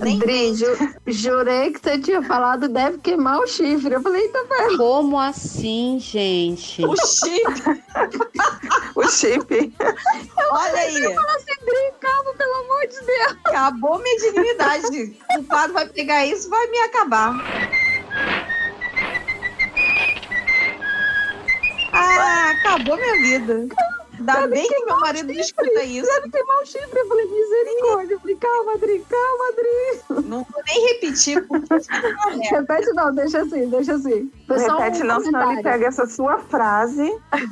Ju- 0.55 0.93
jurei 1.07 1.71
que 1.71 1.79
você 1.79 1.97
tinha 1.97 2.21
falado 2.21 2.67
deve 2.67 2.97
queimar 2.97 3.39
o 3.39 3.47
chifre. 3.47 3.93
Eu 3.95 4.01
falei, 4.01 4.23
eita, 4.23 4.43
velho. 4.43 4.77
Como 4.77 5.17
assim, 5.17 5.97
gente? 6.01 6.85
O 6.85 6.95
chip, 6.97 7.43
O 8.95 9.07
chip. 9.07 9.73
olha 10.51 10.79
aí. 10.79 10.95
Eu 11.03 11.13
falei 11.15 11.35
assim, 11.37 11.53
pelo 12.37 12.53
amor 12.55 12.87
de 12.87 13.05
Deus. 13.05 13.37
Acabou 13.45 13.99
minha 13.99 14.17
dignidade. 14.19 15.17
O 15.39 15.43
padre 15.43 15.71
vai 15.73 15.87
pegar 15.87 16.25
isso 16.25 16.47
e 16.47 16.49
vai 16.49 16.67
me 16.67 16.77
acabar. 16.79 17.35
Ah, 21.99 22.51
acabou 22.51 22.95
minha 22.97 23.13
vida. 23.21 23.67
Ainda 24.19 24.47
bem 24.47 24.67
que 24.67 24.85
meu 24.85 24.99
marido 24.99 25.31
não 25.33 25.39
escuta 25.39 25.83
isso. 25.83 26.05
Deve 26.07 26.29
queimar 26.29 26.57
o 26.61 26.65
chifre. 26.65 26.99
Eu 26.99 27.07
falei, 27.07 27.25
misericórdia. 27.25 28.13
Eu 28.15 28.19
falei, 28.19 28.35
calma, 28.35 28.77
Dri, 28.77 29.05
calma, 29.09 29.51
Dri. 29.55 30.27
Não 30.27 30.43
vou 30.51 30.63
nem 30.67 30.87
repetir. 30.93 31.47
porque 31.47 31.73
é. 31.73 32.55
Repete 32.55 32.91
não, 32.93 33.15
deixa 33.15 33.41
assim, 33.41 33.69
deixa 33.69 33.93
assim. 33.95 34.29
Foi 34.45 34.59
só 34.59 34.77
Repete 34.77 35.03
um 35.03 35.05
não, 35.05 35.21
senão 35.21 35.51
ele 35.53 35.63
pega 35.63 35.87
essa 35.87 36.05
sua 36.05 36.37
frase 36.39 37.09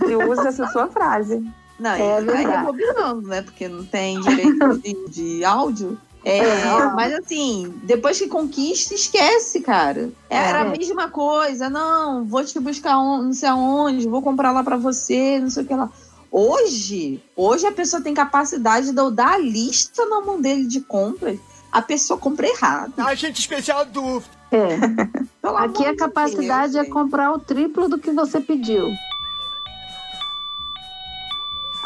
e 0.08 0.16
usa 0.16 0.50
essa 0.50 0.68
sua 0.68 0.88
frase. 0.88 1.42
Não, 1.80 1.92
É 1.92 2.02
é 2.18 2.22
vai 2.22 2.36
verdade. 2.38 2.58
rebobinando, 2.58 3.28
né? 3.30 3.42
Porque 3.44 3.68
não 3.70 3.86
tem 3.86 4.20
direito 4.20 4.78
de, 4.80 5.08
de 5.10 5.46
áudio. 5.46 5.98
É, 6.30 6.40
É. 6.44 6.92
mas 6.96 7.14
assim, 7.14 7.74
depois 7.84 8.18
que 8.20 8.28
conquista, 8.28 8.94
esquece, 8.94 9.62
cara. 9.62 10.10
Era 10.30 10.62
a 10.64 10.66
É. 10.66 10.78
mesma 10.78 11.10
coisa. 11.10 11.70
Não, 11.70 12.26
vou 12.26 12.44
te 12.44 12.60
buscar 12.60 12.98
on- 13.00 13.24
não 13.24 13.34
sei 13.34 13.48
aonde, 13.50 14.08
vou 14.08 14.22
comprar 14.22 14.52
lá 14.52 14.64
pra 14.64 14.76
você, 14.78 15.40
não 15.40 15.50
sei 15.50 15.64
o 15.64 15.66
que 15.68 15.74
lá. 15.74 15.90
Hoje, 16.30 17.24
hoje 17.36 17.66
a 17.66 17.72
pessoa 17.72 18.02
tem 18.02 18.14
capacidade 18.14 18.92
de 18.92 18.98
eu 19.00 19.10
dar 19.10 19.34
a 19.36 19.38
lista 19.38 20.06
na 20.06 20.22
mão 20.22 20.42
dele 20.42 20.66
de 20.68 20.82
compras. 20.82 21.40
A 21.72 21.82
pessoa 21.82 22.20
compra 22.20 22.48
errado. 22.48 22.94
Agente 22.98 23.40
especial 23.40 23.86
do. 23.86 24.22
É. 24.52 24.78
Pelo 25.42 25.58
Aqui 25.58 25.78
amor 25.84 25.88
a 25.88 25.92
de 25.92 25.98
capacidade 25.98 26.74
Deus, 26.74 26.86
é 26.86 26.90
comprar 26.90 27.32
o 27.34 27.40
triplo 27.40 27.88
do 27.88 27.98
que 27.98 28.12
você 28.12 28.40
pediu. 28.42 28.86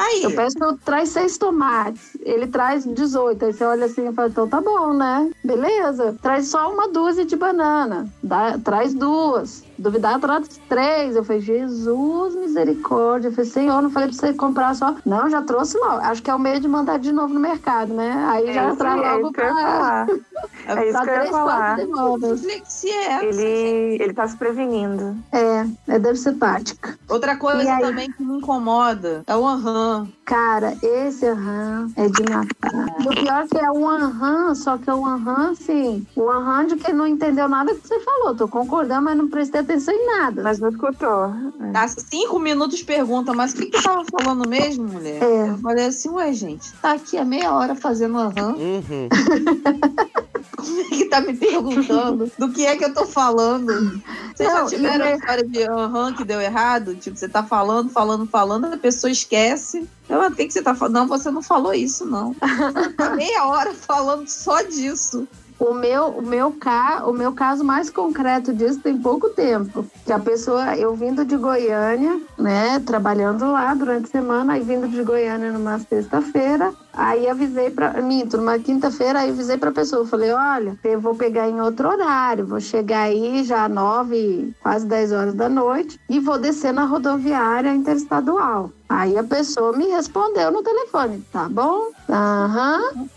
Aí, 0.01 0.23
Eu 0.23 0.31
peço, 0.35 0.55
traz 0.83 1.09
seis 1.09 1.37
tomates. 1.37 2.17
Ele 2.21 2.47
traz 2.47 2.85
18. 2.85 3.45
Aí 3.45 3.53
você 3.53 3.63
olha 3.63 3.85
assim 3.85 4.07
e 4.09 4.13
fala, 4.13 4.29
então 4.29 4.47
tá 4.47 4.59
bom, 4.61 4.93
né? 4.93 5.29
Beleza. 5.43 6.15
Traz 6.21 6.47
só 6.47 6.71
uma 6.73 6.87
dúzia 6.89 7.23
de 7.25 7.35
banana. 7.35 8.07
Dá- 8.23 8.57
traz 8.57 8.93
duas. 8.93 9.63
Duvidar, 9.77 10.19
traz 10.19 10.47
três. 10.69 11.15
Eu 11.15 11.23
falei, 11.23 11.41
Jesus, 11.41 12.35
misericórdia. 12.35 13.29
Eu 13.29 13.31
falei, 13.31 13.49
Senhor, 13.49 13.81
não 13.81 13.89
falei 13.89 14.09
pra 14.09 14.17
você 14.17 14.33
comprar 14.33 14.75
só. 14.75 14.95
Não, 15.05 15.29
já 15.29 15.41
trouxe 15.41 15.77
logo. 15.77 16.01
Acho 16.01 16.21
que 16.21 16.29
é 16.29 16.35
o 16.35 16.39
meio 16.39 16.59
de 16.59 16.67
mandar 16.67 16.99
de 16.99 17.11
novo 17.11 17.33
no 17.33 17.39
mercado, 17.39 17.93
né? 17.93 18.25
Aí 18.29 18.49
É 18.49 18.53
já 18.53 18.75
traz 18.75 19.01
é 19.01 19.11
logo 19.11 19.27
que 19.31 19.33
pra. 19.41 20.07
É 20.77 20.89
isso 20.89 21.01
que 21.01 21.09
eu 21.09 21.13
ia 21.13 21.19
três, 21.19 21.29
falar. 21.31 21.79
é. 21.79 23.25
Ele, 23.25 24.03
ele 24.03 24.13
tá 24.13 24.27
se 24.27 24.37
prevenindo. 24.37 25.17
É, 25.31 25.93
é, 25.95 25.99
deve 25.99 26.15
ser 26.17 26.37
tática. 26.37 26.97
Outra 27.09 27.33
E 27.33 27.37
coisa 27.37 27.75
aí? 27.75 27.81
também 27.81 28.11
que 28.11 28.23
me 28.23 28.37
incomoda 28.37 29.23
é 29.27 29.35
o 29.35 29.45
aham. 29.45 30.07
Cara, 30.25 30.77
esse 30.81 31.27
aham 31.27 31.91
é 31.97 32.07
de 32.07 32.23
matar. 32.23 32.87
O 32.99 33.13
pior 33.13 33.47
que 33.47 33.57
é 33.57 33.69
o 33.71 33.87
aham, 33.87 34.55
só 34.55 34.77
que 34.77 34.89
é 34.89 34.93
o 34.93 35.05
aham, 35.05 35.51
assim, 35.51 36.05
o 36.15 36.29
aham 36.29 36.67
de 36.67 36.77
quem 36.77 36.93
não 36.93 37.05
entendeu 37.05 37.49
nada 37.49 37.73
que 37.75 37.85
você 37.87 37.99
falou. 37.99 38.35
Tô 38.35 38.47
concordando, 38.47 39.03
mas 39.03 39.17
não 39.17 39.29
prestei 39.29 39.61
atenção 39.61 39.93
em 39.93 40.05
nada. 40.17 40.41
Mas 40.43 40.59
não 40.59 40.69
escutou. 40.69 41.33
Há 41.75 41.87
cinco 41.87 42.39
minutos 42.39 42.81
pergunta, 42.81 43.33
mas 43.33 43.51
o 43.51 43.55
que, 43.55 43.65
que 43.65 43.71
tu 43.71 43.83
tava 43.83 44.03
falando 44.05 44.47
mesmo, 44.47 44.85
mulher? 44.85 45.21
É. 45.21 45.49
Eu 45.49 45.57
falei 45.57 45.85
assim, 45.85 46.09
ué, 46.09 46.31
gente, 46.33 46.73
tá 46.81 46.93
aqui 46.93 47.17
há 47.17 47.25
meia 47.25 47.53
hora 47.53 47.75
fazendo 47.75 48.17
aham. 48.17 48.55
Uhum. 48.55 49.09
É 50.61 50.83
que 50.95 51.05
tá 51.05 51.21
me 51.21 51.33
perguntando 51.33 52.31
do 52.37 52.49
que 52.51 52.65
é 52.65 52.75
que 52.75 52.85
eu 52.85 52.93
tô 52.93 53.05
falando? 53.05 54.01
Vocês 54.35 54.49
já 54.49 54.59
Não, 54.61 54.67
tiveram 54.67 55.05
e- 55.05 55.07
a 55.13 55.15
história 55.15 55.43
de 55.45 55.63
aham 55.63 56.13
que 56.13 56.23
deu 56.23 56.39
errado? 56.41 56.95
Tipo, 56.95 57.17
você 57.17 57.27
tá 57.27 57.43
falando, 57.43 57.89
falando, 57.89 58.25
falando, 58.27 58.65
a 58.65 58.77
pessoa 58.77 59.11
esquece. 59.11 59.87
Eu, 60.09 60.21
o 60.21 60.31
que, 60.31 60.45
que 60.45 60.53
você 60.53 60.61
tá 60.61 60.73
falando? 60.75 60.93
Não, 60.95 61.07
você 61.07 61.29
não 61.31 61.41
falou 61.41 61.73
isso, 61.73 62.05
não. 62.05 62.35
Tá 62.97 63.11
meia 63.15 63.45
hora 63.45 63.73
falando 63.73 64.27
só 64.27 64.61
disso. 64.61 65.27
O 65.59 65.75
meu, 65.75 66.07
o, 66.07 66.21
meu 66.23 66.51
ca, 66.53 67.03
o 67.05 67.13
meu 67.13 67.33
caso 67.33 67.63
mais 67.63 67.87
concreto 67.87 68.51
disso 68.51 68.79
tem 68.79 68.97
pouco 68.97 69.29
tempo. 69.29 69.85
Que 70.03 70.11
a 70.11 70.17
pessoa, 70.17 70.75
eu 70.75 70.95
vindo 70.95 71.23
de 71.23 71.37
Goiânia, 71.37 72.19
né, 72.35 72.79
trabalhando 72.83 73.51
lá 73.51 73.71
durante 73.75 74.05
a 74.07 74.09
semana, 74.09 74.53
aí 74.53 74.63
vindo 74.63 74.87
de 74.87 75.03
Goiânia 75.03 75.51
numa 75.51 75.77
sexta-feira, 75.77 76.73
Aí 76.93 77.27
avisei 77.29 77.69
pra. 77.69 78.01
Minto, 78.01 78.37
numa 78.37 78.59
quinta-feira, 78.59 79.19
aí 79.19 79.29
avisei 79.29 79.57
pra 79.57 79.71
pessoa. 79.71 80.05
Falei, 80.05 80.31
olha, 80.31 80.77
eu 80.83 80.99
vou 80.99 81.15
pegar 81.15 81.49
em 81.49 81.61
outro 81.61 81.87
horário. 81.87 82.45
Vou 82.45 82.59
chegar 82.59 83.03
aí 83.03 83.43
já 83.43 83.69
nove, 83.69 84.53
quase 84.61 84.85
10 84.85 85.11
horas 85.11 85.33
da 85.33 85.47
noite 85.47 85.99
e 86.09 86.19
vou 86.19 86.37
descer 86.37 86.73
na 86.73 86.85
rodoviária 86.85 87.73
interestadual. 87.73 88.71
Aí 88.89 89.17
a 89.17 89.23
pessoa 89.23 89.75
me 89.75 89.87
respondeu 89.87 90.51
no 90.51 90.61
telefone, 90.61 91.25
tá 91.31 91.47
bom? 91.49 91.91
Aham. 92.09 93.07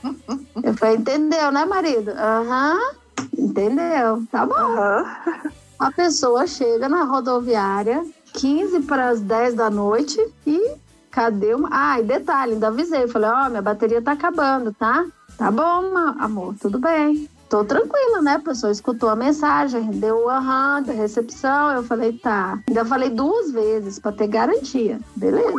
Eu 0.62 0.74
falei, 0.74 0.96
entendeu, 0.96 1.51
né, 1.51 1.64
marido? 1.64 2.12
Aham. 2.12 2.78
Entendeu? 3.36 4.22
Tá 4.30 4.46
bom. 4.46 5.05
A 5.78 5.90
pessoa 5.90 6.46
chega 6.46 6.88
na 6.88 7.02
rodoviária 7.02 8.05
15 8.34 8.80
para 8.82 9.09
as 9.09 9.20
10 9.20 9.55
da 9.55 9.68
noite 9.70 10.18
e 10.46 10.74
cadê 11.15 11.55
uma. 11.55 11.69
Ah, 11.70 12.01
e 12.01 12.03
detalhe, 12.03 12.55
ainda 12.55 12.69
avisei. 12.69 13.07
Falei, 13.07 13.31
ó, 13.31 13.49
minha 13.49 13.62
bateria 13.62 14.03
tá 14.03 14.12
acabando, 14.12 14.73
tá? 14.73 15.07
Tá 15.39 15.51
bom, 15.51 15.97
amor, 16.19 16.55
tudo 16.61 16.78
bem. 16.78 17.28
Tô 17.49 17.65
tranquila, 17.65 18.20
né? 18.20 18.32
A 18.32 18.41
pessoa 18.41 18.73
escutou 18.73 19.09
a 19.09 19.15
mensagem, 19.16 19.91
deu 19.93 20.24
o 20.24 20.28
aham 20.28 20.82
da 20.82 20.93
recepção. 20.93 21.70
Eu 21.73 21.85
falei, 21.85 22.15
tá. 22.15 22.59
Ainda 22.69 22.85
falei 22.85 23.11
duas 23.11 23.53
vezes 23.53 23.99
pra 24.01 24.11
ter 24.11 24.27
garantia. 24.27 24.99
Beleza. 25.15 25.55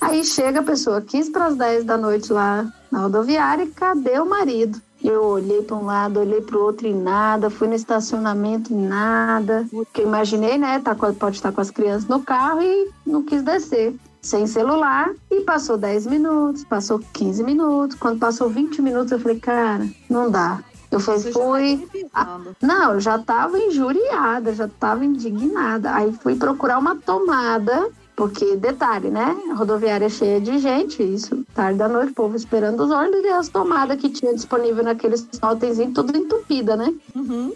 Aí 0.00 0.24
chega 0.24 0.60
a 0.60 0.62
pessoa 0.62 1.02
15 1.02 1.30
para 1.30 1.46
as 1.46 1.56
10 1.56 1.84
da 1.84 1.98
noite 1.98 2.32
lá 2.32 2.66
na 2.90 3.00
rodoviária 3.00 3.64
e 3.64 3.70
cadê 3.70 4.18
o 4.18 4.24
marido? 4.24 4.80
Eu 5.02 5.24
olhei 5.24 5.62
para 5.62 5.76
um 5.76 5.84
lado, 5.84 6.20
olhei 6.20 6.40
para 6.40 6.56
o 6.56 6.62
outro 6.62 6.86
e 6.86 6.92
nada, 6.92 7.48
fui 7.48 7.66
no 7.68 7.74
estacionamento 7.74 8.72
e 8.72 8.76
nada. 8.76 9.66
Porque 9.70 10.02
eu 10.02 10.06
imaginei, 10.06 10.58
né? 10.58 10.78
Tá, 10.78 10.94
pode 10.94 11.36
estar 11.36 11.52
com 11.52 11.60
as 11.60 11.70
crianças 11.70 12.06
no 12.06 12.20
carro 12.20 12.60
e 12.62 12.90
não 13.06 13.22
quis 13.22 13.42
descer. 13.42 13.94
Sem 14.20 14.46
celular. 14.46 15.10
E 15.30 15.40
passou 15.40 15.78
10 15.78 16.06
minutos, 16.06 16.64
passou 16.64 17.00
15 17.12 17.42
minutos. 17.42 17.96
Quando 17.98 18.18
passou 18.18 18.50
20 18.50 18.82
minutos, 18.82 19.12
eu 19.12 19.18
falei, 19.18 19.40
cara, 19.40 19.88
não 20.10 20.30
dá. 20.30 20.62
Eu 20.90 20.98
fui, 20.98 21.18
fui. 21.20 21.88
Ah, 22.12 22.40
não, 22.60 22.94
eu 22.94 23.00
já 23.00 23.16
tava 23.18 23.58
injuriada, 23.58 24.52
já 24.52 24.68
tava 24.68 25.04
indignada. 25.04 25.94
Aí 25.94 26.12
fui 26.12 26.34
procurar 26.34 26.78
uma 26.78 26.96
tomada, 26.96 27.88
porque, 28.20 28.54
detalhe, 28.54 29.08
né? 29.08 29.34
A 29.50 29.54
rodoviária 29.54 30.04
é 30.04 30.10
cheia 30.10 30.38
de 30.38 30.58
gente, 30.58 31.02
isso, 31.02 31.42
tarde 31.54 31.78
da 31.78 31.88
noite, 31.88 32.12
o 32.12 32.14
povo 32.14 32.36
esperando 32.36 32.84
os 32.84 32.90
ônibus 32.90 33.24
e 33.24 33.28
as 33.28 33.48
tomadas 33.48 33.98
que 33.98 34.10
tinha 34.10 34.34
disponível 34.34 34.84
naqueles 34.84 35.22
totemzinhos, 35.22 35.94
tudo 35.94 36.14
entupida, 36.14 36.76
né? 36.76 36.92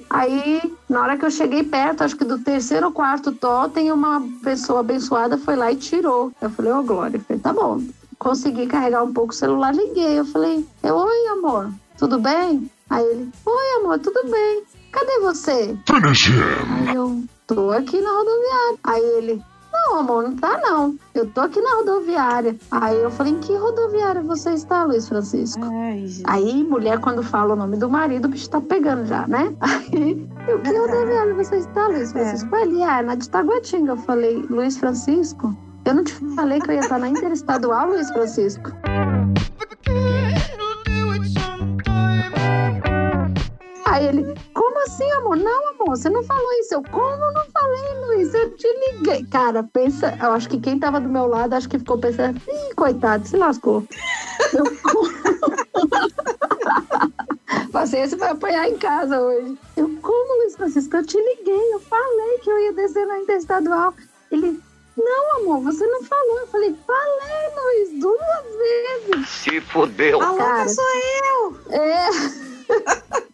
Aí, 0.09 0.75
na 0.89 1.03
hora 1.03 1.19
que 1.19 1.25
eu 1.27 1.31
cheguei 1.31 1.65
perto, 1.65 2.03
acho 2.03 2.17
que 2.17 2.25
do 2.25 2.39
terceiro 2.39 2.87
ou 2.87 2.93
quarto 2.93 3.31
totem, 3.31 3.93
uma 3.93 4.27
pessoa 4.43 4.81
abençoada 4.81 5.37
foi 5.37 5.55
lá 5.55 5.71
e 5.71 5.77
tirou. 5.77 6.33
Eu 6.41 6.49
falei, 6.49 6.73
ô 6.73 6.83
Glória, 6.83 7.19
eu 7.19 7.21
falei, 7.21 7.43
tá 7.43 7.53
bom. 7.53 7.83
Consegui 8.19 8.67
carregar 8.67 9.05
um 9.05 9.13
pouco 9.13 9.35
o 9.35 9.37
celular, 9.37 9.75
liguei. 9.75 10.19
Eu 10.19 10.25
falei, 10.25 10.67
eu, 10.83 10.97
oi, 10.97 11.27
amor, 11.27 11.71
tudo 11.99 12.19
bem? 12.19 12.71
Aí 12.89 13.05
ele, 13.05 13.29
oi, 13.45 13.81
amor, 13.83 13.99
tudo 13.99 14.31
bem. 14.31 14.63
Cadê 14.91 15.19
você? 15.21 15.77
Aí 16.89 16.95
eu, 16.95 17.23
tô 17.47 17.71
aqui 17.71 18.01
na 18.01 18.11
rodoviária. 18.11 18.79
Aí 18.85 19.03
ele, 19.19 19.43
não, 19.85 19.99
amor, 19.99 20.23
não 20.25 20.37
tá 20.37 20.59
não. 20.59 20.97
Eu 21.15 21.31
tô 21.31 21.43
aqui 21.43 21.61
na 21.61 21.77
rodoviária. 21.77 22.57
Aí 22.71 22.97
eu 22.97 23.11
falei, 23.11 23.35
em 23.35 23.41
que 23.41 23.55
rodoviária 23.55 24.23
você 24.23 24.51
está, 24.51 24.85
Luiz 24.85 25.09
Francisco? 25.09 25.63
Aí, 26.25 26.65
mulher, 26.65 26.99
quando 27.01 27.23
fala 27.23 27.53
o 27.53 27.57
nome 27.57 27.77
do 27.77 27.89
marido, 27.89 28.25
o 28.25 28.29
bicho 28.29 28.49
tá 28.49 28.61
pegando 28.61 29.07
já, 29.07 29.27
né? 29.27 29.55
Aí, 29.61 30.27
eu, 30.49 30.61
que 30.61 30.77
rodoviária 30.77 31.35
você 31.35 31.57
está, 31.57 31.89
Luiz 31.89 32.13
Francisco? 32.13 32.57
Ele, 32.57 32.83
ah, 32.83 33.03
na 33.03 33.15
de 33.15 33.29
Taguatinga. 33.29 33.93
Eu 33.93 33.97
falei, 33.99 34.45
Luiz 34.49 34.79
Francisco? 34.79 35.55
Eu 35.85 35.95
não 35.95 36.05
te 36.05 36.15
falei 36.35 36.61
que 36.61 36.71
eu 36.71 36.75
ia 36.75 36.81
estar 36.81 36.99
na 36.99 37.09
Interestadual, 37.09 37.89
Luiz 37.89 38.11
Francisco? 38.11 38.71
Aí 43.87 44.07
ele, 44.07 44.35
assim, 44.85 45.11
amor? 45.13 45.37
Não, 45.37 45.69
amor, 45.71 45.97
você 45.97 46.09
não 46.09 46.23
falou 46.25 46.53
isso. 46.61 46.75
Eu, 46.75 46.83
como 46.83 47.33
não 47.33 47.45
falei, 47.53 48.07
Luiz? 48.07 48.35
Eu 48.35 48.57
te 48.57 48.69
liguei. 48.69 49.25
Cara, 49.27 49.63
pensa, 49.63 50.17
eu 50.21 50.33
acho 50.33 50.49
que 50.49 50.59
quem 50.61 50.79
tava 50.79 51.01
do 51.01 51.09
meu 51.09 51.27
lado, 51.27 51.55
acho 51.55 51.69
que 51.69 51.79
ficou 51.79 51.99
pensando, 51.99 52.41
ih, 52.49 52.75
coitado, 52.75 53.27
se 53.27 53.37
lascou. 53.37 53.85
Eu, 54.53 54.65
Paciência 57.73 58.17
vai 58.17 58.31
apanhar 58.31 58.69
em 58.69 58.79
casa 58.79 59.21
hoje. 59.21 59.59
Eu, 59.77 59.91
como, 60.01 60.43
Luiz 60.43 60.57
Francisco? 60.57 60.97
Eu 60.97 61.05
te 61.05 61.19
liguei, 61.19 61.75
eu 61.75 61.81
falei 61.81 62.39
que 62.39 62.51
eu 62.51 62.59
ia 62.61 62.73
descer 62.73 63.05
na 63.07 63.19
Interestadual. 63.19 63.93
Ele, 64.31 64.59
não, 64.97 65.39
amor, 65.39 65.61
você 65.61 65.85
não 65.87 66.03
falou. 66.05 66.39
Eu 66.39 66.47
falei, 66.47 66.75
falei, 66.87 67.51
Luiz, 67.57 67.91
duas 68.01 68.45
vezes. 68.59 69.29
Se 69.29 69.61
fudeu. 69.61 70.23
A 70.23 70.31
louca 70.31 70.69
sou 70.69 70.85
eu. 71.25 71.59
É. 71.71 72.09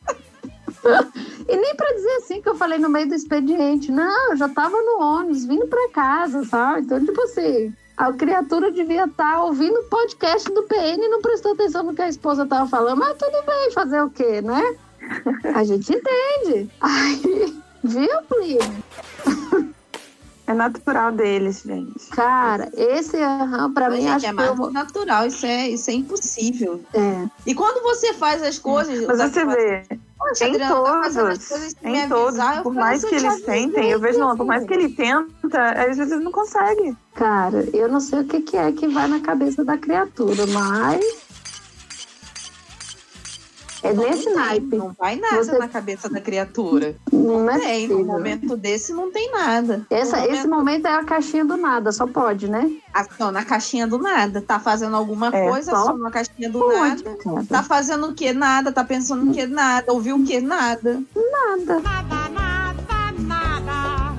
e 1.49 1.57
nem 1.57 1.75
pra 1.75 1.93
dizer 1.93 2.17
assim 2.17 2.41
que 2.41 2.49
eu 2.49 2.55
falei 2.55 2.79
no 2.79 2.89
meio 2.89 3.09
do 3.09 3.15
expediente. 3.15 3.91
Não, 3.91 4.31
eu 4.31 4.37
já 4.37 4.49
tava 4.49 4.77
no 4.77 5.01
ônibus, 5.01 5.45
vindo 5.45 5.67
pra 5.67 5.91
casa, 5.91 6.45
sabe? 6.45 6.83
Então, 6.83 7.05
tipo 7.05 7.21
assim, 7.23 7.73
a 7.97 8.13
criatura 8.13 8.73
devia 8.73 9.05
estar 9.05 9.43
ouvindo 9.45 9.79
o 9.79 9.85
podcast 9.85 10.51
do 10.53 10.63
PN 10.63 11.05
e 11.05 11.09
não 11.09 11.21
prestou 11.21 11.53
atenção 11.53 11.83
no 11.83 11.95
que 11.95 12.03
a 12.03 12.09
esposa 12.09 12.47
tava 12.47 12.69
falando. 12.69 12.99
Mas 12.99 13.19
tudo 13.19 13.45
bem, 13.45 13.71
fazer 13.73 14.01
o 14.03 14.11
quê, 14.11 14.41
né? 14.41 14.77
A 15.55 15.65
gente 15.65 15.93
entende. 15.93 16.71
Aí, 16.81 17.63
viu, 17.85 18.23
Plínio? 18.29 18.85
É 20.47 20.53
natural 20.53 21.13
deles, 21.13 21.63
gente. 21.65 22.09
Cara, 22.09 22.73
esse 22.75 23.17
aham, 23.17 23.73
pra 23.73 23.89
Mas, 23.89 23.99
mim, 23.99 24.05
gente, 24.05 24.17
acho 24.17 24.27
é 24.27 24.29
que 24.31 24.35
mais 24.35 24.59
eu... 24.59 24.71
natural, 24.73 25.27
isso 25.27 25.47
é, 25.47 25.69
isso 25.69 25.91
é 25.91 25.93
impossível. 25.95 26.81
É. 26.93 27.29
E 27.47 27.55
quando 27.55 27.81
você 27.83 28.13
faz 28.15 28.43
as 28.43 28.59
coisas. 28.59 29.07
Mas 29.07 29.19
você 29.19 29.45
vê, 29.45 29.85
Poxa, 30.31 30.45
em 30.45 30.51
Adriana, 30.51 30.75
tá 30.75 31.01
todos, 31.03 31.75
em 31.83 32.09
todos, 32.09 32.39
avisar, 32.39 32.63
por 32.63 32.73
mais 32.73 33.03
"Eu 33.03 33.09
que 33.09 33.15
eles 33.17 33.43
tentem, 33.43 33.91
eu 33.91 33.99
vejo 34.01 34.19
não, 34.19 34.29
por 34.29 34.37
filho." 34.37 34.47
mais 34.47 34.65
que 34.65 34.75
ele 34.75 34.89
tenta, 34.91 35.71
às 35.73 35.97
vezes 35.97 36.13
ele 36.13 36.23
não 36.25 36.33
consegue. 36.33 36.97
Cara, 37.15 37.69
eu 37.73 37.89
não 37.89 38.01
sei 38.01 38.21
o 38.21 38.25
que, 38.25 38.41
que 38.41 38.57
é 38.57 38.71
que 38.71 38.87
vai 38.89 39.09
na 39.09 39.21
cabeça 39.21 39.65
da 39.65 39.77
criatura, 39.77 40.47
mas. 40.47 41.01
É 43.83 43.93
nesse 43.93 44.29
naipe. 44.31 44.77
Não 44.77 44.93
vai 44.99 45.17
nada 45.17 45.37
Você- 45.43 45.57
na 45.59 45.69
cabeça 45.69 46.09
da 46.09 46.21
criatura. 46.21 46.95
Não 47.13 47.51
é 47.51 47.59
tem. 47.59 47.89
No 47.89 47.95
possível. 47.97 48.13
momento 48.13 48.57
desse 48.57 48.93
não 48.93 49.11
tem 49.11 49.31
nada. 49.33 49.87
Essa, 49.91 50.19
No 50.21 50.33
Esse 50.33 50.47
momento 50.49 50.87
é 50.87 50.95
a 50.95 51.05
caixinha 51.05 51.45
do 51.45 51.57
nada, 51.57 51.91
só 51.93 52.07
pode, 52.07 52.49
né? 52.49 52.71
Aciona 52.93 53.41
a 53.41 53.45
caixinha 53.45 53.87
do 53.87 53.99
nada. 53.99 54.41
Tá 54.43 54.61
fazendo 54.61 54.97
alguma 54.97 55.29
É, 55.29 55.63
só 55.63 55.71
só 55.71 55.77
aciona 55.91 56.09
a 56.09 56.11
caixinha 56.11 56.51
do 56.51 56.59
pode, 56.61 56.79
nada. 57.05 57.17
cara. 57.17 57.45
Tá 57.49 57.63
fazendo 57.63 58.07
o 58.09 58.15
que? 58.15 58.33
Nada. 58.33 58.71
Tá 58.73 58.85
pensando 58.85 59.31
o 59.31 59.33
que? 59.35 59.47
Nada. 59.47 59.93
Ouviu 59.93 60.17
o 60.17 60.25
que? 60.25 60.41
Nada. 60.41 61.03
Nada. 61.17 61.81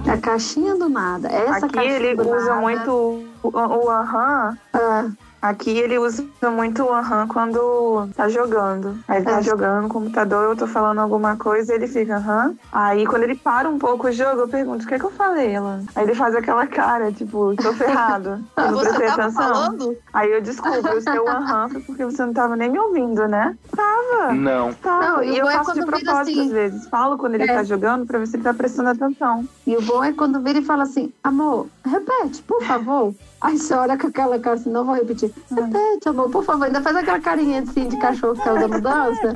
É 0.06 0.12
a 0.14 0.18
caixinha 0.18 0.76
do 0.76 0.90
nada. 0.90 1.28
Essa 1.30 1.66
Aqui 1.68 1.76
caixinha 1.76 1.96
ele 1.96 2.16
do 2.16 2.24
usa 2.24 2.50
nada- 2.50 2.62
muito 2.62 2.92
o, 2.92 3.50
o 3.50 3.90
aham. 3.90 4.58
Ah, 4.74 5.10
Aqui 5.42 5.72
ele 5.72 5.98
usa 5.98 6.24
muito 6.52 6.84
o 6.84 6.94
aham 6.94 7.28
quando 7.28 8.08
tá 8.16 8.30
jogando. 8.30 8.96
Aí 9.08 9.24
tá 9.24 9.40
É. 9.40 9.42
jogando 9.42 9.84
no 9.84 9.90
computador, 9.90 10.44
eu 10.52 10.56
tô 10.56 10.68
falando 10.68 11.00
alguma 11.00 11.36
coisa, 11.36 11.74
ele 11.74 11.88
fica 11.88 12.18
aham. 12.18 12.54
Aí 12.72 13.08
quando 13.08 13.24
ele 13.24 13.36
para 13.36 13.68
um 13.68 13.80
pouco 13.80 14.08
o 14.08 14.12
jogo, 14.12 14.42
eu 14.42 14.48
pergunto, 14.48 14.86
o 14.86 14.88
que 14.88 14.94
é 14.94 15.00
que 15.00 15.06
eu 15.06 15.12
falei, 15.12 15.56
Elan? 15.56 15.84
Aí 15.96 16.04
ele 16.04 16.14
faz 16.14 16.36
aquela 16.36 16.68
cara, 16.68 17.12
tipo, 17.12 17.56
tô 17.56 17.74
ferrado. 17.74 18.40
Eu 18.56 18.64
não 18.72 18.78
Você 18.78 18.86
prestei 18.90 19.08
tava 19.08 19.22
atenção. 19.24 19.44
falando? 19.54 19.98
Aí 20.14 20.32
eu 20.32 20.42
desculpo, 20.42 20.90
o 20.90 21.02
seu 21.02 21.28
aham 21.28 21.70
foi 21.70 21.82
porque 21.82 22.06
você 22.06 22.24
não 22.24 22.34
tava 22.34 22.56
nem 22.56 22.70
me 22.70 22.78
ouvindo, 22.80 23.28
né? 23.28 23.58
Tava. 23.76 24.34
Não. 24.34 24.72
Tava. 24.76 25.06
Não, 25.18 25.24
e 25.24 25.32
e 25.32 25.38
eu 25.40 25.50
é 25.50 25.54
faço 25.54 25.74
de 25.74 25.80
quando 25.82 25.96
vira 25.98 26.06
propósito 26.12 26.40
assim. 26.40 26.46
às 26.48 26.52
vezes. 26.52 26.88
Falo 26.88 27.18
quando 27.18 27.34
ele 27.36 27.46
É. 27.50 27.54
tá 27.56 27.64
jogando 27.64 28.06
pra 28.06 28.20
ver 28.20 28.28
se 28.28 28.36
ele 28.36 28.44
tá 28.44 28.54
prestando 28.54 28.90
atenção. 28.90 29.44
E 29.66 29.76
o 29.76 29.82
bom 29.82 30.04
é 30.04 30.14
quando 30.14 30.40
vira 30.42 30.60
e 30.60 30.64
fala 30.64 30.84
assim, 30.84 31.12
amor, 31.24 31.68
repete, 31.84 32.44
por 32.44 32.62
favor. 32.64 33.16
Aí 33.42 33.58
você 33.58 33.74
olha 33.74 33.98
com 33.98 34.08
aquela 34.08 34.40
cara 34.40 34.56
assim, 34.56 34.70
não 34.70 34.86
vou 34.86 34.96
repetir. 34.96 35.34
Repete, 35.50 36.08
amor, 36.08 36.30
por 36.30 36.44
favor. 36.44 36.66
Ainda 36.66 36.82
faz 36.82 36.96
aquela 36.96 37.20
carinha 37.20 37.62
assim 37.64 37.88
de 37.88 37.98
cachorro 37.98 38.36
que 38.36 38.44
tá 38.44 38.54
usando 38.54 38.82
dança. 38.82 39.34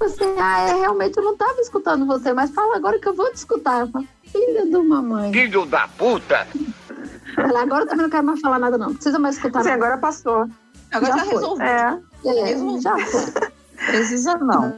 Você, 0.00 0.24
ah, 0.36 0.60
é, 0.62 0.74
realmente 0.74 1.16
eu 1.16 1.22
não 1.22 1.36
tava 1.36 1.60
escutando 1.60 2.04
você, 2.06 2.32
mas 2.32 2.50
fala 2.50 2.76
agora 2.76 2.98
que 2.98 3.08
eu 3.08 3.14
vou 3.14 3.30
te 3.30 3.36
escutar. 3.36 3.82
Eu 3.82 3.88
falo, 3.88 4.06
Filha 4.24 4.66
de 4.66 4.76
uma 4.76 5.00
mãe. 5.02 5.30
Filho 5.32 5.66
da 5.66 5.86
puta! 5.86 6.46
Ela, 7.36 7.62
agora 7.62 7.82
eu 7.84 7.86
também 7.88 8.02
não 8.04 8.10
quero 8.10 8.24
mais 8.24 8.40
falar 8.40 8.58
nada, 8.58 8.78
não. 8.78 8.88
Não 8.88 8.94
Precisa 8.94 9.18
mais 9.18 9.36
escutar 9.36 9.60
Assim, 9.60 9.68
nada. 9.68 9.84
agora 9.84 9.98
passou. 9.98 10.48
Agora 10.90 11.12
já, 11.18 11.24
foi. 11.24 11.34
resolveu. 11.34 11.66
É. 11.66 12.00
É, 12.24 12.80
já 12.80 12.98
foi. 12.98 13.32
Precisa 13.86 14.36
não. 14.38 14.74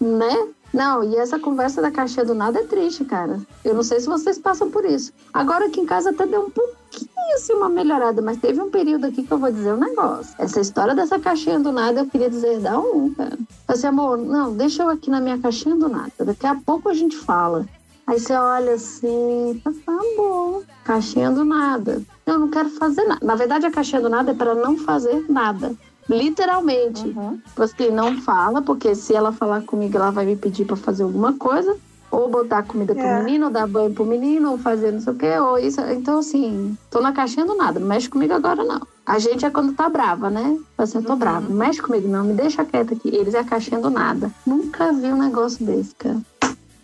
Né? 0.00 0.48
Não, 0.72 1.02
e 1.02 1.16
essa 1.16 1.38
conversa 1.38 1.80
da 1.80 1.90
caixinha 1.90 2.24
do 2.24 2.34
nada 2.34 2.58
é 2.58 2.64
triste, 2.64 3.04
cara. 3.04 3.40
Eu 3.64 3.74
não 3.74 3.82
sei 3.82 4.00
se 4.00 4.06
vocês 4.06 4.38
passam 4.38 4.70
por 4.70 4.84
isso. 4.84 5.12
Agora 5.32 5.66
aqui 5.66 5.80
em 5.80 5.86
casa 5.86 6.10
até 6.10 6.26
deu 6.26 6.42
um 6.42 6.50
pouquinho 6.50 7.10
assim 7.34 7.52
uma 7.52 7.68
melhorada, 7.68 8.20
mas 8.22 8.38
teve 8.38 8.60
um 8.60 8.70
período 8.70 9.06
aqui 9.06 9.22
que 9.22 9.32
eu 9.32 9.38
vou 9.38 9.50
dizer 9.50 9.72
um 9.72 9.78
negócio. 9.78 10.34
Essa 10.38 10.60
história 10.60 10.94
dessa 10.94 11.18
caixinha 11.18 11.58
do 11.58 11.72
nada 11.72 12.00
eu 12.00 12.06
queria 12.06 12.30
dizer, 12.30 12.60
dá 12.60 12.78
um, 12.78 13.12
cara. 13.14 13.38
Assim, 13.66 13.86
amor, 13.86 14.18
não, 14.18 14.54
deixa 14.54 14.82
eu 14.82 14.88
aqui 14.88 15.10
na 15.10 15.20
minha 15.20 15.38
caixinha 15.38 15.76
do 15.76 15.88
nada. 15.88 16.12
Daqui 16.20 16.46
a 16.46 16.54
pouco 16.54 16.88
a 16.88 16.94
gente 16.94 17.16
fala. 17.16 17.66
Aí 18.06 18.20
você 18.20 18.34
olha 18.34 18.74
assim, 18.74 19.60
tá, 19.64 19.72
tá 19.84 19.98
bom, 20.16 20.62
caixinha 20.84 21.28
do 21.30 21.44
nada. 21.44 22.00
Eu 22.24 22.38
não 22.38 22.48
quero 22.48 22.68
fazer 22.70 23.02
nada. 23.04 23.24
Na 23.24 23.34
verdade, 23.34 23.66
a 23.66 23.70
caixinha 23.70 24.00
do 24.00 24.08
nada 24.08 24.30
é 24.30 24.34
para 24.34 24.54
não 24.54 24.78
fazer 24.78 25.24
nada. 25.28 25.74
Literalmente. 26.08 27.14
Você 27.56 27.90
não 27.90 28.20
fala, 28.20 28.62
porque 28.62 28.94
se 28.94 29.14
ela 29.14 29.32
falar 29.32 29.62
comigo, 29.62 29.96
ela 29.96 30.10
vai 30.10 30.24
me 30.26 30.36
pedir 30.36 30.64
para 30.64 30.76
fazer 30.76 31.02
alguma 31.02 31.32
coisa. 31.34 31.76
Ou 32.08 32.30
botar 32.30 32.62
comida 32.62 32.94
pro 32.94 33.02
É. 33.02 33.22
menino, 33.24 33.46
ou 33.46 33.52
dar 33.52 33.66
banho 33.66 33.92
pro 33.92 34.04
menino, 34.06 34.52
ou 34.52 34.58
fazer 34.58 34.92
não 34.92 35.00
sei 35.00 35.12
o 35.12 35.16
quê, 35.16 35.38
ou 35.38 35.58
isso. 35.58 35.80
Então, 35.80 36.20
assim, 36.20 36.78
tô 36.88 37.00
na 37.00 37.12
caixinha 37.12 37.44
do 37.44 37.56
nada. 37.56 37.80
Não 37.80 37.86
mexe 37.88 38.08
comigo 38.08 38.32
agora, 38.32 38.62
não. 38.64 38.80
A 39.04 39.18
gente 39.18 39.44
é 39.44 39.50
quando 39.50 39.74
tá 39.74 39.88
brava, 39.88 40.30
né? 40.30 40.56
Assim, 40.78 40.98
eu 40.98 41.04
tô 41.04 41.16
brava. 41.16 41.48
Não 41.48 41.56
mexe 41.56 41.82
comigo, 41.82 42.06
não. 42.08 42.24
Me 42.24 42.32
deixa 42.32 42.64
quieta 42.64 42.94
aqui. 42.94 43.08
Eles 43.08 43.34
é 43.34 43.40
a 43.40 43.44
caixinha 43.44 43.80
do 43.80 43.90
nada. 43.90 44.30
Nunca 44.46 44.92
vi 44.92 45.08
um 45.12 45.18
negócio 45.18 45.66
desse, 45.66 45.94
cara. 45.96 46.18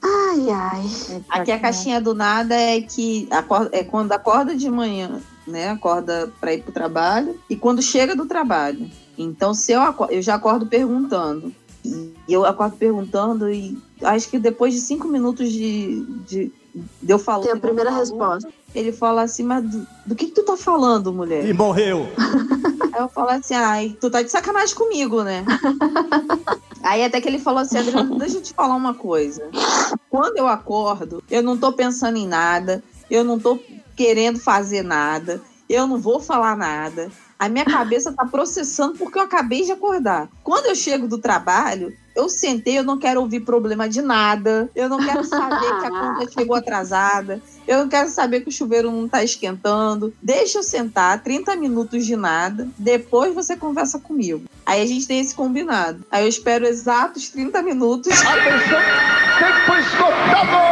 Ai, 0.03 0.51
ai. 0.51 1.23
Aqui 1.31 1.53
a 1.53 1.61
caixinha 1.61 2.01
do 2.01 2.15
nada 2.15 2.55
é 2.57 2.81
que 2.83 3.29
acorda- 3.31 3.71
é 3.73 3.85
quando 3.85 4.11
acorda 4.13 4.55
de 4.57 4.69
manhã, 4.69 5.21
né? 5.47 5.69
Acorda 5.71 6.31
para 6.41 6.53
ir 6.53 6.63
pro 6.65 6.73
trabalho 6.73 7.39
e 7.49 7.55
quando 7.55 7.81
chega 7.81 8.17
do 8.17 8.27
trabalho. 8.27 8.91
Então, 9.17 9.55
se 9.55 9.73
eu, 9.73 9.81
eu 10.11 10.23
já 10.23 10.35
acordo 10.35 10.67
perguntando. 10.67 11.53
E 11.85 12.15
eu 12.29 12.47
acordo 12.47 12.77
perguntando 12.77 13.51
e 13.51 13.77
acho 14.03 14.29
que 14.29 14.39
depois 14.39 14.73
de 14.73 14.81
cinco 14.81 15.09
minutos 15.09 15.51
de, 15.51 16.05
de, 16.27 16.53
de 17.03 17.13
eu 17.13 17.19
falar. 17.19 17.43
Tem 17.43 17.53
a 17.53 17.57
primeira 17.57 17.91
resposta. 17.91 18.49
Ele 18.75 18.93
fala 18.93 19.23
assim, 19.23 19.43
mas 19.43 19.65
do, 19.65 19.87
do 20.07 20.15
que, 20.15 20.27
que 20.27 20.33
tu 20.33 20.45
tá 20.45 20.57
falando, 20.57 21.13
mulher? 21.13 21.45
E 21.45 21.53
morreu. 21.53 22.09
Aí 22.93 23.01
eu 23.01 23.09
falo 23.09 23.31
assim, 23.31 23.55
ai, 23.55 23.97
tu 24.01 24.09
tá 24.11 24.23
de 24.23 24.31
sacanagem 24.31 24.75
comigo, 24.75 25.23
né? 25.23 25.45
Aí 26.83 27.05
até 27.05 27.21
que 27.21 27.29
ele 27.29 27.39
falou 27.39 27.61
assim, 27.61 27.79
Adriano, 27.79 28.19
deixa 28.19 28.39
eu 28.39 28.43
te 28.43 28.53
falar 28.53 28.75
uma 28.75 28.95
coisa. 28.95 29.49
Quando 30.11 30.37
eu 30.37 30.49
acordo, 30.49 31.23
eu 31.31 31.43
não 31.43 31.57
tô 31.57 31.73
pensando 31.73 32.17
em 32.17 32.27
nada, 32.27 32.83
eu 33.11 33.23
não 33.23 33.39
tô 33.39 33.59
querendo 33.95 34.39
fazer 34.39 34.83
nada, 34.83 35.41
eu 35.69 35.87
não 35.87 35.99
vou 35.99 36.21
falar 36.21 36.57
nada. 36.57 37.11
A 37.43 37.49
minha 37.49 37.65
cabeça 37.65 38.13
tá 38.13 38.25
processando 38.25 38.97
porque 38.97 39.19
eu 39.19 39.23
acabei 39.25 39.65
de 39.65 39.73
acordar. 39.73 40.29
Quando 40.45 40.67
eu 40.67 40.77
chego 40.77 41.09
do 41.09 41.19
trabalho, 41.19 41.93
eu 42.15 42.29
sentei, 42.29 42.79
eu 42.79 42.85
não 42.85 42.97
quero 42.97 43.21
ouvir 43.21 43.41
problema 43.41 43.89
de 43.89 44.01
nada. 44.01 44.71
Eu 44.77 44.89
não 44.89 45.05
quero 45.05 45.25
saber 45.25 45.81
que 45.81 45.87
a 45.87 45.91
conta 45.91 46.31
chegou 46.31 46.55
atrasada. 46.55 47.43
Eu 47.67 47.79
não 47.79 47.89
quero 47.89 48.09
saber 48.11 48.43
que 48.43 48.49
o 48.49 48.53
chuveiro 48.53 48.93
não 48.93 49.09
tá 49.09 49.25
esquentando. 49.25 50.15
Deixa 50.23 50.59
eu 50.59 50.63
sentar 50.63 51.21
30 51.21 51.57
minutos 51.57 52.07
de 52.07 52.15
nada. 52.15 52.69
Depois 52.79 53.35
você 53.35 53.57
conversa 53.57 53.99
comigo. 53.99 54.45
Aí 54.65 54.81
a 54.81 54.87
gente 54.87 55.09
tem 55.09 55.19
esse 55.19 55.35
combinado. 55.35 56.07
Aí 56.13 56.23
eu 56.23 56.29
espero 56.29 56.65
exatos 56.65 57.29
30 57.29 57.61
minutos. 57.61 58.13
Atenção, 58.23 58.79
tempo 59.41 59.75
esgotado! 59.81 60.63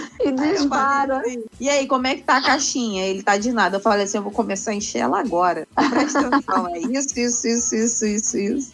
E 0.28 0.32
dispara. 0.32 1.22
E 1.60 1.68
aí, 1.68 1.86
como 1.86 2.06
é 2.06 2.14
que 2.16 2.22
tá 2.22 2.36
a 2.38 2.42
caixinha? 2.42 3.04
Ele 3.06 3.22
tá 3.22 3.36
de 3.36 3.52
nada. 3.52 3.76
Eu 3.76 3.80
falei 3.80 4.04
assim: 4.04 4.18
eu 4.18 4.22
vou 4.22 4.32
começar 4.32 4.70
a 4.70 4.74
encher 4.74 4.98
ela 5.00 5.20
agora. 5.20 5.66
Presta 5.90 6.20
atenção. 6.20 6.68
É 6.68 6.78
isso, 6.78 7.18
isso, 7.18 7.46
isso, 7.48 7.74
isso, 7.74 8.06
isso, 8.06 8.38
isso. 8.38 8.72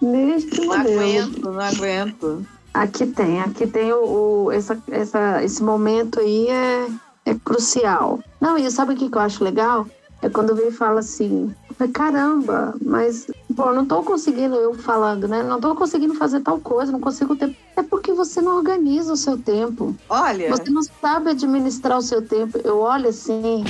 Neste 0.00 0.60
Não 0.60 0.72
aguento, 0.72 1.50
não 1.50 1.60
aguento. 1.60 2.46
Aqui 2.74 3.06
tem, 3.06 3.40
aqui 3.40 3.66
tem 3.66 3.92
o, 3.92 4.44
o- 4.46 4.50
essa, 4.52 4.82
essa, 4.90 5.44
esse 5.44 5.62
momento 5.62 6.18
aí 6.20 6.48
é, 6.48 6.86
é 7.26 7.34
crucial. 7.44 8.18
Não, 8.40 8.56
e 8.58 8.68
sabe 8.70 8.94
o 8.94 8.96
que, 8.96 9.08
que 9.10 9.16
eu 9.16 9.20
acho 9.22 9.44
legal? 9.44 9.86
É 10.22 10.28
quando 10.28 10.54
vem 10.54 10.68
e 10.68 10.72
fala 10.72 11.00
assim, 11.00 11.52
caramba, 11.92 12.74
mas 12.80 13.26
pô, 13.56 13.72
não 13.72 13.84
tô 13.84 14.04
conseguindo, 14.04 14.54
eu 14.54 14.72
falando, 14.72 15.26
né? 15.26 15.42
Não 15.42 15.60
tô 15.60 15.74
conseguindo 15.74 16.14
fazer 16.14 16.40
tal 16.40 16.60
coisa, 16.60 16.92
não 16.92 17.00
consigo 17.00 17.34
ter. 17.34 17.56
É 17.76 17.82
porque 17.82 18.12
você 18.12 18.40
não 18.40 18.56
organiza 18.56 19.12
o 19.12 19.16
seu 19.16 19.36
tempo. 19.36 19.96
Olha. 20.08 20.48
Você 20.48 20.70
não 20.70 20.82
sabe 20.82 21.30
administrar 21.30 21.98
o 21.98 22.02
seu 22.02 22.22
tempo. 22.22 22.56
Eu 22.62 22.78
olho 22.78 23.08
assim. 23.08 23.64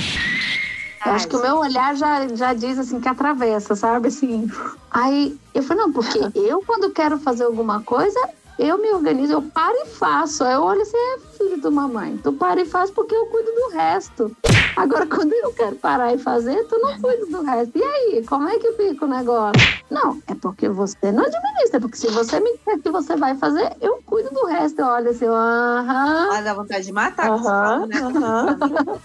Acho 1.01 1.27
que 1.27 1.35
o 1.35 1.41
meu 1.41 1.57
olhar 1.57 1.95
já, 1.95 2.27
já 2.29 2.53
diz 2.53 2.77
assim 2.77 2.99
que 2.99 3.09
atravessa, 3.09 3.75
sabe? 3.75 4.09
Assim. 4.09 4.47
Aí 4.91 5.35
eu 5.55 5.63
falei, 5.63 5.83
não, 5.83 5.91
porque 5.91 6.19
eu, 6.37 6.63
quando 6.65 6.91
quero 6.91 7.17
fazer 7.17 7.45
alguma 7.45 7.81
coisa, 7.81 8.19
eu 8.59 8.77
me 8.77 8.91
organizo, 8.91 9.33
eu 9.33 9.41
paro 9.41 9.75
e 9.83 9.87
faço. 9.87 10.43
Aí 10.43 10.53
eu 10.53 10.61
olho 10.61 10.81
assim, 10.81 10.97
é 10.97 11.19
filho 11.37 11.59
de 11.59 11.69
mamãe, 11.69 12.19
tu 12.23 12.31
para 12.31 12.61
e 12.61 12.65
faz 12.65 12.91
porque 12.91 13.15
eu 13.15 13.25
cuido 13.25 13.51
do 13.51 13.75
resto. 13.75 14.31
Agora, 14.75 15.05
quando 15.05 15.33
eu 15.33 15.51
quero 15.53 15.75
parar 15.77 16.13
e 16.13 16.17
fazer, 16.17 16.63
tu 16.65 16.77
não 16.79 16.99
cuida 16.99 17.25
do 17.27 17.41
resto. 17.43 17.77
E 17.77 17.83
aí, 17.83 18.23
como 18.25 18.47
é 18.49 18.57
que 18.57 18.71
fica 18.73 19.05
o 19.05 19.07
negócio? 19.07 19.61
Não, 19.89 20.19
é 20.27 20.35
porque 20.35 20.67
você 20.69 21.11
não 21.11 21.23
administra, 21.23 21.79
porque 21.79 21.97
se 21.97 22.07
você 22.07 22.39
me 22.39 22.51
disser 22.57 22.81
que 22.81 22.89
você 22.89 23.15
vai 23.15 23.35
fazer, 23.35 23.71
eu 23.79 24.01
cuido 24.05 24.29
do 24.31 24.45
resto. 24.47 24.79
Eu 24.79 24.87
olho 24.87 25.09
assim, 25.09 25.25
aham. 25.25 26.29
Ah, 26.31 26.41
dá 26.41 26.53
vontade 26.53 26.85
de 26.85 26.91
matar 26.91 27.35
esse 27.35 27.47
Aham, 27.47 27.87
né? 27.87 27.99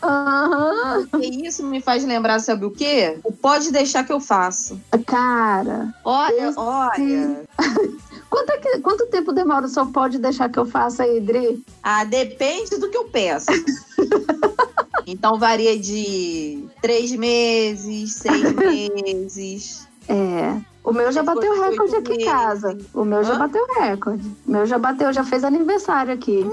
aham. 0.03 1.09
E 1.21 1.47
isso 1.47 1.65
me 1.67 1.83
faz 1.83 2.05
lembrar, 2.05 2.39
sabe 2.41 2.65
o 2.65 2.71
quê? 2.71 3.19
O 3.25 3.33
pode 3.33 3.71
deixar 3.71 4.05
que 4.05 4.13
eu 4.13 4.21
faço. 4.21 4.81
Cara. 5.07 5.89
Olha, 6.05 6.53
olha. 6.57 7.45
Quanto, 8.31 8.51
é 8.51 8.59
que- 8.59 8.79
quanto 8.81 9.07
tempo 9.07 9.33
demora 9.33 9.67
o 9.67 9.69
senhor 9.69 9.87
pode 9.91 10.19
deixar 10.19 10.49
que 10.51 10.59
eu 10.59 10.67
faça 10.67 11.03
aí, 11.05 11.21
Dri? 11.21 11.63
Ah, 11.83 12.05
depende 12.05 12.77
do 12.79 12.89
que 12.91 12.97
eu 12.97 13.05
peço. 13.05 13.47
então 15.07 15.39
varia 15.39 15.79
de 15.79 16.65
três 16.83 17.13
meses, 17.13 18.15
seis 18.15 18.53
meses. 18.55 19.89
É. 20.09 20.61
O 20.85 20.93
meu 20.93 21.13
já 21.13 21.23
bateu 21.23 21.61
recorde 21.61 21.97
aqui 21.97 22.13
em 22.15 22.25
casa. 22.25 22.79
O 22.95 23.05
meu 23.05 23.23
já 23.23 23.35
Hã? 23.35 23.39
bateu 23.39 23.67
recorde. 23.79 24.27
O 24.47 24.51
meu 24.51 24.67
já 24.67 24.79
bateu, 24.79 25.13
já 25.13 25.23
fez 25.25 25.45
aniversário 25.45 26.15
aqui. 26.15 26.47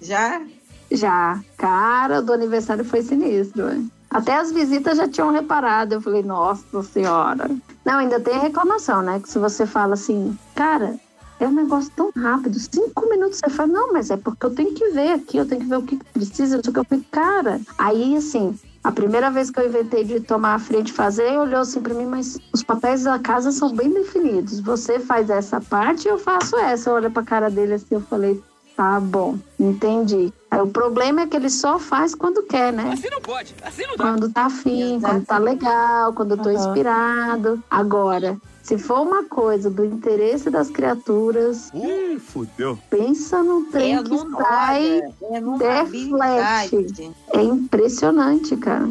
Já? 0.00 0.42
Já. 0.90 1.40
Cara, 1.56 2.20
do 2.22 2.32
aniversário 2.32 2.84
foi 2.84 3.02
sinistro. 3.02 3.84
Até 4.10 4.36
as 4.36 4.50
visitas 4.50 4.96
já 4.96 5.06
tinham 5.08 5.30
reparado. 5.30 5.94
Eu 5.94 6.00
falei, 6.00 6.22
nossa 6.22 6.82
senhora. 6.82 7.50
Não, 7.86 7.98
ainda 7.98 8.18
tem 8.18 8.34
a 8.34 8.40
reclamação, 8.40 9.00
né? 9.00 9.20
Que 9.20 9.30
se 9.30 9.38
você 9.38 9.64
fala 9.64 9.94
assim, 9.94 10.36
cara, 10.56 10.96
é 11.38 11.46
um 11.46 11.52
negócio 11.52 11.88
tão 11.94 12.10
rápido. 12.16 12.58
Cinco 12.58 13.08
minutos 13.08 13.38
você 13.38 13.48
fala, 13.48 13.72
não, 13.72 13.92
mas 13.92 14.10
é 14.10 14.16
porque 14.16 14.44
eu 14.44 14.52
tenho 14.52 14.74
que 14.74 14.88
ver 14.88 15.12
aqui, 15.12 15.36
eu 15.36 15.46
tenho 15.46 15.60
que 15.60 15.68
ver 15.68 15.76
o 15.76 15.82
que 15.82 15.96
precisa, 16.12 16.56
não 16.56 16.64
sei 16.64 16.70
o 16.70 16.74
que 16.74 16.80
eu 16.80 16.84
falei, 16.84 17.04
cara. 17.12 17.60
Aí, 17.78 18.16
assim, 18.16 18.58
a 18.82 18.90
primeira 18.90 19.30
vez 19.30 19.52
que 19.52 19.60
eu 19.60 19.68
inventei 19.68 20.02
de 20.02 20.18
tomar 20.18 20.54
a 20.54 20.58
frente 20.58 20.88
e 20.88 20.94
fazer, 20.94 21.38
olhou 21.38 21.60
assim 21.60 21.80
pra 21.80 21.94
mim, 21.94 22.06
mas 22.06 22.36
os 22.52 22.64
papéis 22.64 23.04
da 23.04 23.20
casa 23.20 23.52
são 23.52 23.72
bem 23.72 23.90
definidos. 23.90 24.58
Você 24.58 24.98
faz 24.98 25.30
essa 25.30 25.60
parte, 25.60 26.08
eu 26.08 26.18
faço 26.18 26.56
essa. 26.56 26.92
Olha 26.92 27.08
pra 27.08 27.22
cara 27.22 27.48
dele 27.48 27.74
assim, 27.74 27.86
eu 27.94 28.00
falei, 28.00 28.42
tá 28.76 28.98
bom, 28.98 29.38
entendi. 29.60 30.32
Aí 30.56 30.62
o 30.62 30.68
problema 30.68 31.20
é 31.20 31.26
que 31.26 31.36
ele 31.36 31.50
só 31.50 31.78
faz 31.78 32.14
quando 32.14 32.42
quer, 32.44 32.72
né? 32.72 32.90
Assim 32.94 33.10
não 33.10 33.20
pode, 33.20 33.54
assim 33.62 33.82
não 33.86 33.94
dá. 33.96 34.04
Quando 34.04 34.32
tá 34.32 34.46
afim, 34.46 34.98
quando 35.02 35.26
tá 35.26 35.36
legal, 35.36 36.14
quando 36.14 36.30
eu 36.30 36.38
tô 36.38 36.48
Aham. 36.48 36.54
inspirado. 36.58 37.62
Agora, 37.70 38.38
se 38.62 38.78
for 38.78 39.02
uma 39.02 39.24
coisa 39.24 39.68
do 39.68 39.84
interesse 39.84 40.48
das 40.48 40.70
criaturas, 40.70 41.70
Ih, 41.74 42.18
fudeu. 42.18 42.78
pensa 42.88 43.42
num 43.42 43.70
trem 43.70 43.96
É 43.96 44.02
que 44.02 44.16
sai, 44.16 45.02
É 45.20 45.40
deflete. 45.58 47.12
É 47.34 47.42
impressionante, 47.42 48.56
cara. 48.56 48.88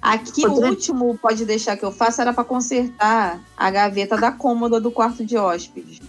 Aqui 0.00 0.46
o 0.46 0.52
último 0.64 1.18
pode 1.18 1.44
deixar 1.44 1.76
que 1.76 1.84
eu 1.84 1.92
faça 1.92 2.22
era 2.22 2.32
pra 2.32 2.42
consertar 2.42 3.38
a 3.54 3.70
gaveta 3.70 4.16
da 4.16 4.32
cômoda 4.32 4.80
do 4.80 4.90
quarto 4.90 5.26
de 5.26 5.36
hóspedes. 5.36 6.00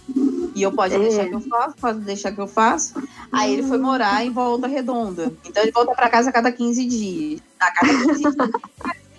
E 0.54 0.62
eu 0.62 0.72
pode 0.72 0.94
É. 0.94 0.98
deixar 0.98 1.26
que 1.28 1.34
eu 1.34 1.40
faço, 1.40 1.74
pode 1.80 1.98
deixar 2.00 2.32
que 2.32 2.40
eu 2.40 2.46
faço. 2.46 3.02
Aí 3.30 3.54
ele 3.54 3.62
foi 3.62 3.78
morar 3.78 4.24
em 4.24 4.30
Volta 4.30 4.66
Redonda. 4.66 5.32
Então 5.44 5.62
ele 5.62 5.72
volta 5.72 5.92
pra 5.94 6.08
casa 6.08 6.30
a 6.30 6.32
cada 6.32 6.52
15 6.52 6.84
dias. 6.84 7.40
A 7.58 7.70
cada 7.70 7.92
15 7.92 8.22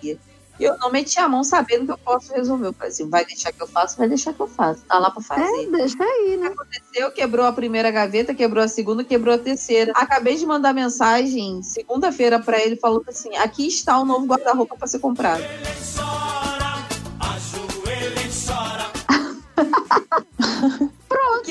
dias. 0.01 0.17
E 0.59 0.65
eu 0.65 0.77
não 0.77 0.91
meti 0.91 1.19
a 1.19 1.27
mão 1.27 1.43
sabendo 1.43 1.85
que 1.87 1.91
eu 1.91 1.97
posso 1.97 2.31
resolver. 2.31 2.67
Eu 2.67 2.73
falei 2.73 2.91
assim, 2.91 3.09
vai 3.09 3.25
deixar 3.25 3.51
que 3.51 3.61
eu 3.61 3.67
faço, 3.67 3.97
vai 3.97 4.07
deixar 4.07 4.33
que 4.33 4.39
eu 4.39 4.47
faço. 4.47 4.81
Tá 4.87 4.99
lá 4.99 5.09
pra 5.09 5.21
fazer. 5.21 5.41
É, 5.41 5.65
deixa 5.65 5.97
aí, 6.03 6.37
né? 6.37 6.47
Aconteceu, 6.47 7.11
quebrou 7.11 7.45
a 7.47 7.51
primeira 7.51 7.89
gaveta, 7.89 8.35
quebrou 8.35 8.63
a 8.63 8.67
segunda, 8.67 9.03
quebrou 9.03 9.33
a 9.33 9.37
terceira. 9.39 9.91
Acabei 9.95 10.35
de 10.35 10.45
mandar 10.45 10.71
mensagem 10.71 11.63
segunda-feira 11.63 12.39
pra 12.39 12.61
ele 12.63 12.75
falando 12.75 13.03
assim: 13.09 13.35
aqui 13.37 13.67
está 13.67 13.99
o 13.99 14.05
novo 14.05 14.27
guarda-roupa 14.27 14.77
pra 14.77 14.87
ser 14.87 14.99
comprado. 14.99 15.43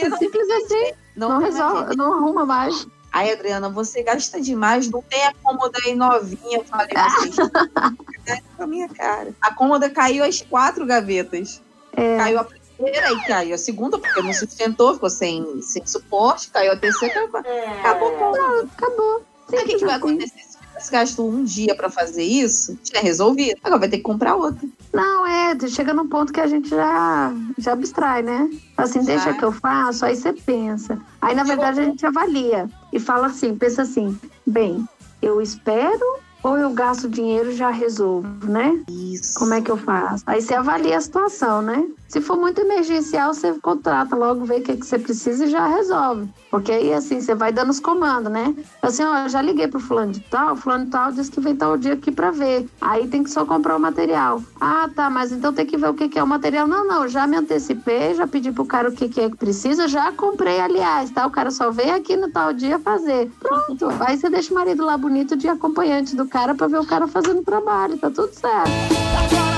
Pronto, 0.00 0.18
simples 0.18 0.50
assim. 0.50 0.92
Não, 1.16 1.28
Não 1.28 1.38
resolve, 1.38 1.96
não 1.96 2.14
arruma 2.14 2.46
mais. 2.46 2.86
Aí, 3.12 3.30
Adriana, 3.30 3.68
você 3.68 4.02
gasta 4.02 4.40
demais, 4.40 4.88
não 4.88 5.02
tem 5.02 5.26
a 5.26 5.34
cômoda 5.34 5.78
aí 5.84 5.94
novinha. 5.94 6.58
Eu 6.58 6.64
falei, 6.64 6.88
vocês 6.96 7.36
com 8.56 8.62
a 8.62 8.66
minha 8.66 8.88
cara. 8.88 9.34
A 9.40 9.54
cômoda 9.54 9.90
caiu 9.90 10.24
as 10.24 10.40
quatro 10.40 10.86
gavetas. 10.86 11.60
É. 11.94 12.16
Caiu 12.16 12.38
a 12.38 12.44
primeira 12.44 13.12
e 13.12 13.24
caiu 13.26 13.54
a 13.54 13.58
segunda, 13.58 13.98
porque 13.98 14.22
não 14.22 14.32
sustentou, 14.32 14.94
ficou 14.94 15.10
sem, 15.10 15.60
sem 15.60 15.86
suporte, 15.86 16.50
caiu 16.50 16.72
a 16.72 16.76
terceira, 16.76 17.24
acabou, 17.24 17.40
acabou 17.80 18.08
a 18.08 18.18
cômoda. 18.18 18.68
Acabou. 18.76 19.22
Sabe 19.50 19.62
o 19.62 19.66
que, 19.66 19.76
que 19.76 19.84
vai 19.84 19.96
acontecer 19.96 20.51
se 20.82 20.86
ficar 20.86 21.02
tivesse 21.02 21.16
gasto 21.16 21.26
um 21.26 21.44
dia 21.44 21.74
pra 21.74 21.90
fazer 21.90 22.22
isso, 22.22 22.76
tinha 22.82 23.02
resolvido. 23.02 23.58
Agora 23.62 23.80
vai 23.80 23.88
ter 23.88 23.98
que 23.98 24.02
comprar 24.02 24.36
outra. 24.36 24.66
Não, 24.92 25.26
é, 25.26 25.56
chega 25.68 25.94
num 25.94 26.08
ponto 26.08 26.32
que 26.32 26.40
a 26.40 26.46
gente 26.46 26.68
já, 26.68 27.32
já 27.58 27.72
abstrai, 27.72 28.22
né? 28.22 28.50
Assim, 28.76 29.02
deixa 29.02 29.24
Sai. 29.24 29.38
que 29.38 29.44
eu 29.44 29.52
faço, 29.52 30.04
aí 30.04 30.16
você 30.16 30.32
pensa. 30.32 30.98
Aí, 31.20 31.34
na 31.34 31.44
verdade, 31.44 31.80
a 31.80 31.84
gente 31.84 32.04
avalia 32.04 32.68
e 32.92 32.98
fala 32.98 33.28
assim, 33.28 33.54
pensa 33.54 33.82
assim, 33.82 34.18
bem, 34.46 34.86
eu 35.20 35.40
espero 35.40 36.20
ou 36.42 36.58
eu 36.58 36.70
gasto 36.70 37.08
dinheiro 37.08 37.52
e 37.52 37.56
já 37.56 37.70
resolvo, 37.70 38.28
né? 38.44 38.82
Isso. 38.90 39.38
Como 39.38 39.54
é 39.54 39.60
que 39.60 39.70
eu 39.70 39.76
faço? 39.76 40.24
Aí 40.26 40.42
você 40.42 40.54
avalia 40.54 40.98
a 40.98 41.00
situação, 41.00 41.62
né? 41.62 41.86
Se 42.12 42.20
for 42.20 42.36
muito 42.36 42.60
emergencial, 42.60 43.32
você 43.32 43.54
contrata 43.54 44.14
logo, 44.14 44.44
vê 44.44 44.56
o 44.56 44.62
que, 44.62 44.76
que 44.76 44.84
você 44.84 44.98
precisa 44.98 45.46
e 45.46 45.48
já 45.48 45.66
resolve. 45.66 46.28
Porque 46.50 46.70
aí, 46.70 46.92
assim, 46.92 47.22
você 47.22 47.34
vai 47.34 47.50
dando 47.50 47.70
os 47.70 47.80
comandos, 47.80 48.30
né? 48.30 48.54
Assim, 48.82 49.02
ó, 49.02 49.26
já 49.28 49.40
liguei 49.40 49.66
pro 49.66 49.80
fulano 49.80 50.12
de 50.12 50.20
tal, 50.20 50.54
fulano 50.54 50.84
de 50.84 50.90
tal 50.90 51.10
disse 51.10 51.30
que 51.30 51.40
vem 51.40 51.56
tal 51.56 51.78
dia 51.78 51.94
aqui 51.94 52.12
pra 52.12 52.30
ver. 52.30 52.68
Aí 52.82 53.08
tem 53.08 53.24
que 53.24 53.30
só 53.30 53.46
comprar 53.46 53.74
o 53.74 53.80
material. 53.80 54.42
Ah, 54.60 54.90
tá, 54.94 55.08
mas 55.08 55.32
então 55.32 55.54
tem 55.54 55.64
que 55.64 55.78
ver 55.78 55.88
o 55.88 55.94
que, 55.94 56.06
que 56.06 56.18
é 56.18 56.22
o 56.22 56.26
material. 56.26 56.68
Não, 56.68 56.86
não, 56.86 57.08
já 57.08 57.26
me 57.26 57.38
antecipei, 57.38 58.14
já 58.14 58.26
pedi 58.26 58.52
pro 58.52 58.66
cara 58.66 58.90
o 58.90 58.92
que, 58.92 59.08
que 59.08 59.18
é 59.18 59.30
que 59.30 59.36
precisa, 59.38 59.88
já 59.88 60.12
comprei, 60.12 60.60
aliás, 60.60 61.10
tá? 61.10 61.26
O 61.26 61.30
cara 61.30 61.50
só 61.50 61.70
veio 61.70 61.94
aqui 61.94 62.14
no 62.14 62.30
tal 62.30 62.52
dia 62.52 62.78
fazer. 62.78 63.30
Pronto. 63.40 63.88
Aí 64.00 64.18
você 64.18 64.28
deixa 64.28 64.52
o 64.52 64.54
marido 64.54 64.84
lá 64.84 64.98
bonito 64.98 65.34
de 65.34 65.48
acompanhante 65.48 66.14
do 66.14 66.28
cara 66.28 66.54
pra 66.54 66.66
ver 66.66 66.78
o 66.78 66.84
cara 66.84 67.08
fazendo 67.08 67.42
trabalho, 67.42 67.96
tá 67.96 68.10
tudo 68.10 68.34
certo. 68.34 69.51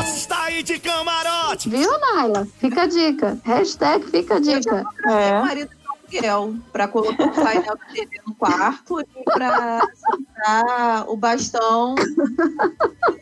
Aí 0.44 0.62
de 0.62 0.78
camarote. 0.78 1.70
Viu, 1.70 1.90
Naila? 1.98 2.46
Fica 2.58 2.82
a 2.82 2.86
dica. 2.86 3.38
Hashtag 3.44 4.04
fica 4.10 4.34
a 4.34 4.38
dica. 4.38 4.84
Meu 5.06 5.40
marido 5.40 5.70
de 6.10 6.18
aluguel 6.18 6.54
pra 6.70 6.86
colocar 6.86 7.24
o 7.24 7.34
painel 7.34 7.76
da 7.76 7.86
TV 7.86 8.20
no 8.26 8.34
quarto 8.34 9.00
e 9.00 9.24
pra 9.24 9.80
sentar 9.94 11.08
o 11.08 11.16
bastão. 11.16 11.94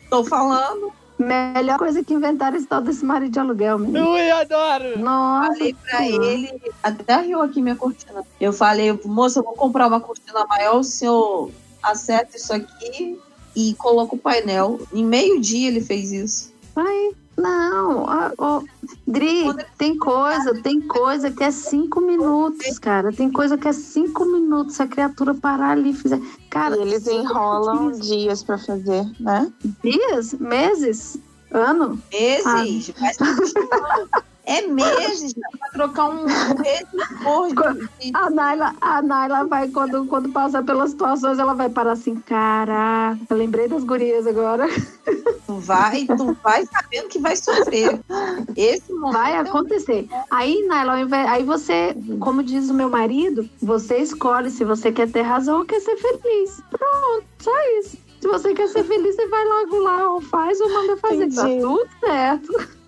Tô 0.09 0.25
falando. 0.25 0.91
Melhor 1.17 1.79
coisa 1.79 2.03
que 2.03 2.13
inventaram 2.13 2.57
esse 2.57 2.67
tal 2.67 2.81
desse 2.81 3.05
marido 3.05 3.31
de 3.31 3.39
aluguel, 3.39 3.79
menino. 3.79 4.11
Ui, 4.11 4.31
adoro. 4.31 4.99
Nossa. 4.99 5.53
Falei 5.53 5.73
pra 5.75 5.99
Senhora. 5.99 6.25
ele, 6.25 6.61
até 6.83 7.21
riu 7.21 7.41
aqui 7.41 7.61
minha 7.61 7.77
cortina. 7.77 8.21
Eu 8.41 8.51
falei, 8.51 8.91
moço, 9.05 9.39
eu 9.39 9.43
vou 9.43 9.53
comprar 9.53 9.87
uma 9.87 10.01
cortina 10.01 10.45
maior, 10.45 10.79
o 10.79 10.83
senhor 10.83 11.49
acerta 11.81 12.35
isso 12.35 12.51
aqui 12.51 13.17
e 13.55 13.73
coloca 13.75 14.13
o 14.13 14.19
painel. 14.19 14.81
Em 14.91 15.05
meio 15.05 15.39
dia 15.39 15.69
ele 15.69 15.79
fez 15.79 16.11
isso. 16.11 16.52
Ai, 16.75 17.11
não. 17.37 18.03
ó, 18.03 18.31
ó, 18.37 18.61
Dri, 19.07 19.43
tem 19.77 19.97
coisa, 19.97 20.53
tem 20.61 20.81
coisa 20.81 21.29
que 21.31 21.43
é 21.43 21.51
cinco 21.51 22.01
minutos, 22.01 22.79
cara. 22.79 23.11
Tem 23.11 23.31
coisa 23.31 23.57
que 23.57 23.67
é 23.67 23.73
cinco 23.73 24.25
minutos. 24.25 24.75
Se 24.75 24.83
a 24.83 24.87
criatura 24.87 25.33
parar 25.33 25.71
ali 25.71 25.91
e 25.91 25.93
fizer. 25.93 26.19
Cara, 26.49 26.77
E 26.77 26.81
eles 26.81 27.05
enrolam 27.07 27.91
dias 27.91 28.43
pra 28.43 28.57
fazer, 28.57 29.05
né? 29.19 29.51
dias, 29.83 30.33
meses, 30.33 31.17
ano. 31.51 32.01
Meses? 32.11 32.85
Ser- 32.85 33.13
É 34.45 34.61
meses 34.67 35.33
pra 35.33 35.69
trocar 35.71 36.09
um 36.09 36.25
resistor 36.25 37.73
de 37.99 38.11
A 38.13 38.29
Naila, 38.29 38.75
a 38.81 39.01
Naila 39.01 39.45
vai, 39.45 39.69
quando, 39.69 40.05
quando 40.05 40.29
passar 40.29 40.63
pelas 40.63 40.91
situações, 40.91 41.39
ela 41.39 41.53
vai 41.53 41.69
parar 41.69 41.93
assim, 41.93 42.15
caraca, 42.15 43.17
lembrei 43.33 43.69
das 43.69 43.83
gurias 43.83 44.27
agora. 44.27 44.67
Tu 45.45 45.55
vai, 45.59 46.05
tu 46.05 46.37
vai 46.41 46.65
sabendo 46.65 47.09
que 47.09 47.19
vai 47.19 47.35
sofrer. 47.35 47.99
Esse 48.55 48.93
momento 48.93 49.13
Vai 49.13 49.33
é 49.33 49.39
acontecer. 49.39 50.07
Aí, 50.31 50.65
Naila, 50.67 50.93
aí 51.29 51.43
você, 51.43 51.95
como 52.21 52.41
diz 52.41 52.69
o 52.69 52.73
meu 52.73 52.89
marido, 52.89 53.47
você 53.61 53.97
escolhe 53.97 54.49
se 54.49 54.63
você 54.63 54.89
quer 54.91 55.11
ter 55.11 55.21
razão 55.21 55.59
ou 55.59 55.65
quer 55.65 55.81
ser 55.81 55.97
feliz. 55.97 56.61
Pronto, 56.69 57.25
só 57.39 57.51
isso. 57.79 57.97
Se 58.21 58.27
você 58.27 58.53
quer 58.53 58.69
ser 58.69 58.85
feliz, 58.85 59.15
você 59.15 59.27
vai 59.27 59.45
logo 59.45 59.79
lá, 59.79 60.13
ou 60.13 60.21
faz 60.21 60.59
ou 60.61 60.69
manda 60.69 60.95
fazer. 60.95 61.29
Tá 61.29 61.43
tudo 61.43 61.89
certo. 61.99 62.82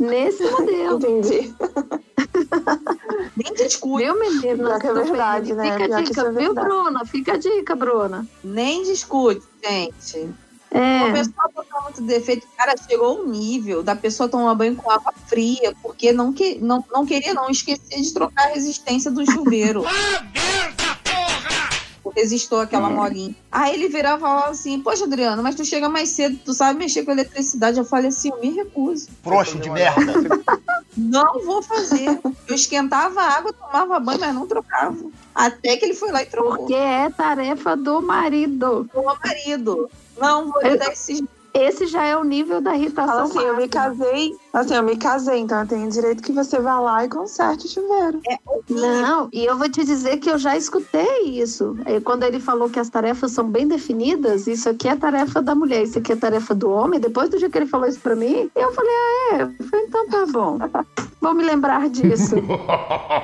Nesse 0.00 0.42
modelo. 0.50 0.96
Entendi. 0.98 1.54
Nem 3.36 3.54
discute, 3.54 4.04
Viu, 4.04 4.18
menino? 4.18 4.78
Que 4.78 4.86
é 4.86 4.92
verdade, 4.92 5.54
né? 5.54 5.72
Fica 5.72 5.84
a 5.84 5.88
Pior 5.88 6.02
dica, 6.02 6.20
é 6.22 6.30
viu. 6.32 6.54
Bruna? 6.54 7.04
Fica 7.06 7.32
a 7.34 7.36
dica, 7.36 7.74
Bruna. 7.76 8.26
nem 8.42 8.82
discute, 8.84 9.42
gente. 9.64 10.18
O 10.70 10.76
É. 10.78 11.12
pessoal 11.12 11.50
botar 11.54 11.80
muito 11.82 12.02
defeito. 12.02 12.46
Cara, 12.56 12.74
chegou 12.76 13.20
um 13.22 13.26
nível 13.28 13.82
da 13.82 13.94
pessoa 13.96 14.28
tomar 14.28 14.54
banho 14.54 14.76
com 14.76 14.90
água 14.90 15.12
fria, 15.26 15.74
porque 15.82 16.12
não, 16.12 16.32
que, 16.32 16.58
não, 16.58 16.84
não 16.92 17.06
queria 17.06 17.32
não 17.32 17.48
esquecer 17.48 18.00
de 18.00 18.12
trocar 18.12 18.46
a 18.48 18.54
resistência 18.54 19.10
do 19.10 19.24
chuveiro. 19.30 19.84
O 22.06 22.10
resistor, 22.10 22.62
aquela 22.62 22.88
molinha. 22.88 23.34
Aí 23.50 23.74
ele 23.74 23.88
virava 23.88 24.18
e 24.18 24.20
falava 24.20 24.50
assim, 24.50 24.80
poxa, 24.80 25.04
Adriano, 25.04 25.42
mas 25.42 25.56
tu 25.56 25.64
chega 25.64 25.88
mais 25.88 26.10
cedo, 26.10 26.38
tu 26.44 26.54
sabe 26.54 26.78
mexer 26.78 27.02
com 27.02 27.10
eletricidade. 27.10 27.78
Eu 27.78 27.84
falei 27.84 28.10
assim, 28.10 28.30
eu 28.30 28.40
me 28.40 28.50
recuso. 28.52 29.08
Frouxo 29.24 29.58
de 29.58 29.68
merda. 29.68 30.00
Não 30.96 31.44
vou 31.44 31.60
fazer. 31.62 32.18
Eu 32.46 32.54
esquentava 32.54 33.20
a 33.20 33.36
água, 33.36 33.52
tomava 33.52 34.00
banho, 34.00 34.20
mas 34.20 34.34
não 34.34 34.46
trocava. 34.46 34.96
Até 35.34 35.76
que 35.76 35.84
ele 35.84 35.94
foi 35.94 36.10
lá 36.10 36.22
e 36.22 36.26
trocou. 36.26 36.56
Porque 36.56 36.74
é 36.74 37.10
tarefa 37.10 37.76
do 37.76 38.00
marido. 38.00 38.88
O 38.94 39.02
marido. 39.04 39.90
Não 40.18 40.50
vou 40.50 40.62
dar 40.62 40.92
esses 40.92 41.20
Esse 41.58 41.86
já 41.86 42.04
é 42.04 42.14
o 42.16 42.22
nível 42.22 42.60
da 42.60 42.72
Fala 42.72 42.82
irritação. 42.82 43.24
assim, 43.24 43.38
eu 43.38 43.56
me 43.56 43.66
casei. 43.66 44.36
Assim, 44.52 44.74
eu 44.74 44.82
me 44.82 44.96
casei, 44.96 45.38
então 45.38 45.60
eu 45.60 45.66
tenho 45.66 45.88
direito 45.90 46.22
que 46.22 46.32
você 46.32 46.60
vá 46.60 46.78
lá 46.78 47.04
e 47.04 47.08
conserte 47.08 47.66
o 47.66 47.68
chuveiro. 47.70 48.20
Não, 48.68 49.28
e 49.32 49.44
eu 49.44 49.56
vou 49.56 49.68
te 49.68 49.84
dizer 49.84 50.18
que 50.18 50.30
eu 50.30 50.38
já 50.38 50.56
escutei 50.56 51.22
isso. 51.22 51.76
É, 51.86 51.98
Quando 52.00 52.24
ele 52.24 52.40
falou 52.40 52.68
que 52.68 52.78
as 52.78 52.90
tarefas 52.90 53.32
são 53.32 53.48
bem 53.48 53.66
definidas, 53.66 54.46
isso 54.46 54.68
aqui 54.68 54.86
é 54.86 54.96
tarefa 54.96 55.40
da 55.40 55.54
mulher, 55.54 55.82
isso 55.82 55.98
aqui 55.98 56.12
é 56.12 56.16
tarefa 56.16 56.54
do 56.54 56.70
homem. 56.70 57.00
Depois 57.00 57.30
do 57.30 57.38
dia 57.38 57.48
que 57.48 57.56
ele 57.56 57.66
falou 57.66 57.86
isso 57.86 58.00
pra 58.00 58.14
mim, 58.14 58.50
eu 58.54 58.72
falei, 58.72 58.92
ah, 58.92 59.34
é? 59.36 59.42
Eu 59.42 59.66
falei, 59.68 59.86
então 59.86 60.08
tá 60.08 60.26
bom. 60.26 60.58
Vou 61.20 61.34
me 61.34 61.42
lembrar 61.42 61.88
disso. 61.88 62.36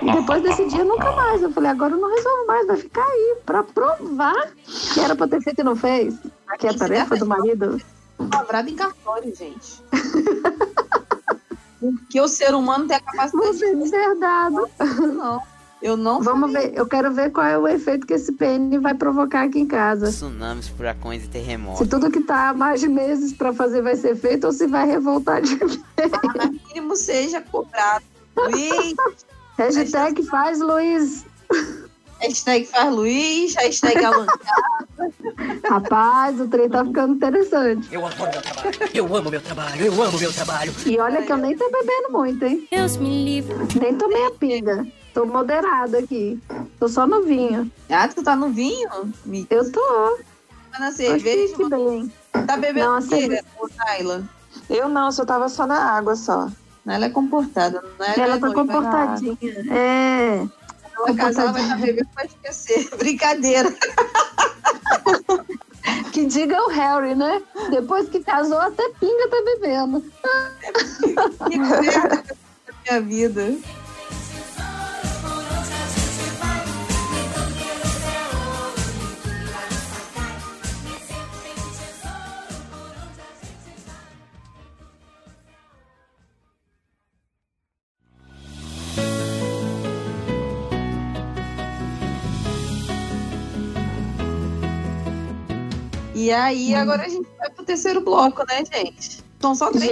E 0.03 0.13
depois 0.13 0.43
desse 0.43 0.67
dia, 0.69 0.85
nunca 0.85 1.13
mais. 1.13 1.43
Eu 1.43 1.53
falei, 1.53 1.71
agora 1.71 1.93
eu 1.95 2.01
não 2.01 2.09
resolvo 2.09 2.47
mais, 2.47 2.67
vai 2.67 2.77
ficar 2.77 3.05
aí 3.05 3.37
pra 3.45 3.63
provar 3.63 4.49
que 4.95 5.01
era 5.01 5.15
pra 5.15 5.29
ter 5.29 5.43
feito 5.43 5.61
e 5.61 5.65
não 5.65 5.77
fez. 5.77 6.15
Que 6.59 6.67
é 6.69 6.73
tarefa 6.73 7.17
do 7.17 7.27
marido. 7.27 7.81
Lavrado 8.19 8.69
em 8.69 8.77
cartório, 8.77 9.35
gente. 9.35 9.83
Porque 11.81 12.21
o 12.21 12.29
ser 12.29 12.55
humano 12.55 12.87
tem 12.87 12.97
a 12.97 13.01
capacidade 13.01 13.65
é 13.65 13.75
deserdado. 13.75 14.69
Não. 15.15 15.43
Eu 15.83 15.97
não 15.97 16.23
Vamos 16.23 16.53
ver, 16.53 16.73
eu 16.77 16.87
quero 16.87 17.13
ver 17.13 17.33
qual 17.33 17.45
é 17.45 17.59
o 17.59 17.67
efeito 17.67 18.07
que 18.07 18.15
esse 18.15 18.31
PN 18.31 18.79
vai 18.81 18.95
provocar 18.95 19.43
aqui 19.43 19.59
em 19.59 19.67
casa. 19.67 20.11
Tsunamis, 20.11 20.69
furacões 20.69 21.25
e 21.25 21.29
terremotos. 21.29 21.81
Se 21.81 21.89
tudo 21.89 22.09
que 22.09 22.21
tá 22.21 22.51
há 22.51 22.55
mais 22.55 22.81
de 22.81 22.89
meses 22.89 23.33
pra 23.33 23.53
fazer 23.53 23.83
vai 23.83 23.97
ser 23.97 24.15
feito 24.15 24.47
ou 24.47 24.53
se 24.53 24.69
vai 24.69 24.87
revoltar 24.87 25.43
de 25.43 25.57
vez. 25.57 25.81
no 26.37 26.53
mínimo 26.53 26.95
seja 26.95 27.41
cobrado. 27.41 28.05
Luiz, 28.37 28.95
Hashtag 29.59 30.23
faz 30.25 30.61
Luiz. 30.61 31.27
Hashtag 32.23 32.67
faz 32.67 32.95
Luiz, 32.95 33.55
hashtag 33.57 34.05
Alan. 34.05 34.27
Rapaz, 35.69 36.41
o 36.41 36.49
trem 36.49 36.69
tá 36.69 36.85
ficando 36.85 37.15
interessante. 37.15 37.89
Eu 37.93 38.07
adoro 38.07 38.31
meu 38.31 38.43
trabalho. 38.43 38.91
Eu 38.95 39.17
amo 39.17 39.31
meu 39.31 39.41
trabalho. 39.41 39.85
Eu 39.87 40.03
amo 40.03 40.19
meu 40.19 40.33
trabalho. 40.33 40.75
E 40.87 40.99
olha 40.99 41.23
que 41.23 41.33
eu 41.33 41.37
nem 41.37 41.57
tô 41.57 41.71
bebendo 41.71 42.13
muito, 42.13 42.45
hein? 42.45 42.67
Deus 42.71 42.97
me 42.97 43.25
livre. 43.25 43.55
Nem 43.81 43.95
tomei 43.97 44.27
a 44.27 44.31
pinga. 44.31 44.87
Tô 45.15 45.27
moderada 45.27 45.99
aqui. 45.99 46.41
Tô 46.79 46.89
só 46.89 47.07
no 47.07 47.23
vinho. 47.23 47.71
Ah, 47.91 48.09
tu 48.09 48.23
tá 48.23 48.35
no 48.35 48.49
vinho? 48.51 48.89
Me 49.27 49.47
Eu 49.51 49.71
tô. 49.71 50.19
tá 50.73 50.79
na 50.79 50.93
cerveja. 50.93 51.55
que 51.57 51.69
bem. 51.69 52.13
Tá 52.47 52.57
bebendo 52.57 52.87
Não, 52.89 53.01
cerveja- 53.01 53.45
ô, 53.61 53.69
Naila? 53.77 54.25
Eu 54.71 54.89
não, 54.89 55.11
só 55.13 55.25
tava 55.25 55.49
só 55.49 55.67
na 55.67 55.79
água 55.97 56.17
só. 56.17 56.49
Ela 56.87 57.07
é 57.07 57.11
comportada, 57.11 57.83
não 57.99 58.05
é? 58.07 58.19
Ela 58.19 58.37
é 58.37 58.39
tá 58.41 58.53
comportadinha. 58.53 59.37
É. 59.71 60.45
Ela 60.97 61.15
casar, 61.15 61.43
ela 61.43 61.53
vai 61.53 61.63
estar 61.63 61.77
bebendo 61.77 62.09
pra 62.15 62.25
esquecer. 62.25 62.91
Brincadeira. 62.97 63.75
Que 66.13 66.27
diga 66.27 66.63
o 66.63 66.69
Harry, 66.69 67.15
né? 67.15 67.43
Depois 67.71 68.09
que 68.09 68.21
casou, 68.21 68.59
até 68.59 68.89
pinga 69.01 69.29
tá 69.29 69.43
bebendo. 69.45 70.05
Que 71.51 71.59
merda 71.59 72.25
da 72.67 72.75
minha 72.85 73.01
vida. 73.01 73.59
E 96.23 96.31
aí, 96.31 96.73
agora 96.73 97.03
a 97.03 97.09
gente 97.09 97.29
vai 97.37 97.51
pro 97.51 97.65
terceiro 97.65 98.01
bloco, 98.01 98.45
né, 98.47 98.63
gente? 98.73 99.25
São 99.41 99.57
só 99.57 99.73
três 99.73 99.91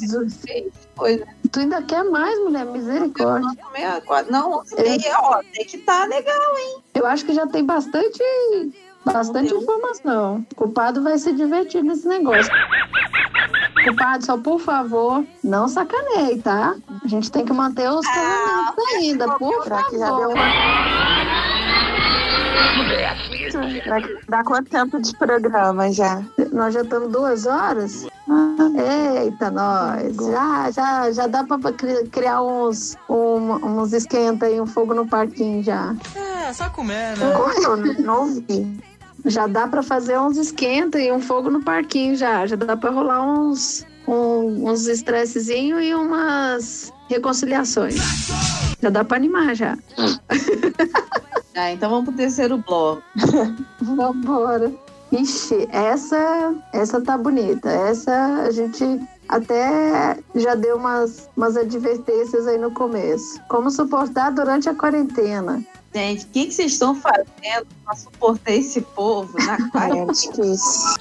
Jesus. 0.00 0.36
três 0.36 0.72
coisas. 0.94 1.26
Tu 1.50 1.58
ainda 1.58 1.82
quer 1.82 2.04
mais, 2.04 2.38
mulher? 2.38 2.64
Misericórdia. 2.66 3.50
Não, 3.60 3.72
meia, 3.72 4.00
quatro, 4.00 4.30
não, 4.30 4.60
onze 4.60 4.76
e 4.78 4.80
meia, 4.80 5.18
ó, 5.18 5.40
tem 5.52 5.64
que 5.64 5.78
tá 5.78 6.04
legal, 6.04 6.58
hein? 6.58 6.76
Eu 6.94 7.04
acho 7.04 7.24
que 7.24 7.34
já 7.34 7.48
tem 7.48 7.64
bastante 7.64 8.22
Bastante 9.04 9.52
informação. 9.52 10.46
O 10.52 10.54
culpado 10.54 11.02
vai 11.02 11.18
se 11.18 11.32
divertir 11.32 11.82
nesse 11.82 12.06
negócio. 12.06 12.52
Culpado, 13.82 14.24
só 14.24 14.38
por 14.38 14.60
favor, 14.60 15.24
não 15.42 15.66
sacaneie, 15.66 16.40
tá? 16.40 16.76
A 17.04 17.08
gente 17.08 17.28
tem 17.32 17.44
que 17.44 17.52
manter 17.52 17.90
os 17.90 18.06
casamentos 18.06 18.94
ainda, 18.94 19.36
por 19.36 19.64
Será 19.64 19.82
que 19.82 19.98
já 19.98 20.06
favor. 20.06 20.28
deu 20.28 20.30
uma... 20.36 21.71
Dá 24.28 24.42
quanto 24.44 24.70
tempo 24.70 25.00
de 25.00 25.14
programa 25.16 25.90
já? 25.92 26.22
Nós 26.52 26.72
já 26.74 26.82
estamos 26.82 27.10
duas 27.12 27.46
horas? 27.46 28.06
Eita, 29.22 29.50
nós. 29.50 30.14
Já, 30.16 30.70
já, 30.70 31.12
já 31.12 31.26
dá 31.26 31.44
pra 31.44 31.58
cri- 31.72 32.06
criar 32.10 32.42
uns, 32.42 32.96
um- 33.08 33.80
uns 33.80 33.92
esquenta 33.92 34.46
aí, 34.46 34.60
um 34.60 34.66
fogo 34.66 34.94
no 34.94 35.06
parquinho 35.06 35.62
já. 35.62 35.94
É, 36.16 36.52
só 36.52 36.70
comer, 36.70 37.16
né? 37.18 37.32
Cortou, 37.32 37.76
não 37.76 38.20
ouvi. 38.22 38.80
Já 39.26 39.46
dá 39.46 39.68
pra 39.68 39.82
fazer 39.82 40.18
uns 40.18 40.36
esquenta 40.36 40.98
e 40.98 41.12
um 41.12 41.20
fogo 41.20 41.50
no 41.50 41.62
parquinho 41.62 42.16
já. 42.16 42.46
Já 42.46 42.56
dá 42.56 42.76
pra 42.76 42.90
rolar 42.90 43.22
uns, 43.22 43.84
um- 44.08 44.70
uns 44.70 44.86
estressezinhos 44.86 45.82
e 45.84 45.94
umas 45.94 46.92
reconciliações. 47.08 47.96
Já 48.80 48.88
dá 48.90 49.04
pra 49.04 49.16
animar 49.18 49.54
já. 49.54 49.76
Ah, 51.54 51.70
então 51.72 51.90
vamos 51.90 52.06
pro 52.06 52.14
terceiro 52.16 52.58
bloco. 52.58 53.02
Vambora. 53.80 54.72
Ixi, 55.12 55.68
essa, 55.70 56.54
essa 56.72 57.00
tá 57.00 57.18
bonita. 57.18 57.68
Essa 57.70 58.44
a 58.46 58.50
gente 58.50 58.82
até 59.28 60.18
já 60.34 60.54
deu 60.54 60.76
umas, 60.76 61.28
umas 61.36 61.56
advertências 61.56 62.46
aí 62.46 62.56
no 62.56 62.70
começo. 62.70 63.38
Como 63.48 63.70
suportar 63.70 64.30
durante 64.32 64.68
a 64.70 64.74
quarentena. 64.74 65.62
Gente, 65.94 66.24
o 66.24 66.28
que, 66.28 66.46
que 66.46 66.54
vocês 66.54 66.72
estão 66.72 66.94
fazendo 66.94 67.66
pra 67.84 67.94
suportar 67.94 68.52
esse 68.52 68.80
povo 68.80 69.36
na 69.44 69.54
É 69.60 69.70
quarentena? 69.70 70.12
difícil. 70.12 70.96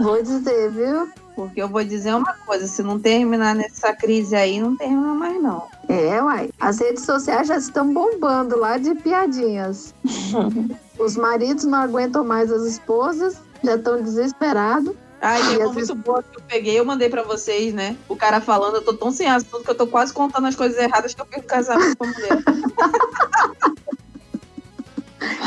Vou 0.00 0.22
dizer, 0.22 0.70
viu? 0.70 1.08
Porque 1.38 1.62
eu 1.62 1.68
vou 1.68 1.84
dizer 1.84 2.12
uma 2.16 2.34
coisa, 2.44 2.66
se 2.66 2.82
não 2.82 2.98
terminar 2.98 3.54
nessa 3.54 3.92
crise 3.92 4.34
aí, 4.34 4.58
não 4.58 4.76
termina 4.76 5.14
mais 5.14 5.40
não. 5.40 5.68
É, 5.88 6.20
uai. 6.20 6.50
As 6.58 6.80
redes 6.80 7.04
sociais 7.04 7.46
já 7.46 7.56
estão 7.56 7.94
bombando 7.94 8.58
lá 8.58 8.76
de 8.76 8.92
piadinhas. 8.96 9.94
Os 10.98 11.16
maridos 11.16 11.62
não 11.62 11.78
aguentam 11.78 12.24
mais 12.24 12.50
as 12.50 12.62
esposas, 12.62 13.40
já 13.62 13.76
estão 13.76 14.02
desesperados. 14.02 14.92
Ai, 15.20 15.40
tem 15.46 15.58
uma 15.58 15.66
as 15.66 15.74
muito 15.74 15.94
boa 15.94 16.24
que 16.24 16.36
eu 16.36 16.42
peguei, 16.42 16.76
eu 16.76 16.84
mandei 16.84 17.08
pra 17.08 17.22
vocês, 17.22 17.72
né? 17.72 17.96
O 18.08 18.16
cara 18.16 18.40
falando, 18.40 18.74
eu 18.74 18.82
tô 18.82 18.94
tão 18.94 19.12
sem 19.12 19.28
assunto 19.28 19.62
que 19.62 19.70
eu 19.70 19.76
tô 19.76 19.86
quase 19.86 20.12
contando 20.12 20.48
as 20.48 20.56
coisas 20.56 20.76
erradas 20.76 21.14
que 21.14 21.22
eu 21.22 21.26
fico 21.26 21.44
casamento 21.44 21.96
com 21.96 22.04
a 22.04 22.08
mulher. 22.08 22.42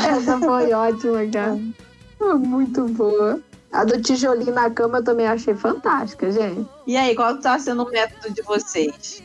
Essa 0.08 0.38
foi 0.38 0.72
ótima, 0.72 1.26
cara. 1.30 1.60
Foi 2.16 2.38
Muito 2.38 2.86
boa. 2.88 3.42
A 3.72 3.84
do 3.84 4.00
tijolinho 4.00 4.52
na 4.52 4.68
cama 4.70 4.98
eu 4.98 5.04
também 5.04 5.26
achei 5.26 5.54
fantástica, 5.54 6.30
gente. 6.30 6.66
E 6.86 6.96
aí, 6.96 7.14
qual 7.14 7.38
tá 7.38 7.58
sendo 7.58 7.84
o 7.84 7.90
método 7.90 8.32
de 8.34 8.42
vocês? 8.42 9.22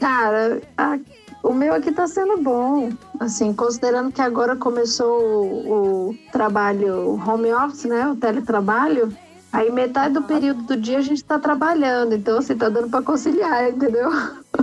Cara, 0.00 0.60
a- 0.76 0.98
o 1.42 1.52
meu 1.52 1.72
aqui 1.72 1.92
tá 1.92 2.08
sendo 2.08 2.38
bom. 2.38 2.90
Assim, 3.20 3.52
considerando 3.54 4.10
que 4.10 4.20
agora 4.20 4.56
começou 4.56 5.20
o, 5.22 6.08
o 6.10 6.18
trabalho 6.32 7.10
home 7.24 7.52
office, 7.52 7.84
né? 7.84 8.08
O 8.08 8.16
teletrabalho. 8.16 9.16
Aí 9.52 9.70
metade 9.70 10.14
do 10.14 10.22
período 10.22 10.62
do 10.64 10.76
dia 10.76 10.98
a 10.98 11.02
gente 11.02 11.22
tá 11.24 11.38
trabalhando. 11.38 12.14
Então, 12.14 12.38
assim, 12.38 12.56
tá 12.56 12.68
dando 12.68 12.90
pra 12.90 13.00
conciliar, 13.02 13.68
entendeu? 13.70 14.10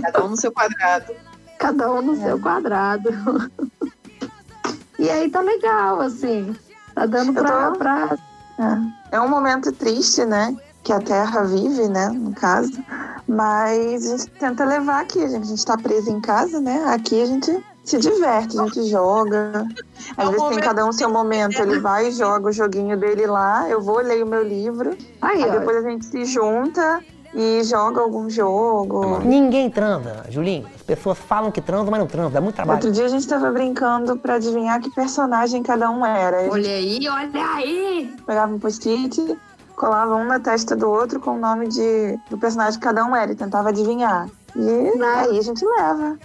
Cada 0.02 0.22
um 0.24 0.28
no 0.28 0.36
seu 0.36 0.52
quadrado. 0.52 1.14
Cada 1.58 1.90
um 1.90 2.02
no 2.02 2.14
seu 2.16 2.38
quadrado. 2.38 3.08
E 4.98 5.08
aí 5.08 5.30
tá 5.30 5.40
legal, 5.40 6.00
assim. 6.02 6.54
Tá 6.94 7.06
dando 7.06 7.32
pra. 7.32 7.70
tô- 7.70 7.78
pra... 7.78 8.18
É 9.10 9.20
um 9.20 9.28
momento 9.28 9.72
triste, 9.72 10.24
né? 10.24 10.56
Que 10.82 10.92
a 10.92 11.00
Terra 11.00 11.42
vive, 11.44 11.88
né? 11.88 12.08
No 12.08 12.32
caso. 12.32 12.72
Mas 13.26 14.06
a 14.06 14.16
gente 14.16 14.30
tenta 14.32 14.64
levar 14.64 15.00
aqui. 15.00 15.22
A 15.22 15.28
gente, 15.28 15.42
a 15.42 15.46
gente 15.46 15.64
tá 15.64 15.76
preso 15.76 16.10
em 16.10 16.20
casa, 16.20 16.60
né? 16.60 16.84
Aqui 16.86 17.22
a 17.22 17.26
gente 17.26 17.64
se 17.84 17.98
diverte, 17.98 18.58
a 18.58 18.64
gente 18.64 18.84
joga. 18.84 19.66
Às 20.16 20.26
É 20.26 20.28
um 20.28 20.32
vezes 20.32 20.48
tem 20.48 20.60
cada 20.60 20.86
um 20.86 20.92
seu 20.92 21.10
momento. 21.10 21.60
Ele 21.60 21.80
vai 21.80 22.08
e 22.08 22.12
joga 22.12 22.48
o 22.48 22.52
joguinho 22.52 22.96
dele 22.98 23.26
lá. 23.26 23.68
Eu 23.68 23.80
vou, 23.80 23.98
leio 24.00 24.26
o 24.26 24.28
meu 24.28 24.42
livro. 24.42 24.96
Aí, 25.22 25.42
Aí 25.42 25.50
depois 25.50 25.84
a 25.84 25.88
gente 25.88 26.04
se 26.06 26.24
junta 26.24 27.02
e 27.34 27.62
joga 27.64 28.00
algum 28.00 28.30
jogo. 28.30 29.18
Ninguém 29.20 29.68
transa, 29.68 30.24
Julinho. 30.28 30.66
As 30.74 30.82
pessoas 30.82 31.18
falam 31.18 31.50
que 31.50 31.60
transam, 31.60 31.90
mas 31.90 32.00
não 32.00 32.06
transam. 32.06 32.30
Dá 32.30 32.40
muito 32.40 32.54
trabalho. 32.54 32.76
Outro 32.76 32.92
dia 32.92 33.04
a 33.04 33.08
gente 33.08 33.26
tava 33.26 33.50
brincando 33.50 34.16
pra 34.16 34.34
adivinhar 34.34 34.80
que 34.80 34.90
personagem 34.90 35.62
cada 35.62 35.90
um 35.90 36.06
era. 36.06 36.48
Olha 36.50 36.70
aí, 36.70 37.00
olha 37.08 37.46
aí! 37.54 38.14
pegava 38.24 38.54
um 38.54 38.58
post-it, 38.58 39.36
colava 39.76 40.14
um 40.14 40.24
na 40.24 40.38
testa 40.38 40.76
do 40.76 40.88
outro 40.88 41.20
com 41.20 41.32
o 41.32 41.38
nome 41.38 41.68
de, 41.68 42.18
do 42.30 42.38
personagem 42.38 42.78
que 42.78 42.84
cada 42.84 43.04
um 43.04 43.14
era 43.14 43.32
e 43.32 43.34
tentava 43.34 43.70
adivinhar. 43.70 44.28
E 44.54 45.02
aí 45.02 45.38
a 45.38 45.42
gente 45.42 45.64
leva. 45.64 46.16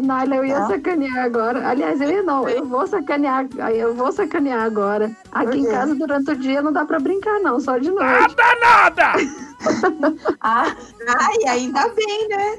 Nália, 0.00 0.36
eu 0.36 0.44
ia 0.44 0.54
Tá. 0.60 0.66
sacanear 0.68 1.18
agora. 1.24 1.68
Aliás, 1.68 2.00
eu 2.00 2.10
ia 2.10 2.22
não, 2.22 2.48
eu 2.48 2.64
vou 2.66 2.86
sacanear. 2.86 3.46
aí 3.60 3.78
Eu 3.78 3.94
vou 3.94 4.10
sacanear 4.10 4.62
agora. 4.62 5.10
Aqui 5.32 5.58
em 5.58 5.64
casa, 5.66 5.94
durante 5.94 6.30
o 6.30 6.36
dia, 6.36 6.62
não 6.62 6.72
dá 6.72 6.84
pra 6.84 6.98
brincar, 6.98 7.38
não, 7.40 7.60
só 7.60 7.76
de 7.78 7.90
noite. 7.90 8.34
Nada, 8.36 8.42
nada! 8.60 9.12
Ah, 10.40 10.74
ai, 11.20 11.36
ainda 11.48 11.86
bem, 11.90 12.28
né? 12.28 12.58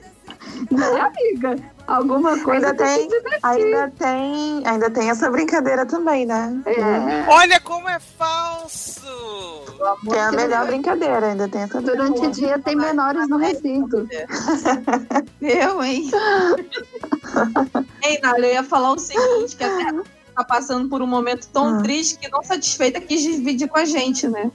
Né, 0.69 0.99
amiga? 1.01 1.55
Alguma 1.91 2.39
coisa 2.39 2.67
Ainda 2.67 2.73
tem, 2.85 3.09
ainda 3.43 3.91
tem, 3.99 4.63
ainda 4.65 4.89
tem 4.89 5.09
essa 5.09 5.29
brincadeira 5.29 5.85
também, 5.85 6.25
né? 6.25 6.61
É. 6.65 7.25
Olha 7.29 7.59
como 7.59 7.89
é 7.89 7.99
falso! 7.99 9.01
Que 10.07 10.15
é 10.15 10.21
a 10.21 10.31
melhor 10.31 10.67
brincadeira, 10.67 11.27
ainda 11.27 11.47
tem 11.49 11.63
essa 11.63 11.81
Durante 11.81 12.25
o 12.25 12.31
dia 12.31 12.57
tem 12.59 12.75
menores 12.75 13.27
no 13.27 13.37
recinto. 13.37 14.07
Eu, 15.41 15.83
hein? 15.83 16.09
Ei, 18.03 18.19
Nália, 18.21 18.47
eu 18.47 18.53
ia 18.53 18.63
falar 18.63 18.93
o 18.93 18.99
seguinte, 18.99 19.55
que 19.57 19.63
a 19.63 19.75
Terra 19.77 20.03
tá 20.35 20.43
passando 20.43 20.87
por 20.87 21.01
um 21.01 21.07
momento 21.07 21.47
tão 21.51 21.79
Ah. 21.79 21.81
triste 21.81 22.17
que 22.19 22.29
nossa 22.29 22.57
desfeita 22.57 23.01
quis 23.01 23.21
dividir 23.21 23.67
com 23.67 23.77
a 23.79 23.85
gente, 23.85 24.27
né? 24.27 24.49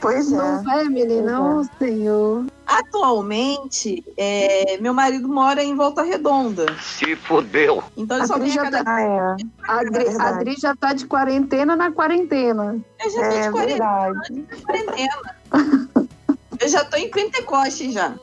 Pois 0.00 0.30
é. 0.32 0.36
Não 0.36 0.72
é, 0.72 0.84
menina? 0.84 1.40
Ô, 1.40 1.64
senhor. 1.78 2.44
Atualmente, 2.66 4.02
é, 4.16 4.78
meu 4.80 4.94
marido 4.94 5.28
mora 5.28 5.62
em 5.62 5.74
Volta 5.74 6.02
Redonda. 6.02 6.66
Se 6.80 7.14
fudeu. 7.16 7.82
Então 7.96 8.16
ele 8.16 8.24
A 8.24 8.26
só 8.26 8.34
Adri 8.34 8.48
vem 8.50 8.58
a 8.58 8.62
já 8.64 8.70
cada... 8.70 8.84
tá- 8.84 9.00
é. 9.00 9.18
A 9.68 9.80
Adri, 9.80 10.04
a 10.18 10.28
Adri 10.28 10.54
já 10.58 10.76
tá 10.76 10.92
de 10.92 11.06
quarentena 11.06 11.76
na 11.76 11.92
quarentena. 11.92 12.76
Eu 13.04 13.10
já 13.10 13.20
tô 13.20 13.24
É 13.36 13.40
de 13.42 13.50
quarentena. 13.50 14.02
verdade. 14.12 14.34
de 14.34 14.62
quarentena. 14.62 16.08
Eu 16.60 16.68
já 16.68 16.84
tô 16.84 16.96
em 16.96 17.10
Pentecoste 17.10 17.90
já. 17.92 18.14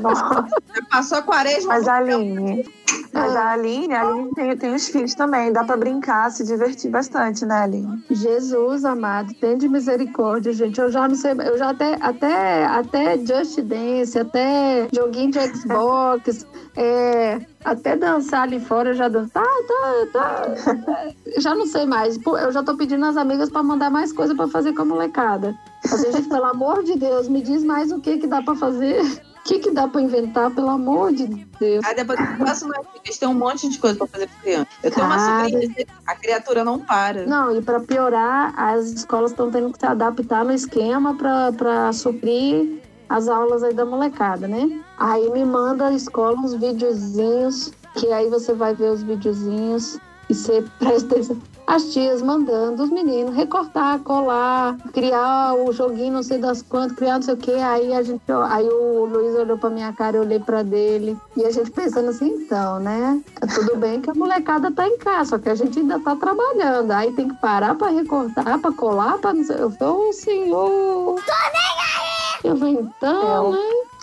Nossa. 0.00 0.46
Já 0.74 0.82
passou 0.90 1.18
a 1.18 1.22
quaresma. 1.22 1.74
Mas 1.74 1.86
a 1.86 1.96
Aline, 1.96 2.64
mas 3.12 3.36
a 3.36 3.52
Aline, 3.52 3.92
a 3.92 4.08
Aline 4.08 4.30
tem, 4.34 4.56
tem 4.56 4.74
os 4.74 4.88
filhos 4.88 5.14
também. 5.14 5.52
Dá 5.52 5.64
pra 5.64 5.76
brincar, 5.76 6.30
se 6.30 6.44
divertir 6.44 6.90
bastante, 6.90 7.44
né, 7.44 7.62
Aline? 7.62 8.02
Jesus 8.10 8.86
amado, 8.86 9.34
tem 9.34 9.58
de 9.58 9.68
misericórdia, 9.68 10.52
gente. 10.52 10.80
Eu 10.80 10.90
já 10.90 11.06
não 11.06 11.14
sei, 11.14 11.32
eu 11.32 11.58
já 11.58 11.70
até 11.70 11.98
até 12.00 12.64
até 12.64 13.18
Just 13.18 13.60
Dance, 13.60 14.18
até 14.18 14.88
joguinho 14.94 15.30
de 15.30 15.40
Xbox, 15.58 16.46
é, 16.74 17.38
até 17.62 17.94
dançar 17.96 18.42
ali 18.42 18.58
fora 18.58 18.90
eu 18.90 18.94
já 18.94 19.08
danço. 19.08 19.30
Tá, 19.32 19.42
tá, 19.42 20.06
tá. 20.12 21.08
Já 21.38 21.54
não 21.54 21.66
sei 21.66 21.84
mais. 21.84 22.18
Eu 22.24 22.50
já 22.50 22.62
tô 22.62 22.76
pedindo 22.76 23.04
às 23.04 23.16
amigas 23.18 23.50
pra 23.50 23.62
mandar 23.62 23.90
mais 23.90 24.10
coisa 24.12 24.34
pra 24.34 24.48
fazer 24.48 24.72
com 24.72 24.82
a 24.82 24.86
molecada. 24.86 25.54
Assim, 25.84 26.12
gente, 26.12 26.28
pelo 26.28 26.44
amor 26.44 26.82
de 26.84 26.96
Deus, 26.96 27.28
me 27.28 27.42
diz 27.42 27.64
mais 27.64 27.90
o 27.90 28.00
que 28.00 28.18
que 28.18 28.26
dá 28.26 28.42
pra 28.42 28.54
fazer. 28.54 29.02
O 29.02 29.44
que 29.44 29.58
que 29.58 29.70
dá 29.72 29.88
pra 29.88 30.00
inventar, 30.00 30.50
pelo 30.52 30.70
amor 30.70 31.12
de 31.12 31.26
Deus. 31.26 31.84
Aí 31.84 31.96
depois 31.96 32.18
eu 32.20 32.46
faço 32.46 32.68
mais 32.68 32.86
dicas, 32.94 33.18
tem 33.18 33.28
um 33.28 33.34
monte 33.34 33.68
de 33.68 33.76
coisa 33.78 33.96
pra 33.98 34.06
fazer 34.06 34.28
pra 34.28 34.40
criança. 34.40 34.68
Eu 34.84 34.90
tenho 34.92 35.06
uma 35.06 35.18
sobrinha, 35.18 35.86
a 36.06 36.14
criatura 36.14 36.64
não 36.64 36.78
para. 36.78 37.26
Não, 37.26 37.56
e 37.56 37.60
para 37.60 37.80
piorar, 37.80 38.54
as 38.56 38.86
escolas 38.86 39.32
estão 39.32 39.50
tendo 39.50 39.72
que 39.72 39.80
se 39.80 39.86
adaptar 39.86 40.44
no 40.44 40.52
esquema 40.52 41.16
para 41.16 41.92
suprir 41.92 42.80
as 43.08 43.28
aulas 43.28 43.62
aí 43.62 43.74
da 43.74 43.84
molecada, 43.84 44.46
né? 44.46 44.80
Aí 44.96 45.28
me 45.30 45.44
manda 45.44 45.88
a 45.88 45.92
escola 45.92 46.38
uns 46.38 46.54
videozinhos, 46.54 47.72
que 47.94 48.10
aí 48.12 48.30
você 48.30 48.54
vai 48.54 48.74
ver 48.74 48.90
os 48.90 49.02
videozinhos 49.02 49.98
e 50.28 50.34
você 50.34 50.64
presta 50.78 51.14
atenção. 51.14 51.36
As 51.66 51.84
tias 51.92 52.20
mandando 52.20 52.82
os 52.82 52.90
meninos 52.90 53.34
recortar, 53.34 53.98
colar, 54.00 54.76
criar 54.92 55.54
o 55.54 55.72
joguinho, 55.72 56.12
não 56.14 56.22
sei 56.22 56.38
das 56.38 56.60
quantas, 56.60 56.96
criar 56.96 57.14
não 57.14 57.22
sei 57.22 57.34
o 57.34 57.36
quê. 57.36 57.52
Aí 57.52 57.94
a 57.94 58.02
gente, 58.02 58.20
aí 58.50 58.68
o 58.68 59.04
Luiz 59.06 59.34
olhou 59.36 59.56
pra 59.56 59.70
minha 59.70 59.92
cara, 59.92 60.16
eu 60.16 60.22
olhei 60.22 60.38
pra 60.40 60.62
dele. 60.62 61.16
E 61.36 61.44
a 61.44 61.50
gente 61.50 61.70
pensando 61.70 62.10
assim, 62.10 62.26
então, 62.28 62.78
né? 62.80 63.22
Tudo 63.54 63.76
bem 63.76 64.00
que 64.00 64.10
a 64.10 64.14
molecada 64.14 64.70
tá 64.72 64.86
em 64.86 64.98
casa, 64.98 65.30
só 65.30 65.38
que 65.38 65.48
a 65.48 65.54
gente 65.54 65.78
ainda 65.78 65.98
tá 66.00 66.16
trabalhando. 66.16 66.90
Aí 66.90 67.12
tem 67.12 67.28
que 67.28 67.34
parar 67.40 67.74
pra 67.76 67.88
recortar, 67.88 68.58
pra 68.58 68.72
colar, 68.72 69.18
pra 69.18 69.32
não 69.32 69.44
sei. 69.44 69.56
Eu 69.58 69.70
falei, 69.70 69.94
ô 69.94 70.12
senhor. 70.12 71.16
Eu 72.44 72.56
falei, 72.56 72.74
então, 72.74 73.52
né? 73.52 73.58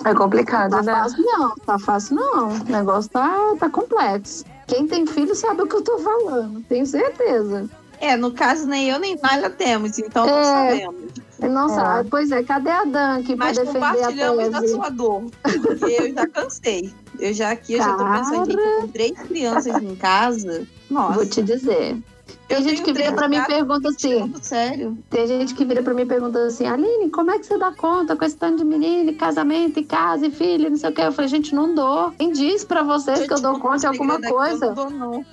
É 0.05 0.13
complicado, 0.13 0.71
Tá 0.71 0.81
né? 0.81 0.93
fácil 0.95 1.23
não, 1.25 1.55
tá 1.65 1.77
fácil 1.77 2.15
não. 2.15 2.49
O 2.49 2.63
negócio 2.71 3.11
tá, 3.11 3.37
tá 3.59 3.69
complexo. 3.69 4.45
Quem 4.69 4.87
tem 4.87 5.05
filho 5.05 5.35
sabe 5.35 5.63
o 5.63 5.67
que 5.67 5.75
eu 5.75 5.81
tô 5.81 5.97
falando, 5.99 6.61
tenho 6.69 6.85
certeza. 6.85 7.67
É, 8.01 8.15
no 8.15 8.31
caso, 8.31 8.65
nem 8.65 8.89
eu 8.89 8.97
nem 8.99 9.17
Nália 9.21 9.49
temos, 9.49 9.99
então 9.99 10.25
não 10.25 10.39
É. 10.39 10.43
sabemos. 10.43 11.11
Não 11.39 11.65
É. 11.69 11.73
sabe. 11.75 12.09
Pois 12.09 12.31
é, 12.31 12.43
cadê 12.43 12.69
a 12.69 12.85
Dan 12.85 13.23
que 13.23 13.35
Mas 13.35 13.57
vai 13.57 13.65
defender 13.65 13.85
a 13.85 13.89
compartilhamos 13.93 14.49
da 14.49 14.67
sua 14.67 14.89
dor. 14.89 15.23
Porque 15.41 15.85
eu 15.85 16.13
já 16.13 16.27
cansei. 16.27 16.93
Eu 17.19 17.33
já 17.33 17.51
aqui, 17.51 17.73
eu 17.73 17.79
já 17.79 17.93
tô 17.97 18.05
pensando, 18.05 18.51
gente, 18.51 18.81
com 18.81 18.87
três 18.87 19.19
crianças 19.23 19.81
em 19.83 19.95
casa. 19.95 20.65
Nossa. 20.89 21.13
Vou 21.15 21.25
te 21.25 21.41
dizer. 21.41 21.97
Tem 22.47 22.63
gente 22.63 22.81
que 22.81 22.91
vira 22.93 23.13
pra 23.13 23.27
mim 23.27 23.37
e 23.37 23.45
pergunta 23.45 23.89
assim. 23.89 24.33
Sério? 24.41 24.97
Tem 25.09 25.27
gente 25.27 25.53
que 25.53 25.63
vira 25.63 25.83
pra 25.83 25.93
mim 25.93 26.01
e 26.01 26.05
pergunta 26.05 26.39
assim, 26.45 26.65
Aline, 26.65 27.09
como 27.09 27.31
é 27.31 27.37
que 27.37 27.45
você 27.45 27.57
dá 27.57 27.71
conta 27.71 28.15
com 28.15 28.25
esse 28.25 28.35
tanto 28.35 28.57
de 28.57 28.65
menino, 28.65 29.11
e 29.11 29.15
casamento, 29.15 29.79
e 29.79 29.83
casa, 29.83 30.27
e 30.27 30.31
filho, 30.31 30.69
não 30.69 30.77
sei 30.77 30.89
o 30.89 30.93
que. 30.93 31.01
Eu 31.01 31.11
falei, 31.11 31.29
gente, 31.29 31.53
não 31.53 31.73
dou. 31.75 32.11
Quem 32.17 32.31
diz 32.31 32.63
pra 32.63 32.83
vocês 32.83 33.27
que 33.27 33.33
eu 33.33 33.41
dou 33.41 33.59
conta 33.59 33.77
de 33.77 33.87
alguma 33.87 34.19
coisa? 34.19 34.65
Eu 34.65 34.75
não 34.75 34.75
dou, 34.75 34.89
não. 34.91 35.25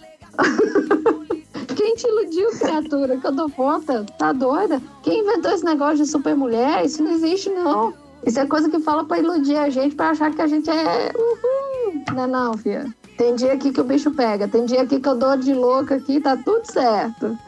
Quem 1.74 1.94
te 1.94 2.06
iludiu, 2.06 2.51
criatura, 2.59 3.16
que 3.16 3.27
eu 3.27 3.32
dou 3.32 3.51
conta? 3.51 4.05
Tá 4.18 4.32
doida? 4.32 4.81
Quem 5.02 5.20
inventou 5.20 5.52
esse 5.52 5.64
negócio 5.64 5.97
de 5.97 6.06
super 6.06 6.35
mulher? 6.35 6.85
Isso 6.85 7.02
não 7.02 7.12
existe, 7.12 7.48
não. 7.51 7.94
Isso 8.24 8.40
é 8.40 8.47
coisa 8.47 8.68
que 8.68 8.81
fala 8.81 9.05
pra 9.05 9.18
iludir 9.18 9.56
a 9.56 9.70
gente, 9.70 9.94
pra 9.94 10.10
achar 10.10 10.35
que 10.35 10.43
a 10.43 10.47
gente 10.47 10.68
é. 10.68 11.12
Uhul. 11.14 12.02
Não 12.14 12.24
é 12.24 12.27
não, 12.27 12.55
filha. 12.59 12.86
Tem 13.17 13.35
dia 13.35 13.53
aqui 13.53 13.73
que 13.73 13.81
o 13.81 13.85
bicho 13.85 14.11
pega, 14.11 14.47
tem 14.47 14.65
dia 14.67 14.83
aqui 14.83 15.01
que 15.01 15.09
eu 15.09 15.17
dou 15.17 15.37
de 15.37 15.55
louca 15.55 15.95
aqui, 15.97 16.21
tá 16.21 16.37
tudo 16.37 16.71
certo. 16.71 17.39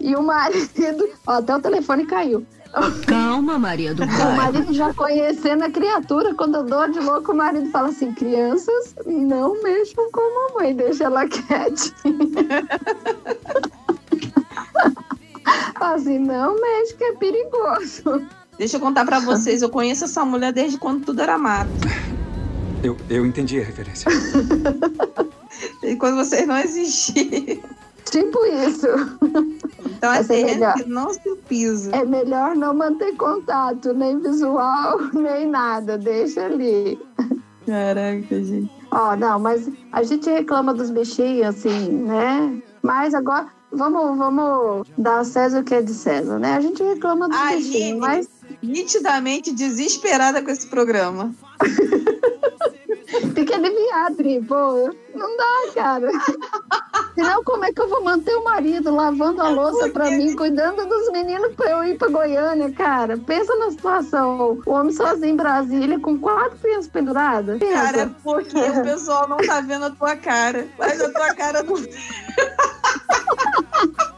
E 0.00 0.14
o 0.16 0.22
marido. 0.22 1.08
Ó, 1.26 1.32
até 1.32 1.54
o 1.56 1.60
telefone 1.60 2.06
caiu. 2.06 2.44
Calma, 3.06 3.58
Maria 3.58 3.94
do 3.94 4.02
O 4.04 4.06
Bairro. 4.06 4.36
marido 4.36 4.72
já 4.74 4.92
conhecendo 4.92 5.64
a 5.64 5.70
criatura, 5.70 6.34
quando 6.34 6.56
eu 6.56 6.64
dou 6.64 6.88
de 6.90 6.98
louco, 7.00 7.32
o 7.32 7.36
marido 7.36 7.70
fala 7.70 7.88
assim: 7.88 8.12
crianças, 8.12 8.94
não 9.06 9.62
mexam 9.62 10.10
com 10.10 10.20
a 10.20 10.50
mamãe, 10.52 10.74
deixa 10.74 11.04
ela 11.04 11.26
quietinha. 11.26 12.66
Fala 15.78 15.94
assim, 15.94 16.18
não 16.18 16.60
mexe, 16.60 16.94
que 16.94 17.04
é 17.04 17.12
perigoso. 17.12 18.26
Deixa 18.58 18.76
eu 18.76 18.80
contar 18.80 19.04
pra 19.04 19.20
vocês, 19.20 19.60
eu 19.62 19.68
conheço 19.68 20.04
essa 20.04 20.24
mulher 20.24 20.52
desde 20.52 20.78
quando 20.78 21.04
tudo 21.04 21.20
era 21.20 21.36
mato. 21.38 21.70
Eu, 22.82 22.96
eu 23.08 23.26
entendi 23.26 23.60
a 23.60 23.64
referência. 23.64 24.10
E 25.82 25.96
quando 25.96 26.16
vocês 26.16 26.46
não 26.46 26.58
existiam. 26.58 27.60
Tipo 28.04 28.44
isso. 28.46 28.86
Então 29.84 30.12
é 30.12 30.18
Essa 30.18 30.34
é 30.34 30.44
melhor. 30.44 30.74
não 30.86 31.12
se 31.12 31.36
pisa. 31.48 31.94
É 31.94 32.04
melhor 32.04 32.54
não 32.54 32.74
manter 32.74 33.16
contato, 33.16 33.92
nem 33.92 34.20
visual, 34.20 34.98
nem 35.14 35.46
nada, 35.48 35.96
deixa 35.96 36.44
ali. 36.44 36.98
Caraca, 37.66 38.42
gente. 38.42 38.70
Ó, 38.90 39.16
não, 39.16 39.38
mas 39.38 39.68
a 39.92 40.02
gente 40.02 40.30
reclama 40.30 40.72
dos 40.72 40.90
bichinhos, 40.90 41.46
assim, 41.46 41.88
né? 41.88 42.62
Mas 42.82 43.14
agora, 43.14 43.46
vamos, 43.72 44.16
vamos 44.16 44.86
dar 44.96 45.20
a 45.20 45.24
César 45.24 45.60
o 45.60 45.64
que 45.64 45.74
é 45.74 45.82
de 45.82 45.92
César, 45.92 46.38
né? 46.38 46.54
A 46.54 46.60
gente 46.60 46.82
reclama 46.82 47.28
dos 47.28 47.38
A 47.38 47.46
bichinhos, 47.56 47.76
Aline, 47.76 47.98
mas 48.00 48.28
nitidamente 48.62 49.52
desesperada 49.52 50.42
com 50.42 50.50
esse 50.50 50.66
programa. 50.68 51.34
tem 53.34 53.44
que 53.44 53.54
adivinhar, 53.54 54.14
Tri, 54.14 54.40
pô. 54.42 54.90
Não 55.14 55.36
dá, 55.36 55.72
cara. 55.74 56.10
Senão, 57.14 57.42
como 57.44 57.64
é 57.64 57.72
que 57.72 57.80
eu 57.80 57.88
vou 57.88 58.04
manter 58.04 58.34
o 58.36 58.44
marido 58.44 58.94
lavando 58.94 59.40
a 59.40 59.48
louça 59.48 59.88
pra 59.88 60.10
mim, 60.10 60.36
cuidando 60.36 60.86
dos 60.86 61.10
meninos 61.10 61.54
pra 61.54 61.70
eu 61.70 61.84
ir 61.84 61.96
pra 61.96 62.08
Goiânia, 62.08 62.70
cara? 62.72 63.16
Pensa 63.16 63.54
na 63.56 63.70
situação. 63.70 64.60
O 64.66 64.70
homem 64.70 64.92
sozinho 64.92 65.32
em 65.32 65.36
Brasília, 65.36 65.98
com 65.98 66.18
quatro 66.18 66.58
crianças 66.58 66.88
penduradas. 66.88 67.58
Pensa. 67.58 67.72
Cara, 67.72 68.00
é 68.02 68.10
porque 68.22 68.58
o 68.58 68.82
pessoal 68.82 69.28
não 69.28 69.38
tá 69.38 69.60
vendo 69.60 69.86
a 69.86 69.90
tua 69.90 70.16
cara. 70.16 70.66
Mas 70.78 71.00
a 71.00 71.10
tua 71.10 71.34
cara 71.34 71.62
não. 71.62 71.76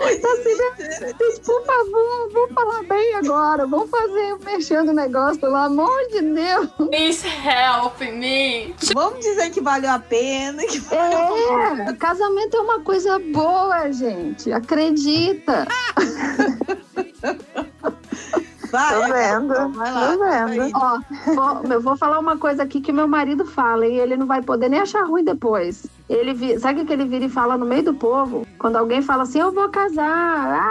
Assim, 0.00 1.40
por 1.44 1.64
favor, 1.64 2.30
vamos 2.32 2.54
falar 2.54 2.82
bem 2.84 3.14
agora. 3.16 3.66
Vamos 3.66 3.90
fazer, 3.90 4.36
mexendo 4.44 4.90
o 4.90 4.92
negócio, 4.92 5.40
pelo 5.40 5.56
amor 5.56 5.98
de 6.12 6.22
Deus. 6.22 6.68
Please 6.88 7.26
help 7.26 8.00
me. 8.00 8.74
Vamos 8.94 9.20
dizer 9.20 9.50
que 9.50 9.60
valeu 9.60 9.90
a 9.90 9.98
pena. 9.98 10.62
Que 10.64 10.78
É, 10.94 11.92
casamento 11.94 12.56
é 12.56 12.60
uma 12.60 12.80
coisa 12.80 13.18
boa, 13.18 13.90
gente. 13.92 14.52
Acredita. 14.52 15.66
Vai, 18.70 18.94
Tô 18.94 19.12
vendo, 19.14 19.72
vai 19.72 19.92
lá, 19.92 20.12
tô 20.12 20.18
vendo. 20.18 20.70
Ó, 20.74 20.98
vou, 21.34 21.72
eu 21.72 21.80
vou 21.80 21.96
falar 21.96 22.18
uma 22.18 22.36
coisa 22.36 22.62
aqui 22.62 22.80
que 22.80 22.92
meu 22.92 23.08
marido 23.08 23.44
fala 23.44 23.86
e 23.86 23.98
ele 23.98 24.16
não 24.16 24.26
vai 24.26 24.42
poder 24.42 24.68
nem 24.68 24.80
achar 24.80 25.04
ruim 25.04 25.24
depois. 25.24 25.86
Ele 26.08 26.32
vi- 26.34 26.58
sabe 26.58 26.82
o 26.82 26.86
que 26.86 26.92
ele 26.92 27.04
vira 27.04 27.24
e 27.24 27.28
fala 27.28 27.56
no 27.56 27.64
meio 27.66 27.82
do 27.82 27.94
povo? 27.94 28.46
Quando 28.58 28.76
alguém 28.76 29.00
fala 29.02 29.22
assim, 29.22 29.40
eu 29.40 29.52
vou 29.52 29.68
casar, 29.68 30.06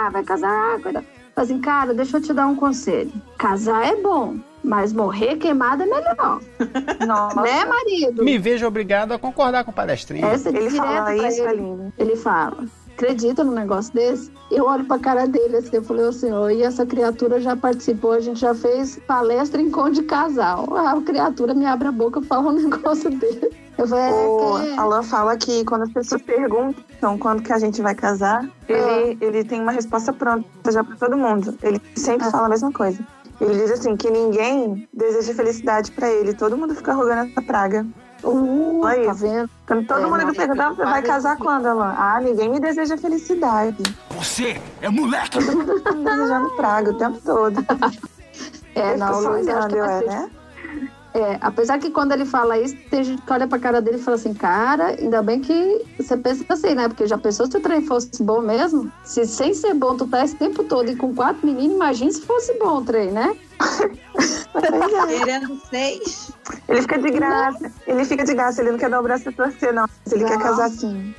ah, 0.06 0.10
vai 0.10 0.22
casar, 0.22 0.76
ah, 0.76 0.78
cuida. 0.80 1.04
Fala 1.34 1.44
assim, 1.44 1.60
cara, 1.60 1.94
deixa 1.94 2.16
eu 2.16 2.20
te 2.22 2.32
dar 2.32 2.46
um 2.46 2.56
conselho. 2.56 3.12
Casar 3.38 3.86
é 3.86 3.96
bom, 3.96 4.36
mas 4.62 4.92
morrer 4.92 5.36
queimado 5.36 5.82
é 5.82 5.86
melhor. 5.86 6.40
Nossa. 7.06 7.40
Né, 7.42 7.64
marido? 7.64 8.24
Me 8.24 8.38
vejo 8.38 8.66
obrigado 8.66 9.12
a 9.12 9.18
concordar 9.18 9.64
com 9.64 9.70
o 9.70 9.74
palestrinho. 9.74 10.26
Essa 10.26 10.48
é 10.50 10.56
Ele 10.56 10.70
fala 10.70 11.14
isso, 11.14 11.42
ele. 11.42 11.92
Ele 11.96 12.16
fala. 12.16 12.64
Acredita 13.02 13.44
num 13.44 13.52
negócio 13.54 13.94
desse? 13.94 14.28
Eu 14.50 14.64
olho 14.64 14.84
pra 14.84 14.98
cara 14.98 15.24
dele 15.24 15.58
assim, 15.58 15.76
eu 15.76 15.84
falei, 15.84 16.04
ô 16.04 16.12
senhor, 16.12 16.50
e 16.50 16.64
essa 16.64 16.84
criatura 16.84 17.40
já 17.40 17.54
participou, 17.54 18.10
a 18.10 18.18
gente 18.18 18.40
já 18.40 18.52
fez 18.56 18.98
palestra 19.06 19.62
em 19.62 19.66
encontro 19.66 19.92
de 19.92 20.02
casal. 20.02 20.66
Ah, 20.76 20.90
A 20.96 21.00
criatura 21.02 21.54
me 21.54 21.64
abre 21.64 21.86
a 21.86 21.92
boca 21.92 22.18
e 22.18 22.24
fala 22.24 22.50
um 22.50 22.54
negócio 22.58 23.08
dele. 23.08 23.52
Eu 23.78 23.86
falei, 23.86 24.04
é, 24.04 24.26
O 24.26 24.58
que- 24.60 24.80
Alan 24.80 25.04
fala 25.04 25.36
que 25.36 25.64
quando 25.64 25.82
as 25.82 25.92
pessoas 25.92 26.20
perguntam 26.22 27.16
quando 27.20 27.40
que 27.40 27.52
a 27.52 27.58
gente 27.60 27.80
vai 27.80 27.94
casar, 27.94 28.44
ele, 28.68 29.16
ele 29.20 29.44
tem 29.44 29.60
uma 29.62 29.70
resposta 29.70 30.12
pronta 30.12 30.44
já 30.72 30.82
pra 30.82 30.96
todo 30.96 31.16
mundo. 31.16 31.56
Ele 31.62 31.80
sempre 31.94 32.28
fala 32.28 32.46
a 32.46 32.50
mesma 32.50 32.72
coisa. 32.72 32.98
Ele 33.40 33.54
diz 33.54 33.70
assim 33.70 33.96
que 33.96 34.10
ninguém 34.10 34.88
deseja 34.92 35.32
felicidade 35.34 35.92
pra 35.92 36.10
ele, 36.10 36.34
todo 36.34 36.56
mundo 36.56 36.74
fica 36.74 36.92
rogando 36.92 37.30
essa 37.30 37.40
praga. 37.42 37.86
Uh, 38.22 38.80
Olha 38.82 39.04
tá 39.06 39.12
vendo? 39.12 39.50
Todo 39.66 40.00
É, 40.00 40.06
mundo 40.06 40.26
me 40.26 40.34
pergunta, 40.34 40.62
é 40.62 40.66
"Ah, 40.66 40.70
você 40.74 40.84
vai 40.84 41.02
casar 41.02 41.36
quando, 41.36 41.66
Alan? 41.66 41.94
Ah, 41.96 42.20
ninguém 42.20 42.48
me 42.48 42.58
deseja 42.58 42.96
felicidade. 42.96 43.82
Você 44.10 44.60
é 44.80 44.88
moleque! 44.88 45.30
Todo 45.38 45.52
mundo 45.56 45.80
tá 45.80 45.92
me 45.92 46.04
desejando 46.04 46.50
praga 46.56 46.90
o 46.90 46.94
tempo 46.98 47.18
todo. 47.24 47.64
É, 48.74 48.94
Eu 48.94 48.98
não, 48.98 49.20
Luiz, 49.20 49.46
que 49.46 49.76
é, 49.78 50.04
né? 50.06 50.30
É, 51.14 51.38
apesar 51.40 51.78
que 51.78 51.90
quando 51.90 52.12
ele 52.12 52.24
fala 52.26 52.58
isso, 52.58 52.76
tem 52.90 53.02
gente 53.02 53.22
que 53.22 53.32
olha 53.32 53.46
pra 53.48 53.58
cara 53.58 53.80
dele 53.80 53.96
e 53.96 54.02
fala 54.02 54.16
assim, 54.16 54.34
cara, 54.34 54.88
ainda 54.88 55.22
bem 55.22 55.40
que 55.40 55.84
você 55.98 56.16
pensa 56.16 56.44
assim, 56.50 56.74
né? 56.74 56.86
Porque 56.86 57.06
já 57.06 57.16
pensou 57.16 57.50
se 57.50 57.56
o 57.56 57.60
trem 57.60 57.82
fosse 57.82 58.22
bom 58.22 58.40
mesmo? 58.40 58.92
Se 59.04 59.26
sem 59.26 59.54
ser 59.54 59.74
bom 59.74 59.96
tu 59.96 60.06
tá 60.06 60.22
esse 60.24 60.36
tempo 60.36 60.62
todo 60.64 60.90
e 60.90 60.96
com 60.96 61.14
quatro 61.14 61.44
meninos, 61.46 61.74
imagina 61.76 62.10
se 62.12 62.20
fosse 62.22 62.52
bom 62.58 62.78
o 62.78 62.84
trem, 62.84 63.10
né? 63.10 63.34
Querendo 65.08 65.58
seis. 65.70 66.30
Ele 66.68 66.82
fica 66.82 66.98
de 66.98 67.10
graça. 67.10 67.72
Ele 67.86 68.04
fica 68.04 68.24
de 68.24 68.34
graça, 68.34 68.60
ele 68.60 68.72
não 68.72 68.78
quer 68.78 68.90
dar 68.90 69.00
o 69.00 69.02
braço 69.02 69.28
a 69.28 69.32
torcer, 69.32 69.72
não. 69.72 69.86
Ele 70.10 70.24
quer 70.24 70.36
Não. 70.36 70.42
casar 70.42 70.66
assim. 70.66 71.14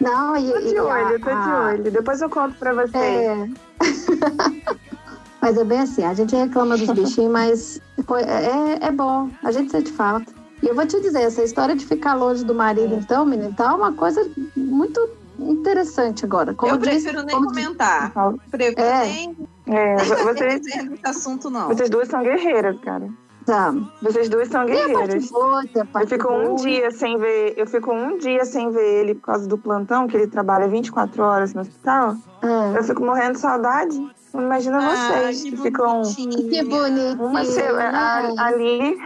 Não, 0.00 0.36
e, 0.36 0.50
Tô 0.52 0.58
de 0.60 0.74
e 0.74 0.78
a- 0.78 0.84
olho, 0.84 1.18
tô 1.20 1.26
de 1.26 1.30
a- 1.32 1.62
olho. 1.68 1.90
Depois 1.90 2.20
eu 2.20 2.28
conto 2.30 2.58
pra 2.58 2.72
vocês. 2.72 2.94
É. 2.94 3.48
mas 5.40 5.56
é 5.56 5.64
bem 5.64 5.80
assim, 5.80 6.04
a 6.04 6.14
gente 6.14 6.34
reclama 6.36 6.76
dos 6.76 6.90
bichinhos, 6.90 7.32
mas 7.32 7.80
pô, 8.06 8.16
é, 8.16 8.78
é 8.80 8.90
bom, 8.90 9.30
a 9.42 9.50
gente 9.52 9.70
sente 9.70 9.90
falta. 9.92 10.32
E 10.62 10.66
eu 10.68 10.74
vou 10.74 10.86
te 10.86 11.00
dizer, 11.00 11.22
essa 11.22 11.42
história 11.42 11.74
de 11.74 11.86
ficar 11.86 12.14
longe 12.14 12.44
do 12.44 12.54
marido, 12.54 12.94
então, 12.94 13.24
menino, 13.24 13.54
tá 13.54 13.74
uma 13.74 13.92
coisa 13.94 14.28
muito 14.54 15.08
interessante 15.38 16.24
agora. 16.26 16.52
Como 16.54 16.72
eu 16.72 16.76
diz- 16.78 17.02
prefiro 17.02 17.22
nem 17.24 17.34
comentar. 17.42 18.12
Prefiro 18.50 18.80
É. 18.80 19.04
nem, 19.06 19.36
É, 19.66 19.96
vocês, 19.96 20.66
esse 20.66 20.98
assunto, 21.02 21.48
não. 21.48 21.68
vocês 21.68 21.88
duas 21.88 22.08
são 22.08 22.22
guerreiras, 22.22 22.78
cara. 22.80 23.08
Tá. 23.46 23.74
Vocês 24.02 24.28
duas 24.28 24.48
são 24.48 24.64
guerreiras. 24.66 25.30
boa, 25.30 25.62
Eu 25.74 26.06
fico 26.06 26.32
um 26.32 26.44
boa. 26.48 26.56
dia 26.56 26.90
sem 26.90 27.18
ver. 27.18 27.54
Eu 27.56 27.66
fico 27.66 27.92
um 27.92 28.18
dia 28.18 28.44
sem 28.44 28.70
ver 28.70 29.00
ele 29.02 29.14
por 29.14 29.22
causa 29.26 29.48
do 29.48 29.56
plantão, 29.58 30.06
que 30.06 30.16
ele 30.16 30.26
trabalha 30.26 30.68
24 30.68 31.22
horas 31.22 31.54
no 31.54 31.62
hospital. 31.62 32.16
Ah. 32.42 32.72
Eu 32.76 32.84
fico 32.84 33.02
morrendo 33.04 33.32
de 33.32 33.40
saudade. 33.40 34.10
Imagina 34.32 34.78
vocês 34.80 35.42
que 35.42 35.56
ficam 35.56 36.02
Que 36.02 36.62
bonitinho. 36.64 37.22
uma 37.24 37.44
semana 37.44 37.98
a- 38.38 38.46
ali. 38.46 38.96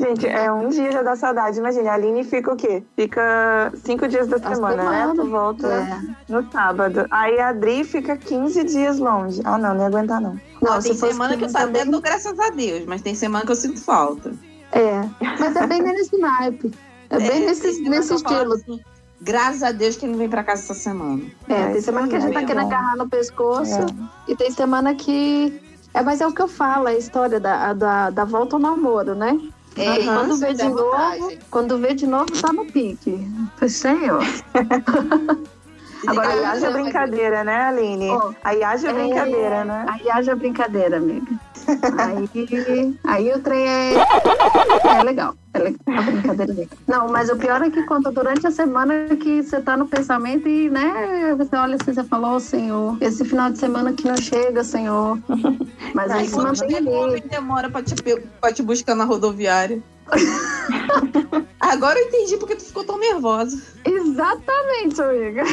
Gente, 0.00 0.26
é 0.26 0.50
um 0.52 0.68
dia 0.68 0.90
já 0.90 1.02
dá 1.02 1.14
saudade. 1.14 1.58
Imagina, 1.58 1.90
a 1.90 1.94
Aline 1.94 2.24
fica 2.24 2.52
o 2.52 2.56
quê? 2.56 2.82
Fica 2.96 3.70
cinco 3.76 4.08
dias 4.08 4.26
da 4.26 4.38
semana, 4.38 4.82
né? 4.90 5.12
Tu 5.14 5.30
volta 5.30 5.68
É. 5.68 6.32
no 6.32 6.50
sábado. 6.50 7.06
Aí 7.10 7.38
a 7.38 7.48
Adri 7.50 7.84
fica 7.84 8.16
15 8.16 8.64
dias 8.64 8.98
longe. 8.98 9.40
Ah, 9.44 9.56
não, 9.56 9.74
não 9.74 9.80
ia 9.82 9.86
aguentar, 9.86 10.20
não. 10.20 10.36
Não, 10.62 10.72
Ó, 10.76 10.80
tem 10.80 10.94
semana 10.94 11.36
que 11.36 11.42
eu 11.44 11.48
15 11.48 11.56
até 11.56 11.66
também- 11.66 11.90
dou 11.90 12.00
graças 12.00 12.38
a 12.38 12.48
Deus, 12.50 12.84
mas 12.86 13.02
tem 13.02 13.14
semana 13.14 13.44
que 13.44 13.50
eu 13.52 13.56
sinto 13.56 13.80
falta. 13.80 14.32
É, 14.70 15.00
mas 15.40 15.56
é 15.56 15.66
bem 15.66 15.82
nesse 15.82 16.16
naipe. 16.16 16.70
É 17.10 17.18
bem 17.18 17.28
tem 17.30 17.40
nesse, 17.46 17.80
nesse 17.82 18.14
estilo. 18.14 18.54
assim, 18.54 18.80
Graças 19.20 19.62
a 19.62 19.70
Deus 19.70 19.96
que 19.96 20.04
ele 20.04 20.12
não 20.12 20.18
vem 20.18 20.28
pra 20.28 20.42
casa 20.42 20.62
essa 20.62 20.74
semana. 20.74 21.22
É, 21.48 21.66
tem 21.66 21.72
isso 21.76 21.84
semana 21.84 22.08
que 22.08 22.16
a 22.16 22.20
gente 22.20 22.32
tá 22.32 22.40
é 22.40 22.44
querendo 22.44 22.66
agarrar 22.66 22.96
no 22.96 23.08
pescoço 23.08 23.72
É. 23.80 23.86
e 24.32 24.34
tem 24.36 24.50
semana 24.50 24.94
que. 24.94 25.60
É, 25.94 26.02
mas 26.02 26.20
é 26.20 26.26
o 26.26 26.32
que 26.32 26.40
eu 26.42 26.48
falo, 26.48 26.86
a 26.88 26.94
história 26.94 27.38
da, 27.38 27.68
a- 27.68 27.72
da, 27.74 28.10
da 28.10 28.24
volta 28.24 28.56
ao 28.56 28.60
namoro, 28.60 29.14
né? 29.14 29.38
É, 29.76 30.00
E 30.00 30.04
quando 30.04 30.36
vê 30.38 30.46
é 30.48 30.52
de 30.54 30.64
novo, 30.64 30.90
vantagem. 30.90 31.38
quando 31.50 31.78
vê 31.78 31.94
de 31.94 32.06
novo, 32.06 32.26
tá 32.40 32.52
no 32.52 32.64
pique. 32.66 33.26
Foi 33.58 33.68
senhor. 33.68 34.22
Agora, 36.06 36.28
aí 36.28 36.36
Liga- 36.36 36.50
haja 36.50 36.70
brincadeira, 36.70 37.44
né, 37.44 37.56
Aline? 37.68 38.08
Aí 38.42 38.62
haja 38.64 38.90
É, 38.90 38.92
brincadeira, 38.92 39.64
né? 39.64 39.86
Aí 39.88 40.10
haja 40.10 40.34
brincadeira, 40.34 40.96
amiga. 40.96 41.32
Aí, 41.96 42.98
aí 43.04 43.32
o 43.32 43.38
trem 43.40 43.64
é, 43.68 43.94
é 43.94 45.02
legal. 45.04 45.34
É 45.54 45.58
legal, 45.60 45.78
a 45.96 46.02
brincadeira 46.02 46.52
dele. 46.54 46.68
Não, 46.88 47.08
mas 47.08 47.28
o 47.28 47.36
pior 47.36 47.62
é 47.62 47.70
que 47.70 47.82
quando 47.84 48.10
durante 48.10 48.44
a 48.46 48.50
semana 48.50 49.14
que 49.16 49.42
você 49.42 49.60
tá 49.60 49.76
no 49.76 49.86
pensamento 49.86 50.48
e, 50.48 50.68
né, 50.68 51.34
você 51.36 51.54
olha 51.54 51.76
assim, 51.76 51.92
você 51.92 52.02
falou, 52.02 52.40
Senhor, 52.40 52.96
esse 53.00 53.24
final 53.24 53.50
de 53.50 53.58
semana 53.58 53.92
que 53.92 54.08
não 54.08 54.16
chega, 54.16 54.64
Senhor. 54.64 55.18
Mas 55.94 56.10
aí 56.10 56.26
se 56.26 56.36
mantém 56.36 56.74
ali. 56.74 57.20
demora 57.30 57.70
pra 57.70 57.82
te, 57.82 57.94
pra 58.40 58.52
te 58.52 58.62
buscar 58.62 58.94
na 58.96 59.04
rodoviária? 59.04 59.80
Agora 61.60 61.98
eu 61.98 62.06
entendi 62.08 62.36
porque 62.38 62.56
tu 62.56 62.64
ficou 62.64 62.82
tão 62.84 62.98
nervosa. 62.98 63.56
Exatamente, 63.84 65.00
amiga. 65.00 65.44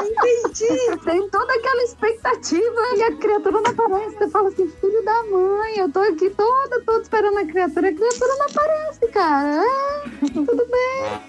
Entendi. 0.00 0.98
Tem 1.04 1.28
toda 1.28 1.52
aquela 1.54 1.82
expectativa 1.84 2.80
e 2.96 3.02
a 3.02 3.16
criatura 3.16 3.60
não 3.60 3.70
aparece. 3.70 4.16
Você 4.16 4.28
fala 4.28 4.48
assim, 4.48 4.68
filho 4.80 5.04
da 5.04 5.22
mãe, 5.24 5.78
eu 5.78 5.90
tô 5.92 6.00
aqui 6.00 6.30
toda, 6.30 6.80
toda 6.82 7.02
esperando 7.02 7.38
a 7.38 7.44
criatura. 7.46 7.88
A 7.88 7.92
criatura 7.92 8.34
não 8.38 8.46
aparece, 8.46 9.06
cara. 9.08 9.62
É, 9.64 10.28
tudo 10.32 10.66
bem. 10.66 11.20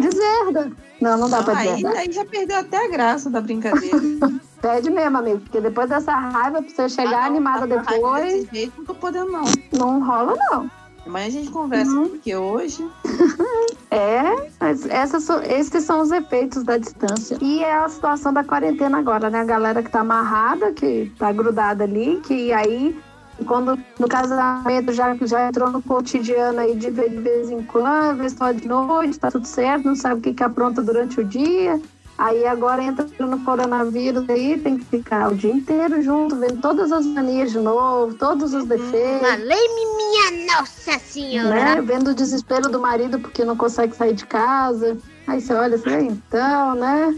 Deserda. 0.00 0.72
Não, 1.00 1.18
não 1.18 1.28
dá 1.30 1.42
pra 1.42 1.58
aí, 1.58 1.68
deserdar. 1.68 1.96
aí 1.98 2.12
já 2.12 2.24
perdeu 2.24 2.56
até 2.58 2.84
a 2.86 2.88
graça 2.88 3.28
da 3.30 3.40
brincadeira. 3.40 3.98
Pede 4.60 4.90
mesmo, 4.90 5.18
amigo, 5.18 5.40
porque 5.40 5.60
depois 5.60 5.88
dessa 5.90 6.12
raiva, 6.12 6.62
pra 6.62 6.70
você 6.70 6.88
chegar 6.88 7.10
Ah, 7.18 7.20
não, 7.20 7.26
animada 7.26 7.66
depois, 7.66 8.32
Desse 8.32 8.48
jeito 8.54 8.72
não 8.78 8.84
tô 8.86 8.94
podendo, 8.94 9.30
não. 9.30 9.44
não 9.72 10.02
rola, 10.02 10.34
não. 10.50 10.70
Amanhã 11.06 11.26
a 11.26 11.30
gente 11.30 11.50
conversa, 11.50 11.92
porque 12.08 12.34
hoje. 12.36 12.84
É, 13.88 14.50
mas 14.60 14.84
essas, 14.86 15.22
são- 15.22 15.40
esses 15.42 15.84
são 15.84 16.00
os 16.02 16.10
efeitos 16.10 16.64
da 16.64 16.76
distância. 16.76 17.38
E 17.40 17.62
é 17.62 17.76
a 17.78 17.88
situação 17.88 18.32
da 18.32 18.42
quarentena 18.42 18.98
agora, 18.98 19.30
né? 19.30 19.40
A 19.40 19.44
galera 19.44 19.82
que 19.82 19.90
tá 19.90 20.00
amarrada, 20.00 20.72
que 20.72 21.10
tá 21.18 21.32
grudada 21.32 21.84
ali, 21.84 22.20
que 22.20 22.52
aí, 22.52 22.98
quando 23.46 23.78
no 23.98 24.08
casamento 24.08 24.92
já, 24.92 25.16
já 25.22 25.48
entrou 25.48 25.70
no 25.70 25.80
cotidiano 25.80 26.58
aí 26.58 26.74
de 26.74 26.90
ver 26.90 27.10
de 27.10 27.18
vez 27.20 27.48
em 27.48 27.62
quando, 27.62 28.18
vê 28.18 28.28
só 28.28 28.50
de 28.50 28.66
noite, 28.66 29.18
tá 29.20 29.30
tudo 29.30 29.46
certo, 29.46 29.84
não 29.86 29.94
sabe 29.94 30.18
o 30.18 30.22
que 30.22 30.34
que 30.34 30.42
apronta 30.42 30.82
durante 30.82 31.20
o 31.20 31.24
dia. 31.24 31.80
Aí 32.18 32.46
agora 32.46 32.82
entra 32.82 33.06
no 33.26 33.38
coronavírus 33.44 34.28
aí, 34.30 34.58
tem 34.58 34.78
que 34.78 34.84
ficar 34.86 35.30
o 35.30 35.34
dia 35.34 35.52
inteiro 35.52 36.00
junto, 36.00 36.34
vendo 36.36 36.60
todas 36.62 36.90
as 36.90 37.04
manias 37.04 37.52
de 37.52 37.58
novo, 37.58 38.14
todos 38.14 38.54
os 38.54 38.64
defeitos. 38.64 39.28
Falei-me, 39.28 39.86
minha 39.96 40.56
Nossa 40.56 40.98
Senhora. 40.98 41.48
né? 41.50 41.82
Vendo 41.82 42.12
o 42.12 42.14
desespero 42.14 42.70
do 42.70 42.80
marido 42.80 43.18
porque 43.18 43.44
não 43.44 43.56
consegue 43.56 43.94
sair 43.94 44.14
de 44.14 44.24
casa. 44.24 44.96
Aí 45.26 45.40
você 45.40 45.52
olha 45.52 45.76
assim, 45.76 46.06
então, 46.06 46.74
né? 46.74 47.14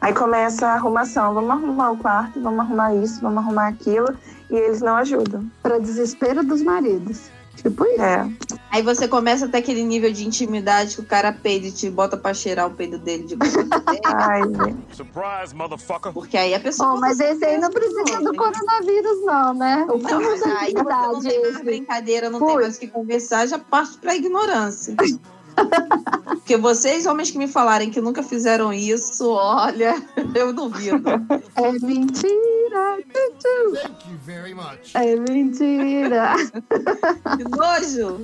Aí 0.00 0.12
começa 0.12 0.66
a 0.68 0.74
arrumação. 0.74 1.34
Vamos 1.34 1.50
arrumar 1.50 1.90
o 1.90 1.96
quarto, 1.96 2.40
vamos 2.40 2.60
arrumar 2.60 2.94
isso, 2.94 3.20
vamos 3.20 3.38
arrumar 3.38 3.68
aquilo. 3.68 4.08
E 4.48 4.54
eles 4.54 4.80
não 4.80 4.94
ajudam. 4.96 5.44
Para 5.60 5.78
desespero 5.78 6.44
dos 6.44 6.62
maridos. 6.62 7.30
Tipo 7.70 7.84
isso. 7.84 8.00
É. 8.02 8.30
Aí 8.70 8.82
você 8.82 9.08
começa 9.08 9.46
a 9.46 9.48
ter 9.48 9.58
aquele 9.58 9.82
nível 9.82 10.12
de 10.12 10.24
intimidade 10.24 10.94
que 10.94 11.00
o 11.00 11.04
cara 11.04 11.32
peida 11.32 11.66
e 11.66 11.72
te 11.72 11.90
bota 11.90 12.16
pra 12.16 12.32
cheirar 12.32 12.66
o 12.66 12.70
peido 12.70 12.98
dele 12.98 13.24
de 13.24 13.36
Ai, 14.04 14.42
Surprise, 14.92 15.54
motherfucker. 15.54 16.12
Porque 16.12 16.36
aí 16.36 16.54
a 16.54 16.60
pessoa. 16.60 16.94
Oh, 16.94 17.00
mas 17.00 17.18
esse 17.18 17.44
aí 17.44 17.58
não 17.58 17.70
precisa 17.70 18.20
do 18.20 18.34
coronavírus, 18.34 19.24
não, 19.24 19.54
né? 19.54 19.86
O 19.88 19.98
que 19.98 20.12
Não, 20.12 20.20
mas 20.20 20.42
aí 20.42 20.72
você 20.72 20.82
não 20.82 21.20
tem 21.20 21.40
mais 21.40 21.54
esse? 21.54 21.64
brincadeira, 21.64 22.30
não 22.30 22.38
tem 22.38 22.54
mais 22.54 22.76
o 22.76 22.80
que 22.80 22.86
conversar, 22.86 23.46
já 23.46 23.58
parte 23.58 23.98
pra 23.98 24.14
ignorância. 24.14 24.94
Porque 26.46 26.56
vocês, 26.56 27.06
homens 27.06 27.30
que 27.30 27.38
me 27.38 27.48
falarem 27.48 27.90
que 27.90 28.00
nunca 28.00 28.22
fizeram 28.22 28.72
isso, 28.72 29.28
olha, 29.30 29.96
eu 30.34 30.52
duvido. 30.52 31.02
É 31.56 31.72
mentira. 31.72 32.98
Thank 33.42 34.10
you 34.10 34.18
very 34.24 34.54
much. 34.54 34.94
É 34.94 35.16
mentira. 35.16 36.34
Que 37.36 37.44
nojo. 37.44 38.20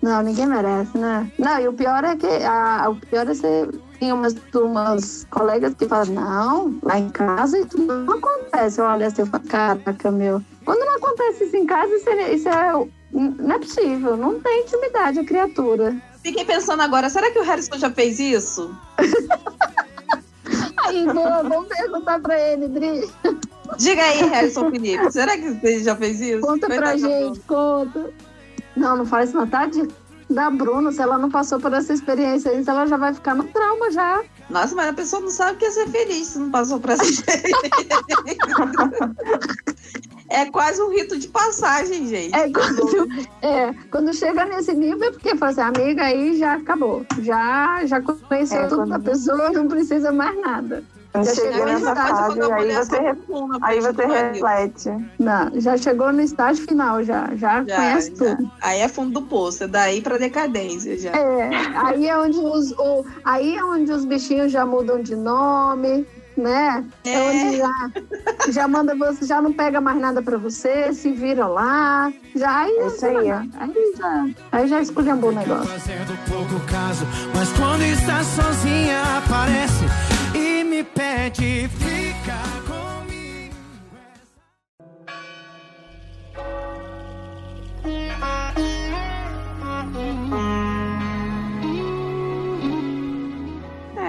Não, 0.00 0.22
ninguém 0.22 0.46
merece, 0.46 0.96
né? 0.96 1.30
Não, 1.38 1.58
e 1.58 1.66
o 1.66 1.72
pior 1.72 2.04
é 2.04 2.14
que 2.16 2.26
a, 2.26 2.88
o 2.88 2.94
pior 2.94 3.28
é 3.28 3.34
você 3.34 3.68
tem 3.98 4.12
umas 4.12 4.34
turmas, 4.52 5.26
colegas 5.30 5.74
que 5.74 5.86
falam, 5.86 6.14
não, 6.14 6.78
lá 6.82 6.98
em 6.98 7.08
casa 7.08 7.58
isso 7.58 7.78
não 7.78 8.14
acontece. 8.14 8.80
Olha, 8.80 9.10
fala, 9.10 9.42
caraca, 9.48 10.10
meu. 10.10 10.40
Quando 10.64 10.84
não 10.84 10.96
acontece 10.96 11.44
isso 11.44 11.56
em 11.56 11.66
casa, 11.66 11.92
isso 11.94 12.08
é, 12.08 12.34
isso 12.34 12.48
é- 12.48 12.88
não 13.12 13.54
é 13.54 13.58
possível. 13.58 14.16
Não 14.16 14.40
tem 14.40 14.62
intimidade 14.62 15.20
a 15.20 15.24
criatura. 15.24 15.96
Fiquei 16.22 16.44
pensando 16.44 16.82
agora, 16.82 17.08
será 17.08 17.30
que 17.30 17.38
o 17.38 17.42
Harrison 17.42 17.78
já 17.78 17.90
fez 17.90 18.18
isso? 18.18 18.74
Aí, 20.86 21.04
boa, 21.04 21.42
vamos 21.42 21.68
perguntar 21.68 22.20
pra 22.20 22.38
ele, 22.38 22.68
Dri. 22.68 23.10
Diga 23.76 24.02
aí, 24.02 24.22
Harrison 24.28 24.70
Felipe, 24.70 25.10
será 25.10 25.36
que 25.36 25.50
você 25.50 25.82
já 25.82 25.96
fez 25.96 26.20
isso? 26.20 26.40
Conta 26.40 26.68
Vai 26.68 26.78
pra 26.78 26.96
gente, 26.96 27.40
conta. 27.40 28.10
Não, 28.76 28.98
não 28.98 29.04
faz 29.04 29.30
isso, 29.30 29.38
não. 29.38 29.48
Tadinha 29.48 29.88
da 30.30 30.50
Bruna, 30.50 30.92
se 30.92 31.00
ela 31.00 31.18
não 31.18 31.30
passou 31.30 31.58
por 31.58 31.72
essa 31.72 31.92
experiência 31.92 32.50
aí, 32.50 32.64
ela 32.66 32.86
já 32.86 32.96
vai 32.96 33.12
ficar 33.12 33.34
no 33.34 33.44
trauma 33.44 33.90
já. 33.90 34.22
Nossa, 34.48 34.74
mas 34.74 34.88
a 34.88 34.92
pessoa 34.92 35.22
não 35.22 35.30
sabe 35.30 35.52
o 35.52 35.56
que 35.56 35.64
é 35.64 35.70
ser 35.70 35.88
feliz 35.88 36.28
se 36.28 36.38
não 36.38 36.50
passou 36.50 36.78
por 36.78 36.90
essa 36.90 37.02
experiência. 37.04 37.60
É 40.28 40.46
quase 40.50 40.82
um 40.82 40.90
rito 40.90 41.18
de 41.18 41.28
passagem, 41.28 42.06
gente. 42.08 42.34
É 42.34 42.50
quando, 42.50 43.08
é, 43.42 43.72
quando 43.90 44.12
chega 44.14 44.44
nesse 44.44 44.72
nível 44.74 45.08
é 45.08 45.12
porque 45.12 45.36
fala 45.36 45.52
assim, 45.52 45.60
amiga, 45.60 46.02
aí 46.04 46.36
já 46.38 46.54
acabou. 46.54 47.06
Já, 47.22 47.84
já 47.86 48.00
conheceu 48.00 48.60
É, 48.60 48.66
tudo 48.66 48.78
quando- 48.82 48.88
da 48.90 48.98
pessoa, 48.98 49.50
não 49.50 49.68
precisa 49.68 50.10
mais 50.12 50.38
nada. 50.40 50.82
Já 51.14 51.24
chegou 51.34 51.64
nessa 51.64 51.94
no 51.94 52.00
estágio- 52.00 52.16
fase, 52.26 52.52
aí 52.52 52.74
você, 52.74 52.98
re- 52.98 53.16
aí 53.62 53.80
você 53.80 54.06
reflete. 54.06 55.08
Não, 55.18 55.60
já 55.60 55.76
chegou 55.78 56.12
no 56.12 56.20
estágio 56.20 56.66
final, 56.68 57.02
já. 57.04 57.34
Já, 57.36 57.64
Já, 57.64 57.76
conhece 57.76 58.14
já. 58.16 58.36
tudo. 58.36 58.50
Aí 58.60 58.80
é 58.80 58.88
fundo 58.88 59.20
do 59.20 59.22
poço, 59.26 59.64
é 59.64 59.66
daí 59.68 60.02
pra 60.02 60.18
decadência 60.18 60.98
já. 60.98 61.12
É, 61.12 61.48
aí 61.86 62.06
é 62.06 62.18
onde 62.18 62.36
os, 62.38 62.70
o- 62.72 63.06
aí 63.24 63.56
é 63.56 63.64
onde 63.64 63.90
os 63.92 64.04
bichinhos 64.04 64.52
já 64.52 64.66
mudam 64.66 65.00
de 65.02 65.16
nome, 65.16 66.06
né? 66.36 66.84
É, 67.04 67.18
onde 67.22 67.56
já, 67.56 68.52
já 68.52 68.68
manda 68.68 68.94
você, 68.94 69.24
já 69.24 69.40
não 69.40 69.52
pega 69.52 69.80
mais 69.80 69.98
nada 69.98 70.22
pra 70.22 70.36
você, 70.36 70.92
se 70.92 71.12
vira 71.12 71.46
lá. 71.46 72.12
Já 72.34 72.60
aí, 72.60 72.72
É 72.72 72.86
isso 72.86 73.06
aí, 73.06 73.30
aí, 73.30 73.50
aí 73.58 73.94
já, 73.96 74.26
aí 74.52 74.68
já 74.68 74.80
esculhambou 74.80 75.30
o 75.30 75.34
negócio. 75.34 75.66
Fazendo 75.66 76.18
pouco 76.28 76.60
caso, 76.66 77.06
mas 77.34 77.50
quando 77.52 77.82
está 77.82 78.22
sozinha 78.22 79.02
aparece 79.18 79.84
e 80.34 80.64
me 80.64 80.84
pede 80.84 81.68
fica 81.68 82.65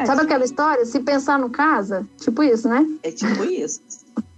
Sabe 0.08 0.22
aquela 0.22 0.46
história? 0.46 0.86
Se 0.86 1.00
pensar 1.02 1.38
no 1.38 1.50
casa, 1.50 2.08
tipo 2.18 2.42
isso, 2.44 2.68
né? 2.68 2.86
É 3.04 3.12
tipo 3.12 3.44
isso. 3.44 3.82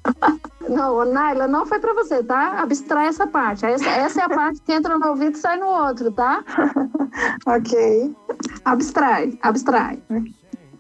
Não, 0.68 1.04
Naila, 1.04 1.48
não 1.48 1.66
foi 1.66 1.80
pra 1.80 1.94
você, 1.94 2.24
tá? 2.24 2.62
Abstrai 2.62 3.08
essa 3.08 3.26
parte. 3.26 3.66
Essa, 3.66 3.90
essa 3.90 4.22
é 4.22 4.24
a 4.24 4.30
parte 4.30 4.62
que 4.62 4.72
entra 4.72 4.98
no 5.00 5.08
ouvido 5.08 5.36
e 5.36 5.40
sai 5.40 5.58
no 5.58 5.66
outro, 5.66 6.12
tá? 6.12 6.44
ok. 7.46 8.16
Abstrai, 8.66 9.38
abstrai. 9.42 10.02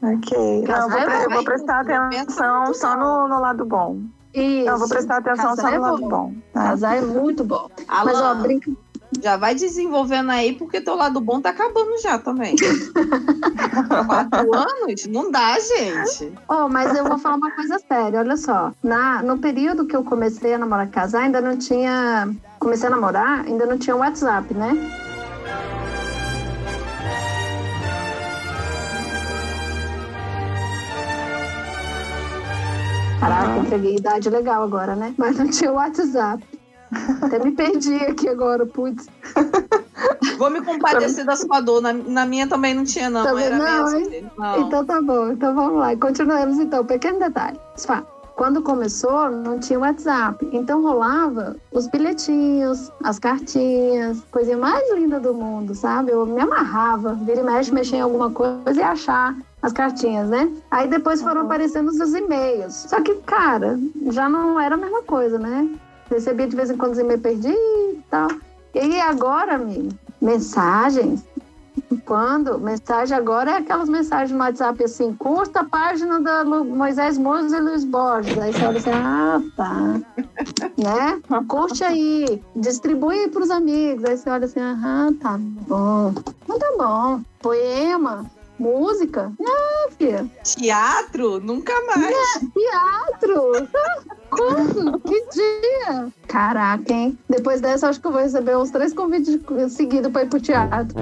Ok. 0.01 0.63
Não, 0.67 0.75
eu 0.75 0.89
vou, 0.89 1.01
pre- 1.01 1.25
eu 1.25 1.29
vou 1.31 1.43
prestar 1.43 1.79
atenção 1.81 2.73
só 2.73 2.95
no, 2.95 3.27
no 3.27 3.39
lado 3.39 3.65
bom. 3.65 3.99
Isso. 4.33 4.65
Não, 4.65 4.73
eu 4.73 4.79
vou 4.79 4.89
prestar 4.89 5.17
atenção 5.17 5.55
Casar 5.55 5.61
só 5.61 5.69
no 5.69 5.75
é 5.75 5.79
lado 5.79 5.97
bom. 6.01 6.09
bom. 6.09 6.33
tá? 6.53 6.63
Casar 6.63 6.97
é 6.97 7.01
muito 7.01 7.43
bom. 7.43 7.69
Alan, 7.87 8.05
Mas, 8.11 8.21
ó, 8.21 8.35
brinca... 8.35 8.71
já 9.21 9.37
vai 9.37 9.55
desenvolvendo 9.55 10.31
aí, 10.31 10.53
porque 10.53 10.81
teu 10.81 10.95
lado 10.95 11.19
bom 11.19 11.41
tá 11.41 11.49
acabando 11.49 11.97
já 12.01 12.17
também. 12.17 12.55
Quatro 14.07 14.55
anos? 14.55 15.05
Não 15.07 15.31
dá, 15.31 15.57
gente. 15.59 16.33
Oh, 16.47 16.67
mas 16.69 16.95
eu 16.97 17.05
vou 17.05 17.17
falar 17.17 17.35
uma 17.35 17.51
coisa 17.51 17.79
séria, 17.87 18.19
olha 18.19 18.37
só. 18.37 18.71
Na, 18.83 19.21
no 19.21 19.37
período 19.37 19.85
que 19.85 19.95
eu 19.95 20.03
comecei 20.03 20.53
a 20.53 20.57
namorar 20.57 20.89
casar, 20.89 21.23
ainda 21.23 21.41
não 21.41 21.57
tinha. 21.57 22.29
Comecei 22.59 22.87
a 22.87 22.91
namorar, 22.91 23.45
ainda 23.45 23.65
não 23.65 23.77
tinha 23.77 23.95
WhatsApp, 23.95 24.53
né? 24.53 24.71
Caraca, 33.19 33.59
entreguei 33.59 33.95
idade 33.97 34.29
legal 34.29 34.63
agora, 34.63 34.95
né? 34.95 35.13
Mas 35.17 35.37
não 35.37 35.49
tinha 35.49 35.71
WhatsApp. 35.71 36.41
Até 37.21 37.39
me 37.39 37.51
perdi 37.51 37.95
aqui 37.95 38.27
agora, 38.27 38.65
putz. 38.65 39.07
Vou 40.37 40.49
me 40.49 40.61
compadecer 40.61 41.23
da 41.25 41.35
sua 41.35 41.61
dor. 41.61 41.81
Na, 41.81 41.93
na 41.93 42.25
minha 42.25 42.47
também 42.47 42.73
não 42.73 42.83
tinha, 42.83 43.09
não. 43.09 43.23
Também 43.23 43.45
Era 43.45 43.57
não, 43.57 43.91
mesmo. 43.91 44.31
Não. 44.37 44.61
Então 44.61 44.85
tá 44.85 45.01
bom, 45.01 45.31
então 45.31 45.53
vamos 45.53 45.79
lá. 45.79 45.95
Continuemos 45.95 46.57
então. 46.59 46.85
Pequeno 46.85 47.19
detalhe. 47.19 47.59
Quando 48.35 48.61
começou, 48.61 49.29
não 49.29 49.59
tinha 49.59 49.77
WhatsApp. 49.77 50.47
Então 50.53 50.81
rolava 50.81 51.57
os 51.73 51.87
bilhetinhos, 51.87 52.89
as 53.03 53.19
cartinhas, 53.19 54.21
coisa 54.31 54.55
mais 54.55 54.89
linda 54.93 55.19
do 55.19 55.33
mundo, 55.33 55.75
sabe? 55.75 56.11
Eu 56.11 56.25
me 56.25 56.39
amarrava, 56.39 57.15
vira 57.15 57.41
e 57.41 57.43
mexe, 57.43 57.73
mexer 57.73 57.97
em 57.97 58.01
alguma 58.01 58.31
coisa 58.31 58.79
e 58.79 58.81
achar 58.81 59.35
as 59.61 59.73
cartinhas, 59.73 60.29
né? 60.29 60.49
Aí 60.71 60.87
depois 60.87 61.21
foram 61.21 61.41
aparecendo 61.41 61.89
os 61.89 62.13
e-mails. 62.13 62.85
Só 62.87 63.01
que, 63.01 63.15
cara, 63.15 63.77
já 64.07 64.29
não 64.29 64.57
era 64.57 64.75
a 64.75 64.77
mesma 64.77 65.03
coisa, 65.03 65.37
né? 65.37 65.67
Recebia 66.09 66.47
de 66.47 66.55
vez 66.55 66.69
em 66.69 66.77
quando 66.77 66.93
os 66.93 66.99
e-mails 66.99 67.21
perdidos 67.21 67.57
e 67.59 68.03
tal. 68.09 68.27
E 68.73 68.99
agora, 69.01 69.55
amigo, 69.55 69.89
mensagens. 70.21 71.23
Quando? 72.05 72.59
Mensagem 72.59 73.15
agora 73.17 73.51
é 73.51 73.57
aquelas 73.57 73.87
mensagens 73.89 74.31
no 74.31 74.39
WhatsApp 74.39 74.83
assim, 74.83 75.13
curta 75.13 75.61
a 75.61 75.63
página 75.63 76.19
da 76.19 76.41
Lu- 76.41 76.65
Moisés 76.65 77.17
Moura 77.17 77.41
e 77.43 77.59
Luiz 77.59 77.83
Borges. 77.83 78.37
Aí 78.37 78.51
você 78.53 78.65
olha 78.65 78.77
assim, 78.77 78.89
ah, 78.91 79.41
tá. 79.55 79.71
né? 80.77 81.21
Curte 81.47 81.83
aí, 81.83 82.41
distribui 82.55 83.29
para 83.29 83.43
os 83.43 83.49
amigos. 83.49 84.03
Aí 84.05 84.17
você 84.17 84.29
olha 84.29 84.45
assim, 84.45 84.59
ah, 84.59 85.09
tá 85.21 85.37
bom. 85.39 86.13
Não 86.47 86.59
tá 86.59 86.73
bom. 86.77 87.21
Poema, 87.41 88.25
música. 88.59 89.31
Não, 89.39 89.91
filha. 89.97 90.29
Teatro? 90.43 91.39
Nunca 91.39 91.73
mais. 91.85 92.15
Teatro? 92.53 93.67
Como? 94.29 94.99
Que 94.99 95.25
dia? 95.31 96.07
Caraca, 96.27 96.93
hein? 96.93 97.17
Depois 97.27 97.61
dessa, 97.61 97.89
acho 97.89 97.99
que 97.99 98.07
eu 98.07 98.11
vou 98.11 98.21
receber 98.21 98.55
uns 98.57 98.69
três 98.69 98.93
convites 98.93 99.39
seguidos 99.69 100.11
para 100.11 100.23
ir 100.23 100.29
pro 100.29 100.39
teatro. 100.39 100.95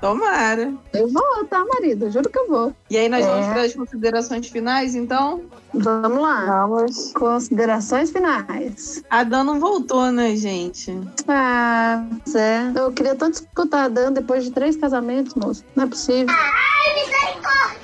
Tomara. 0.00 0.72
Eu 0.94 1.08
vou, 1.08 1.44
tá, 1.44 1.62
marido? 1.74 2.10
Juro 2.10 2.28
que 2.30 2.38
eu 2.38 2.48
vou. 2.48 2.72
E 2.88 2.96
aí 2.96 3.08
nós 3.08 3.24
vamos 3.24 3.46
É. 3.46 3.52
para 3.52 3.62
as 3.62 3.74
considerações 3.74 4.48
finais, 4.48 4.94
então? 4.94 5.42
Vamos 5.74 6.20
lá. 6.22 6.66
Vamos. 6.66 7.12
Considerações 7.12 8.10
finais. 8.10 9.02
A 9.10 9.22
Dan 9.24 9.44
não 9.44 9.60
voltou, 9.60 10.10
né, 10.10 10.34
gente? 10.36 10.98
Ah, 11.28 12.04
Zé. 12.28 12.72
Eu 12.74 12.90
queria 12.92 13.14
tanto 13.14 13.34
escutar 13.34 13.84
a 13.84 13.88
Dan 13.88 14.12
depois 14.12 14.44
de 14.44 14.50
três 14.50 14.74
casamentos, 14.76 15.34
moço. 15.34 15.62
Não 15.76 15.84
é 15.84 15.86
possível. 15.86 16.34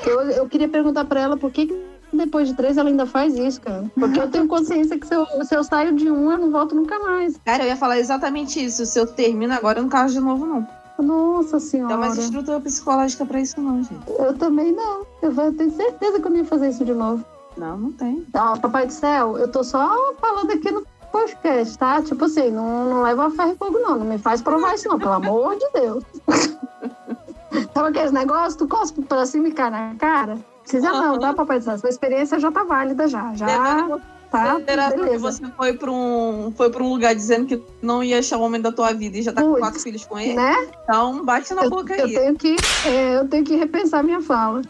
Eu, 0.06 0.20
eu 0.30 0.48
queria 0.48 0.68
perguntar 0.68 1.04
pra 1.04 1.20
ela 1.20 1.36
por 1.36 1.50
que, 1.50 1.66
que 1.66 1.86
depois 2.12 2.48
de 2.48 2.54
três 2.54 2.76
ela 2.78 2.88
ainda 2.88 3.04
faz 3.04 3.36
isso, 3.36 3.60
cara. 3.60 3.84
Porque 3.94 4.18
eu 4.18 4.30
tenho 4.30 4.46
consciência 4.48 4.98
que 4.98 5.06
se 5.06 5.14
eu, 5.14 5.26
se 5.44 5.54
eu 5.54 5.62
saio 5.64 5.94
de 5.94 6.10
um, 6.10 6.30
eu 6.30 6.38
não 6.38 6.50
volto 6.50 6.74
nunca 6.74 6.98
mais. 6.98 7.36
Cara, 7.44 7.64
eu 7.64 7.68
ia 7.68 7.76
falar 7.76 7.98
exatamente 7.98 8.64
isso. 8.64 8.86
Se 8.86 8.98
eu 8.98 9.06
termino 9.06 9.52
agora, 9.52 9.78
eu 9.78 9.82
não 9.82 9.90
caso 9.90 10.14
de 10.14 10.20
novo, 10.20 10.46
não. 10.46 10.66
Nossa 10.98 11.60
senhora. 11.60 11.94
Não 11.94 12.00
mais 12.00 12.16
estrutura 12.16 12.60
psicológica 12.60 13.26
pra 13.26 13.40
isso, 13.40 13.60
não, 13.60 13.82
gente. 13.82 14.02
Eu 14.18 14.36
também 14.36 14.72
não. 14.72 15.06
Eu 15.22 15.52
tenho 15.52 15.70
certeza 15.70 16.20
que 16.20 16.26
eu 16.26 16.30
não 16.30 16.38
ia 16.38 16.44
fazer 16.44 16.70
isso 16.70 16.84
de 16.84 16.94
novo. 16.94 17.24
Não, 17.56 17.76
não 17.76 17.92
tem. 17.92 18.26
Ó, 18.34 18.56
Papai 18.58 18.86
do 18.86 18.92
Céu, 18.92 19.38
eu 19.38 19.50
tô 19.50 19.64
só 19.64 20.14
falando 20.20 20.50
aqui 20.52 20.70
no 20.70 20.86
podcast, 21.10 21.78
tá? 21.78 22.02
Tipo 22.02 22.26
assim, 22.26 22.50
não, 22.50 22.88
não 22.88 23.02
leva 23.02 23.26
a 23.26 23.30
ferro 23.30 23.52
e 23.52 23.56
fogo, 23.56 23.78
não. 23.78 23.98
Não 23.98 24.06
me 24.06 24.18
faz 24.18 24.42
provar 24.42 24.74
isso, 24.74 24.88
não, 24.88 24.98
pelo 24.98 25.12
amor 25.12 25.56
de 25.56 25.68
Deus. 25.72 26.04
Sabe 27.72 27.88
aqueles 27.88 28.12
negócios? 28.12 28.56
Tu 28.56 28.68
cospe 28.68 29.02
pra 29.02 29.24
cima 29.24 29.48
e 29.48 29.52
cai 29.52 29.70
na 29.70 29.94
cara? 29.96 30.38
Precisa 30.62 30.90
não, 30.92 31.18
tá, 31.18 31.32
Papai 31.32 31.58
do 31.58 31.64
Céu? 31.64 31.78
Sua 31.78 31.90
experiência 31.90 32.38
já 32.38 32.50
tá 32.50 32.64
válida 32.64 33.06
já. 33.06 33.32
Já 33.34 33.86
tá, 34.30 34.60
Será 34.66 34.92
que 34.92 35.18
você 35.18 35.46
foi 35.56 35.72
pra, 35.74 35.90
um, 35.90 36.52
foi 36.56 36.70
pra 36.70 36.82
um 36.82 36.88
lugar 36.88 37.14
dizendo 37.14 37.46
que 37.46 37.62
não 37.82 38.02
ia 38.02 38.18
achar 38.18 38.38
o 38.38 38.42
homem 38.42 38.60
da 38.60 38.72
tua 38.72 38.92
vida 38.92 39.18
e 39.18 39.22
já 39.22 39.32
tá 39.32 39.42
com 39.42 39.54
quatro 39.54 39.80
filhos 39.80 40.04
com 40.04 40.18
ele? 40.18 40.34
Né? 40.34 40.68
Então 40.82 41.24
bate 41.24 41.52
na 41.54 41.64
eu, 41.64 41.70
boca 41.70 41.94
eu 41.96 42.06
aí. 42.06 42.14
tenho 42.14 42.34
que 42.34 42.56
é, 42.86 43.16
eu 43.16 43.28
tenho 43.28 43.44
que 43.44 43.56
repensar 43.56 44.02
minha 44.02 44.20
fala. 44.20 44.62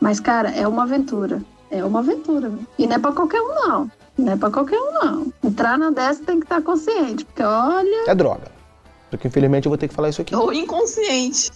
Mas, 0.00 0.20
cara, 0.20 0.50
é 0.50 0.66
uma 0.66 0.82
aventura. 0.82 1.42
É 1.70 1.84
uma 1.84 2.00
aventura. 2.00 2.52
E 2.78 2.86
não 2.86 2.96
é 2.96 2.98
pra 2.98 3.12
qualquer 3.12 3.40
um, 3.40 3.54
não. 3.54 3.90
Não 4.18 4.32
é 4.32 4.36
pra 4.36 4.50
qualquer 4.50 4.78
um, 4.78 4.92
não. 4.92 5.32
Entrar 5.42 5.78
na 5.78 5.90
dessa 5.90 6.22
tem 6.22 6.38
que 6.38 6.44
estar 6.44 6.60
consciente. 6.62 7.24
Porque, 7.24 7.42
olha. 7.42 8.10
É 8.10 8.14
droga. 8.14 8.50
Só 9.10 9.16
que 9.16 9.28
infelizmente 9.28 9.66
eu 9.66 9.70
vou 9.70 9.78
ter 9.78 9.88
que 9.88 9.94
falar 9.94 10.10
isso 10.10 10.20
aqui. 10.20 10.34
Ou 10.34 10.52
inconsciente. 10.52 11.50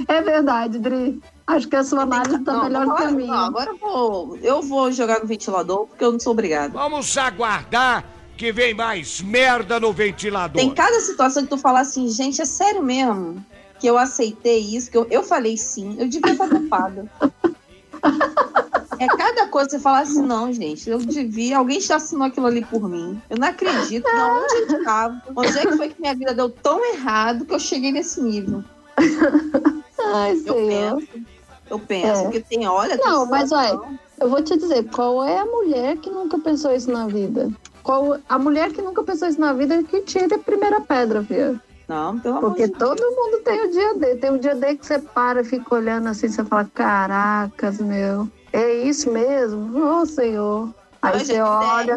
É 0.08 0.22
verdade, 0.22 0.80
Dri. 0.80 1.22
Acho 1.50 1.68
que 1.68 1.76
a 1.76 1.84
sua 1.84 2.04
análise 2.04 2.38
tá 2.44 2.54
Não, 2.54 2.64
melhor 2.66 2.84
que 2.86 2.90
a 2.90 2.94
agora, 2.94 3.12
minha. 3.12 3.28
não, 3.28 3.46
agora 3.46 3.72
eu 3.72 3.78
vou, 3.78 4.38
eu 4.38 4.62
vou 4.62 4.92
jogar 4.92 5.20
no 5.20 5.26
ventilador 5.26 5.88
porque 5.88 6.04
eu 6.04 6.12
não 6.12 6.20
sou 6.20 6.34
obrigada. 6.34 6.74
Vamos 6.74 7.18
aguardar 7.18 8.06
que 8.38 8.52
vem 8.52 8.76
mais 8.76 9.20
merda 9.20 9.80
no 9.80 9.92
ventilador. 9.92 10.56
Tem 10.62 10.70
cada 10.70 11.00
situação 11.00 11.44
que 11.44 11.50
tu 11.50 11.58
fala 11.58 11.80
assim, 11.80 12.08
gente, 12.08 12.40
é 12.40 12.46
sério 12.46 12.84
mesmo 12.84 13.44
que 13.80 13.88
eu 13.88 13.98
aceitei 13.98 14.60
isso, 14.60 14.92
que 14.92 14.98
eu, 14.98 15.08
eu 15.10 15.24
falei 15.24 15.58
sim, 15.58 15.96
eu 15.98 16.08
devia 16.08 16.34
estar 16.34 16.48
culpada. 16.48 17.10
É 19.00 19.08
cada 19.08 19.48
coisa 19.48 19.70
que 19.70 19.76
você 19.78 19.80
fala 19.82 20.02
assim, 20.02 20.22
não, 20.22 20.54
gente, 20.54 20.88
eu 20.88 21.00
devia, 21.00 21.58
alguém 21.58 21.82
já 21.82 21.96
assinou 21.96 22.28
aquilo 22.28 22.46
ali 22.46 22.64
por 22.64 22.88
mim. 22.88 23.20
Eu 23.28 23.38
não 23.38 23.48
acredito, 23.48 24.06
não, 24.06 24.44
onde 24.44 24.74
eu 24.74 24.80
estava? 24.80 25.22
Onde 25.36 25.58
é 25.58 25.62
que 25.66 25.78
foi 25.78 25.90
que 25.90 26.00
minha 26.00 26.14
vida 26.14 26.34
deu 26.34 26.50
tão 26.50 26.86
errado 26.94 27.44
que 27.46 27.54
eu 27.54 27.60
cheguei 27.60 27.92
nesse 27.92 28.22
nível? 28.22 28.64
Ai, 30.14 30.42
Eu 30.46 30.56
penso, 30.56 31.08
eu 31.70 31.80
penso, 31.80 32.22
É. 32.22 32.24
porque 32.24 32.40
tem, 32.42 32.68
olha, 32.68 32.98
Não, 32.98 33.26
mas 33.26 33.52
olha, 33.52 33.80
eu 34.20 34.30
vou 34.30 34.42
te 34.42 34.58
dizer, 34.58 34.90
qual 34.90 35.24
é 35.24 35.40
a 35.40 35.46
mulher 35.46 35.98
que 35.98 36.10
nunca 36.10 36.38
pensou 36.40 36.74
isso 36.74 36.92
na 36.92 37.08
vida? 37.08 37.50
Qual 37.84 38.18
a 38.28 38.38
mulher 38.40 38.72
que 38.72 38.82
nunca 38.82 39.04
pensou 39.04 39.28
isso 39.28 39.40
na 39.40 39.54
vida 39.54 39.76
é 39.76 39.84
que 39.84 40.02
tira 40.02 40.36
a 40.36 40.40
primeira 40.40 40.82
pedra, 40.82 41.22
viu? 41.22 41.60
Não, 41.88 42.20
pelo 42.20 42.38
amor 42.38 42.50
Porque 42.52 42.68
de 42.68 42.74
todo 42.74 43.02
mundo 43.02 43.42
tem 43.44 43.66
o 43.66 43.72
dia 43.72 43.96
D. 43.96 44.16
Tem 44.18 44.30
o 44.32 44.38
dia 44.38 44.54
D 44.54 44.76
que 44.76 44.86
você 44.86 45.00
para, 45.00 45.44
fica 45.44 45.74
olhando 45.74 46.08
assim, 46.08 46.28
você 46.28 46.44
fala, 46.44 46.70
caracas, 46.72 47.80
meu. 47.80 48.28
É 48.54 48.74
isso 48.84 49.12
mesmo? 49.12 49.76
Ô, 49.76 50.06
Senhor. 50.06 50.70
Aí 51.02 51.14
Não, 51.14 51.20
você 51.20 51.26
gente, 51.34 51.42
olha. 51.42 51.96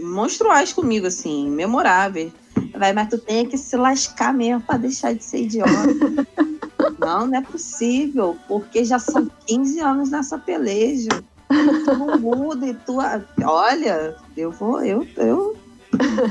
monstruais 0.00 0.72
comigo, 0.72 1.06
assim, 1.06 1.48
memoráveis. 1.50 2.32
Vai, 2.76 2.92
mas 2.92 3.08
tu 3.08 3.18
tem 3.18 3.46
que 3.46 3.56
se 3.56 3.76
lascar 3.76 4.32
mesmo 4.34 4.60
pra 4.62 4.76
deixar 4.78 5.14
de 5.14 5.22
ser 5.22 5.42
idiota. 5.42 5.70
não, 6.98 7.26
não 7.26 7.38
é 7.38 7.42
possível, 7.42 8.36
porque 8.48 8.84
já 8.84 8.98
são 8.98 9.28
15 9.46 9.80
anos 9.80 10.10
nessa 10.10 10.38
peleja. 10.38 11.08
Tu 11.48 11.94
não 11.96 12.18
muda 12.18 12.66
e 12.66 12.74
tu. 12.74 12.98
Olha, 13.44 14.16
eu 14.36 14.50
vou, 14.50 14.82
eu, 14.82 15.06
eu. 15.16 15.56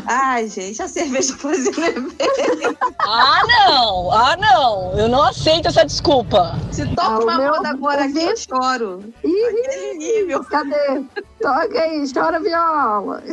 Ai, 0.08 0.50
gente, 0.50 0.82
a 0.82 0.88
cerveja 0.90 1.38
fazendo 1.38 1.80
efeito. 1.80 2.78
Ah, 3.00 3.40
não! 3.48 4.12
Ah, 4.12 4.36
não! 4.38 4.92
Eu 5.00 5.08
não 5.08 5.24
aceito 5.24 5.70
essa 5.70 5.86
desculpa. 5.86 6.60
Se 6.74 6.86
toca 6.96 7.02
Ah, 7.08 7.20
o 7.20 7.24
uma 7.24 7.38
meu- 7.38 7.54
moda 7.54 7.70
agora 7.70 8.04
aqui, 8.04 8.22
eu 8.22 8.36
choro. 8.36 9.04
Ih, 9.24 9.98
nível. 9.98 10.44
Cadê? 10.44 11.06
Toca 11.40 11.80
aí, 11.80 12.04
chora 12.14 12.42
viola. 12.42 13.24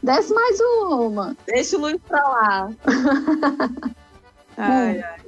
Desce 0.00 0.32
mais 0.32 0.60
uma. 0.60 1.36
Deixa 1.46 1.76
o 1.76 1.80
Luiz 1.80 1.96
pra 2.06 2.22
lá. 2.22 2.70
Ai, 4.56 5.00
ai. 5.00 5.23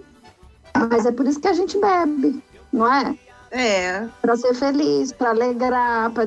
Mas 0.90 1.06
é 1.06 1.12
por 1.12 1.26
isso 1.26 1.40
que 1.40 1.48
a 1.48 1.52
gente 1.52 1.78
bebe, 1.78 2.42
não 2.72 2.92
é? 2.92 3.16
É. 3.58 4.06
Pra 4.20 4.36
ser 4.36 4.54
feliz, 4.54 5.12
pra 5.12 5.30
alegrar, 5.30 6.10
pra, 6.10 6.26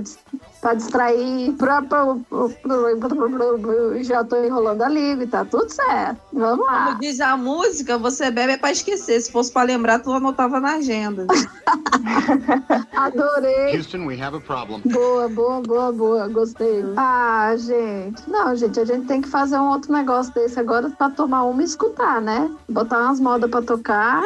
pra 0.61 0.73
distrair, 0.73 1.51
pra, 1.53 1.81
pra- 1.83 2.05
pra- 2.05 4.01
já 4.01 4.23
tô 4.23 4.43
enrolando 4.43 4.81
a 4.81 4.89
língua 4.89 5.23
e 5.23 5.27
tá 5.27 5.45
tudo 5.45 5.69
certo. 5.69 6.19
Vamos 6.33 6.65
lá. 6.65 6.85
Como 6.87 6.99
diz 7.01 7.19
a 7.21 7.37
música, 7.37 7.97
você 7.97 8.31
bebe 8.31 8.53
é 8.53 8.57
pra 8.57 8.71
esquecer. 8.71 9.21
Se 9.21 9.31
fosse 9.31 9.51
pra 9.51 9.61
lembrar, 9.63 9.99
tu 9.99 10.11
anotava 10.11 10.59
na 10.59 10.75
agenda. 10.75 11.27
Adorei. 12.95 13.75
Houston, 13.77 14.05
we 14.05 14.15
have 14.19 14.35
a 14.35 14.41
problem. 14.41 14.81
Boa, 14.85 15.27
boa, 15.29 15.61
boa, 15.61 15.91
boa. 15.91 16.27
Gostei. 16.27 16.83
Ah, 16.97 17.53
gente. 17.57 18.27
Não, 18.29 18.55
gente, 18.55 18.79
a 18.79 18.85
gente 18.85 19.05
tem 19.07 19.21
que 19.21 19.29
fazer 19.29 19.57
um 19.59 19.69
outro 19.69 19.91
negócio 19.91 20.33
desse 20.33 20.59
agora 20.59 20.89
pra 20.89 21.09
tomar 21.09 21.43
uma 21.43 21.61
e 21.61 21.65
escutar, 21.65 22.21
né? 22.21 22.49
Botar 22.67 23.03
umas 23.03 23.19
modas 23.19 23.49
pra 23.49 23.61
tocar. 23.61 24.23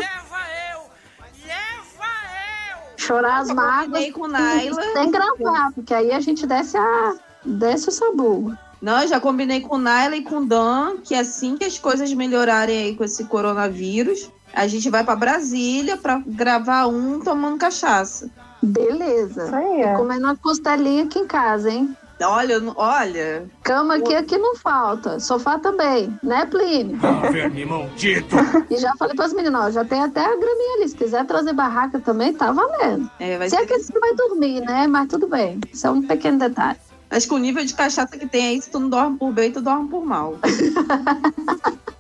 Chorar 3.06 3.42
as 3.42 3.50
Eu 3.50 3.56
mágoas. 3.56 4.12
com 4.12 4.28
Naila. 4.28 4.82
Sem 4.94 5.12
gravar, 5.12 5.72
porque 5.74 5.94
aí 5.94 6.12
a 6.12 6.20
gente 6.20 6.48
desce, 6.48 6.78
a, 6.78 7.16
desce 7.44 7.90
o 7.90 7.92
sabu. 7.92 8.54
Não, 8.82 9.02
eu 9.02 9.08
já 9.08 9.20
combinei 9.20 9.62
com 9.62 9.78
Naila 9.78 10.16
e 10.16 10.24
com 10.24 10.46
Dan 10.46 10.98
que 11.04 11.16
assim 11.16 11.58
que 11.58 11.64
as 11.64 11.80
coisas 11.80 12.14
melhorarem 12.14 12.78
aí 12.78 12.96
com 12.96 13.04
esse 13.04 13.24
coronavírus, 13.26 14.30
a 14.54 14.68
gente 14.68 14.90
vai 14.90 15.04
pra 15.04 15.16
Brasília 15.16 15.98
pra 15.98 16.22
gravar 16.26 16.88
um 16.88 17.20
tomando 17.20 17.58
cachaça. 17.58 18.30
Beleza. 18.62 19.46
Isso 19.46 19.56
aí, 19.56 19.82
é. 19.82 19.94
E 19.94 19.98
comendo 19.98 20.26
uma 20.26 20.36
costelinha 20.36 21.04
aqui 21.04 21.20
em 21.20 21.28
casa, 21.28 21.70
hein? 21.70 21.96
Olha, 22.26 22.62
olha. 22.76 23.46
Cama 23.64 23.96
aqui, 23.96 24.16
aqui 24.16 24.38
não 24.38 24.56
falta. 24.56 25.20
Sofá 25.20 25.60
também, 25.60 26.18
né, 26.24 26.46
Plínio? 26.46 26.98
Verme 27.32 27.66
maldito. 27.66 28.36
E 28.70 28.78
já 28.78 28.92
falei 28.98 29.16
para 29.16 29.26
as 29.26 29.34
meninas, 29.34 29.66
ó, 29.66 29.72
já 29.72 29.86
tem 29.86 30.02
até 30.02 30.22
a 30.22 30.36
graminha 30.36 30.78
ali. 30.78 30.90
Se 30.90 30.96
quiser 30.96 31.26
trazer 31.26 31.54
barraca 31.54 32.00
também, 32.00 32.34
tá 32.34 32.52
valendo. 32.52 33.10
É, 33.20 33.38
vai 33.38 33.50
Se 33.50 33.56
é 33.56 33.66
que 33.66 33.78
você 33.80 34.00
vai 34.00 34.14
dormir, 34.16 34.62
né? 34.62 34.88
Mas 34.88 35.08
tudo 35.08 35.28
bem. 35.28 35.60
Isso 35.72 35.86
é 35.86 35.92
um 35.92 36.02
pequeno 36.02 36.40
detalhe. 36.40 36.80
Acho 37.12 37.28
que 37.28 37.34
o 37.34 37.38
nível 37.38 37.64
de 37.64 37.74
cachaça 37.76 38.18
que 38.18 38.28
tem 38.28 38.48
aí, 38.48 38.62
se 38.62 38.72
tu 38.72 38.80
não 38.80 38.90
dorme 38.90 39.18
por 39.18 39.32
bem, 39.32 39.52
tu 39.52 39.62
dorme 39.62 39.88
por 39.90 40.04
mal. 40.06 40.36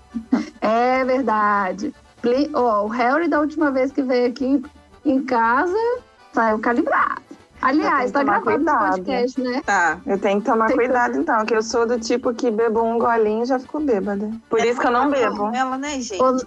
É 0.61 1.03
verdade. 1.03 1.93
Pli- 2.21 2.49
ó, 2.53 2.85
o 2.85 2.87
Harry, 2.87 3.27
da 3.27 3.39
última 3.39 3.69
vez 3.71 3.91
que 3.91 4.01
veio 4.01 4.27
aqui 4.27 4.63
em 5.05 5.21
casa, 5.23 5.75
saiu 6.31 6.59
calibrado. 6.59 7.21
Aliás, 7.63 8.11
tá 8.11 8.19
tomar 8.19 8.41
gravado 8.41 8.49
esse 8.51 8.65
cuidado. 8.65 8.89
podcast, 8.95 9.41
né? 9.41 9.61
Tá. 9.65 9.97
Eu 10.05 10.19
tenho 10.19 10.39
que 10.41 10.45
tomar 10.45 10.67
Tem 10.67 10.77
que- 10.77 10.83
cuidado, 10.83 11.17
então, 11.17 11.45
que 11.45 11.55
eu 11.55 11.61
sou 11.63 11.85
do 11.85 11.99
tipo 11.99 12.33
que 12.33 12.51
bebo 12.51 12.81
um 12.83 12.97
golinho 12.99 13.43
e 13.43 13.45
já 13.45 13.59
fico 13.59 13.79
bêbada. 13.79 14.29
Por 14.49 14.59
isso 14.59 14.79
que 14.79 14.87
eu 14.87 14.91
não 14.91 15.09
bebo. 15.09 15.51
Ela, 15.53 15.77
né, 15.77 15.99
gente? 16.01 16.21
Ô, 16.21 16.37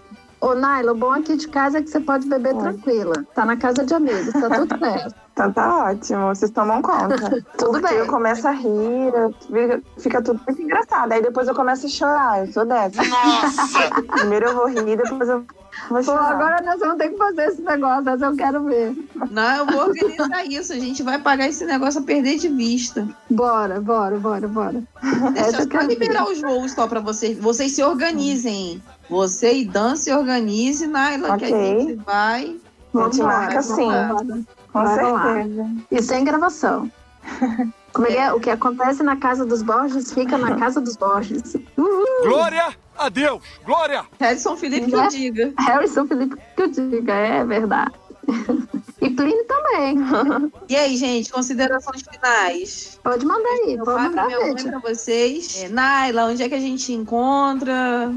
ô 0.41 0.55
Naila, 0.55 0.93
o 0.93 0.97
bom 0.97 1.13
aqui 1.13 1.37
de 1.37 1.49
casa 1.49 1.79
é 1.79 1.83
que 1.83 1.89
você 1.91 2.01
pode 2.01 2.29
beber 2.29 2.55
tranquila. 2.57 3.25
Tá 3.35 3.45
na 3.45 3.57
casa 3.57 3.85
de 3.85 3.95
amigos, 3.95 4.33
tá 4.33 4.49
tudo 4.51 4.79
certo. 4.79 5.15
Então 5.33 5.53
tá 5.53 5.85
ótimo, 5.91 6.27
vocês 6.35 6.51
tomam 6.51 6.81
conta. 6.81 7.17
Tudo 7.59 7.73
Porque 7.73 7.89
bem. 7.89 7.99
eu 7.99 8.07
começo 8.07 8.49
a 8.49 8.53
rir, 8.53 9.13
fica, 9.51 9.83
fica 9.99 10.23
tudo 10.23 10.41
muito 10.47 10.63
engraçado. 10.63 11.13
Aí 11.13 11.21
depois 11.21 11.47
eu 11.47 11.55
começo 11.55 11.85
a 11.85 11.89
chorar, 11.91 12.47
eu 12.47 12.53
sou 12.55 12.65
dessa. 12.65 13.03
Nossa! 13.05 14.03
Primeiro 14.13 14.47
eu 14.47 14.55
vou 14.55 14.67
rir, 14.67 14.97
depois 14.97 15.29
eu 15.29 15.41
vou 15.41 15.47
Pô, 15.89 16.13
agora 16.13 16.63
nós 16.63 16.81
vamos 16.81 16.97
ter 16.97 17.11
que 17.11 17.17
fazer 17.17 17.45
esse 17.47 17.63
negócio, 17.63 18.05
mas 18.05 18.21
eu 18.23 18.37
quero 18.37 18.65
ver. 18.65 18.97
Não, 19.31 19.57
eu 19.57 19.67
vou 19.67 19.81
organizar 19.89 20.45
isso. 20.51 20.73
A 20.73 20.79
gente 20.79 21.03
vai 21.03 21.19
pagar 21.21 21.49
esse 21.49 21.65
negócio 21.65 22.01
a 22.01 22.05
perder 22.05 22.39
de 22.39 22.49
vista. 22.49 23.07
Bora, 23.31 23.81
bora, 23.81 24.19
bora, 24.19 24.49
bora. 24.49 24.83
Deixa 25.33 25.49
Essa 25.49 25.63
eu 25.63 25.81
só 25.81 25.87
liberar 25.87 26.25
os 26.29 26.41
voos 26.41 26.73
só 26.73 26.87
pra 26.87 27.01
vocês. 27.01 27.39
Vocês 27.39 27.73
se 27.73 27.83
organizem. 27.83 28.83
Você 29.09 29.59
e 29.59 29.65
Dan 29.65 29.95
se 29.95 30.13
organize, 30.13 30.87
Naila, 30.87 31.39
que 31.39 31.45
a 31.45 31.49
Ok. 31.49 31.81
gente 31.81 31.95
vai. 32.05 32.57
Gente 32.95 33.23
marca 33.23 33.61
vamos 33.61 33.67
sim, 33.67 33.87
lá. 33.87 34.09
com 34.73 34.83
Vai 34.83 34.95
certeza. 34.95 35.71
E 35.91 36.03
sem 36.03 36.25
gravação. 36.25 36.91
Como 37.93 38.07
é 38.07 38.17
é? 38.17 38.33
O 38.33 38.41
que 38.41 38.51
acontece 38.51 39.03
na 39.03 39.17
casa 39.17 39.47
dos 39.47 39.63
Borges 39.63 40.13
fica 40.13 40.37
na 40.37 40.57
casa 40.61 40.81
dos 40.81 40.97
Borges. 40.97 41.57
Uhul. 41.79 42.05
Glória 42.25 42.75
a 42.99 43.09
Deus! 43.09 43.43
Glória! 43.65 44.05
Harrison 44.21 44.57
Felipe 44.57 44.87
que 44.91 44.95
eu 44.97 45.09
diga. 45.09 45.53
Harrison 45.59 46.07
Felipe 46.07 46.37
que 46.57 46.63
eu 46.63 46.69
diga, 46.71 47.13
é 47.15 47.45
verdade. 47.45 47.93
E 48.99 49.11
Plínio 49.11 49.45
também. 49.45 49.99
E 50.71 50.75
aí, 50.75 50.97
gente, 50.97 51.31
considerações 51.31 52.03
finais. 52.03 52.99
Pode 53.05 53.25
mandar 53.27 53.49
aí, 53.51 53.77
pode 53.77 54.03
mandar 54.09 54.27
meu 54.27 54.41
nome 54.49 54.63
pra 54.65 54.79
vocês. 54.79 55.63
É, 55.65 55.69
Naila, 55.69 56.25
onde 56.25 56.43
é 56.43 56.49
que 56.49 56.55
a 56.55 56.61
gente 56.61 56.93
encontra? 56.93 58.11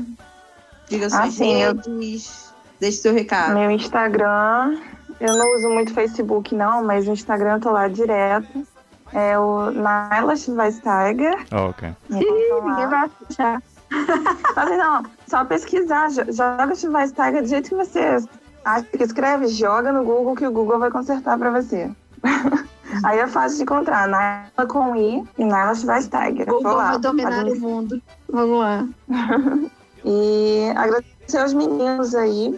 Diga 0.88 1.10
suas 1.10 1.22
Ah, 1.22 1.30
sim, 1.31 1.61
eu- 1.61 1.76
redes. 1.76 2.49
Deixe 2.80 2.99
seu 3.01 3.14
recado. 3.14 3.53
Meu 3.56 3.69
Instagram, 3.69 4.80
eu 5.19 5.35
não 5.38 5.53
uso 5.57 5.69
muito 5.69 5.93
Facebook 5.93 6.56
não, 6.56 6.81
mas 6.84 7.07
o 7.07 7.11
Instagram 7.11 7.56
eu 7.56 7.60
tô 7.60 7.72
lá 7.72 7.88
direto. 7.89 8.65
É 9.14 9.38
o 9.38 9.69
Naila 9.72 10.35
Schweinsteiger. 10.38 11.45
ok. 11.51 11.89
Me 12.10 12.19
encontram 12.22 12.57
lá. 12.60 12.69
Ninguém 12.72 12.88
vai 12.88 13.10
achar. 13.30 13.64
Mas 14.56 14.78
não, 14.78 15.03
só 15.28 15.44
pesquisar, 15.45 16.10
jo- 16.10 16.32
joga 16.32 16.76
Schweinsteiger 16.76 17.41
do 17.41 17.48
jeito 17.48 17.70
que 17.70 17.76
você 17.76 18.18
acha 18.64 18.84
que 18.86 19.03
escreve, 19.03 19.48
joga 19.48 19.91
no 19.91 20.03
Google 20.03 20.36
que 20.36 20.45
o 20.48 20.52
Google 20.52 20.80
vai 20.80 20.91
consertar 20.91 21.38
pra 21.38 21.49
você. 21.52 21.90
Aí 23.06 23.20
é 23.20 23.28
fácil 23.28 23.57
de 23.57 23.64
encontrar, 23.64 24.07
Naila 24.07 24.68
com 24.68 24.95
I 24.95 25.24
e 25.38 25.45
Naila 25.45 25.76
Schweinsteiger. 25.76 26.48
Google 26.48 26.74
lá. 26.76 26.91
vai 26.91 26.99
dominar 26.99 27.45
o 27.45 27.60
mundo. 27.60 28.02
Vamos 28.32 28.60
lá. 28.60 28.88
E 30.06 30.72
agradecer 30.78 31.40
aos 31.40 31.53
meninos 31.53 32.16
aí, 32.16 32.57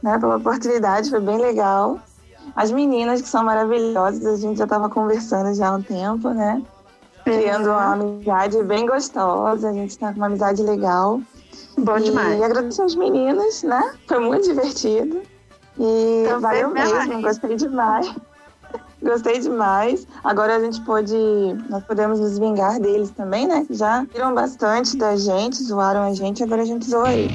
né, 0.00 0.16
pela 0.16 0.36
oportunidade, 0.36 1.10
foi 1.10 1.18
bem 1.20 1.36
legal. 1.36 1.98
As 2.54 2.70
meninas 2.70 3.20
que 3.20 3.28
são 3.28 3.42
maravilhosas, 3.44 4.24
a 4.24 4.36
gente 4.36 4.58
já 4.58 4.64
estava 4.64 4.88
conversando 4.88 5.52
já 5.54 5.68
há 5.70 5.72
um 5.72 5.82
tempo, 5.82 6.30
né? 6.30 6.62
Criando 7.36 7.68
uma 7.68 7.92
amizade 7.92 8.62
bem 8.62 8.86
gostosa, 8.86 9.70
a 9.70 9.72
gente 9.72 9.90
está 9.90 10.12
com 10.12 10.16
uma 10.16 10.26
amizade 10.26 10.62
legal. 10.62 11.20
Bom 11.76 11.98
e 11.98 12.02
demais. 12.04 12.42
agradecer 12.42 12.82
aos 12.82 12.94
meninos, 12.94 13.62
né? 13.62 13.94
Foi 14.06 14.18
muito 14.18 14.44
divertido. 14.44 15.22
E 15.78 16.24
Também 16.26 16.40
valeu 16.40 16.74
mais. 16.74 16.92
mesmo, 16.92 17.22
gostei 17.22 17.56
demais. 17.56 18.14
Gostei 19.00 19.38
demais. 19.38 20.08
Agora 20.24 20.56
a 20.56 20.60
gente 20.60 20.80
pode. 20.80 21.14
Nós 21.70 21.84
podemos 21.84 22.18
nos 22.18 22.36
vingar 22.36 22.80
deles 22.80 23.10
também, 23.10 23.46
né? 23.46 23.64
Que 23.64 23.72
Já 23.72 24.02
viram 24.12 24.34
bastante 24.34 24.96
da 24.96 25.14
gente, 25.16 25.62
zoaram 25.62 26.02
a 26.02 26.12
gente, 26.12 26.42
agora 26.42 26.62
a 26.62 26.64
gente 26.64 26.90
zoa 26.90 27.12
eles. 27.12 27.32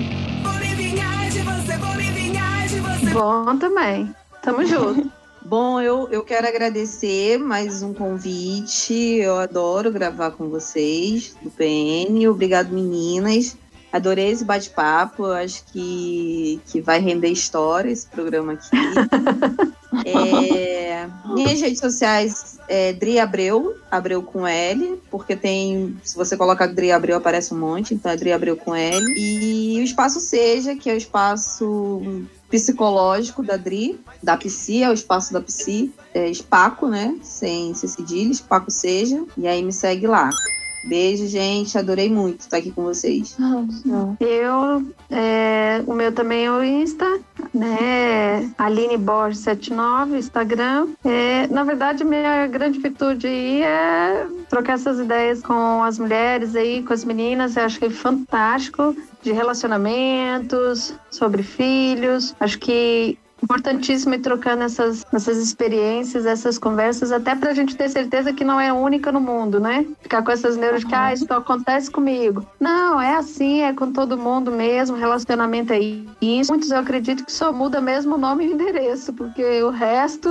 Bom 3.13 3.57
também. 3.57 4.13
Tamo 4.41 4.65
junto. 4.65 5.09
Bom, 5.45 5.81
eu, 5.81 6.07
eu 6.09 6.23
quero 6.23 6.47
agradecer 6.47 7.37
mais 7.37 7.83
um 7.83 7.93
convite. 7.93 8.93
Eu 8.93 9.37
adoro 9.37 9.91
gravar 9.91 10.31
com 10.31 10.49
vocês 10.49 11.35
do 11.41 11.51
PN. 11.51 12.29
Obrigado, 12.29 12.71
meninas. 12.71 13.57
Adorei 13.93 14.31
esse 14.31 14.43
bate-papo. 14.43 15.27
Acho 15.27 15.63
que, 15.71 16.59
que 16.65 16.81
vai 16.81 16.99
render 16.99 17.29
história 17.29 17.91
esse 17.91 18.07
programa 18.07 18.53
aqui. 18.53 18.69
É, 20.05 21.07
minhas 21.27 21.61
redes 21.61 21.79
sociais 21.79 22.57
é 22.67 22.93
Dri 22.93 23.19
Abreu, 23.19 23.75
Abreu 23.91 24.23
com 24.23 24.47
L, 24.47 24.99
porque 25.11 25.35
tem. 25.35 25.95
Se 26.03 26.15
você 26.15 26.35
colocar 26.35 26.65
Dri 26.65 26.91
Abreu, 26.91 27.17
aparece 27.17 27.53
um 27.53 27.59
monte, 27.59 27.93
então 27.93 28.11
é 28.11 28.17
Dri 28.17 28.31
Abreu 28.31 28.57
com 28.57 28.73
L. 28.73 29.05
E 29.15 29.79
o 29.79 29.83
espaço 29.83 30.19
Seja, 30.19 30.75
que 30.75 30.89
é 30.89 30.93
o 30.95 30.97
espaço 30.97 32.25
psicológico 32.49 33.43
da 33.43 33.55
Dri, 33.55 33.99
da 34.21 34.35
Psi, 34.35 34.81
é 34.81 34.89
o 34.89 34.93
espaço 34.93 35.31
da 35.31 35.41
Psi, 35.41 35.91
é 36.13 36.33
Spaco, 36.33 36.87
né? 36.87 37.15
Sem 37.21 37.73
ser 37.75 37.87
cedilha, 37.87 38.33
Spaco 38.33 38.71
Seja. 38.71 39.23
E 39.37 39.47
aí 39.47 39.61
me 39.61 39.71
segue 39.71 40.07
lá. 40.07 40.29
Beijo, 40.83 41.27
gente. 41.27 41.77
Adorei 41.77 42.09
muito 42.09 42.41
estar 42.41 42.57
aqui 42.57 42.71
com 42.71 42.83
vocês. 42.83 43.37
Eu, 44.19 44.85
é, 45.09 45.81
o 45.87 45.93
meu 45.93 46.11
também 46.11 46.45
é 46.45 46.51
o 46.51 46.63
Insta, 46.63 47.19
né? 47.53 48.51
Aline 48.57 48.97
Borges 48.97 49.39
79, 49.39 50.17
Instagram. 50.17 50.87
É, 51.05 51.47
na 51.47 51.63
verdade, 51.63 52.03
minha 52.03 52.47
grande 52.47 52.79
virtude 52.79 53.27
aí 53.27 53.61
é 53.63 54.27
trocar 54.49 54.73
essas 54.73 54.99
ideias 54.99 55.41
com 55.41 55.83
as 55.83 55.97
mulheres 55.97 56.55
aí, 56.55 56.83
com 56.83 56.93
as 56.93 57.05
meninas. 57.05 57.55
Eu 57.55 57.63
acho 57.63 57.79
que 57.79 57.85
é 57.85 57.89
fantástico 57.89 58.95
de 59.21 59.31
relacionamentos, 59.31 60.93
sobre 61.09 61.43
filhos. 61.43 62.35
Acho 62.39 62.59
que 62.59 63.17
importantíssimo 63.43 64.13
ir 64.15 64.19
trocando 64.19 64.63
essas, 64.63 65.05
essas 65.13 65.37
experiências, 65.37 66.25
essas 66.25 66.57
conversas, 66.57 67.11
até 67.11 67.35
pra 67.35 67.53
gente 67.53 67.75
ter 67.75 67.89
certeza 67.89 68.33
que 68.33 68.43
não 68.43 68.59
é 68.59 68.71
única 68.71 69.11
no 69.11 69.19
mundo, 69.19 69.59
né? 69.59 69.85
Ficar 70.01 70.23
com 70.23 70.31
essas 70.31 70.57
neuras 70.57 70.81
de 70.81 70.87
que, 70.87 70.95
ah, 70.95 71.13
isso 71.13 71.31
acontece 71.31 71.91
comigo. 71.91 72.45
Não, 72.59 72.99
é 72.99 73.15
assim, 73.15 73.61
é 73.61 73.73
com 73.73 73.91
todo 73.91 74.17
mundo 74.17 74.51
mesmo, 74.51 74.95
relacionamento 74.95 75.73
é 75.73 75.79
isso. 76.21 76.51
Muitos 76.51 76.71
eu 76.71 76.79
acredito 76.79 77.25
que 77.25 77.31
só 77.31 77.51
muda 77.51 77.81
mesmo 77.81 78.15
o 78.15 78.17
nome 78.17 78.45
e 78.45 78.49
o 78.49 78.53
endereço, 78.53 79.11
porque 79.13 79.61
o 79.63 79.69
resto 79.69 80.29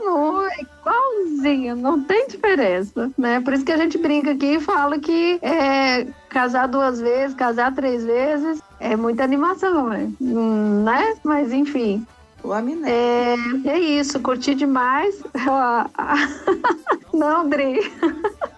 não 0.00 0.42
é 0.42 0.56
igualzinho, 0.60 1.76
não 1.76 2.02
tem 2.02 2.26
diferença, 2.28 3.10
né? 3.18 3.40
Por 3.40 3.52
isso 3.52 3.64
que 3.64 3.72
a 3.72 3.76
gente 3.76 3.98
brinca 3.98 4.32
aqui 4.32 4.56
e 4.56 4.60
fala 4.60 4.98
que 4.98 5.38
é, 5.42 6.06
casar 6.28 6.66
duas 6.68 7.00
vezes, 7.00 7.34
casar 7.34 7.74
três 7.74 8.04
vezes 8.04 8.62
é 8.80 8.96
muita 8.96 9.24
animação, 9.24 9.88
né? 9.88 10.10
Né? 10.20 11.16
Mas 11.24 11.52
enfim. 11.52 12.06
O 12.42 12.52
Aminé. 12.52 12.90
É, 12.90 13.36
é 13.66 13.78
isso, 13.78 14.20
curti 14.20 14.54
demais. 14.54 15.22
Não, 17.12 17.48
Dri. 17.48 17.80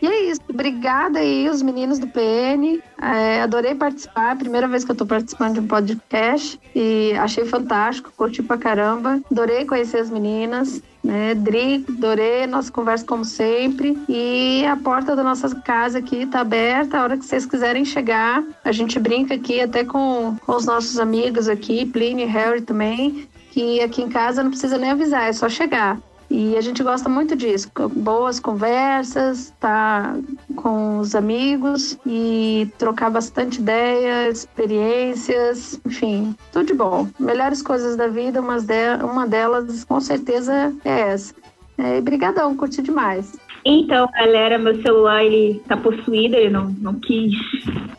E 0.00 0.06
é 0.06 0.30
isso, 0.30 0.40
obrigada 0.48 1.18
aí, 1.18 1.48
os 1.48 1.60
meninos 1.60 1.98
do 1.98 2.06
PN. 2.06 2.80
É, 3.00 3.42
adorei 3.42 3.74
participar, 3.74 4.36
primeira 4.36 4.66
vez 4.66 4.84
que 4.84 4.90
eu 4.90 4.96
tô 4.96 5.04
participando 5.04 5.54
de 5.54 5.60
um 5.60 5.66
podcast 5.66 6.58
e 6.74 7.12
achei 7.18 7.44
fantástico, 7.44 8.12
curti 8.16 8.42
pra 8.42 8.56
caramba. 8.56 9.20
Adorei 9.30 9.66
conhecer 9.66 9.98
as 9.98 10.10
meninas, 10.10 10.82
né? 11.02 11.34
Dri, 11.34 11.84
adorei 11.88 12.46
nossa 12.46 12.72
conversa 12.72 13.04
como 13.04 13.24
sempre. 13.24 13.98
E 14.08 14.64
a 14.66 14.76
porta 14.76 15.14
da 15.14 15.22
nossa 15.22 15.54
casa 15.56 15.98
aqui 15.98 16.26
tá 16.26 16.40
aberta, 16.40 16.98
a 16.98 17.02
hora 17.02 17.18
que 17.18 17.24
vocês 17.24 17.44
quiserem 17.44 17.84
chegar. 17.84 18.42
A 18.64 18.72
gente 18.72 18.98
brinca 18.98 19.34
aqui 19.34 19.60
até 19.60 19.84
com, 19.84 20.36
com 20.46 20.52
os 20.56 20.64
nossos 20.64 20.98
amigos 20.98 21.48
aqui, 21.48 21.84
Pliny 21.84 22.24
Harry 22.24 22.62
também, 22.62 23.28
que 23.50 23.80
aqui 23.80 24.02
em 24.02 24.08
casa 24.08 24.42
não 24.42 24.50
precisa 24.50 24.78
nem 24.78 24.90
avisar, 24.90 25.28
é 25.28 25.32
só 25.32 25.48
chegar. 25.48 25.98
E 26.30 26.56
a 26.56 26.60
gente 26.60 26.80
gosta 26.84 27.08
muito 27.08 27.34
disso, 27.34 27.68
boas 27.96 28.38
conversas, 28.38 29.52
tá 29.58 30.16
com 30.54 30.98
os 30.98 31.16
amigos 31.16 31.98
e 32.06 32.68
trocar 32.78 33.10
bastante 33.10 33.60
ideias, 33.60 34.38
experiências, 34.38 35.80
enfim, 35.84 36.36
tudo 36.52 36.66
de 36.66 36.74
bom. 36.74 37.08
Melhores 37.18 37.62
coisas 37.62 37.96
da 37.96 38.06
vida, 38.06 38.40
uma 38.40 39.26
delas 39.26 39.82
com 39.82 40.00
certeza 40.00 40.72
é 40.84 41.00
essa. 41.00 41.34
É, 41.76 42.00
brigadão, 42.00 42.56
curti 42.56 42.80
demais. 42.80 43.36
Então, 43.64 44.08
galera, 44.12 44.56
meu 44.56 44.80
celular 44.82 45.24
ele 45.24 45.60
tá 45.66 45.76
possuído, 45.76 46.36
ele 46.36 46.50
não, 46.50 46.70
não 46.80 46.94
quis 46.94 47.32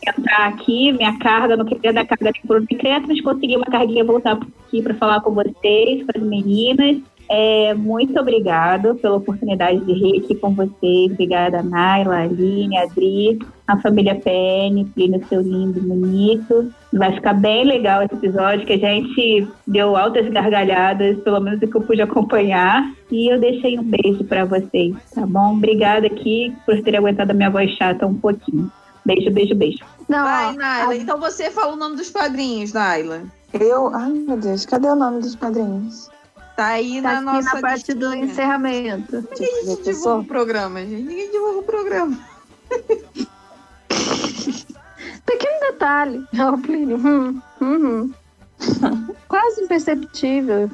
entrar 0.07 0.47
aqui, 0.47 0.91
minha 0.93 1.17
carga, 1.19 1.57
não 1.57 1.65
queria 1.65 1.93
dar 1.93 2.05
carga 2.05 2.31
nem 2.33 2.41
por 2.47 2.61
decreto, 2.61 3.07
mas 3.07 3.21
consegui 3.21 3.57
uma 3.57 3.65
carguinha 3.65 4.03
voltar 4.03 4.39
aqui 4.67 4.81
para 4.81 4.95
falar 4.95 5.21
com 5.21 5.33
vocês, 5.33 6.03
com 6.05 6.11
as 6.17 6.23
meninas. 6.23 7.01
É, 7.33 7.73
muito 7.73 8.19
obrigado 8.19 8.95
pela 8.95 9.15
oportunidade 9.15 9.79
de 9.85 9.93
rir 9.93 10.21
aqui 10.21 10.35
com 10.35 10.53
vocês. 10.53 11.13
Obrigada, 11.13 11.63
Naila, 11.63 12.23
Aline, 12.23 12.77
Adri, 12.77 13.39
a 13.65 13.79
família 13.79 14.15
PN, 14.15 14.83
Plínio, 14.93 15.25
seu 15.29 15.39
lindo, 15.39 15.79
bonito. 15.79 16.73
Vai 16.91 17.13
ficar 17.13 17.33
bem 17.33 17.63
legal 17.63 18.03
esse 18.03 18.15
episódio, 18.15 18.65
que 18.65 18.73
a 18.73 18.77
gente 18.77 19.47
deu 19.65 19.95
altas 19.95 20.27
gargalhadas, 20.27 21.19
pelo 21.19 21.39
menos 21.39 21.61
o 21.61 21.67
que 21.67 21.77
eu 21.77 21.81
pude 21.81 22.01
acompanhar. 22.01 22.91
E 23.09 23.33
eu 23.33 23.39
deixei 23.39 23.79
um 23.79 23.83
beijo 23.83 24.25
para 24.25 24.43
vocês, 24.43 24.93
tá 25.15 25.25
bom? 25.25 25.53
Obrigada 25.53 26.07
aqui 26.07 26.53
por 26.65 26.81
ter 26.81 26.97
aguentado 26.97 27.31
a 27.31 27.33
minha 27.33 27.49
voz 27.49 27.71
chata 27.77 28.05
um 28.05 28.15
pouquinho. 28.15 28.69
Beijo, 29.05 29.31
beijo, 29.31 29.55
beijo. 29.55 29.79
Não, 30.09 30.25
Vai, 30.25 30.53
Naila. 30.57 30.95
Então 30.97 31.17
você 31.17 31.49
fala 31.49 31.75
o 31.75 31.77
nome 31.77 31.95
dos 31.95 32.09
padrinhos, 32.09 32.73
Naila. 32.73 33.23
Eu? 33.53 33.87
Ai, 33.95 34.11
meu 34.11 34.35
Deus, 34.35 34.65
cadê 34.65 34.89
o 34.89 34.95
nome 34.97 35.21
dos 35.21 35.37
padrinhos? 35.37 36.11
Tá 36.61 36.67
aí 36.67 37.01
Tá 37.01 37.03
na 37.09 37.15
aqui 37.15 37.25
nossa 37.25 37.55
na 37.55 37.61
parte 37.61 37.93
do 37.95 38.09
listinha. 38.11 38.25
encerramento. 38.31 39.15
Ninguém 39.39 39.65
Gente, 39.65 39.83
divulga 39.83 40.15
o 40.19 40.25
programa, 40.25 40.79
gente. 40.81 41.01
Ninguém 41.01 41.31
divulga 41.31 41.57
o 41.59 41.63
programa. 41.63 42.19
Pequeno 45.25 45.59
detalhe. 45.71 46.23
Ó, 46.39 46.55
Plínio. 46.57 46.97
Hum, 46.97 47.41
hum, 47.61 48.03
hum. 48.03 48.13
Quase 49.27 49.61
imperceptível. 49.63 50.69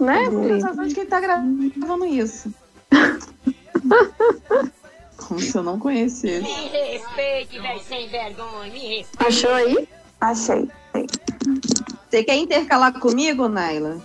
Né, 0.00 0.24
Eu 0.24 0.26
a 0.26 0.30
Plínio? 0.30 0.60
sensação 0.60 0.86
de 0.88 0.94
quem 0.96 1.06
tá 1.06 1.20
gravando 1.20 2.04
isso. 2.06 2.52
Como 5.16 5.38
se 5.40 5.56
eu 5.56 5.62
não 5.62 5.78
conhecesse. 5.78 6.42
Me 6.42 6.68
respeite, 6.68 7.60
velho, 7.60 7.80
sem 7.80 8.08
vergonha. 8.08 8.72
Me 8.72 8.96
respeite. 8.96 9.24
Achou 9.26 9.54
aí? 9.54 9.88
Achei. 10.20 10.68
Você 12.08 12.22
quer 12.24 12.36
intercalar 12.36 12.98
comigo, 12.98 13.48
Naila? 13.48 13.98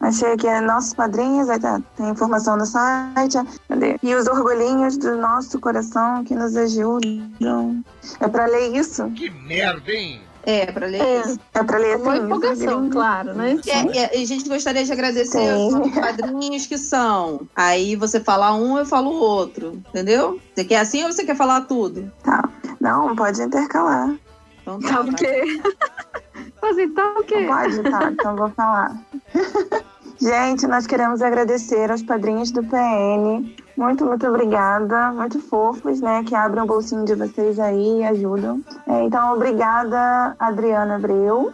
Achei 0.00 0.32
aqui 0.32 0.46
é 0.46 0.60
nossos 0.60 0.94
padrinhos, 0.94 1.48
aí 1.48 1.58
tá, 1.58 1.80
tem 1.96 2.08
informação 2.10 2.56
no 2.56 2.64
site. 2.66 3.38
Cadê? 3.68 3.96
E 4.02 4.14
os 4.14 4.26
orgulhinhos 4.26 4.96
do 4.96 5.16
nosso 5.16 5.58
coração 5.58 6.22
que 6.24 6.34
nos 6.34 6.56
ajudam. 6.56 7.82
É 8.20 8.28
pra 8.28 8.46
ler 8.46 8.76
isso? 8.76 9.10
Que 9.12 9.30
merda, 9.30 9.90
hein? 9.90 10.20
É, 10.46 10.70
pra 10.70 10.86
ler 10.86 11.00
É. 11.00 11.20
isso. 11.22 11.40
É 11.54 11.62
pra 11.64 11.78
ler 11.78 11.96
Uma 11.96 12.12
assim? 12.12 12.20
os 12.20 12.24
empolgação, 12.26 12.90
claro, 12.90 13.34
né? 13.34 13.58
É, 13.66 13.96
e 14.16 14.22
a- 14.22 14.26
gente 14.26 14.46
gostaria 14.46 14.84
de 14.84 14.92
agradecer 14.92 15.38
Sim. 15.38 15.74
aos 15.74 15.90
padrinhos 15.94 16.66
que 16.66 16.76
são. 16.76 17.48
Aí 17.56 17.96
você 17.96 18.20
fala 18.20 18.54
um, 18.54 18.76
eu 18.78 18.84
falo 18.84 19.10
o 19.10 19.18
outro. 19.18 19.82
Entendeu? 19.88 20.38
Você 20.54 20.64
quer 20.64 20.80
assim 20.80 21.02
ou 21.02 21.10
você 21.10 21.24
quer 21.24 21.34
falar 21.34 21.62
tudo? 21.62 22.12
Tá. 22.22 22.46
Não, 22.78 23.16
pode 23.16 23.40
intercalar. 23.42 24.14
Então 24.60 24.78
Tá 24.80 25.00
o 25.00 25.14
quê? 25.14 25.42
Mas 26.64 26.78
então 26.78 27.18
o 27.18 27.24
quê? 27.24 27.40
Não 27.40 27.54
pode? 27.54 27.82
Tá, 27.82 28.08
então 28.10 28.36
vou 28.36 28.48
falar. 28.48 28.96
Gente, 30.18 30.66
nós 30.66 30.86
queremos 30.86 31.20
agradecer 31.20 31.90
aos 31.90 32.02
padrinhos 32.02 32.50
do 32.50 32.62
PN. 32.62 33.54
Muito, 33.76 34.06
muito 34.06 34.26
obrigada. 34.26 35.10
Muito 35.12 35.40
fofos, 35.40 36.00
né? 36.00 36.24
Que 36.26 36.34
abrem 36.34 36.62
o 36.62 36.66
bolsinho 36.66 37.04
de 37.04 37.14
vocês 37.14 37.58
aí 37.58 37.98
e 37.98 38.04
ajudam. 38.04 38.62
É, 38.88 39.02
então, 39.02 39.34
obrigada, 39.34 40.34
Adriana 40.38 40.94
Abreu, 40.94 41.52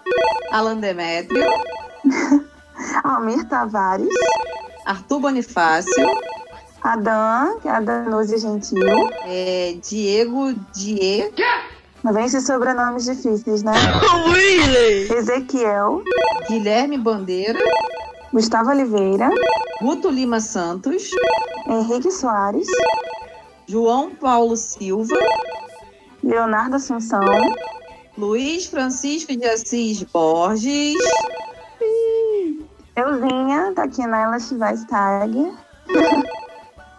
Alan 0.53 0.77
Demetrio, 0.77 1.51
Almir 3.03 3.49
Tavares, 3.49 4.15
Arthur 4.87 5.19
Bonifácio, 5.19 6.07
Adan, 6.83 7.59
que 7.61 7.67
é 7.67 7.73
a 7.73 7.81
Danuse 7.81 8.39
Gentil. 8.39 9.11
é, 9.25 9.75
Diego 9.83 10.53
Die, 10.73 11.23
Não 11.23 11.80
vem 12.05 12.25
esses 12.25 12.47
sobrenomes 12.47 13.05
difíceis, 13.05 13.63
né? 13.63 13.73
Ezequiel, 15.17 16.03
Guilherme 16.49 16.97
Bandeira, 16.97 17.59
Gustavo 18.33 18.71
Oliveira, 18.71 19.31
Guto 19.83 20.09
Lima 20.09 20.41
Santos, 20.41 21.11
Henrique 21.67 22.11
Soares, 22.11 22.69
João 23.67 24.15
Paulo 24.15 24.57
Silva, 24.57 25.19
Leonardo 26.23 26.77
Assunção, 26.77 27.25
Luiz 28.17 28.67
Francisco 28.67 29.37
de 29.37 29.47
Assis 29.47 30.03
Borges, 30.05 30.97
Euzinha, 32.97 33.73
tá 33.75 33.85
aqui 33.85 34.07
na 34.07 34.21
Ela 34.21 34.39
Schweistag, 34.39 35.53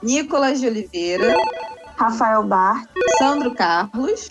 Nicolas 0.01 0.59
de 0.59 0.67
Oliveira, 0.67 1.35
Rafael 2.01 2.41
Bart, 2.41 2.89
Sandro 3.19 3.53
Carlos 3.53 4.27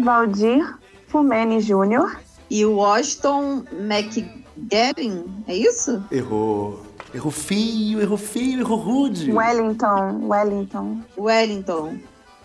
Valdir 0.00 0.76
Fumene 1.06 1.60
Júnior, 1.60 2.18
e 2.50 2.66
Washington 2.66 3.62
McGarren. 3.70 5.24
É 5.46 5.54
isso? 5.54 6.02
Errou. 6.10 6.82
Errou 7.14 7.30
feio, 7.30 8.00
errou 8.00 8.18
feio, 8.18 8.58
errou 8.58 8.78
rude. 8.78 9.30
Wellington, 9.30 10.26
Wellington. 10.26 11.00
Wellington. 11.16 11.98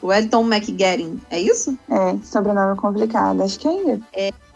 Wellington 0.04 0.44
McGarren. 0.44 1.20
É 1.32 1.40
isso? 1.40 1.76
É, 1.90 2.16
sobrenome 2.24 2.78
complicado, 2.78 3.42
acho 3.42 3.58
que 3.58 3.68
é 3.68 3.96
isso. 3.96 4.04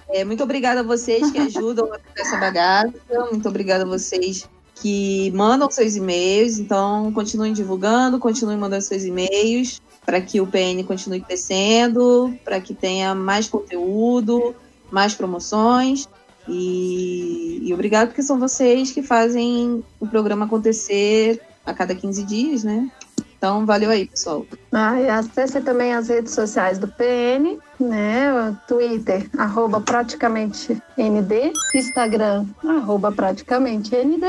É, 0.10 0.24
muito 0.24 0.44
obrigada 0.44 0.82
a 0.82 0.84
vocês 0.84 1.32
que 1.32 1.40
ajudam 1.42 1.86
a 1.86 1.98
fazer 1.98 2.22
essa 2.22 2.38
bagaça. 2.38 2.94
Muito 3.32 3.50
obrigada 3.50 3.84
a 3.84 3.88
vocês 3.88 4.48
que 4.76 5.32
mandam 5.32 5.72
seus 5.72 5.96
e-mails. 5.96 6.60
Então, 6.60 7.12
continuem 7.12 7.54
divulgando, 7.54 8.20
continuem 8.20 8.58
mandando 8.58 8.84
seus 8.84 9.04
e-mails 9.04 9.82
para 10.06 10.22
que 10.22 10.40
o 10.40 10.48
PN 10.48 10.84
continue 10.84 11.22
crescendo, 11.22 12.38
para 12.44 12.62
que 12.62 12.74
tenha 12.74 13.16
mais 13.16 13.48
conteúdo, 13.48 14.56
mais 14.92 15.16
promoções. 15.16 16.08
E, 16.48 17.60
e 17.64 17.74
obrigado 17.74 18.10
porque 18.10 18.22
são 18.22 18.40
vocês 18.40 18.92
que 18.92 19.02
fazem 19.02 19.84
o 20.00 20.06
programa 20.08 20.46
acontecer 20.46 21.42
a 21.66 21.74
cada 21.74 21.96
15 21.96 22.24
dias, 22.24 22.64
né? 22.64 22.90
Então, 23.38 23.66
valeu 23.66 23.90
aí, 23.90 24.08
pessoal. 24.08 24.46
Ah, 24.72 25.00
e 25.00 25.10
acesse 25.10 25.62
também 25.62 25.94
as 25.94 26.10
redes 26.10 26.34
sociais 26.34 26.78
do 26.78 26.88
PN, 26.88 27.60
né? 27.80 28.34
O 28.34 28.56
Twitter, 28.68 29.30
arroba 29.38 29.82
praticamente 29.82 30.82
ND, 30.98 31.52
Instagram, 31.76 32.46
arroba 32.64 33.12
praticamente 33.12 33.96
ND, 33.96 34.26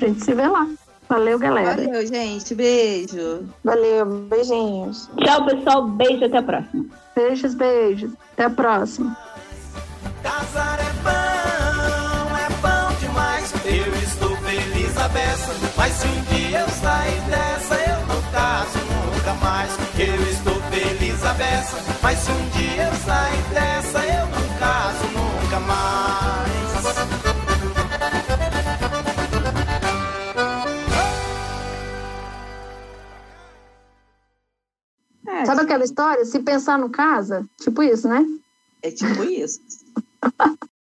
a 0.00 0.04
gente 0.04 0.24
se 0.24 0.34
vê 0.34 0.46
lá 0.46 0.68
valeu 1.08 1.38
galera 1.38 1.82
Valeu, 1.82 2.06
gente. 2.06 2.54
Beijo. 2.54 3.44
Valeu, 3.64 4.06
beijinhos. 4.06 5.10
Tchau, 5.16 5.44
pessoal. 5.44 5.88
Beijo, 5.88 6.24
até 6.24 6.38
a 6.38 6.42
próxima. 6.42 6.84
beijos 7.16 7.54
beijos 7.54 8.12
até 8.32 8.44
a 8.44 8.50
próxima 8.50 9.16
feliz 15.40 15.48
a 15.48 15.54
beça. 15.54 15.72
Mas 15.76 15.92
se 15.92 16.06
um 16.06 16.22
dia 16.22 16.60
eu 16.60 16.68
sair 16.68 17.20
dessa, 17.22 17.74
eu 17.74 18.06
não 18.06 18.22
caso 18.32 18.78
nunca 18.78 19.34
mais. 19.34 19.70
Eu 19.98 20.22
estou 20.30 20.62
feliz 20.70 21.24
a 21.24 21.34
beça. 21.34 21.76
Mas 22.02 22.18
se 22.18 22.30
um 22.30 22.48
dia 22.50 22.84
eu 22.84 22.94
sair 22.94 23.42
dessa, 23.54 23.98
eu 24.04 24.26
não 24.26 24.58
caso 24.58 25.06
nunca 25.08 25.60
mais. 25.60 26.60
É, 35.26 35.44
sabe 35.46 35.60
aquela 35.62 35.84
história 35.84 36.24
se 36.24 36.40
pensar 36.40 36.78
no 36.78 36.90
casa 36.90 37.48
tipo 37.62 37.82
isso 37.82 38.08
né 38.08 38.26
é 38.82 38.90
tipo 38.90 39.22
isso. 39.24 39.60